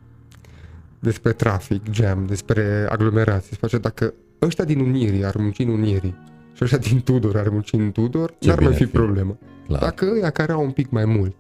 despre 1.00 1.32
trafic, 1.32 1.82
jam, 1.92 2.26
despre 2.26 2.88
aglomerații. 2.90 3.50
Se 3.50 3.58
face 3.60 3.78
dacă 3.78 4.14
ăștia 4.42 4.64
din 4.64 4.80
Unirii 4.80 5.26
ar 5.26 5.36
munci 5.36 5.60
în 5.60 5.68
Unirii 5.70 6.16
și 6.54 6.64
ăștia 6.64 6.78
din 6.78 7.02
Tudor 7.02 7.38
ar 7.38 7.50
munci 7.50 7.74
în 7.74 7.92
Tudor, 7.92 8.36
Ce 8.40 8.48
n-ar 8.48 8.60
mai 8.60 8.66
bine 8.66 8.78
fi 8.78 8.84
ar 8.84 8.90
fi. 8.90 8.96
problemă. 8.96 9.38
Clar. 9.68 9.80
Dacă 9.80 10.06
ăia 10.14 10.30
care 10.30 10.52
au 10.52 10.64
un 10.64 10.72
pic 10.72 10.90
mai 10.90 11.06
mult, 11.06 11.36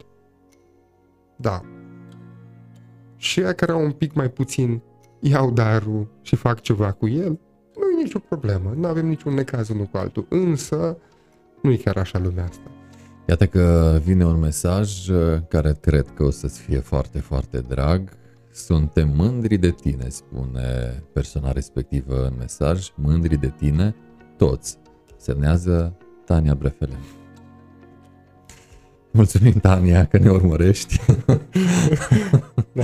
da. 1.35 1.61
Și 3.15 3.41
ăia 3.41 3.53
care 3.53 3.71
au 3.71 3.83
un 3.83 3.91
pic 3.91 4.13
mai 4.13 4.29
puțin, 4.29 4.81
iau 5.19 5.51
darul 5.51 6.07
și 6.21 6.35
fac 6.35 6.61
ceva 6.61 6.91
cu 6.91 7.07
el, 7.07 7.39
nu 7.75 7.99
e 7.99 8.03
nicio 8.03 8.19
problemă. 8.19 8.73
Nu 8.75 8.87
avem 8.87 9.07
niciun 9.07 9.33
necaz 9.33 9.69
unul 9.69 9.85
cu 9.85 9.97
altul. 9.97 10.25
Însă, 10.29 10.97
nu 11.63 11.71
e 11.71 11.75
chiar 11.75 11.97
așa 11.97 12.19
lumea 12.19 12.43
asta. 12.43 12.71
Iată 13.27 13.47
că 13.47 13.97
vine 14.03 14.25
un 14.25 14.39
mesaj 14.39 15.07
uh, 15.07 15.41
care 15.47 15.77
cred 15.81 16.05
că 16.13 16.23
o 16.23 16.29
să-ți 16.29 16.59
fie 16.59 16.79
foarte, 16.79 17.19
foarte 17.19 17.59
drag. 17.59 18.09
Suntem 18.51 19.09
mândri 19.15 19.57
de 19.57 19.69
tine, 19.69 20.09
spune 20.09 21.03
persoana 21.13 21.51
respectivă 21.51 22.25
în 22.25 22.33
mesaj. 22.37 22.87
Mândri 22.95 23.37
de 23.37 23.53
tine, 23.57 23.95
toți. 24.37 24.77
Semnează 25.17 25.97
Tania 26.25 26.55
Brefelen. 26.55 26.99
Mulțumim, 29.11 29.53
Tania, 29.53 30.05
că 30.05 30.17
ne 30.17 30.29
urmărești. 30.29 30.99
Da. 32.73 32.83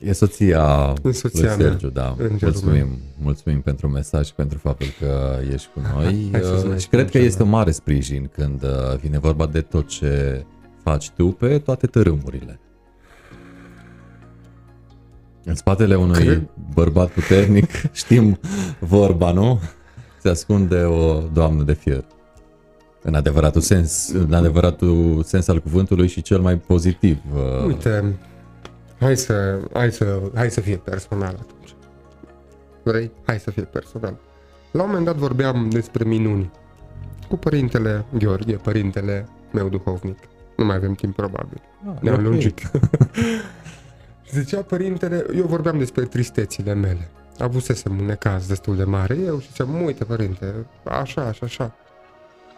E 0.00 0.12
soția, 0.12 0.92
E 1.04 1.10
soția 1.12 1.40
lui 1.54 1.56
mea, 1.64 1.70
Sergiu, 1.70 1.88
da. 1.88 2.14
îngerul 2.18 2.38
Mulțumim, 2.40 2.86
mulțumim 3.22 3.60
pentru 3.60 3.88
mesaj 3.88 4.26
și 4.26 4.34
pentru 4.34 4.58
faptul 4.58 4.86
că 5.00 5.38
ești 5.52 5.68
cu 5.74 5.80
noi. 5.94 6.28
Hai 6.32 6.40
să-ți 6.42 6.62
Uh, 6.62 6.68
mai 6.68 6.78
și 6.78 6.84
spun 6.84 6.98
cred 6.98 7.04
că 7.04 7.10
ceva. 7.10 7.24
este 7.24 7.42
un 7.42 7.48
mare 7.48 7.70
sprijin 7.70 8.30
când 8.34 8.62
uh, 8.62 8.96
vine 9.00 9.18
vorba 9.18 9.46
de 9.46 9.60
tot 9.60 9.88
ce 9.88 10.44
faci 10.82 11.10
tu 11.10 11.26
pe 11.26 11.58
toate 11.58 11.86
tărâmurile. 11.86 12.60
În 15.44 15.54
spatele 15.54 15.94
unui 15.96 16.24
Cred- 16.24 16.48
bărbat 16.74 17.10
puternic, 17.10 17.70
știm 17.92 18.38
vorba, 18.78 19.32
nu? 19.32 19.60
Se 20.22 20.28
ascunde 20.28 20.82
o 20.82 21.20
doamnă 21.32 21.62
de 21.62 21.72
fier. 21.72 22.04
În 23.02 23.14
adevăratul 23.14 23.60
sens, 23.60 24.08
în 24.08 24.32
adevăratul 24.32 25.22
sens 25.24 25.48
al 25.48 25.60
cuvântului 25.60 26.08
și 26.08 26.22
cel 26.22 26.40
mai 26.40 26.58
pozitiv. 26.58 27.18
uh, 27.34 27.64
Uite, 27.66 28.14
hai 29.00 29.16
să, 29.16 29.60
hai 29.72 29.92
să, 29.92 30.30
hai 30.34 30.50
să 30.50 30.60
fie 30.60 30.76
personal 30.76 31.36
atunci. 31.40 31.74
Vrei? 32.82 33.10
Hai 33.26 33.38
să 33.38 33.50
fie 33.50 33.62
personal. 33.62 34.16
La 34.70 34.82
un 34.82 34.88
moment 34.88 35.06
dat 35.06 35.16
vorbeam 35.16 35.68
despre 35.68 36.04
minuni 36.04 36.50
cu 37.28 37.36
părintele 37.36 38.04
Gheorghe, 38.18 38.56
părintele 38.56 39.28
meu 39.52 39.68
duhovnic. 39.68 40.18
Nu 40.56 40.64
mai 40.64 40.76
avem 40.76 40.94
timp 40.94 41.14
probabil. 41.16 41.60
Ah, 41.88 42.00
Ne-am 42.00 42.14
ok. 42.16 42.22
lungit. 42.22 42.58
Și 44.22 44.30
Zicea 44.40 44.62
părintele, 44.62 45.26
eu 45.36 45.46
vorbeam 45.46 45.78
despre 45.78 46.04
tristețile 46.04 46.74
mele. 46.74 47.10
Avusesem 47.38 47.98
un 47.98 48.04
necaz 48.04 48.46
destul 48.46 48.76
de 48.76 48.84
mare 48.84 49.16
eu 49.16 49.38
și 49.40 49.46
ziceam, 49.48 49.82
uite 49.82 50.04
părinte, 50.04 50.54
așa, 50.84 51.22
așa, 51.22 51.46
așa. 51.46 51.74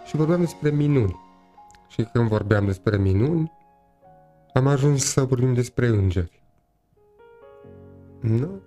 Și 0.06 0.16
vorbeam 0.16 0.40
despre 0.40 0.70
minuni. 0.70 1.20
Și 1.89 2.09
când 2.12 2.28
vorbeam 2.28 2.66
despre 2.66 2.97
minuni, 2.97 3.52
am 4.53 4.66
ajuns 4.66 5.05
să 5.05 5.24
vorbim 5.24 5.55
despre 5.55 5.87
îngeri. 5.87 6.43
Nu? 8.20 8.61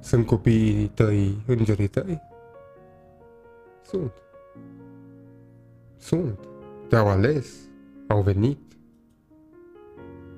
Sunt 0.00 0.26
copiii 0.26 0.88
tăi 0.88 1.42
îngerii 1.46 1.88
tăi? 1.88 2.22
Sunt. 3.82 4.12
Sunt. 5.96 6.38
Te-au 6.88 7.08
ales, 7.08 7.68
au 8.08 8.22
venit, 8.22 8.60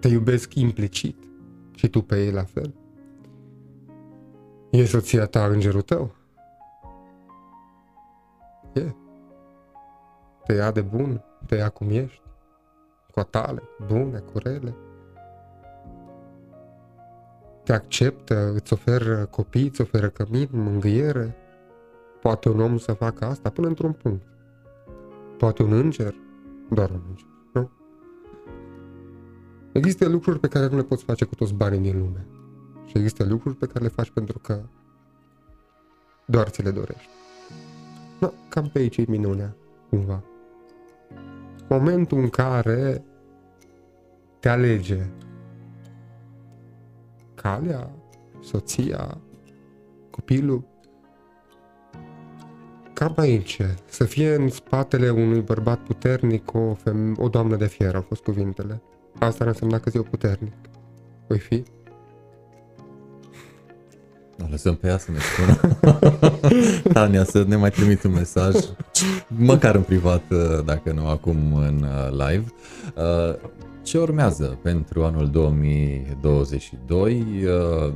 te 0.01 0.09
iubesc 0.09 0.55
implicit 0.55 1.17
și 1.75 1.89
tu 1.89 2.03
pe 2.03 2.25
ei 2.25 2.31
la 2.31 2.43
fel. 2.45 2.75
E 4.71 4.85
soția 4.85 5.27
ta 5.27 5.47
îngerul 5.47 5.83
tău? 5.83 6.15
E. 8.73 8.95
Te 10.45 10.53
ia 10.53 10.71
de 10.71 10.81
bun, 10.81 11.25
te 11.47 11.55
ia 11.55 11.69
cum 11.69 11.89
ești, 11.91 12.23
cu 13.15 13.23
tale, 13.23 13.63
bune, 13.87 14.19
cu 14.19 14.39
rele. 14.39 14.75
Te 17.65 17.73
acceptă, 17.73 18.53
îți 18.55 18.73
oferă 18.73 19.27
copii, 19.27 19.67
îți 19.69 19.81
oferă 19.81 20.09
cămin, 20.09 20.49
mângâiere. 20.51 21.37
Poate 22.21 22.49
un 22.49 22.61
om 22.61 22.79
să 22.79 22.93
facă 22.93 23.25
asta 23.25 23.51
până 23.51 23.67
într-un 23.67 23.93
punct. 23.93 24.27
Poate 25.39 25.63
un 25.63 25.73
înger, 25.73 26.15
doar 26.71 26.91
un 26.91 27.01
înger, 27.09 27.27
nu? 27.53 27.71
Există 29.73 30.09
lucruri 30.09 30.39
pe 30.39 30.49
care 30.49 30.69
nu 30.69 30.77
le 30.77 30.83
poți 30.83 31.05
face 31.05 31.25
cu 31.25 31.35
toți 31.35 31.55
banii 31.55 31.79
din 31.79 31.99
lume. 31.99 32.27
Și 32.87 32.97
există 32.97 33.25
lucruri 33.25 33.57
pe 33.57 33.67
care 33.67 33.85
le 33.85 33.91
faci 33.91 34.11
pentru 34.11 34.39
că 34.39 34.63
doar 36.27 36.49
ți 36.49 36.63
le 36.63 36.71
dorești. 36.71 37.09
No, 38.21 38.29
cam 38.49 38.69
pe 38.69 38.79
aici 38.79 38.97
e 38.97 39.05
minunea, 39.09 39.57
cumva. 39.89 40.23
Momentul 41.69 42.19
în 42.19 42.29
care 42.29 43.05
te 44.41 44.49
alege 44.49 45.07
calea, 47.35 47.91
soția, 48.41 49.21
copilul, 50.11 50.65
cam 52.93 53.13
aici, 53.17 53.61
să 53.87 54.05
fie 54.05 54.35
în 54.35 54.49
spatele 54.49 55.11
unui 55.11 55.41
bărbat 55.41 55.79
puternic 55.79 56.55
o, 56.55 56.75
feme- 56.75 57.15
o 57.19 57.29
doamnă 57.29 57.57
de 57.57 57.67
fier, 57.67 57.95
au 57.95 58.01
fost 58.01 58.23
cuvintele. 58.23 58.83
Asta 59.19 59.45
ar 59.45 59.51
însemna 59.51 59.79
că 59.79 59.91
eu 59.95 60.03
puternic. 60.03 60.53
Voi 61.27 61.39
fi? 61.39 61.63
O 64.43 64.47
lăsăm 64.51 64.75
pe 64.75 64.87
ea 64.87 64.99
să 64.99 65.11
ne 65.11 65.19
spună. 65.19 65.59
Tania, 66.93 67.25
să 67.25 67.45
ne 67.47 67.57
mai 67.57 67.71
trimit 67.71 68.03
un 68.03 68.13
mesaj, 68.13 68.55
măcar 69.27 69.75
în 69.75 69.83
privat, 69.83 70.23
uh, 70.31 70.65
dacă 70.65 70.93
nu 70.93 71.09
acum 71.09 71.55
în 71.55 71.83
uh, 71.83 72.11
live. 72.11 72.45
Uh, 72.97 73.35
Ce 73.83 73.99
urmează 73.99 74.59
pentru 74.63 75.05
anul 75.05 75.31
2022? 75.31 77.25
Uh, 77.45 77.93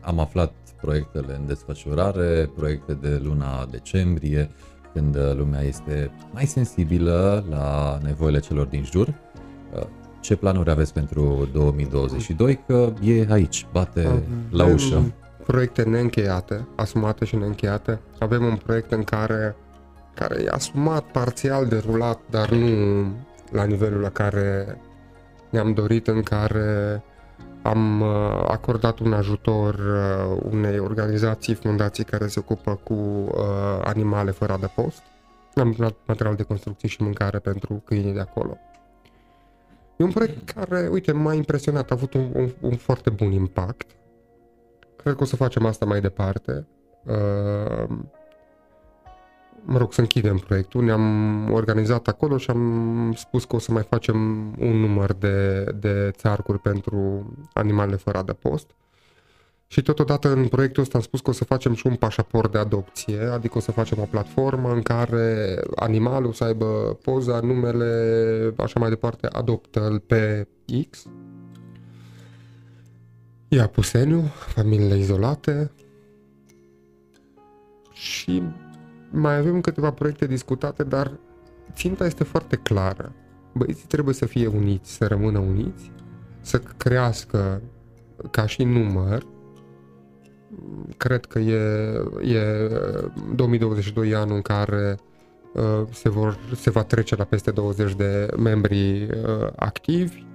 Am 0.00 0.18
aflat 0.18 0.52
proiectele 0.80 1.34
în 1.34 1.46
desfășurare, 1.46 2.50
proiecte 2.56 2.92
de 2.92 3.20
luna 3.22 3.66
decembrie, 3.70 4.50
când 4.92 5.16
uh, 5.16 5.34
lumea 5.34 5.60
este 5.62 6.10
mai 6.32 6.46
sensibilă 6.46 7.44
la 7.50 7.98
nevoile 8.02 8.38
celor 8.38 8.66
din 8.66 8.84
jur. 8.84 9.08
Uh, 9.08 9.82
ce 10.20 10.36
planuri 10.36 10.70
aveți 10.70 10.92
pentru 10.92 11.48
2022? 11.52 12.60
Că 12.66 12.92
e 13.02 13.26
aici, 13.30 13.66
bate 13.72 14.00
Avem 14.00 14.22
la 14.50 14.64
ușă. 14.66 15.12
Proiecte 15.46 15.82
neîncheiate, 15.82 16.66
asumate 16.76 17.24
și 17.24 17.36
neîncheiate. 17.36 18.00
Avem 18.18 18.44
un 18.44 18.56
proiect 18.56 18.92
în 18.92 19.04
care, 19.04 19.56
care 20.14 20.42
e 20.42 20.48
asumat, 20.50 21.04
parțial 21.04 21.66
derulat, 21.66 22.20
dar 22.30 22.50
nu 22.50 23.06
la 23.50 23.64
nivelul 23.64 24.00
la 24.00 24.10
care 24.10 24.80
ne-am 25.50 25.72
dorit, 25.72 26.06
în 26.06 26.22
care 26.22 27.02
am 27.62 28.00
uh, 28.00 28.44
acordat 28.48 28.98
un 28.98 29.12
ajutor 29.12 29.74
uh, 29.74 30.40
unei 30.50 30.78
organizații, 30.78 31.54
fundații 31.54 32.04
care 32.04 32.26
se 32.26 32.38
ocupă 32.38 32.80
cu 32.82 32.94
uh, 32.94 33.34
animale 33.84 34.30
fără 34.30 34.52
adăpost. 34.52 35.02
Am 35.54 35.74
donat 35.76 35.94
material 36.06 36.34
de 36.34 36.42
construcție 36.42 36.88
și 36.88 37.02
mâncare 37.02 37.38
pentru 37.38 37.82
câinii 37.84 38.12
de 38.12 38.20
acolo. 38.20 38.56
E 39.96 40.04
un 40.04 40.10
proiect 40.10 40.50
care, 40.50 40.88
uite, 40.92 41.12
m-a 41.12 41.34
impresionat, 41.34 41.90
a 41.90 41.94
avut 41.94 42.14
un, 42.14 42.30
un, 42.34 42.50
un 42.60 42.76
foarte 42.76 43.10
bun 43.10 43.32
impact. 43.32 43.86
Cred 44.96 45.14
că 45.14 45.22
o 45.22 45.26
să 45.26 45.36
facem 45.36 45.66
asta 45.66 45.84
mai 45.84 46.00
departe. 46.00 46.66
Uh, 47.04 47.96
mă 49.62 49.78
rog, 49.78 49.92
să 49.92 50.00
închidem 50.00 50.36
proiectul. 50.36 50.84
Ne-am 50.84 51.50
organizat 51.52 52.08
acolo 52.08 52.36
și 52.36 52.50
am 52.50 53.12
spus 53.16 53.44
că 53.44 53.56
o 53.56 53.58
să 53.58 53.72
mai 53.72 53.82
facem 53.82 54.16
un 54.58 54.80
număr 54.80 55.12
de, 55.12 55.64
de 55.80 56.10
țarcuri 56.14 56.58
pentru 56.58 57.30
animalele 57.52 57.96
fără 57.96 58.18
adăpost. 58.18 58.70
Și 59.68 59.82
totodată 59.82 60.32
în 60.32 60.48
proiectul 60.48 60.82
ăsta 60.82 60.98
am 60.98 61.04
spus 61.04 61.20
că 61.20 61.30
o 61.30 61.32
să 61.32 61.44
facem 61.44 61.74
și 61.74 61.86
un 61.86 61.94
pașaport 61.94 62.52
de 62.52 62.58
adopție, 62.58 63.20
adică 63.20 63.58
o 63.58 63.60
să 63.60 63.72
facem 63.72 63.98
o 64.00 64.06
platformă 64.10 64.72
în 64.72 64.82
care 64.82 65.58
animalul 65.74 66.32
să 66.32 66.44
aibă 66.44 66.98
poza, 67.02 67.40
numele, 67.40 68.54
așa 68.56 68.80
mai 68.80 68.88
departe, 68.88 69.26
adoptă-l 69.26 69.98
pe 69.98 70.48
X. 70.90 71.06
Ia 73.48 73.66
puseniu, 73.66 74.22
familiile 74.22 74.98
izolate 74.98 75.70
și 77.92 78.42
mai 79.10 79.36
avem 79.36 79.60
câteva 79.60 79.92
proiecte 79.92 80.26
discutate, 80.26 80.84
dar 80.84 81.12
ținta 81.72 82.06
este 82.06 82.24
foarte 82.24 82.56
clară. 82.56 83.12
Băieții 83.54 83.86
trebuie 83.86 84.14
să 84.14 84.26
fie 84.26 84.46
uniți, 84.46 84.92
să 84.92 85.06
rămână 85.06 85.38
uniți, 85.38 85.90
să 86.40 86.58
crească 86.58 87.62
ca 88.30 88.46
și 88.46 88.64
număr. 88.64 89.26
Cred 90.96 91.24
că 91.24 91.38
e, 91.38 91.60
e 92.22 92.68
2022 93.34 94.14
anul 94.14 94.34
în 94.34 94.42
care 94.42 94.98
uh, 95.54 95.82
se, 95.90 96.08
vor, 96.08 96.38
se 96.54 96.70
va 96.70 96.82
trece 96.82 97.16
la 97.16 97.24
peste 97.24 97.50
20 97.50 97.94
de 97.94 98.28
membri 98.36 99.02
uh, 99.02 99.48
activi. 99.56 100.25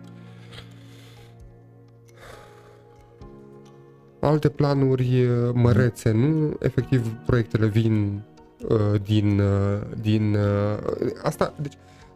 Alte 4.21 4.49
planuri 4.49 5.25
uh, 5.25 5.49
mărețe 5.53 6.11
nu, 6.11 6.55
efectiv 6.59 7.13
proiectele 7.25 7.67
vin 7.67 8.21
uh, 8.67 9.01
din, 9.03 9.39
uh, 9.39 9.81
din 10.01 10.35
uh, 10.35 11.11
asta, 11.23 11.53
deci 11.61 11.73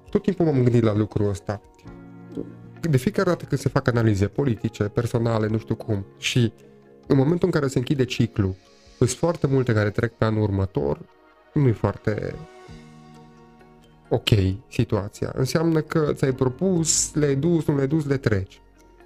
tot 0.10 0.22
timpul 0.22 0.46
m-am 0.46 0.64
gândit 0.64 0.84
la 0.84 0.96
lucrul 0.96 1.30
ăsta. 1.30 1.62
De 2.90 2.98
fiecare 2.98 3.30
dată 3.30 3.46
când 3.46 3.62
se 3.62 3.70
fac 3.70 3.88
analize 3.88 4.28
politice, 4.28 4.84
personale, 4.84 5.48
nu 5.48 5.58
știu 5.58 5.76
cum, 5.76 6.06
și 6.18 6.54
în 7.08 7.18
momentul 7.18 7.48
în 7.48 7.52
care 7.52 7.68
se 7.68 7.78
închide 7.78 8.06
ciclu, 8.06 8.56
sunt 8.98 9.10
foarte 9.10 9.48
multe 9.48 9.74
care 9.74 9.90
trec 9.90 10.14
pe 10.14 10.26
anul 10.26 10.42
următor, 10.42 11.00
nu 11.54 11.68
e 11.68 11.72
foarte 11.72 12.36
ok 14.10 14.30
situația. 14.68 15.32
Înseamnă 15.36 15.82
că 15.82 16.12
ți-ai 16.14 16.34
propus, 16.34 17.14
le-ai 17.14 17.36
dus, 17.36 17.66
nu 17.66 17.76
le-ai 17.76 17.88
dus, 17.88 18.06
le 18.06 18.18
treci. 18.18 18.62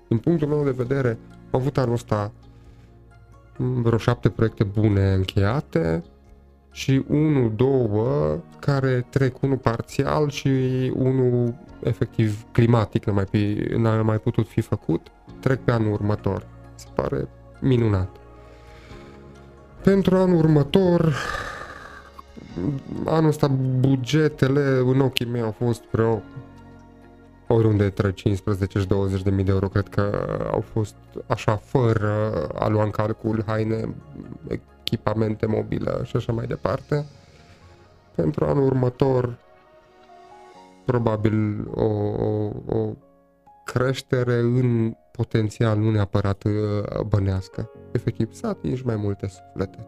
Din 0.08 0.18
punctul 0.18 0.48
meu 0.48 0.64
de 0.64 0.72
vedere, 0.72 1.18
am 1.52 1.60
avut 1.60 1.78
anul 1.78 1.94
ăsta 1.94 2.34
vreo 3.60 3.98
șapte 3.98 4.30
proiecte 4.30 4.64
bune 4.64 5.14
încheiate 5.14 6.04
și 6.72 7.04
unul, 7.08 7.52
două 7.56 8.38
care 8.60 9.06
trec 9.10 9.42
unul 9.42 9.58
parțial 9.58 10.30
și 10.30 10.50
unul 10.96 11.56
efectiv 11.84 12.46
climatic 12.52 13.06
n-a 13.06 13.14
mai, 13.14 13.26
fi, 13.30 13.58
n-a 13.78 14.02
mai 14.02 14.18
putut 14.18 14.48
fi 14.48 14.62
făcut, 14.62 15.08
trec 15.40 15.60
pe 15.60 15.72
anul 15.72 15.92
următor. 15.92 16.48
Se 16.76 16.88
pare 16.94 17.28
minunat. 17.60 18.16
Pentru 19.84 20.16
anul 20.16 20.38
următor, 20.38 21.16
anul 23.06 23.30
ăsta 23.30 23.48
bugetele 23.80 24.82
în 24.86 25.00
ochii 25.00 25.26
mei 25.26 25.42
au 25.42 25.56
fost 25.58 25.84
vreo 25.92 26.22
oriunde 27.54 27.84
între 27.84 28.12
15 28.12 28.80
și 28.80 28.88
20 28.88 29.22
de 29.22 29.30
mii 29.30 29.44
de 29.44 29.52
euro, 29.52 29.68
cred 29.68 29.88
că 29.88 30.12
au 30.52 30.62
fost 30.62 30.96
așa, 31.28 31.56
fără 31.56 32.48
a 32.60 32.68
lua 32.68 32.84
în 32.84 32.90
calcul 32.90 33.44
haine, 33.46 33.96
echipamente 34.48 35.46
mobile 35.46 36.04
și 36.04 36.16
așa 36.16 36.32
mai 36.32 36.46
departe. 36.46 37.06
Pentru 38.16 38.46
anul 38.46 38.66
următor, 38.66 39.38
probabil 40.86 41.68
o, 41.74 41.84
o, 41.84 42.52
o 42.66 42.90
creștere 43.66 44.36
în 44.36 44.94
potențial, 45.12 45.78
nu 45.78 45.92
neapărat 45.92 46.44
uh, 46.44 47.02
bănească. 47.08 47.70
Efectiv, 47.92 48.34
să 48.34 48.48
atingi 48.48 48.86
mai 48.86 48.96
multe 48.96 49.28
suflete. 49.28 49.88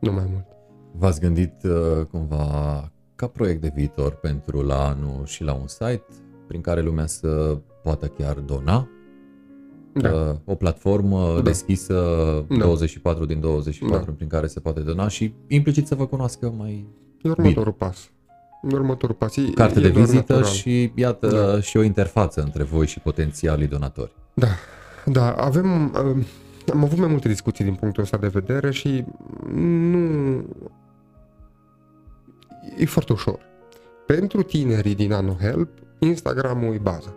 Nu 0.00 0.12
mai 0.12 0.24
mult. 0.30 0.46
V-ați 0.92 1.20
gândit 1.20 1.62
uh, 1.62 2.06
cumva 2.06 2.90
ca 3.14 3.26
proiect 3.26 3.60
de 3.60 3.72
viitor 3.74 4.14
pentru 4.14 4.62
la 4.62 4.88
anul 4.88 5.24
și 5.24 5.42
la 5.42 5.52
un 5.52 5.66
site 5.66 6.04
prin 6.52 6.64
care 6.64 6.80
lumea 6.82 7.06
să 7.06 7.58
poată 7.82 8.06
chiar 8.06 8.34
dona? 8.34 8.88
Da. 9.92 10.10
Uh, 10.12 10.34
o 10.44 10.54
platformă 10.54 11.32
Da. 11.34 11.40
deschisă 11.40 11.94
Da. 12.48 12.56
24 12.56 13.24
din 13.24 13.40
24 13.40 14.04
Da. 14.04 14.12
prin 14.16 14.28
care 14.28 14.46
se 14.46 14.60
poate 14.60 14.80
dona 14.80 15.08
și 15.08 15.34
implicit 15.48 15.86
să 15.86 15.94
vă 15.94 16.06
cunoască 16.06 16.54
mai 16.58 16.86
E 17.22 17.28
următorul 17.28 17.72
pas. 17.72 18.10
E 18.70 18.74
următororul 18.74 19.14
pas. 19.18 19.36
E, 19.36 19.50
carte 19.54 19.78
e 19.78 19.82
de 19.82 19.88
doar 19.88 20.04
vizită 20.04 20.32
natural. 20.32 20.52
și 20.52 20.92
iată 20.94 21.28
Da. 21.28 21.60
și 21.60 21.76
o 21.76 21.82
interfață 21.82 22.40
între 22.42 22.62
voi 22.62 22.86
și 22.86 23.00
potențialii 23.00 23.66
donatori. 23.66 24.12
Da, 24.34 24.48
da, 25.04 25.32
avem, 25.32 25.84
uh, 25.84 26.24
am 26.72 26.84
avut 26.84 26.98
mai 26.98 27.08
multe 27.08 27.28
discuții 27.28 27.64
din 27.64 27.74
punctul 27.74 28.02
ăsta 28.02 28.16
de 28.16 28.26
vedere 28.28 28.70
și 28.70 29.04
nu... 29.54 30.44
E 32.78 32.84
foarte 32.84 33.12
ușor. 33.12 33.38
Pentru 34.06 34.42
tinerii 34.42 34.94
din 34.94 35.12
AnoHelp, 35.12 35.68
Instagramul 36.06 36.74
e 36.74 36.78
baza. 36.82 37.14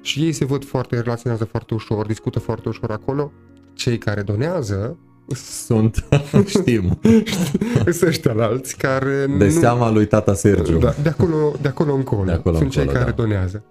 Și 0.00 0.24
ei 0.24 0.32
se 0.32 0.44
văd 0.44 0.64
foarte, 0.64 1.00
relaționează 1.00 1.44
foarte 1.44 1.74
ușor, 1.74 2.06
discută 2.06 2.38
foarte 2.38 2.68
ușor 2.68 2.90
acolo. 2.90 3.32
Cei 3.74 3.98
care 3.98 4.22
donează 4.22 4.98
Sunt, 5.34 6.04
știm, 6.46 6.98
sunt 7.84 8.02
ăștia 8.02 8.32
la 8.32 8.44
alți 8.44 8.76
care 8.76 9.26
de 9.38 9.44
nu... 9.44 9.50
seama 9.50 9.90
lui 9.90 10.06
tata 10.06 10.34
Sergiu. 10.34 10.78
Da, 10.78 10.94
de 11.02 11.08
acolo, 11.08 11.52
de 11.60 11.68
acolo 11.68 11.94
încolo. 11.94 12.24
De 12.24 12.32
acolo 12.32 12.56
Sunt 12.56 12.74
încolo, 12.74 12.86
cei 12.86 13.00
care 13.00 13.10
da. 13.10 13.22
donează. 13.22 13.64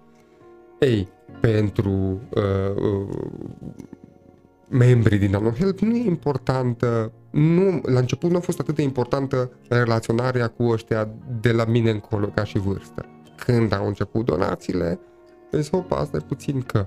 Ei, 0.78 1.08
pentru 1.40 2.20
uh, 2.28 2.42
uh, 2.74 3.16
membrii 4.68 5.18
din 5.18 5.34
AnoHelp 5.34 5.78
nu 5.78 5.96
e 5.96 6.04
importantă, 6.06 7.12
nu, 7.30 7.80
la 7.82 7.98
început 7.98 8.30
nu 8.30 8.36
a 8.36 8.40
fost 8.40 8.60
atât 8.60 8.74
de 8.74 8.82
importantă 8.82 9.50
relaționarea 9.68 10.48
cu 10.48 10.62
ăștia 10.62 11.08
de 11.40 11.52
la 11.52 11.64
mine 11.64 11.90
încolo 11.90 12.26
ca 12.26 12.44
și 12.44 12.58
vârstă. 12.58 13.06
Când 13.38 13.74
au 13.74 13.86
început 13.86 14.24
donațiile, 14.24 15.00
îți 15.50 15.70
hop, 15.70 15.92
asta 15.92 16.16
e 16.16 16.20
puțin 16.28 16.60
că. 16.60 16.86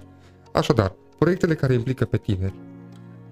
Așadar, 0.51 0.95
proiectele 1.17 1.55
care 1.55 1.73
implică 1.73 2.05
pe 2.05 2.17
tineri 2.17 2.53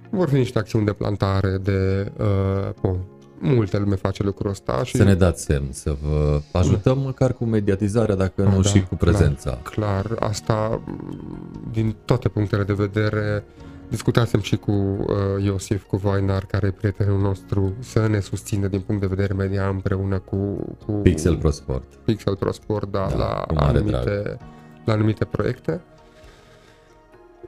vor 0.10 0.30
fi 0.30 0.36
niște 0.36 0.60
acțiuni 0.60 0.86
de 0.86 0.94
plantare, 0.94 1.58
de 1.58 2.12
uh, 2.18 2.70
pom. 2.82 2.98
Multe 3.42 3.78
lume 3.78 3.96
face 3.96 4.24
lucrul 4.24 4.50
ăsta 4.50 4.84
și 4.84 4.98
Să 4.98 5.04
ne 5.04 5.16
dați 5.16 5.44
semn, 5.44 5.68
să 5.72 5.96
vă 6.02 6.42
ajutăm 6.52 6.98
măcar 6.98 7.34
cu 7.34 7.46
mediatizarea, 7.46 8.16
dacă 8.16 8.44
nu 8.44 8.62
Da, 8.62 8.70
și 8.70 8.84
cu 8.84 8.96
prezența. 8.96 9.60
Clar, 9.64 10.16
asta 10.20 10.82
m, 10.86 11.70
din 11.72 11.96
toate 12.06 12.30
punctele 12.30 12.64
de 12.64 12.74
vedere 12.74 13.44
discutasem 13.90 14.42
și 14.42 14.56
cu 14.56 14.72
uh, 14.72 15.44
Iosif, 15.44 15.84
cu 15.84 15.98
Voinar, 15.98 16.46
care 16.46 16.68
e 16.68 16.72
prietenul 16.72 17.20
nostru, 17.20 17.74
să 17.80 18.08
ne 18.08 18.20
susțină 18.20 18.68
din 18.68 18.80
punct 18.80 19.02
de 19.02 19.08
vedere 19.08 19.34
media 19.34 19.68
împreună 19.68 20.20
cu, 20.20 20.38
cu 20.86 20.92
Pixel 20.92 21.38
Pro 21.38 21.50
Sport. 21.50 21.96
Pixel 22.06 22.36
Pro 22.36 22.52
Sport, 22.52 22.92
da, 22.92 23.08
Da, 23.10 23.16
la, 23.18 23.44
cu 23.48 23.54
mare 23.54 23.78
anumite, 23.78 24.38
la 24.86 24.94
anumite 24.94 25.26
proiecte. 25.26 25.82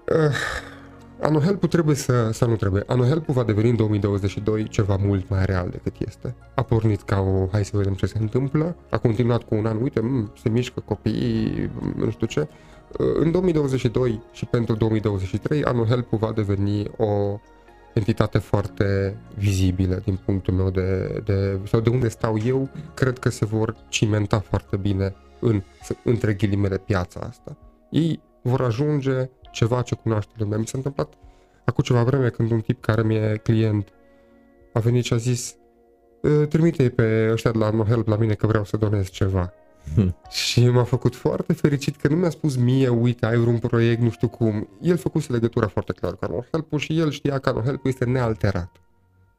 Uh, 0.09 0.35
Anohelp 1.22 1.65
trebuie 1.65 1.95
să, 1.95 2.30
să 2.31 2.45
nu 2.45 2.55
trebuie. 2.55 2.84
Anohelp 2.88 3.26
va 3.26 3.43
deveni 3.43 3.69
în 3.69 3.76
2022 3.76 4.68
ceva 4.68 4.95
mult 4.95 5.30
mai 5.30 5.45
real 5.45 5.69
decât 5.69 6.07
este. 6.07 6.35
A 6.53 6.61
pornit 6.61 7.01
ca 7.01 7.19
o, 7.19 7.47
hai 7.51 7.65
să 7.65 7.77
vedem 7.77 7.93
ce 7.93 8.05
se 8.05 8.18
întâmplă, 8.19 8.76
a 8.89 8.97
continuat 8.97 9.43
cu 9.43 9.55
un 9.55 9.65
an, 9.65 9.81
uite, 9.81 9.99
m, 9.99 10.31
se 10.41 10.49
mișcă 10.49 10.80
copiii, 10.85 11.69
m, 11.80 11.93
nu 11.97 12.09
știu 12.09 12.27
ce. 12.27 12.47
Uh, 12.99 13.15
În 13.19 13.31
2022 13.31 14.22
și 14.31 14.45
pentru 14.45 14.76
2023, 14.76 15.63
Anohelp 15.63 16.09
va 16.09 16.31
deveni 16.31 16.88
o 16.97 17.39
entitate 17.93 18.38
foarte 18.38 19.18
vizibilă 19.38 20.01
din 20.03 20.19
punctul 20.26 20.53
meu 20.53 20.69
de, 20.69 21.22
de 21.26 21.59
sau 21.63 21.80
de 21.80 21.89
unde 21.89 22.07
stau 22.07 22.38
eu, 22.45 22.69
cred 22.93 23.19
că 23.19 23.30
se 23.30 23.45
vor 23.45 23.76
cimenta 23.89 24.39
foarte 24.39 24.77
bine 24.77 25.15
în, 25.39 25.63
între 26.03 26.34
ghilimele, 26.34 26.77
piața 26.77 27.19
asta. 27.19 27.57
Ei 27.89 28.22
vor 28.41 28.61
ajunge 28.61 29.30
ceva 29.51 29.81
ce 29.81 29.95
cunoaște 29.95 30.31
lumea. 30.38 30.57
Mi 30.57 30.68
s-a 30.68 30.77
întâmplat 30.77 31.13
acum 31.65 31.84
ceva 31.84 32.03
vreme 32.03 32.30
când 32.30 32.51
un 32.51 32.59
tip 32.59 32.81
care 32.81 33.03
mi-e 33.03 33.39
client 33.43 33.89
a 34.73 34.80
venit 34.80 35.03
și 35.03 35.13
a 35.13 35.18
zis 35.18 35.55
ă, 36.23 36.45
trimite 36.45 36.89
pe 36.89 37.30
ăștia 37.31 37.51
de 37.51 37.57
la 37.57 37.69
No 37.69 37.84
Help 37.84 38.07
la 38.07 38.15
mine 38.15 38.34
că 38.34 38.47
vreau 38.47 38.63
să 38.63 38.77
donez 38.77 39.09
ceva. 39.09 39.53
Hmm. 39.95 40.15
Și 40.29 40.69
m-a 40.69 40.83
făcut 40.83 41.15
foarte 41.15 41.53
fericit 41.53 41.95
că 41.95 42.07
nu 42.07 42.15
mi-a 42.15 42.29
spus 42.29 42.55
mie, 42.55 42.87
uite, 42.87 43.25
ai 43.25 43.37
un 43.37 43.57
proiect, 43.57 44.01
nu 44.01 44.09
știu 44.09 44.27
cum. 44.27 44.67
El 44.81 44.97
făcuse 44.97 45.31
legătura 45.31 45.67
foarte 45.67 45.93
clar 45.93 46.15
cu 46.15 46.25
No 46.31 46.43
Help 46.51 46.77
și 46.77 46.99
el 46.99 47.11
știa 47.11 47.39
că 47.39 47.51
No 47.51 47.61
Help 47.61 47.85
este 47.85 48.05
nealterat. 48.05 48.71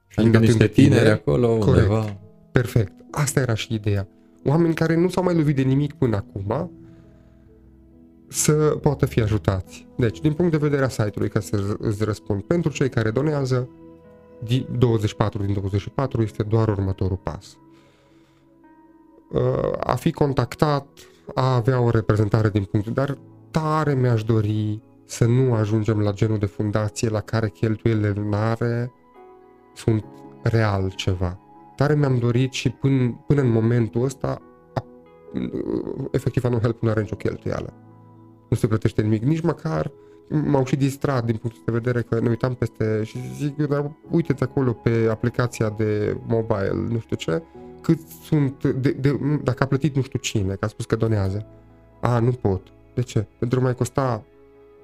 Fiind 0.08 0.34
adică 0.34 0.52
niște 0.52 0.66
tineri, 0.66 0.94
tineri 0.94 1.12
acolo 1.14 1.48
corect, 1.48 1.66
undeva. 1.66 2.16
Perfect. 2.52 2.92
Asta 3.10 3.40
era 3.40 3.54
și 3.54 3.74
ideea. 3.74 4.08
Oameni 4.44 4.74
care 4.74 4.96
nu 4.96 5.08
s-au 5.08 5.22
mai 5.22 5.34
lovit 5.34 5.56
de 5.56 5.62
nimic 5.62 5.92
până 5.92 6.16
acum, 6.16 6.70
să 8.28 8.52
poată 8.52 9.06
fi 9.06 9.20
ajutați. 9.20 9.86
Deci, 9.96 10.20
din 10.20 10.32
punct 10.32 10.50
de 10.50 10.56
vedere 10.56 10.84
a 10.84 10.88
site-ului, 10.88 11.28
ca 11.28 11.40
să 11.40 11.76
îți 11.78 12.04
răspund, 12.04 12.42
pentru 12.42 12.70
cei 12.70 12.88
care 12.88 13.10
donează, 13.10 13.68
24 14.78 15.42
din 15.42 15.52
24 15.54 16.22
este 16.22 16.42
doar 16.42 16.68
următorul 16.68 17.16
pas. 17.16 17.56
Uh, 19.32 19.72
a 19.78 19.94
fi 19.94 20.10
contactat, 20.10 20.86
a 21.34 21.54
avea 21.54 21.80
o 21.80 21.90
reprezentare 21.90 22.48
din 22.48 22.64
punct, 22.64 22.88
dar 22.88 23.18
tare 23.50 23.94
mi-aș 23.94 24.24
dori 24.24 24.82
să 25.04 25.26
nu 25.26 25.54
ajungem 25.54 26.00
la 26.00 26.12
genul 26.12 26.38
de 26.38 26.46
fundație 26.46 27.08
la 27.08 27.20
care 27.20 27.48
cheltuielile 27.48 28.10
lunare 28.10 28.92
sunt 29.74 30.04
real 30.42 30.92
ceva. 30.96 31.38
Tare 31.76 31.94
mi-am 31.94 32.18
dorit 32.18 32.52
și 32.52 32.70
până, 32.70 33.24
până 33.26 33.40
în 33.40 33.50
momentul 33.50 34.04
ăsta, 34.04 34.42
a, 34.74 34.84
efectiv 36.10 36.44
nu 36.44 36.58
help 36.58 36.82
nu 36.82 36.90
are 36.90 37.00
nicio 37.00 37.16
cheltuială. 37.16 37.72
Nu 38.48 38.56
se 38.56 38.66
plătește 38.66 39.02
nimic, 39.02 39.22
nici 39.22 39.40
măcar 39.40 39.92
m-au 40.28 40.64
și 40.64 40.76
distrat 40.76 41.24
din 41.24 41.36
punctul 41.36 41.62
de 41.66 41.72
vedere 41.72 42.02
că 42.02 42.20
ne 42.20 42.28
uitam 42.28 42.54
peste 42.54 43.02
și 43.04 43.18
zic, 43.34 43.56
dar 43.56 43.90
uite-te 44.10 44.44
acolo 44.44 44.72
pe 44.72 45.08
aplicația 45.10 45.70
de 45.70 46.16
mobile, 46.26 46.86
nu 46.88 46.98
știu 46.98 47.16
ce, 47.16 47.42
cât 47.82 47.98
sunt, 48.24 48.64
de, 48.64 48.90
de, 48.90 49.18
dacă 49.42 49.62
a 49.62 49.66
plătit 49.66 49.96
nu 49.96 50.02
știu 50.02 50.18
cine, 50.18 50.54
că 50.54 50.64
a 50.64 50.68
spus 50.68 50.84
că 50.84 50.96
donează. 50.96 51.46
A, 52.00 52.18
nu 52.18 52.30
pot. 52.30 52.62
De 52.94 53.02
ce? 53.02 53.26
Pentru 53.38 53.58
că 53.58 53.64
mai 53.64 53.74
costa 53.74 54.24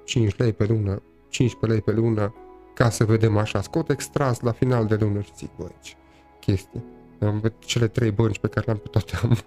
5 0.03 0.35
lei 0.37 0.53
pe 0.53 0.65
lună, 0.65 1.01
15 1.29 1.79
lei 1.79 1.95
pe 1.95 2.01
lună, 2.01 2.33
ca 2.73 2.89
să 2.89 3.05
vedem 3.05 3.37
așa. 3.37 3.61
Scot 3.61 3.89
extras 3.89 4.39
la 4.39 4.51
final 4.51 4.85
de 4.85 4.95
lună 4.95 5.21
și 5.21 5.31
zic, 5.35 5.49
băi, 5.57 5.75
ce 5.81 5.93
chestie. 6.39 6.83
Am 7.19 7.53
cele 7.59 7.87
trei 7.87 8.11
bănci 8.11 8.39
pe 8.39 8.47
care 8.47 8.65
le-am 8.65 8.77
pe 8.77 8.87
toate 8.91 9.13
am 9.23 9.37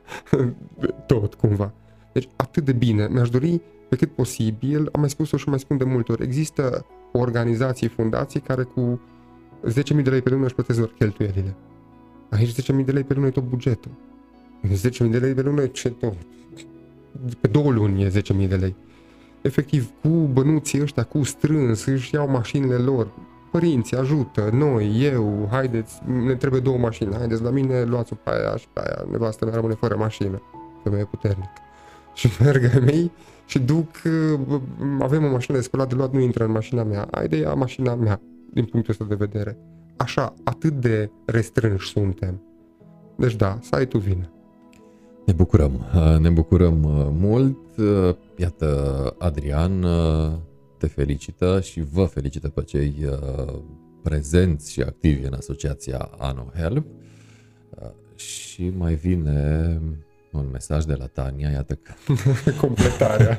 tot 1.07 1.35
cumva. 1.35 1.73
Deci 2.13 2.29
atât 2.37 2.65
de 2.65 2.73
bine. 2.73 3.09
Mi-aș 3.11 3.31
dori 3.31 3.61
pe 3.89 3.97
cât 3.97 4.15
posibil, 4.15 4.89
am 4.93 5.01
mai 5.01 5.11
spus-o 5.11 5.37
și 5.37 5.49
mai 5.49 5.59
spun 5.59 5.77
de 5.77 5.85
multe 5.85 6.13
ori, 6.13 6.23
există 6.23 6.87
organizații, 7.13 7.89
fundații 7.89 8.41
care 8.41 8.63
cu 8.63 9.01
10.000 9.69 10.03
de 10.03 10.11
lei 10.11 10.23
pe 10.23 10.31
lună 10.31 10.45
își 10.45 10.55
plătesc 10.55 10.79
doar 10.79 10.91
cheltuielile. 10.99 11.57
Aici 12.33 12.63
10.000 12.63 12.85
de 12.85 12.93
lei 12.93 13.05
pe 13.05 13.15
lună 13.15 13.27
e 13.27 13.31
tot 13.31 13.45
bugetul. 13.45 13.91
10.000 14.69 15.11
de 15.11 15.19
lei 15.19 15.35
pe 15.35 15.43
lună 15.43 15.63
e 15.63 15.67
ce 15.67 15.91
tot. 15.91 16.17
Pe 17.41 17.49
două 17.49 17.71
luni 17.71 18.03
e 18.03 18.09
10.000 18.09 18.49
de 18.49 18.57
lei. 18.57 18.77
Efectiv, 19.43 19.91
cu 20.03 20.09
bănuții 20.09 20.81
ăștia, 20.81 21.03
cu 21.03 21.23
strâns, 21.23 21.85
își 21.85 22.15
iau 22.15 22.29
mașinile 22.31 22.75
lor. 22.75 23.13
Părinții 23.51 23.97
ajută, 23.97 24.51
noi, 24.53 25.03
eu, 25.03 25.49
haideți, 25.51 26.01
ne 26.25 26.35
trebuie 26.35 26.61
două 26.61 26.79
mașini, 26.79 27.15
haideți 27.15 27.43
la 27.43 27.51
mine, 27.51 27.85
luați-o 27.85 28.17
pe 28.17 28.31
aia 28.31 28.57
și 28.57 28.67
pe 28.73 28.81
aia, 28.81 29.07
nevastă 29.11 29.45
mea 29.45 29.55
rămâne 29.55 29.75
fără 29.75 29.97
mașină, 29.97 30.43
femeie 30.83 31.05
puternică. 31.05 31.51
Și 32.15 32.29
merg 32.41 32.65
ai 32.65 32.81
mei 32.85 33.11
și 33.47 33.59
duc, 33.59 33.89
uh, 34.05 34.61
avem 35.01 35.25
o 35.25 35.31
mașină 35.31 35.57
de 35.57 35.63
spălat 35.63 35.89
de 35.89 35.95
luat, 35.95 36.13
nu 36.13 36.21
intră 36.21 36.45
în 36.45 36.51
mașina 36.51 36.83
mea, 36.83 37.09
de 37.29 37.37
ia 37.37 37.55
mașina 37.55 37.95
mea, 37.95 38.21
din 38.53 38.65
punctul 38.65 38.93
ăsta 38.93 39.05
de 39.05 39.15
vedere. 39.15 39.59
Așa, 40.03 40.35
atât 40.45 40.73
de 40.73 41.11
restrânși 41.25 41.89
suntem. 41.89 42.43
Deci 43.17 43.35
da, 43.35 43.59
site-ul 43.61 44.03
vine. 44.03 44.31
Ne 45.27 45.33
bucurăm, 45.33 45.73
uh, 45.95 46.19
ne 46.19 46.31
bucurăm 46.31 46.83
uh, 46.85 47.07
mult. 47.11 47.59
Iată, 48.37 49.15
Adrian 49.19 49.87
te 50.79 50.87
felicită 50.87 51.61
și 51.61 51.83
vă 51.93 52.05
felicită 52.05 52.49
pe 52.49 52.63
cei 52.63 52.95
prezenți 54.03 54.73
și 54.73 54.81
activi 54.81 55.27
în 55.27 55.33
asociația 55.33 56.11
Ano 56.19 56.53
Help. 56.55 56.87
Și 58.15 58.73
mai 58.77 58.95
vine 58.95 59.81
un 60.33 60.49
mesaj 60.53 60.85
de 60.85 60.95
la 60.95 61.07
Tania, 61.07 61.51
iată 61.51 61.75
că... 61.75 61.93
Completarea. 62.61 63.37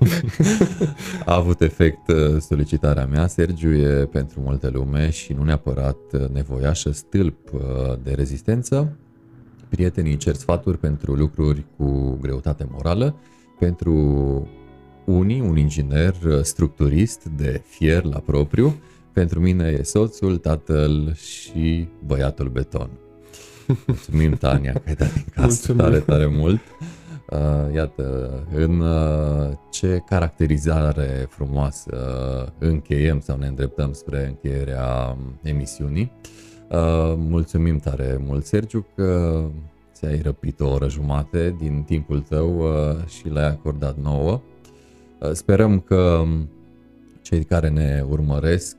a 1.26 1.36
avut 1.36 1.62
efect 1.62 2.08
uh, 2.08 2.42
solicitarea 2.42 3.06
mea. 3.06 3.28
Sergiu 3.28 3.74
e 3.74 4.06
pentru 4.06 4.42
multe 4.42 4.70
lume 4.70 5.10
și 5.10 5.34
nu 5.34 5.44
neapărat 5.44 5.98
uh, 6.12 6.28
nevoiașă 6.28 6.92
stâlp 6.92 7.54
uh, 7.54 7.62
de 8.04 8.12
rezistență. 8.12 8.98
Prietenii 9.70 10.18
cer 10.18 10.36
sfaturi 10.36 10.78
pentru 10.78 11.14
lucruri 11.14 11.66
cu 11.78 12.18
greutate 12.22 12.68
morală, 12.72 13.16
pentru 13.60 13.94
unii, 15.06 15.42
un 15.42 15.58
inginer 15.58 16.16
structurist 16.42 17.24
de 17.24 17.62
fier 17.66 18.04
la 18.04 18.20
propriu, 18.20 18.82
pentru 19.14 19.40
mine 19.40 19.68
e 19.68 19.84
soțul, 19.84 20.38
tatăl 20.38 21.14
și 21.14 21.88
băiatul 22.06 22.50
beton. 22.50 22.90
Mulțumim, 23.88 24.32
Tania, 24.32 24.72
că 24.72 24.82
ai 24.88 24.96
dat 24.96 25.14
din 25.14 25.26
casă 25.34 25.48
Mulțumim. 25.48 25.82
tare, 25.82 26.00
tare 26.00 26.26
mult. 26.26 26.60
Uh, 27.30 27.74
iată, 27.76 28.30
în 28.56 28.80
uh, 28.80 29.52
ce 29.72 30.04
caracterizare 30.06 31.28
frumoasă 31.30 31.98
uh, 32.60 32.68
încheiem 32.70 33.20
sau 33.20 33.38
ne 33.38 33.48
îndreptăm 33.48 33.94
spre 33.94 34.26
încheierea 34.28 35.18
emisiunii. 35.42 36.12
Uh, 36.72 37.14
mulțumim 37.18 37.78
tare 37.78 38.22
mult, 38.26 38.46
Sergiu, 38.46 38.86
că 38.96 39.42
ți-ai 39.94 40.22
răpit 40.22 40.60
o 40.60 40.70
oră 40.70 40.90
jumate 40.90 41.56
din 41.60 41.84
timpul 41.86 42.20
tău 42.20 42.58
uh, 42.58 43.06
și 43.08 43.30
l-ai 43.30 43.48
acordat 43.48 43.98
nouă. 43.98 44.42
Uh, 45.20 45.32
sperăm 45.32 45.80
că 45.80 46.24
cei 47.22 47.44
care 47.44 47.70
ne 47.70 48.04
urmăresc 48.10 48.76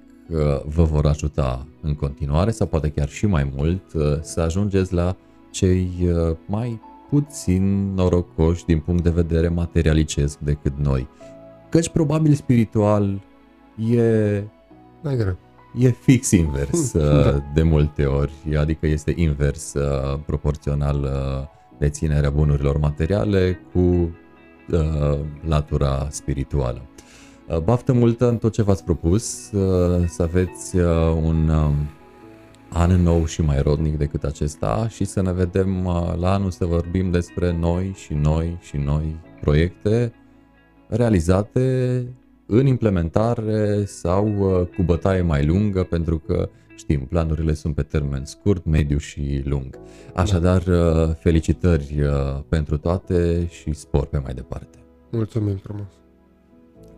vă 0.64 0.82
vor 0.82 1.06
ajuta 1.06 1.66
în 1.80 1.94
continuare 1.94 2.50
sau 2.50 2.66
poate 2.66 2.88
chiar 2.88 3.08
și 3.08 3.26
mai 3.26 3.52
mult 3.56 3.92
uh, 3.92 4.02
să 4.20 4.40
ajungeți 4.40 4.94
la 4.94 5.16
cei 5.50 5.90
uh, 6.02 6.36
mai 6.46 6.80
puțin 7.10 7.94
norocoși 7.94 8.64
din 8.64 8.78
punct 8.78 9.02
de 9.02 9.10
vedere 9.10 9.48
materialicesc 9.48 10.38
decât 10.38 10.78
noi. 10.78 11.08
Căci 11.68 11.88
probabil 11.88 12.34
spiritual 12.34 13.20
e... 13.92 14.42
Mai 15.02 15.16
greu. 15.16 15.36
E 15.78 15.90
fix 15.90 16.30
invers 16.30 16.92
da. 16.98 17.42
de 17.54 17.62
multe 17.62 18.04
ori, 18.04 18.56
adică 18.58 18.86
este 18.86 19.12
invers 19.16 19.72
proporțional 20.26 21.08
deținerea 21.78 22.30
bunurilor 22.30 22.78
materiale 22.78 23.60
cu 23.72 23.78
uh, 23.78 25.18
latura 25.46 26.06
spirituală. 26.10 26.82
Uh, 27.48 27.58
baftă 27.58 27.92
multă 27.92 28.28
în 28.28 28.38
tot 28.38 28.52
ce 28.52 28.62
v-ați 28.62 28.84
propus, 28.84 29.50
uh, 29.52 30.04
să 30.08 30.22
aveți 30.22 30.76
uh, 30.76 30.84
un 31.22 31.48
um, 31.48 31.74
an 32.72 33.02
nou 33.02 33.24
și 33.26 33.42
mai 33.42 33.62
rodnic 33.62 33.98
decât 33.98 34.24
acesta 34.24 34.88
și 34.88 35.04
să 35.04 35.22
ne 35.22 35.32
vedem 35.32 35.84
la 36.18 36.32
anul 36.32 36.50
să 36.50 36.64
vorbim 36.64 37.10
despre 37.10 37.52
noi 37.52 37.92
și 37.94 38.12
noi 38.14 38.58
și 38.60 38.76
noi 38.76 39.16
proiecte 39.40 40.12
realizate 40.88 42.06
în 42.46 42.66
implementare 42.66 43.84
sau 43.84 44.24
cu 44.76 44.82
bătaie 44.82 45.22
mai 45.22 45.46
lungă 45.46 45.82
pentru 45.82 46.18
că 46.18 46.48
știm, 46.76 47.00
planurile 47.00 47.54
sunt 47.54 47.74
pe 47.74 47.82
termen 47.82 48.24
scurt, 48.24 48.64
mediu 48.64 48.98
și 48.98 49.42
lung. 49.44 49.78
Așadar, 50.14 50.62
felicitări 51.18 52.00
pentru 52.48 52.78
toate 52.78 53.46
și 53.50 53.72
spor 53.72 54.06
pe 54.06 54.18
mai 54.18 54.34
departe. 54.34 54.78
Mulțumim 55.10 55.56
frumos! 55.56 56.03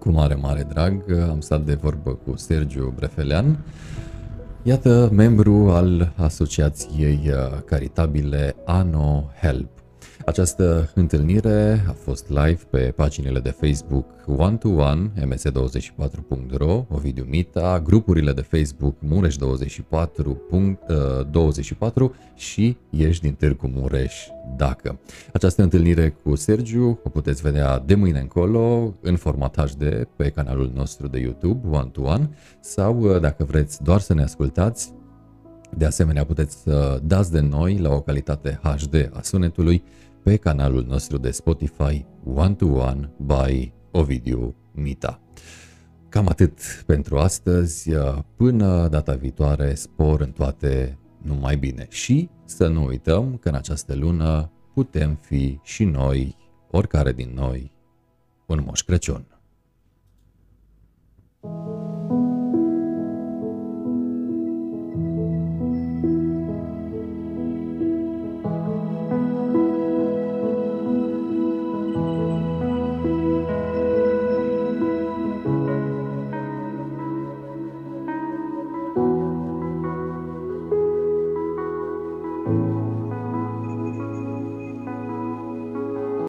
Cu 0.07 0.13
mare, 0.13 0.35
mare 0.35 0.63
drag 0.63 1.19
am 1.31 1.41
stat 1.41 1.65
de 1.65 1.75
vorbă 1.75 2.11
cu 2.11 2.37
Sergiu 2.37 2.93
Brefelean, 2.97 3.65
iată 4.63 5.11
membru 5.13 5.71
al 5.71 6.13
asociației 6.17 7.31
caritabile 7.65 8.57
Ano 8.65 9.31
Help. 9.41 9.76
Această 10.27 10.91
întâlnire 10.95 11.85
a 11.89 11.93
fost 11.93 12.29
live 12.29 12.61
pe 12.71 12.93
paginile 12.97 13.41
de 13.41 13.51
Facebook 13.51 14.07
One 14.27 14.57
to 14.57 14.69
One, 14.69 15.13
ms24.ro, 15.17 16.87
Ovidiu 16.89 17.25
Mita, 17.29 17.81
grupurile 17.85 18.33
de 18.33 18.41
Facebook 18.41 18.95
Mureș24.24 18.99 19.39
și 22.35 22.77
Ești 22.91 23.23
din 23.23 23.35
Târgu 23.35 23.67
Mureș 23.75 24.15
dacă. 24.57 24.99
Această 25.33 25.63
întâlnire 25.63 26.17
cu 26.23 26.35
Sergiu 26.35 27.01
o 27.05 27.09
puteți 27.09 27.43
vedea 27.43 27.79
de 27.79 27.95
mâine 27.95 28.19
încolo 28.19 28.95
în 29.01 29.17
format 29.17 29.61
HD 29.61 30.09
pe 30.17 30.29
canalul 30.29 30.73
nostru 30.75 31.07
de 31.09 31.19
YouTube 31.19 31.69
One 31.77 31.89
to 31.93 32.01
One 32.01 32.31
sau 32.61 33.19
dacă 33.19 33.45
vreți 33.45 33.83
doar 33.83 34.01
să 34.01 34.15
ne 34.15 34.23
ascultați 34.23 34.95
De 35.77 35.85
asemenea, 35.85 36.25
puteți 36.25 36.57
să 36.63 37.01
dați 37.05 37.33
de 37.33 37.41
noi 37.41 37.79
la 37.79 37.93
o 37.93 38.01
calitate 38.01 38.61
HD 38.63 39.11
a 39.13 39.21
sunetului 39.23 39.83
pe 40.27 40.37
canalul 40.37 40.85
nostru 40.89 41.19
de 41.19 41.31
Spotify 41.31 42.07
One 42.25 42.55
to 42.55 42.67
One 42.67 43.13
by 43.17 43.73
Ovidiu 43.91 44.55
Mita. 44.73 45.21
Cam 46.09 46.29
atât 46.29 46.61
pentru 46.87 47.19
astăzi. 47.19 47.91
Până 48.37 48.89
data 48.89 49.15
viitoare, 49.15 49.75
spor 49.75 50.21
în 50.21 50.31
toate 50.31 50.99
numai 51.23 51.57
bine. 51.57 51.87
Și 51.89 52.29
să 52.45 52.67
nu 52.67 52.85
uităm 52.85 53.37
că 53.37 53.49
în 53.49 53.55
această 53.55 53.95
lună 53.95 54.51
putem 54.75 55.15
fi 55.15 55.61
și 55.63 55.85
noi, 55.85 56.37
oricare 56.71 57.13
din 57.13 57.33
noi, 57.35 57.73
un 58.47 58.63
Moș 58.67 58.81
Crăciun. 58.83 59.36